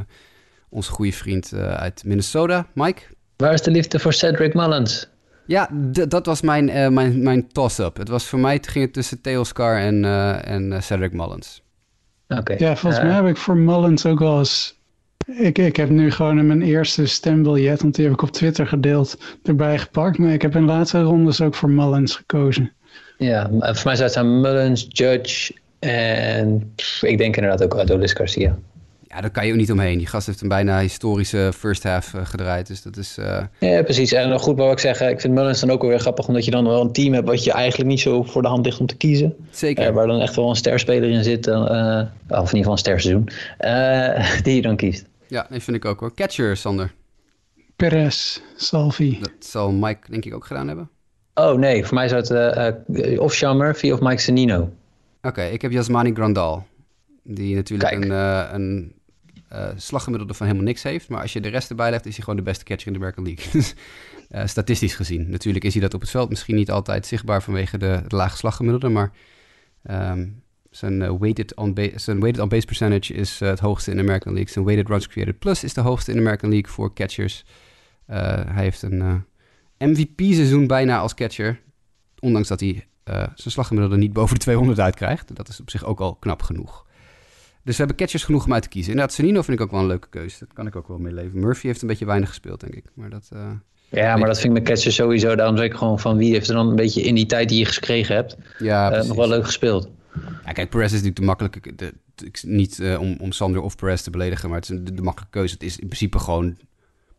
onze 0.69 0.91
goede 0.91 1.13
vriend 1.13 1.53
eh, 1.53 1.73
uit 1.75 2.03
Minnesota. 2.05 2.67
Mike? 2.75 3.03
Waar 3.37 3.53
is 3.53 3.63
de 3.63 3.71
liefde 3.71 3.99
voor 3.99 4.13
Cedric 4.13 4.55
Mullins? 4.55 5.09
Ja, 5.47 5.69
dat 6.09 6.27
was 6.27 6.41
mijn, 6.41 6.69
eh, 6.69 6.89
mijn, 6.89 7.23
mijn 7.23 7.49
toss-up. 7.49 7.97
Het 7.97 8.09
was 8.09 8.27
voor 8.27 8.39
mij, 8.39 8.55
het 8.55 8.69
ging 8.69 8.85
het 8.85 8.95
tussen 8.95 9.21
Teoscar 9.21 9.79
en, 9.79 10.05
eh, 10.05 10.49
en 10.49 10.83
Cedric 10.83 11.13
Mullins. 11.13 11.63
Oké. 12.29 12.55
Ja, 12.59 12.77
volgens 12.77 13.03
mij 13.03 13.13
heb 13.13 13.27
ik 13.27 13.37
voor 13.37 13.57
Mullins 13.57 14.07
ook 14.07 14.19
wel 14.19 14.39
eens. 14.39 14.81
Ik, 15.39 15.59
ik 15.59 15.77
heb 15.77 15.89
nu 15.89 16.11
gewoon 16.11 16.47
mijn 16.47 16.63
eerste 16.63 17.07
stembiljet, 17.07 17.83
want 17.83 17.95
die 17.95 18.05
heb 18.05 18.15
ik 18.15 18.23
op 18.23 18.31
Twitter 18.31 18.67
gedeeld, 18.67 19.19
erbij 19.45 19.79
gepakt. 19.79 20.19
Maar 20.19 20.33
ik 20.33 20.43
heb 20.43 20.57
in 20.57 20.65
latere 20.65 21.03
rondes 21.03 21.41
ook 21.41 21.55
voor 21.55 21.71
Mullins 21.71 22.17
gekozen. 22.17 22.73
Ja, 23.19 23.49
voor 23.51 23.61
mij 23.61 23.95
zou 23.97 24.03
het 24.03 24.13
zijn 24.13 24.41
Mullins, 24.41 24.87
Judge 24.89 25.53
en 25.79 26.73
ik 27.01 27.19
denk 27.19 27.37
inderdaad 27.37 27.65
ook 27.65 27.75
Adolis 27.75 28.13
Garcia. 28.13 28.57
Ja, 29.09 29.21
daar 29.21 29.31
kan 29.31 29.47
je 29.47 29.53
ook 29.53 29.59
niet 29.59 29.73
omheen. 29.73 29.99
Die 29.99 30.07
gast 30.07 30.27
heeft 30.27 30.41
een 30.41 30.49
bijna 30.49 30.81
historische 30.81 31.51
first 31.57 31.83
half 31.83 32.15
eh, 32.15 32.21
gedraaid. 32.25 32.67
Dus 32.67 32.83
dat 32.83 32.97
is... 32.97 33.17
eh, 33.19 33.43
Ja, 33.59 33.83
precies. 33.83 34.13
En 34.13 34.39
goed, 34.39 34.57
wat 34.59 34.73
ik 34.73 34.79
zeggen, 34.79 35.09
ik 35.09 35.21
vind 35.21 35.35
Mullins 35.35 35.61
dan 35.61 35.71
ook 35.71 35.81
wel 35.81 35.91
weer 35.91 35.99
grappig, 35.99 36.29
omdat 36.29 36.45
je 36.45 36.51
dan 36.51 36.65
wel 36.65 36.81
een 36.81 36.93
team 36.93 37.13
hebt 37.15 37.27
wat 37.27 37.45
je 37.45 37.53
eigenlijk 37.53 37.91
niet 37.91 38.01
zo 38.01 38.23
voor 38.23 38.43
de 38.43 38.49
hand 38.49 38.65
ligt 38.65 38.81
om 38.81 38.87
te 38.87 38.97
kiezen. 38.97 39.35
zeker. 39.51 39.87
Eh, 39.87 39.93
waar 39.93 40.07
dan 40.07 40.21
echt 40.21 40.37
wel 40.37 40.49
een 40.49 40.57
sterspeler 40.57 41.11
in 41.11 41.25
zit, 41.25 41.45
dan, 41.45 41.69
eh, 41.69 42.01
of 42.29 42.53
in 42.53 42.57
ieder 42.57 42.57
geval 42.57 42.73
een 42.73 42.79
sterseizoen, 42.79 43.29
eh, 43.59 44.39
die 44.45 44.55
je 44.55 44.63
dan 44.63 44.77
kiest. 44.77 45.05
Ja, 45.33 45.47
dat 45.51 45.63
vind 45.63 45.77
ik 45.77 45.85
ook 45.85 46.01
hoor. 46.01 46.15
Catcher, 46.15 46.57
Sander. 46.57 46.95
Perez, 47.77 48.41
Salvi. 48.57 49.19
Dat 49.21 49.31
zal 49.39 49.73
Mike 49.73 50.11
denk 50.11 50.25
ik 50.25 50.35
ook 50.35 50.45
gedaan 50.45 50.67
hebben. 50.67 50.91
Oh 51.35 51.59
nee, 51.59 51.85
voor 51.85 51.95
mij 51.95 52.09
zou 52.09 52.21
het 52.21 52.31
eh, 52.31 52.67
eh, 53.13 53.21
of 53.21 53.33
Sean 53.33 53.57
Murphy 53.57 53.91
of 53.91 54.01
Mike 54.01 54.21
Senino. 54.21 54.73
Oké, 55.23 55.43
ik 55.43 55.63
heb 55.63 55.71
Yasmani 55.71 56.15
Grandal. 56.15 56.67
Die 57.23 57.55
natuurlijk 57.55 57.91
Kijk. 57.91 58.05
een, 58.05 58.11
eh, 58.11 58.49
een 58.53 58.95
eh, 59.49 59.69
slaggemiddelde 59.77 60.35
van 60.35 60.47
helemaal 60.47 60.67
niks 60.67 60.83
heeft. 60.83 61.09
Maar 61.09 61.21
als 61.21 61.33
je 61.33 61.41
de 61.41 61.49
rest 61.49 61.71
erbij 61.71 61.91
legt, 61.91 62.07
is 62.07 62.15
hij 62.15 62.25
gewoon 62.25 62.39
de 62.39 62.45
beste 62.45 62.65
catcher 62.65 62.87
in 62.87 62.93
de 62.93 62.99
American 62.99 63.25
League. 63.25 63.53
Dus, 63.61 63.75
eh, 64.29 64.47
statistisch 64.47 64.95
gezien. 64.95 65.31
Natuurlijk 65.31 65.65
is 65.65 65.73
hij 65.73 65.83
dat 65.83 65.95
op 65.95 66.01
het 66.01 66.11
veld 66.11 66.29
misschien 66.29 66.55
niet 66.55 66.71
altijd 66.71 67.07
zichtbaar 67.07 67.43
vanwege 67.43 67.79
de, 67.79 67.87
het 67.87 68.13
lage 68.13 68.37
slaggemiddelde. 68.37 68.89
Maar 68.89 69.13
ehm, 69.83 70.27
zijn, 70.77 71.03
eh, 71.03 71.13
weighted 71.19 71.57
on 71.57 71.75
ba- 71.75 71.89
zijn 71.99 72.21
weighted 72.21 72.43
on 72.43 72.49
base 72.49 72.67
percentage 72.67 73.15
is 73.15 73.41
eh, 73.41 73.49
het 73.49 73.59
hoogste 73.59 73.91
in 73.91 73.97
de 73.97 74.03
American 74.03 74.33
League. 74.33 74.53
Zijn 74.53 74.65
weighted 74.65 74.89
runs 74.89 75.09
created 75.09 75.39
plus 75.39 75.65
is 75.65 75.75
de 75.75 75.81
hoogste 75.81 76.11
in 76.11 76.17
de 76.17 76.23
American 76.23 76.51
League 76.51 76.71
voor 76.71 76.95
catchers. 76.95 77.45
Eh, 78.07 78.17
hij 78.47 78.63
heeft 78.63 78.83
een 78.83 79.25
MVP-seizoen 79.79 80.67
bijna 80.67 80.99
als 80.99 81.15
catcher. 81.15 81.61
Ondanks 82.19 82.49
dat 82.49 82.61
hij 82.61 82.87
zijn 83.05 83.31
slaggemiddelde 83.37 83.97
niet 83.97 84.13
boven 84.13 84.35
de 84.35 84.41
200 84.41 84.81
uitkrijgt. 84.81 85.37
Dat 85.37 85.49
is 85.49 85.61
op 85.61 85.71
zich 85.71 85.85
ook 85.85 86.01
al 86.01 86.15
knap 86.15 86.43
genoeg. 86.43 86.87
Dus 87.65 87.77
we 87.77 87.79
hebben 87.79 87.97
catchers 87.97 88.25
genoeg 88.25 88.45
om 88.45 88.53
uit 88.53 88.63
te 88.63 88.69
kiezen. 88.69 88.91
Inderdaad, 88.91 89.15
Senino 89.15 89.43
vind 89.43 89.59
ik 89.59 89.65
ook 89.65 89.71
wel 89.71 89.81
een 89.81 89.87
leuke 89.87 90.09
keuze. 90.09 90.39
Dat 90.39 90.53
kan 90.53 90.67
ik 90.67 90.77
ook 90.77 90.89
wel 90.89 90.99
mee 90.99 91.13
leven. 91.13 91.41
Murphy 91.41 91.67
heeft 91.67 91.83
een 91.83 91.89
beetje 91.89 92.05
weinig 92.05 92.29
gespeeld, 92.29 92.61
denk 92.61 92.75
ik. 92.75 92.85
Maar 92.95 93.11
dat... 93.11 93.29
Ja, 93.89 94.17
maar 94.17 94.27
dat 94.27 94.41
vind 94.41 94.57
ik 94.57 94.59
met 94.63 94.69
catcher 94.69 94.93
sowieso. 94.93 95.35
Daarom 95.35 95.57
zeg 95.57 95.67
ik 95.67 95.75
gewoon 95.75 95.99
van 96.01 96.17
wie 96.17 96.33
heeft 96.33 96.49
er 96.49 96.55
dan 96.55 96.69
een 96.69 96.77
beetje 96.77 97.03
in 97.03 97.15
die 97.15 97.27
tijd 97.27 97.49
die 97.49 97.59
je 97.59 97.65
gekregen 97.65 98.15
hebt, 98.15 98.37
ja, 98.59 98.89
nog 99.05 99.17
wel 99.17 99.29
leuk 99.29 99.45
gespeeld. 99.45 99.89
Ja, 100.45 100.53
kijk, 100.53 100.71
Perez 100.71 100.87
is 100.87 101.03
natuurlijk 101.03 101.17
de 101.17 101.25
makkelijke... 101.25 101.75
De, 101.75 101.95
niet 102.43 102.81
eh, 102.81 103.01
om, 103.01 103.17
om 103.21 103.33
Sander 103.33 103.61
of 103.61 103.77
Perez 103.77 104.01
te 104.01 104.11
beledigen, 104.11 104.49
maar 104.49 104.59
het 104.59 104.71
is 104.71 104.79
de 104.83 105.03
makkelijke 105.03 105.39
keuze. 105.39 105.55
Het 105.55 105.63
is 105.63 105.79
in 105.79 105.87
principe 105.87 106.19
gewoon 106.19 106.57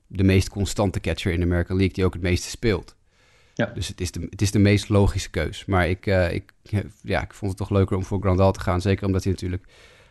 de 0.08 0.24
meest 0.24 0.50
constante 0.50 1.00
catcher 1.00 1.32
in 1.32 1.40
de 1.40 1.46
American 1.46 1.78
League... 1.78 1.96
die 1.96 2.06
ook 2.06 2.14
het 2.14 2.22
meeste 2.22 2.50
speelt. 2.50 2.96
Ja. 3.54 3.66
Dus 3.66 3.88
het 3.88 4.02
is, 4.02 4.12
de, 4.12 4.28
het 4.30 4.42
is 4.42 4.52
de 4.52 4.60
meest 4.60 4.90
logische 4.90 5.30
keus. 5.30 5.66
Maar 5.66 5.90
ik, 5.90 6.06
eh, 6.06 6.34
ik, 6.34 6.54
ja, 7.02 7.22
ik 7.22 7.34
vond 7.34 7.52
het 7.52 7.60
toch 7.60 7.70
leuker 7.70 7.98
om 7.98 8.04
voor 8.04 8.20
Grandal 8.20 8.52
te 8.52 8.60
gaan. 8.60 8.82
Zeker 8.82 9.06
omdat 9.06 9.24
hij 9.24 9.32
natuurlijk 9.32 9.66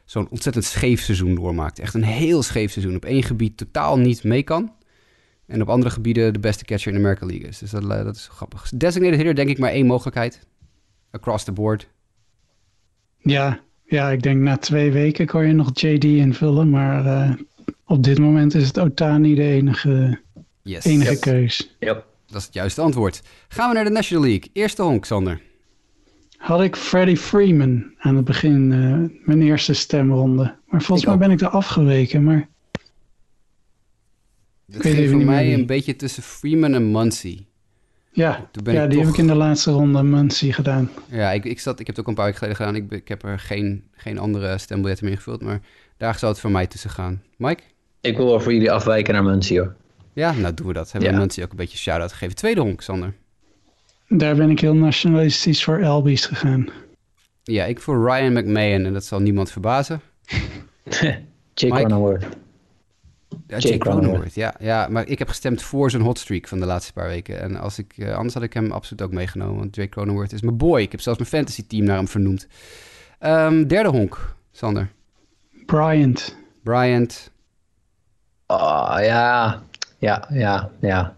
zo'n 0.05 0.29
ontzettend 0.29 0.65
scheef 0.65 1.03
seizoen 1.03 1.35
doormaakt. 1.35 1.79
Echt 1.79 1.95
een 1.95 2.03
heel 2.03 2.43
scheef 2.43 2.73
seizoen. 2.73 2.97
Op 2.97 3.05
één 3.05 3.23
gebied 3.23 3.57
totaal 3.57 3.99
niet 3.99 4.25
mee 4.25 4.43
kan. 4.43 4.73
En 5.47 5.63
op 5.63 5.69
andere 5.69 5.91
gebieden 5.91 6.33
de 6.33 6.39
beste 6.39 6.65
catcher 6.65 6.93
in 6.93 6.99
de 6.99 7.05
American 7.05 7.29
League 7.29 7.49
is. 7.49 7.59
Dus 7.59 7.71
dat, 7.71 7.83
eh, 7.83 8.05
dat 8.05 8.17
is 8.17 8.29
grappig. 8.31 8.71
Designated 8.75 9.17
hitter 9.17 9.35
denk 9.35 9.49
ik 9.49 9.59
maar 9.59 9.71
één 9.71 9.87
mogelijkheid. 9.87 10.47
Across 11.11 11.45
the 11.45 11.53
board. 11.53 11.89
Ja, 13.23 13.61
ja, 13.85 14.11
ik 14.11 14.23
denk 14.23 14.41
na 14.41 14.57
twee 14.57 14.91
weken 14.93 15.27
kan 15.27 15.47
je 15.47 15.53
nog 15.53 15.71
JD 15.81 16.05
invullen. 16.05 16.71
Maar 16.71 17.07
eh, 17.07 17.31
op 17.87 18.03
dit 18.05 18.19
moment 18.19 18.55
is 18.55 18.67
het 18.67 18.79
Otani 18.79 19.35
de 19.35 19.43
enige, 19.43 20.21
Yes. 20.63 20.85
enige 20.85 21.11
Yep. 21.11 21.21
keus. 21.21 21.77
Yep. 21.81 22.07
Dat 22.27 22.37
is 22.41 22.45
het 22.47 22.55
juiste 22.55 22.81
antwoord. 22.81 23.23
Gaan 23.49 23.69
we 23.69 23.75
naar 23.75 23.85
de 23.85 23.91
National 23.91 24.23
League. 24.25 24.51
Eerste 24.53 24.83
honk, 24.83 25.05
Sander. 25.05 25.41
Had 26.37 26.61
ik 26.61 26.77
Freddie 26.77 27.17
Freeman 27.17 27.85
aan 27.99 28.17
het 28.17 28.25
begin, 28.25 28.73
eh, 28.73 29.27
mijn 29.27 29.43
eerste 29.43 29.73
stemronde. 29.73 30.43
Maar 30.67 30.83
volgens 30.83 31.01
Ik 31.01 31.05
mij 31.07 31.15
ook. 31.15 31.21
ben 31.21 31.31
ik 31.31 31.41
er 31.41 31.49
afgeweken. 31.49 32.25
Maar 32.25 32.49
Dat 34.67 34.83
weet 34.83 34.95
even 34.95 35.11
voor 35.17 35.25
mij 35.25 35.55
een 35.55 35.67
beetje 35.67 35.97
tussen 35.97 36.23
Freeman 36.23 36.75
en 36.75 36.91
Muncy. 36.91 37.45
Ja, 38.13 38.49
Toen 38.51 38.65
ben 38.65 38.75
ja 38.75 38.83
ik 38.83 38.89
die 38.91 38.99
toch- 38.99 39.07
heb 39.07 39.15
ik 39.15 39.21
in 39.21 39.27
de 39.27 39.35
laatste 39.35 39.71
ronde 39.71 40.03
Muncie 40.03 40.53
gedaan. 40.53 40.91
Ja, 41.09 41.31
ik, 41.33 41.45
ik, 41.45 41.61
zat, 41.61 41.81
ik 41.81 41.87
heb 41.87 41.97
het 41.97 42.05
ook 42.05 42.11
een 42.11 42.15
paar 42.15 42.25
weken 42.33 42.39
geleden 42.39 42.59
gedaan. 42.67 42.77
Ik, 42.77 42.91
ik 43.03 43.09
heb 43.09 43.23
er 43.25 43.39
geen, 43.39 43.85
geen 43.93 44.19
andere 44.19 44.59
stembiljetten 44.59 45.05
meer 45.05 45.15
ingevuld. 45.15 45.43
Maar 45.43 45.61
daar 45.97 46.19
zou 46.19 46.33
het 46.33 46.41
voor 46.41 46.51
mij 46.51 46.67
tussen 46.67 46.91
gaan. 46.91 47.23
Mike? 47.37 47.63
Ik 48.01 48.17
wil 48.17 48.27
wel 48.27 48.41
voor 48.41 48.53
jullie 48.53 48.73
afwijken 48.73 49.15
naar 49.15 49.25
Muncie 49.25 49.59
hoor. 49.59 49.75
Ja, 50.13 50.33
nou 50.33 50.55
doen 50.55 50.67
we 50.67 50.73
dat. 50.73 50.93
Hebben 50.93 51.09
we 51.11 51.15
Ja. 51.15 51.21
Muncy 51.21 51.43
ook 51.43 51.51
een 51.51 51.57
beetje 51.57 51.79
shout-out 51.79 52.13
gegeven. 52.13 52.35
Tweede 52.35 52.61
honk, 52.61 52.81
Sander. 52.81 53.15
Daar 54.09 54.37
ben 54.37 54.51
ik 54.51 54.61
heel 54.61 54.75
nationalistisch 54.75 55.65
voor 55.65 55.79
Elbies 55.79 56.27
gegaan. 56.27 56.67
Ja, 57.43 57.65
ik 57.65 57.81
voor 57.81 58.05
Ryan 58.11 58.33
McMahon. 58.33 58.85
En 58.85 58.93
dat 58.93 59.05
zal 59.05 59.21
niemand 59.21 59.51
verbazen. 59.51 60.01
Jake 60.91 61.25
Mike? 61.61 61.75
Cronenworth. 61.75 62.27
Ja, 63.47 63.59
Jake 63.59 63.79
Cronenworth, 63.79 64.35
ja, 64.35 64.55
ja. 64.59 64.89
Maar 64.89 65.07
ik 65.07 65.19
heb 65.19 65.29
gestemd 65.29 65.63
voor 65.63 65.91
zijn 65.91 66.03
hotstreak 66.03 66.49
van 66.49 66.61
de 66.61 66.67
laatste 66.67 66.93
paar 66.93 67.09
weken. 67.09 67.41
En 67.41 67.57
als 67.57 67.79
ik, 67.79 67.93
uh, 67.97 68.15
anders 68.15 68.35
had 68.35 68.43
ik 68.43 68.53
hem 68.53 68.73
absoluut 68.73 69.03
ook 69.03 69.13
meegenomen. 69.13 69.59
Want 69.59 69.77
Jake 69.77 69.89
Cronenworth 69.89 70.33
is 70.33 70.43
mijn 70.43 70.57
boy. 70.57 70.81
Ik 70.81 70.91
heb 70.91 71.01
zelfs 71.01 71.19
mijn 71.19 71.31
fantasy 71.31 71.67
team 71.67 71.85
naar 71.85 71.97
hem 71.97 72.09
vernoemd. 72.09 72.47
Um, 73.21 73.67
derde 73.67 73.89
honk, 73.89 74.35
Sander. 74.51 74.91
Bryant. 75.67 76.37
Bryant. 76.63 77.31
Oh, 78.47 78.97
ja. 79.01 79.63
Ja, 79.99 80.29
ja, 80.31 80.71
ja. 80.81 81.17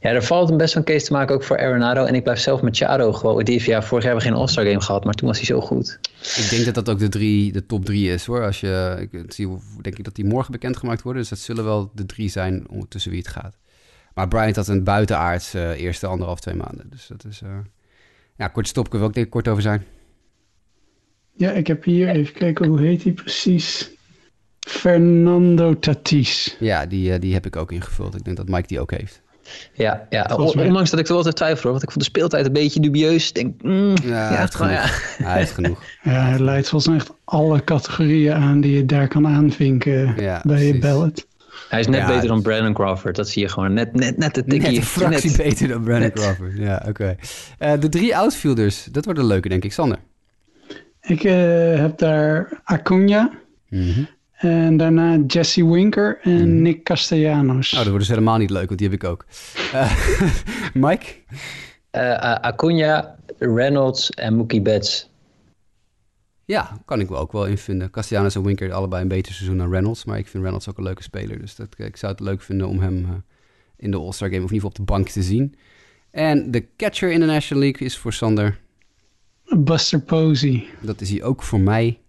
Ja, 0.00 0.10
er 0.10 0.24
valt 0.24 0.50
een 0.50 0.56
best 0.56 0.74
wel 0.74 0.82
een 0.82 0.92
case 0.92 1.06
te 1.06 1.12
maken 1.12 1.34
ook 1.34 1.42
voor 1.42 1.58
Arenado. 1.58 2.04
En 2.04 2.14
ik 2.14 2.22
blijf 2.22 2.38
zelf 2.38 2.62
met 2.62 2.76
Charo 2.76 3.12
gewoon. 3.12 3.44
Die 3.44 3.54
heeft 3.54 3.66
ja, 3.66 3.82
vorig 3.82 4.04
jaar 4.04 4.12
hebben 4.12 4.30
we 4.30 4.30
geen 4.30 4.40
All-Star 4.40 4.64
game 4.64 4.80
gehad, 4.80 5.04
maar 5.04 5.14
toen 5.14 5.28
was 5.28 5.36
hij 5.36 5.46
zo 5.46 5.60
goed. 5.60 5.98
Ik 6.36 6.46
denk 6.50 6.64
dat 6.64 6.74
dat 6.74 6.88
ook 6.88 6.98
de, 6.98 7.08
drie, 7.08 7.52
de 7.52 7.66
top 7.66 7.84
drie 7.84 8.12
is 8.12 8.24
hoor. 8.26 8.44
Als 8.44 8.60
je, 8.60 9.06
ik 9.10 9.32
zie, 9.32 9.48
denk 9.80 9.98
ik 9.98 10.04
dat 10.04 10.14
die 10.14 10.24
morgen 10.24 10.52
bekendgemaakt 10.52 11.02
worden. 11.02 11.22
Dus 11.22 11.30
dat 11.30 11.38
zullen 11.38 11.64
wel 11.64 11.90
de 11.94 12.06
drie 12.06 12.28
zijn 12.28 12.66
tussen 12.88 13.10
wie 13.10 13.20
het 13.20 13.28
gaat. 13.28 13.58
Maar 14.14 14.28
Bryant 14.28 14.56
had 14.56 14.68
een 14.68 14.84
buitenaards 14.84 15.54
uh, 15.54 15.80
eerste 15.80 16.06
anderhalf, 16.06 16.40
twee 16.40 16.54
maanden. 16.54 16.86
Dus 16.90 17.06
dat 17.06 17.24
is... 17.24 17.40
Uh, 17.44 17.50
ja, 18.36 18.48
kort 18.48 18.68
stop, 18.68 18.84
kunnen 18.90 19.00
we 19.00 19.06
ook 19.06 19.14
denk 19.14 19.30
kort 19.30 19.48
over 19.48 19.62
zijn. 19.62 19.84
Ja, 21.32 21.50
ik 21.50 21.66
heb 21.66 21.84
hier 21.84 22.08
even 22.08 22.34
kijken, 22.34 22.66
hoe 22.66 22.80
heet 22.80 23.02
hij 23.02 23.12
precies? 23.12 23.90
Fernando 24.60 25.78
Tatis. 25.78 26.56
Ja, 26.60 26.86
die, 26.86 27.12
uh, 27.12 27.20
die 27.20 27.32
heb 27.32 27.46
ik 27.46 27.56
ook 27.56 27.72
ingevuld. 27.72 28.14
Ik 28.14 28.24
denk 28.24 28.36
dat 28.36 28.48
Mike 28.48 28.66
die 28.66 28.80
ook 28.80 28.90
heeft. 28.90 29.22
Ja, 29.72 30.06
ja. 30.10 30.30
ondanks 30.36 30.90
dat 30.90 31.00
ik 31.00 31.06
er 31.06 31.12
wel 31.12 31.22
even 31.22 31.34
twijfel 31.34 31.62
hoor. 31.62 31.70
Want 31.70 31.82
ik 31.82 31.90
vond 31.90 32.04
de 32.04 32.10
speeltijd 32.10 32.46
een 32.46 32.52
beetje 32.52 32.80
dubieus. 32.80 33.32
denk, 33.32 33.62
mm, 33.62 33.94
ja, 34.02 34.08
ja, 34.08 34.28
hij 34.28 34.38
heeft. 34.38 34.58
Ja. 34.58 35.24
hij 35.24 35.38
heeft 35.38 35.52
genoeg. 35.52 35.82
Ja, 36.02 36.24
hij 36.24 36.38
leidt 36.38 36.68
volgens 36.68 36.90
mij 36.90 37.00
echt 37.00 37.12
alle 37.24 37.64
categorieën 37.64 38.34
aan 38.34 38.60
die 38.60 38.76
je 38.76 38.86
daar 38.86 39.08
kan 39.08 39.26
aanvinken 39.26 40.14
ja, 40.16 40.40
bij 40.44 40.66
je 40.66 40.78
ballot. 40.78 41.26
Hij 41.68 41.80
is 41.80 41.86
net 41.86 42.06
beter 42.06 42.28
dan 42.28 42.42
Brandon 42.42 42.72
Crawford. 42.72 43.16
Dat 43.16 43.28
zie 43.28 43.42
je 43.42 43.48
gewoon. 43.48 43.72
Net, 43.72 43.94
net, 43.94 44.16
net 44.16 44.34
de 44.34 44.44
tikkie. 44.44 44.70
Net 44.70 44.76
een 44.76 44.82
fractie 44.82 45.36
beter 45.36 45.68
dan 45.68 45.82
Brandon 45.82 46.10
Crawford. 46.10 46.52
Ja, 46.56 46.76
oké. 46.88 46.88
Okay. 46.88 47.74
Uh, 47.74 47.80
de 47.80 47.88
drie 47.88 48.16
outfielders. 48.16 48.84
Dat 48.84 49.04
wordt 49.04 49.20
een 49.20 49.26
leuke, 49.26 49.48
denk 49.48 49.64
ik. 49.64 49.72
Sander? 49.72 49.98
Ik 51.00 51.24
uh, 51.24 51.32
heb 51.78 51.98
daar 51.98 52.60
Acuna. 52.64 53.30
Mm 53.68 53.92
-hmm. 53.92 54.08
En 54.40 54.76
daarna 54.76 55.18
Jesse 55.26 55.70
Winker 55.70 56.18
en 56.22 56.38
hmm. 56.38 56.62
Nick 56.62 56.84
Castellanos. 56.84 57.72
Oh, 57.72 57.78
dat 57.78 57.88
wordt 57.88 57.98
dus 57.98 58.08
helemaal 58.08 58.38
niet 58.38 58.50
leuk, 58.50 58.66
want 58.66 58.78
die 58.78 58.88
heb 58.88 59.02
ik 59.02 59.08
ook. 59.08 59.24
Uh, 59.74 59.92
Mike? 60.88 61.06
Uh, 61.92 62.34
Acuna, 62.34 63.16
Reynolds 63.38 64.10
en 64.10 64.34
Mookie 64.34 64.62
Betts. 64.62 65.10
Ja, 66.44 66.80
kan 66.84 67.00
ik 67.00 67.08
wel 67.08 67.18
ook 67.18 67.32
wel 67.32 67.46
invinden. 67.46 67.90
Castellanos 67.90 68.34
en 68.34 68.42
Winker 68.42 68.72
allebei 68.72 69.02
een 69.02 69.08
beter 69.08 69.32
seizoen 69.32 69.58
dan 69.58 69.70
Reynolds. 69.70 70.04
Maar 70.04 70.18
ik 70.18 70.26
vind 70.26 70.42
Reynolds 70.42 70.68
ook 70.68 70.78
een 70.78 70.84
leuke 70.84 71.02
speler. 71.02 71.38
Dus 71.38 71.54
dat, 71.54 71.68
ik 71.76 71.96
zou 71.96 72.12
het 72.12 72.20
leuk 72.20 72.42
vinden 72.42 72.68
om 72.68 72.80
hem 72.80 72.98
uh, 72.98 73.10
in 73.76 73.90
de 73.90 73.96
All-Star 73.96 74.28
Game... 74.28 74.44
of 74.44 74.50
in 74.50 74.54
ieder 74.54 74.70
geval 74.70 74.70
op 74.70 74.86
de 74.86 74.92
bank 74.92 75.08
te 75.08 75.22
zien. 75.22 75.54
En 76.10 76.50
de 76.50 76.66
catcher 76.76 77.12
in 77.12 77.20
de 77.20 77.26
National 77.26 77.62
League 77.62 77.86
is 77.86 77.98
voor 77.98 78.12
Sander... 78.12 78.58
Buster 79.56 80.00
Posey. 80.00 80.66
Dat 80.80 81.00
is 81.00 81.10
hij 81.10 81.22
ook 81.22 81.42
voor 81.42 81.60
mij. 81.60 82.00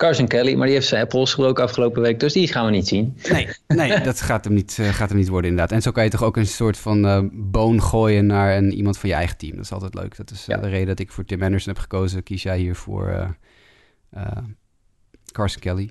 Carson 0.00 0.26
Kelly, 0.26 0.54
maar 0.54 0.66
die 0.66 0.74
heeft 0.74 0.88
zijn 0.88 1.02
apples 1.02 1.34
gebroken 1.34 1.64
afgelopen 1.64 2.02
week, 2.02 2.20
dus 2.20 2.32
die 2.32 2.48
gaan 2.48 2.64
we 2.64 2.70
niet 2.70 2.88
zien. 2.88 3.16
Nee, 3.30 3.48
nee 3.66 4.00
dat 4.00 4.20
gaat 4.20 4.44
hem, 4.44 4.54
niet, 4.54 4.76
uh, 4.80 4.88
gaat 4.88 5.08
hem 5.08 5.18
niet 5.18 5.28
worden 5.28 5.50
inderdaad. 5.50 5.76
En 5.76 5.82
zo 5.82 5.90
kan 5.90 6.04
je 6.04 6.10
toch 6.10 6.22
ook 6.22 6.36
een 6.36 6.46
soort 6.46 6.76
van 6.76 7.04
uh, 7.04 7.20
boon 7.32 7.82
gooien 7.82 8.26
naar 8.26 8.56
een, 8.56 8.72
iemand 8.72 8.98
van 8.98 9.08
je 9.08 9.14
eigen 9.14 9.36
team. 9.36 9.56
Dat 9.56 9.64
is 9.64 9.72
altijd 9.72 9.94
leuk. 9.94 10.16
Dat 10.16 10.30
is 10.30 10.48
uh, 10.48 10.60
de 10.60 10.68
reden 10.68 10.86
dat 10.86 10.98
ik 10.98 11.12
voor 11.12 11.24
Tim 11.24 11.42
Anderson 11.42 11.72
heb 11.72 11.82
gekozen. 11.82 12.22
Kies 12.22 12.42
jij 12.42 12.58
hier 12.58 12.74
voor 12.74 13.36
Carson 15.32 15.60
Kelly. 15.60 15.90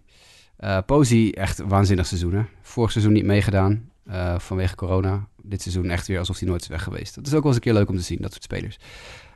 Posey, 0.85 1.33
echt 1.33 1.59
waanzinnig 1.59 2.05
seizoen 2.05 2.33
hè. 2.33 2.41
Vorig 2.61 2.91
seizoen 2.91 3.13
niet 3.13 3.25
meegedaan 3.25 3.91
vanwege 4.37 4.75
corona. 4.75 5.27
Dit 5.43 5.61
seizoen 5.61 5.89
echt 5.89 6.07
weer 6.07 6.19
alsof 6.19 6.39
hij 6.39 6.47
nooit 6.47 6.61
is 6.61 6.67
weg 6.67 6.83
geweest. 6.83 7.15
Dat 7.15 7.27
is 7.27 7.33
ook 7.33 7.43
wel 7.43 7.47
eens 7.47 7.55
een 7.55 7.61
keer 7.61 7.73
leuk 7.73 7.89
om 7.89 7.97
te 7.97 8.03
zien, 8.03 8.17
dat 8.21 8.31
soort 8.31 8.43
spelers. 8.43 8.77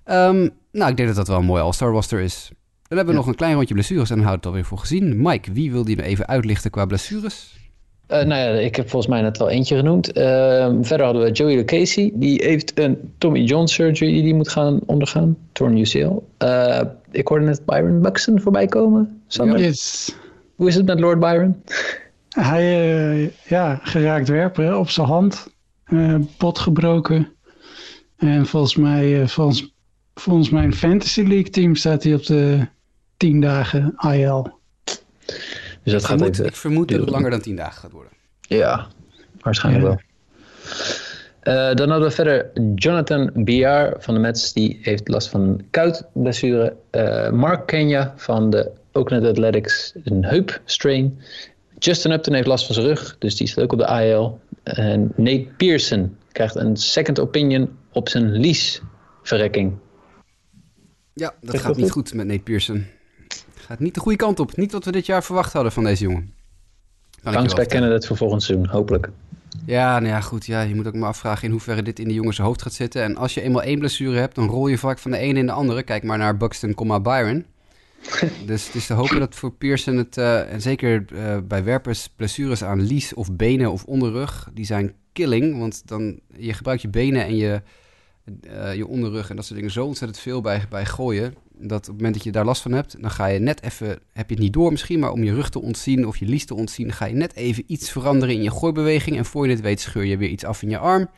Um, 0.05 0.49
nou, 0.71 0.91
ik 0.91 0.97
denk 0.97 1.07
dat 1.07 1.15
dat 1.17 1.27
wel 1.27 1.37
een 1.39 1.45
mooi 1.45 1.61
All-Star 1.61 1.89
roster 1.89 2.19
is. 2.19 2.51
Dan 2.87 2.97
hebben 2.97 3.15
we 3.15 3.19
nog 3.19 3.29
een 3.29 3.35
klein 3.35 3.55
rondje 3.55 3.73
blessures 3.73 4.09
en 4.09 4.15
dan 4.15 4.25
houdt 4.25 4.43
het 4.43 4.53
alweer 4.53 4.65
voor 4.65 4.77
gezien. 4.77 5.21
Mike, 5.21 5.51
wie 5.51 5.71
wil 5.71 5.83
die 5.83 5.95
me 5.95 6.03
even 6.03 6.27
uitlichten 6.27 6.71
qua 6.71 6.85
blessures? 6.85 7.61
Uh, 8.07 8.23
nou 8.23 8.41
ja, 8.41 8.59
ik 8.59 8.75
heb 8.75 8.89
volgens 8.89 9.11
mij 9.11 9.21
net 9.21 9.41
al 9.41 9.49
eentje 9.49 9.75
genoemd. 9.75 10.17
Uh, 10.17 10.23
verder 10.81 11.05
hadden 11.05 11.23
we 11.23 11.31
Joey 11.31 11.55
Lucchesi. 11.55 12.11
Die 12.13 12.43
heeft 12.43 12.79
een 12.79 13.13
Tommy 13.17 13.39
John 13.39 13.65
surgery 13.65 14.21
die 14.21 14.33
moet 14.33 14.49
gaan 14.49 14.79
ondergaan. 14.85 15.37
Torn 15.51 15.77
UCL. 15.77 15.97
Uh, 16.43 16.79
eh, 16.79 16.87
ik 17.11 17.27
hoorde 17.27 17.45
net 17.45 17.65
Byron 17.65 18.01
Buxton 18.01 18.41
voorbij 18.41 18.65
komen. 18.65 19.21
Yes. 19.27 20.15
Hoe 20.55 20.67
is 20.67 20.75
het 20.75 20.85
met 20.85 20.99
Lord 20.99 21.19
Byron? 21.19 21.63
Hij, 22.29 23.31
ja, 23.47 23.79
geraakt 23.83 24.27
werpen 24.27 24.79
op 24.79 24.89
zijn 24.89 25.07
hand. 25.07 25.47
pot 26.37 26.59
gebroken. 26.59 27.27
En 28.17 28.45
volgens 28.45 28.75
mij, 28.75 29.27
volgens, 29.27 29.72
volgens 30.15 30.49
mijn 30.49 30.73
Fantasy 30.73 31.21
League 31.21 31.49
team 31.49 31.75
staat 31.75 32.03
hij 32.03 32.13
op 32.13 32.25
de 32.25 32.67
tien 33.17 33.41
dagen 33.41 33.95
IL. 33.97 34.59
Dus 35.83 35.93
dat 35.93 36.05
gaat 36.05 36.21
even, 36.21 36.45
ik 36.45 36.55
vermoed 36.55 36.89
dat 36.89 36.99
het 36.99 37.09
langer 37.09 37.29
dan 37.29 37.41
tien 37.41 37.55
dagen 37.55 37.81
gaat 37.81 37.91
worden. 37.91 38.11
Ja, 38.41 38.87
waarschijnlijk 39.41 39.85
wel. 39.85 39.99
Uh, 41.43 41.75
dan 41.75 41.89
hadden 41.89 42.07
we 42.07 42.13
verder 42.15 42.51
Jonathan 42.75 43.31
Biar 43.33 43.95
van 43.99 44.13
de 44.13 44.19
Mets. 44.19 44.53
Die 44.53 44.79
heeft 44.81 45.07
last 45.07 45.29
van 45.29 45.41
een 45.41 45.67
kuitblessure. 45.69 46.75
Uh, 46.91 47.29
Mark 47.29 47.65
Kenya 47.65 48.13
van 48.15 48.49
de 48.49 48.71
Oakland 48.91 49.25
Athletics. 49.25 49.93
Een 50.03 50.25
heupstrain. 50.25 51.19
Justin 51.77 52.11
Upton 52.11 52.33
heeft 52.33 52.47
last 52.47 52.65
van 52.65 52.75
zijn 52.75 52.87
rug. 52.87 53.15
Dus 53.19 53.35
die 53.35 53.47
staat 53.47 53.63
ook 53.63 53.71
op 53.71 53.79
de 53.79 54.03
IL. 54.03 54.39
En 54.63 55.13
Nate 55.15 55.47
Pearson 55.57 56.17
krijgt 56.31 56.55
een 56.55 56.77
second 56.77 57.19
opinion 57.19 57.77
op 57.91 58.09
zijn 58.09 58.39
leaseverrekking. 58.39 59.73
Ja, 61.13 61.33
dat 61.41 61.59
gaat 61.59 61.77
niet 61.77 61.91
goed 61.91 62.13
met 62.13 62.27
Nate 62.27 62.41
Pearson. 62.41 62.85
Gaat 63.55 63.79
niet 63.79 63.93
de 63.93 63.99
goede 63.99 64.17
kant 64.17 64.39
op. 64.39 64.57
Niet 64.57 64.71
wat 64.71 64.85
we 64.85 64.91
dit 64.91 65.05
jaar 65.05 65.23
verwacht 65.23 65.53
hadden 65.53 65.71
van 65.71 65.83
deze 65.83 66.03
jongen. 66.03 66.33
Kans 67.23 67.53
bij 67.53 67.65
het 67.69 68.07
voor 68.07 68.17
volgend 68.17 68.43
seizoen, 68.43 68.67
hopelijk. 68.67 69.09
Ja, 69.65 69.99
nou 69.99 70.13
ja, 70.13 70.21
goed. 70.21 70.45
Ja, 70.45 70.61
je 70.61 70.75
moet 70.75 70.87
ook 70.87 70.93
maar 70.93 71.09
afvragen 71.09 71.43
in 71.43 71.51
hoeverre 71.51 71.81
dit 71.81 71.99
in 71.99 72.07
de 72.07 72.13
jongens 72.13 72.37
hoofd 72.37 72.61
gaat 72.61 72.73
zitten. 72.73 73.03
En 73.03 73.15
als 73.15 73.33
je 73.33 73.41
eenmaal 73.41 73.61
één 73.61 73.79
blessure 73.79 74.17
hebt, 74.17 74.35
dan 74.35 74.47
rol 74.47 74.67
je 74.67 74.77
vaak 74.77 74.99
van 74.99 75.11
de 75.11 75.17
ene 75.17 75.39
in 75.39 75.45
de 75.45 75.51
andere. 75.51 75.83
Kijk 75.83 76.03
maar 76.03 76.17
naar 76.17 76.37
Buxton, 76.37 77.01
Byron. 77.03 77.45
dus 78.45 78.65
het 78.65 78.75
is 78.75 78.85
te 78.85 78.93
hopen 78.93 79.19
dat 79.19 79.35
voor 79.35 79.51
Pearson 79.51 79.97
het, 79.97 80.17
uh, 80.17 80.51
en 80.51 80.61
zeker 80.61 81.05
uh, 81.13 81.37
bij 81.47 81.63
werpers, 81.63 82.09
blessures 82.15 82.63
aan 82.63 82.81
lies 82.81 83.13
of 83.13 83.31
benen 83.31 83.71
of 83.71 83.83
onderrug, 83.83 84.49
die 84.53 84.65
zijn 84.65 84.93
killing. 85.11 85.59
Want 85.59 85.81
dan, 85.85 86.19
je 86.37 86.53
gebruikt 86.53 86.81
je 86.81 86.89
benen 86.89 87.25
en 87.25 87.35
je, 87.35 87.61
uh, 88.25 88.75
je 88.75 88.87
onderrug 88.87 89.29
en 89.29 89.35
dat 89.35 89.45
soort 89.45 89.55
dingen 89.55 89.73
zo 89.73 89.85
ontzettend 89.85 90.19
veel 90.19 90.41
bij, 90.41 90.65
bij 90.69 90.85
gooien 90.85 91.33
dat 91.67 91.79
op 91.79 91.85
het 91.85 91.95
moment 91.95 92.13
dat 92.13 92.23
je 92.23 92.31
daar 92.31 92.45
last 92.45 92.61
van 92.61 92.71
hebt, 92.71 93.01
dan 93.01 93.11
ga 93.11 93.25
je 93.25 93.39
net 93.39 93.61
even, 93.61 93.87
heb 94.13 94.29
je 94.29 94.35
het 94.35 94.43
niet 94.43 94.53
door 94.53 94.71
misschien, 94.71 94.99
maar 94.99 95.11
om 95.11 95.23
je 95.23 95.33
rug 95.33 95.49
te 95.49 95.61
ontzien 95.61 96.07
of 96.07 96.17
je 96.17 96.25
lies 96.25 96.45
te 96.45 96.55
ontzien, 96.55 96.91
ga 96.91 97.05
je 97.05 97.15
net 97.15 97.35
even 97.35 97.63
iets 97.67 97.91
veranderen 97.91 98.35
in 98.35 98.43
je 98.43 98.51
gooibeweging. 98.51 99.17
En 99.17 99.25
voor 99.25 99.45
je 99.45 99.51
het 99.51 99.61
weet 99.61 99.79
scheur 99.79 100.03
je 100.03 100.17
weer 100.17 100.29
iets 100.29 100.43
af 100.43 100.61
in 100.61 100.69
je 100.69 100.77
arm. 100.77 101.09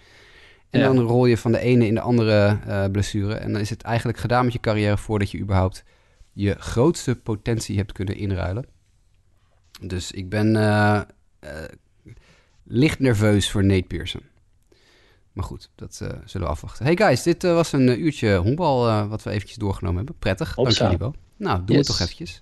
En 0.69 0.81
dan 0.81 0.99
rol 0.99 1.25
je 1.25 1.37
van 1.37 1.51
de 1.51 1.59
ene 1.59 1.87
in 1.87 1.93
de 1.93 1.99
andere 1.99 2.59
uh, 2.67 2.85
blessure. 2.91 3.33
En 3.33 3.51
dan 3.51 3.61
is 3.61 3.69
het 3.69 3.81
eigenlijk 3.81 4.17
gedaan 4.17 4.43
met 4.43 4.53
je 4.53 4.59
carrière 4.59 4.97
voordat 4.97 5.31
je 5.31 5.39
überhaupt 5.39 5.83
je 6.31 6.55
grootste 6.59 7.15
potentie 7.15 7.77
hebt 7.77 7.91
kunnen 7.91 8.15
inruilen. 8.15 8.65
Dus 9.81 10.11
ik 10.11 10.29
ben 10.29 10.55
uh, 10.55 11.01
licht 12.63 12.99
nerveus 12.99 13.51
voor 13.51 13.63
Nate 13.63 13.87
Pearson. 13.87 14.21
Maar 15.35 15.43
goed, 15.43 15.69
dat 15.75 15.99
uh, 16.03 16.09
zullen 16.25 16.47
we 16.47 16.53
afwachten. 16.53 16.85
Hey 16.85 16.95
guys, 16.95 17.23
dit 17.23 17.43
uh, 17.43 17.53
was 17.53 17.71
een 17.71 17.87
uh, 17.87 17.97
uurtje 17.97 18.35
honkbal 18.35 19.07
wat 19.07 19.23
we 19.23 19.29
eventjes 19.29 19.57
doorgenomen 19.57 19.97
hebben. 19.97 20.15
Prettig, 20.19 20.55
dank 20.55 20.69
jullie 20.69 20.97
wel. 20.97 21.15
Nou, 21.37 21.63
doen 21.65 21.75
yes. 21.75 21.87
we 21.87 21.93
toch 21.93 22.01
eventjes. 22.01 22.41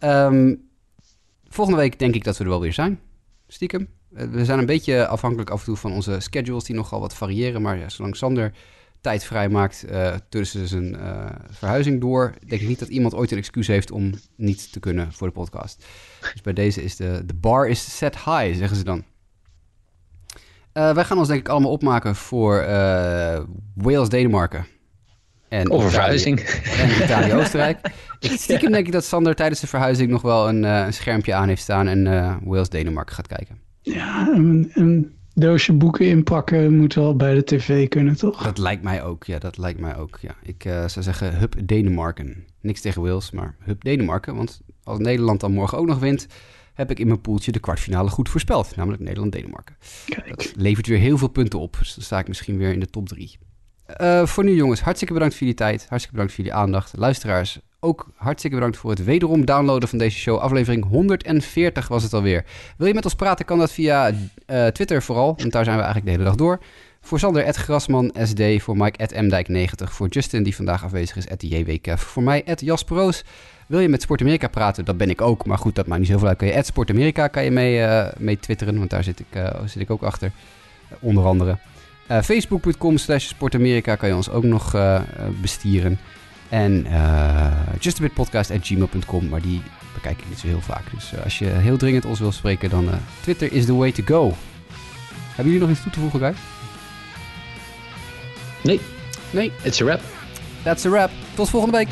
Um, 0.00 0.68
volgende 1.48 1.80
week 1.80 1.98
denk 1.98 2.14
ik 2.14 2.24
dat 2.24 2.36
we 2.36 2.44
er 2.44 2.50
wel 2.50 2.60
weer 2.60 2.72
zijn. 2.72 3.00
Stiekem. 3.48 3.88
we 4.08 4.44
zijn 4.44 4.58
een 4.58 4.66
beetje 4.66 5.06
afhankelijk 5.06 5.50
af 5.50 5.58
en 5.58 5.64
toe 5.64 5.76
van 5.76 5.92
onze 5.92 6.20
schedules 6.20 6.64
die 6.64 6.76
nogal 6.76 7.00
wat 7.00 7.14
variëren. 7.14 7.62
Maar 7.62 7.78
ja, 7.78 7.88
zolang 7.88 8.16
Sander 8.16 8.52
tijd 9.00 9.24
vrij 9.24 9.48
maakt 9.48 9.86
tussen 10.28 10.68
zijn 10.68 10.96
verhuizing 11.50 12.00
door... 12.00 12.34
denk 12.46 12.60
ik 12.60 12.68
niet 12.68 12.78
dat 12.78 12.88
iemand 12.88 13.14
ooit 13.14 13.30
een 13.30 13.38
excuus 13.38 13.66
heeft 13.66 13.90
om 13.90 14.14
niet 14.36 14.72
te 14.72 14.80
kunnen 14.80 15.12
voor 15.12 15.26
de 15.26 15.32
podcast. 15.32 15.84
Dus 16.32 16.40
bij 16.42 16.52
deze 16.52 16.82
is 16.82 16.96
de, 16.96 17.22
de 17.26 17.34
bar 17.34 17.68
is 17.68 17.96
set 17.96 18.14
high, 18.14 18.56
zeggen 18.56 18.76
ze 18.76 18.84
dan. 18.84 19.04
Uh, 20.78 20.94
wij 20.94 21.04
gaan 21.04 21.18
ons 21.18 21.28
denk 21.28 21.40
ik 21.40 21.48
allemaal 21.48 21.70
opmaken 21.70 22.16
voor 22.16 22.62
uh, 22.62 23.38
Wales-Denemarken. 23.74 24.66
En 25.48 25.70
Over 25.70 25.90
verhuizing. 25.90 26.40
En 26.40 27.02
Italië-Oostenrijk. 27.04 27.78
stiekem 28.20 28.72
denk 28.72 28.86
ik 28.86 28.92
dat 28.92 29.04
Sander 29.04 29.34
tijdens 29.34 29.60
de 29.60 29.66
verhuizing 29.66 30.10
nog 30.10 30.22
wel 30.22 30.48
een, 30.48 30.62
uh, 30.62 30.84
een 30.86 30.92
schermpje 30.92 31.34
aan 31.34 31.48
heeft 31.48 31.62
staan 31.62 31.88
en 31.88 32.04
Wales-Denemarken 32.44 33.14
gaat 33.14 33.26
kijken. 33.26 33.60
Ja, 33.80 34.28
een, 34.28 34.70
een, 34.74 35.16
doosje 35.34 35.72
boeken 35.72 36.06
inpakken 36.06 36.76
moet 36.76 36.94
wel 36.94 37.16
bij 37.16 37.34
de 37.34 37.44
tv 37.44 37.88
kunnen, 37.88 38.16
toch? 38.16 38.42
Dat 38.42 38.58
lijkt 38.58 38.82
mij 38.82 39.02
ook, 39.02 39.24
ja, 39.24 39.38
dat 39.38 39.58
lijkt 39.58 39.80
mij 39.80 39.96
ook. 39.96 40.18
Ja. 40.20 40.34
Ik 40.42 40.62
zou 40.62 41.02
zeggen, 41.02 41.38
hup 41.38 41.54
Denemarken. 41.64 42.44
Niks 42.60 42.80
tegen 42.80 43.02
Wales, 43.02 43.30
maar 43.30 43.56
hup 43.64 43.84
Denemarken. 43.84 44.36
Want 44.36 44.60
als 44.82 44.98
Nederland 44.98 45.40
dan 45.40 45.52
morgen 45.52 45.78
ook 45.78 45.86
nog 45.86 45.98
wint, 45.98 46.26
heb 46.78 46.90
ik 46.90 46.98
in 46.98 47.06
mijn 47.06 47.20
poeltje 47.20 47.52
de 47.52 47.58
kwartfinale 47.58 48.10
goed 48.10 48.28
voorspeld. 48.28 48.76
Namelijk 48.76 49.02
Nederland-Denemarken. 49.02 49.76
Dat 50.28 50.52
levert 50.56 50.86
weer 50.86 50.98
heel 50.98 51.18
veel 51.18 51.28
punten 51.28 51.58
op. 51.58 51.76
Dus 51.78 51.94
dan 51.94 52.04
sta 52.04 52.18
ik 52.18 52.28
misschien 52.28 52.58
weer 52.58 52.72
in 52.72 52.80
de 52.80 52.90
top 52.90 53.08
drie. 53.08 53.38
Uh, 54.00 54.26
voor 54.26 54.44
nu 54.44 54.54
jongens, 54.54 54.80
hartstikke 54.80 55.14
bedankt 55.14 55.34
voor 55.34 55.46
jullie 55.46 55.58
tijd. 55.58 55.86
Hartstikke 55.88 56.10
bedankt 56.10 56.34
voor 56.34 56.44
jullie 56.44 56.60
aandacht. 56.60 56.92
Luisteraars, 56.96 57.58
ook 57.80 58.10
hartstikke 58.14 58.56
bedankt 58.56 58.78
voor 58.78 58.90
het 58.90 59.04
wederom 59.04 59.44
downloaden 59.44 59.88
van 59.88 59.98
deze 59.98 60.18
show. 60.18 60.38
Aflevering 60.38 60.88
140 60.88 61.88
was 61.88 62.02
het 62.02 62.14
alweer. 62.14 62.44
Wil 62.76 62.86
je 62.86 62.94
met 62.94 63.04
ons 63.04 63.14
praten, 63.14 63.44
kan 63.44 63.58
dat 63.58 63.72
via 63.72 64.10
uh, 64.46 64.66
Twitter 64.66 65.02
vooral. 65.02 65.34
Want 65.36 65.52
daar 65.52 65.64
zijn 65.64 65.76
we 65.76 65.82
eigenlijk 65.82 66.04
de 66.04 66.10
hele 66.10 66.24
dag 66.24 66.34
door. 66.34 66.58
Voor 67.00 67.18
Sander, 67.18 67.52
Grasman, 67.52 68.14
SD. 68.22 68.42
Voor 68.58 68.76
Mike, 68.76 69.14
Mdijk90. 69.14 69.92
Voor 69.92 70.08
Justin, 70.08 70.42
die 70.42 70.56
vandaag 70.56 70.84
afwezig 70.84 71.16
is, 71.16 71.24
JWKF. 71.38 72.02
Voor 72.02 72.22
mij, 72.22 72.42
Jasperoos. 72.56 73.24
Wil 73.68 73.80
je 73.80 73.88
met 73.88 74.02
Sport 74.02 74.20
Amerika 74.20 74.48
praten? 74.48 74.84
Dat 74.84 74.96
ben 74.96 75.10
ik 75.10 75.20
ook. 75.20 75.46
Maar 75.46 75.58
goed, 75.58 75.74
dat 75.74 75.86
maakt 75.86 76.00
niet 76.00 76.10
zoveel 76.10 76.28
uit. 76.28 76.38
Kan 76.38 76.48
je 76.48 76.62
Sport 76.62 76.90
Amerika 76.90 77.26
kan 77.26 77.44
je 77.44 77.50
mee, 77.50 77.78
uh, 77.78 78.06
mee 78.18 78.38
twitteren, 78.38 78.78
want 78.78 78.90
daar 78.90 79.04
zit 79.04 79.20
ik, 79.20 79.26
uh, 79.36 79.46
zit 79.64 79.82
ik 79.82 79.90
ook 79.90 80.02
achter. 80.02 80.30
onder 81.00 81.24
andere. 81.24 81.58
Uh, 82.10 82.20
Facebook.com 82.22 82.96
slash 82.96 83.26
sportamerika 83.26 83.96
kan 83.96 84.08
je 84.08 84.14
ons 84.14 84.30
ook 84.30 84.44
nog 84.44 84.76
bestieren. 85.40 85.98
En 86.48 86.86
justabitpodcast.gmail.com, 87.78 89.28
maar 89.28 89.42
die 89.42 89.62
bekijk 89.94 90.18
ik 90.18 90.28
niet 90.28 90.38
zo 90.38 90.46
heel 90.46 90.60
vaak. 90.60 90.82
Dus 90.94 91.12
als 91.24 91.38
je 91.38 91.46
heel 91.46 91.76
dringend 91.76 92.04
ons 92.04 92.18
wil 92.18 92.32
spreken, 92.32 92.70
dan 92.70 92.88
Twitter 93.20 93.52
is 93.52 93.64
the 93.64 93.74
way 93.74 93.92
to 93.92 94.02
go. 94.06 94.34
Hebben 95.34 95.52
jullie 95.52 95.60
nog 95.60 95.70
iets 95.70 95.82
toe 95.82 95.92
te 95.92 96.00
voegen, 96.00 96.20
guys? 96.20 96.36
Nee. 98.62 98.80
Nee. 99.30 99.52
It's 99.62 99.80
a 99.80 99.84
wrap. 99.84 100.00
That's 100.62 100.84
a 100.84 100.90
wrap. 100.90 101.10
Tot 101.34 101.48
volgende 101.50 101.76
week. 101.76 101.88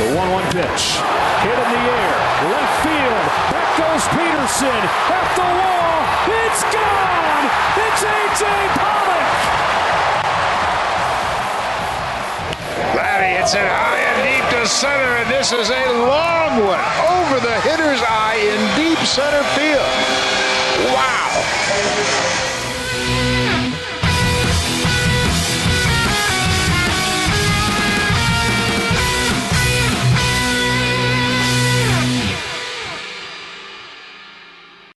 The 0.00 0.06
1-1 0.16 0.40
pitch. 0.56 0.96
Hit 1.44 1.58
in 1.60 1.68
the 1.76 1.84
air. 1.92 2.16
Left 2.48 2.76
field. 2.80 3.24
Back 3.52 3.68
goes 3.76 4.00
Peterson. 4.16 4.80
At 5.12 5.28
the 5.36 5.44
wall. 5.44 6.00
It's 6.40 6.64
gone. 6.72 7.44
It's 7.76 8.00
A.J. 8.00 8.44
Pollock. 8.80 9.28
Laddie, 12.96 13.44
it's 13.44 13.52
it 13.52 13.60
high 13.60 14.00
and 14.00 14.24
deep 14.24 14.48
to 14.56 14.66
center, 14.66 15.20
and 15.20 15.28
this 15.30 15.52
is 15.52 15.68
a 15.68 15.92
long 15.92 16.64
one 16.64 16.80
over 17.20 17.36
the 17.44 17.60
hitter's 17.60 18.00
eye 18.00 18.40
in 18.40 18.56
deep 18.80 18.98
center 19.04 19.44
field. 19.52 19.84
Wow. 20.96 22.29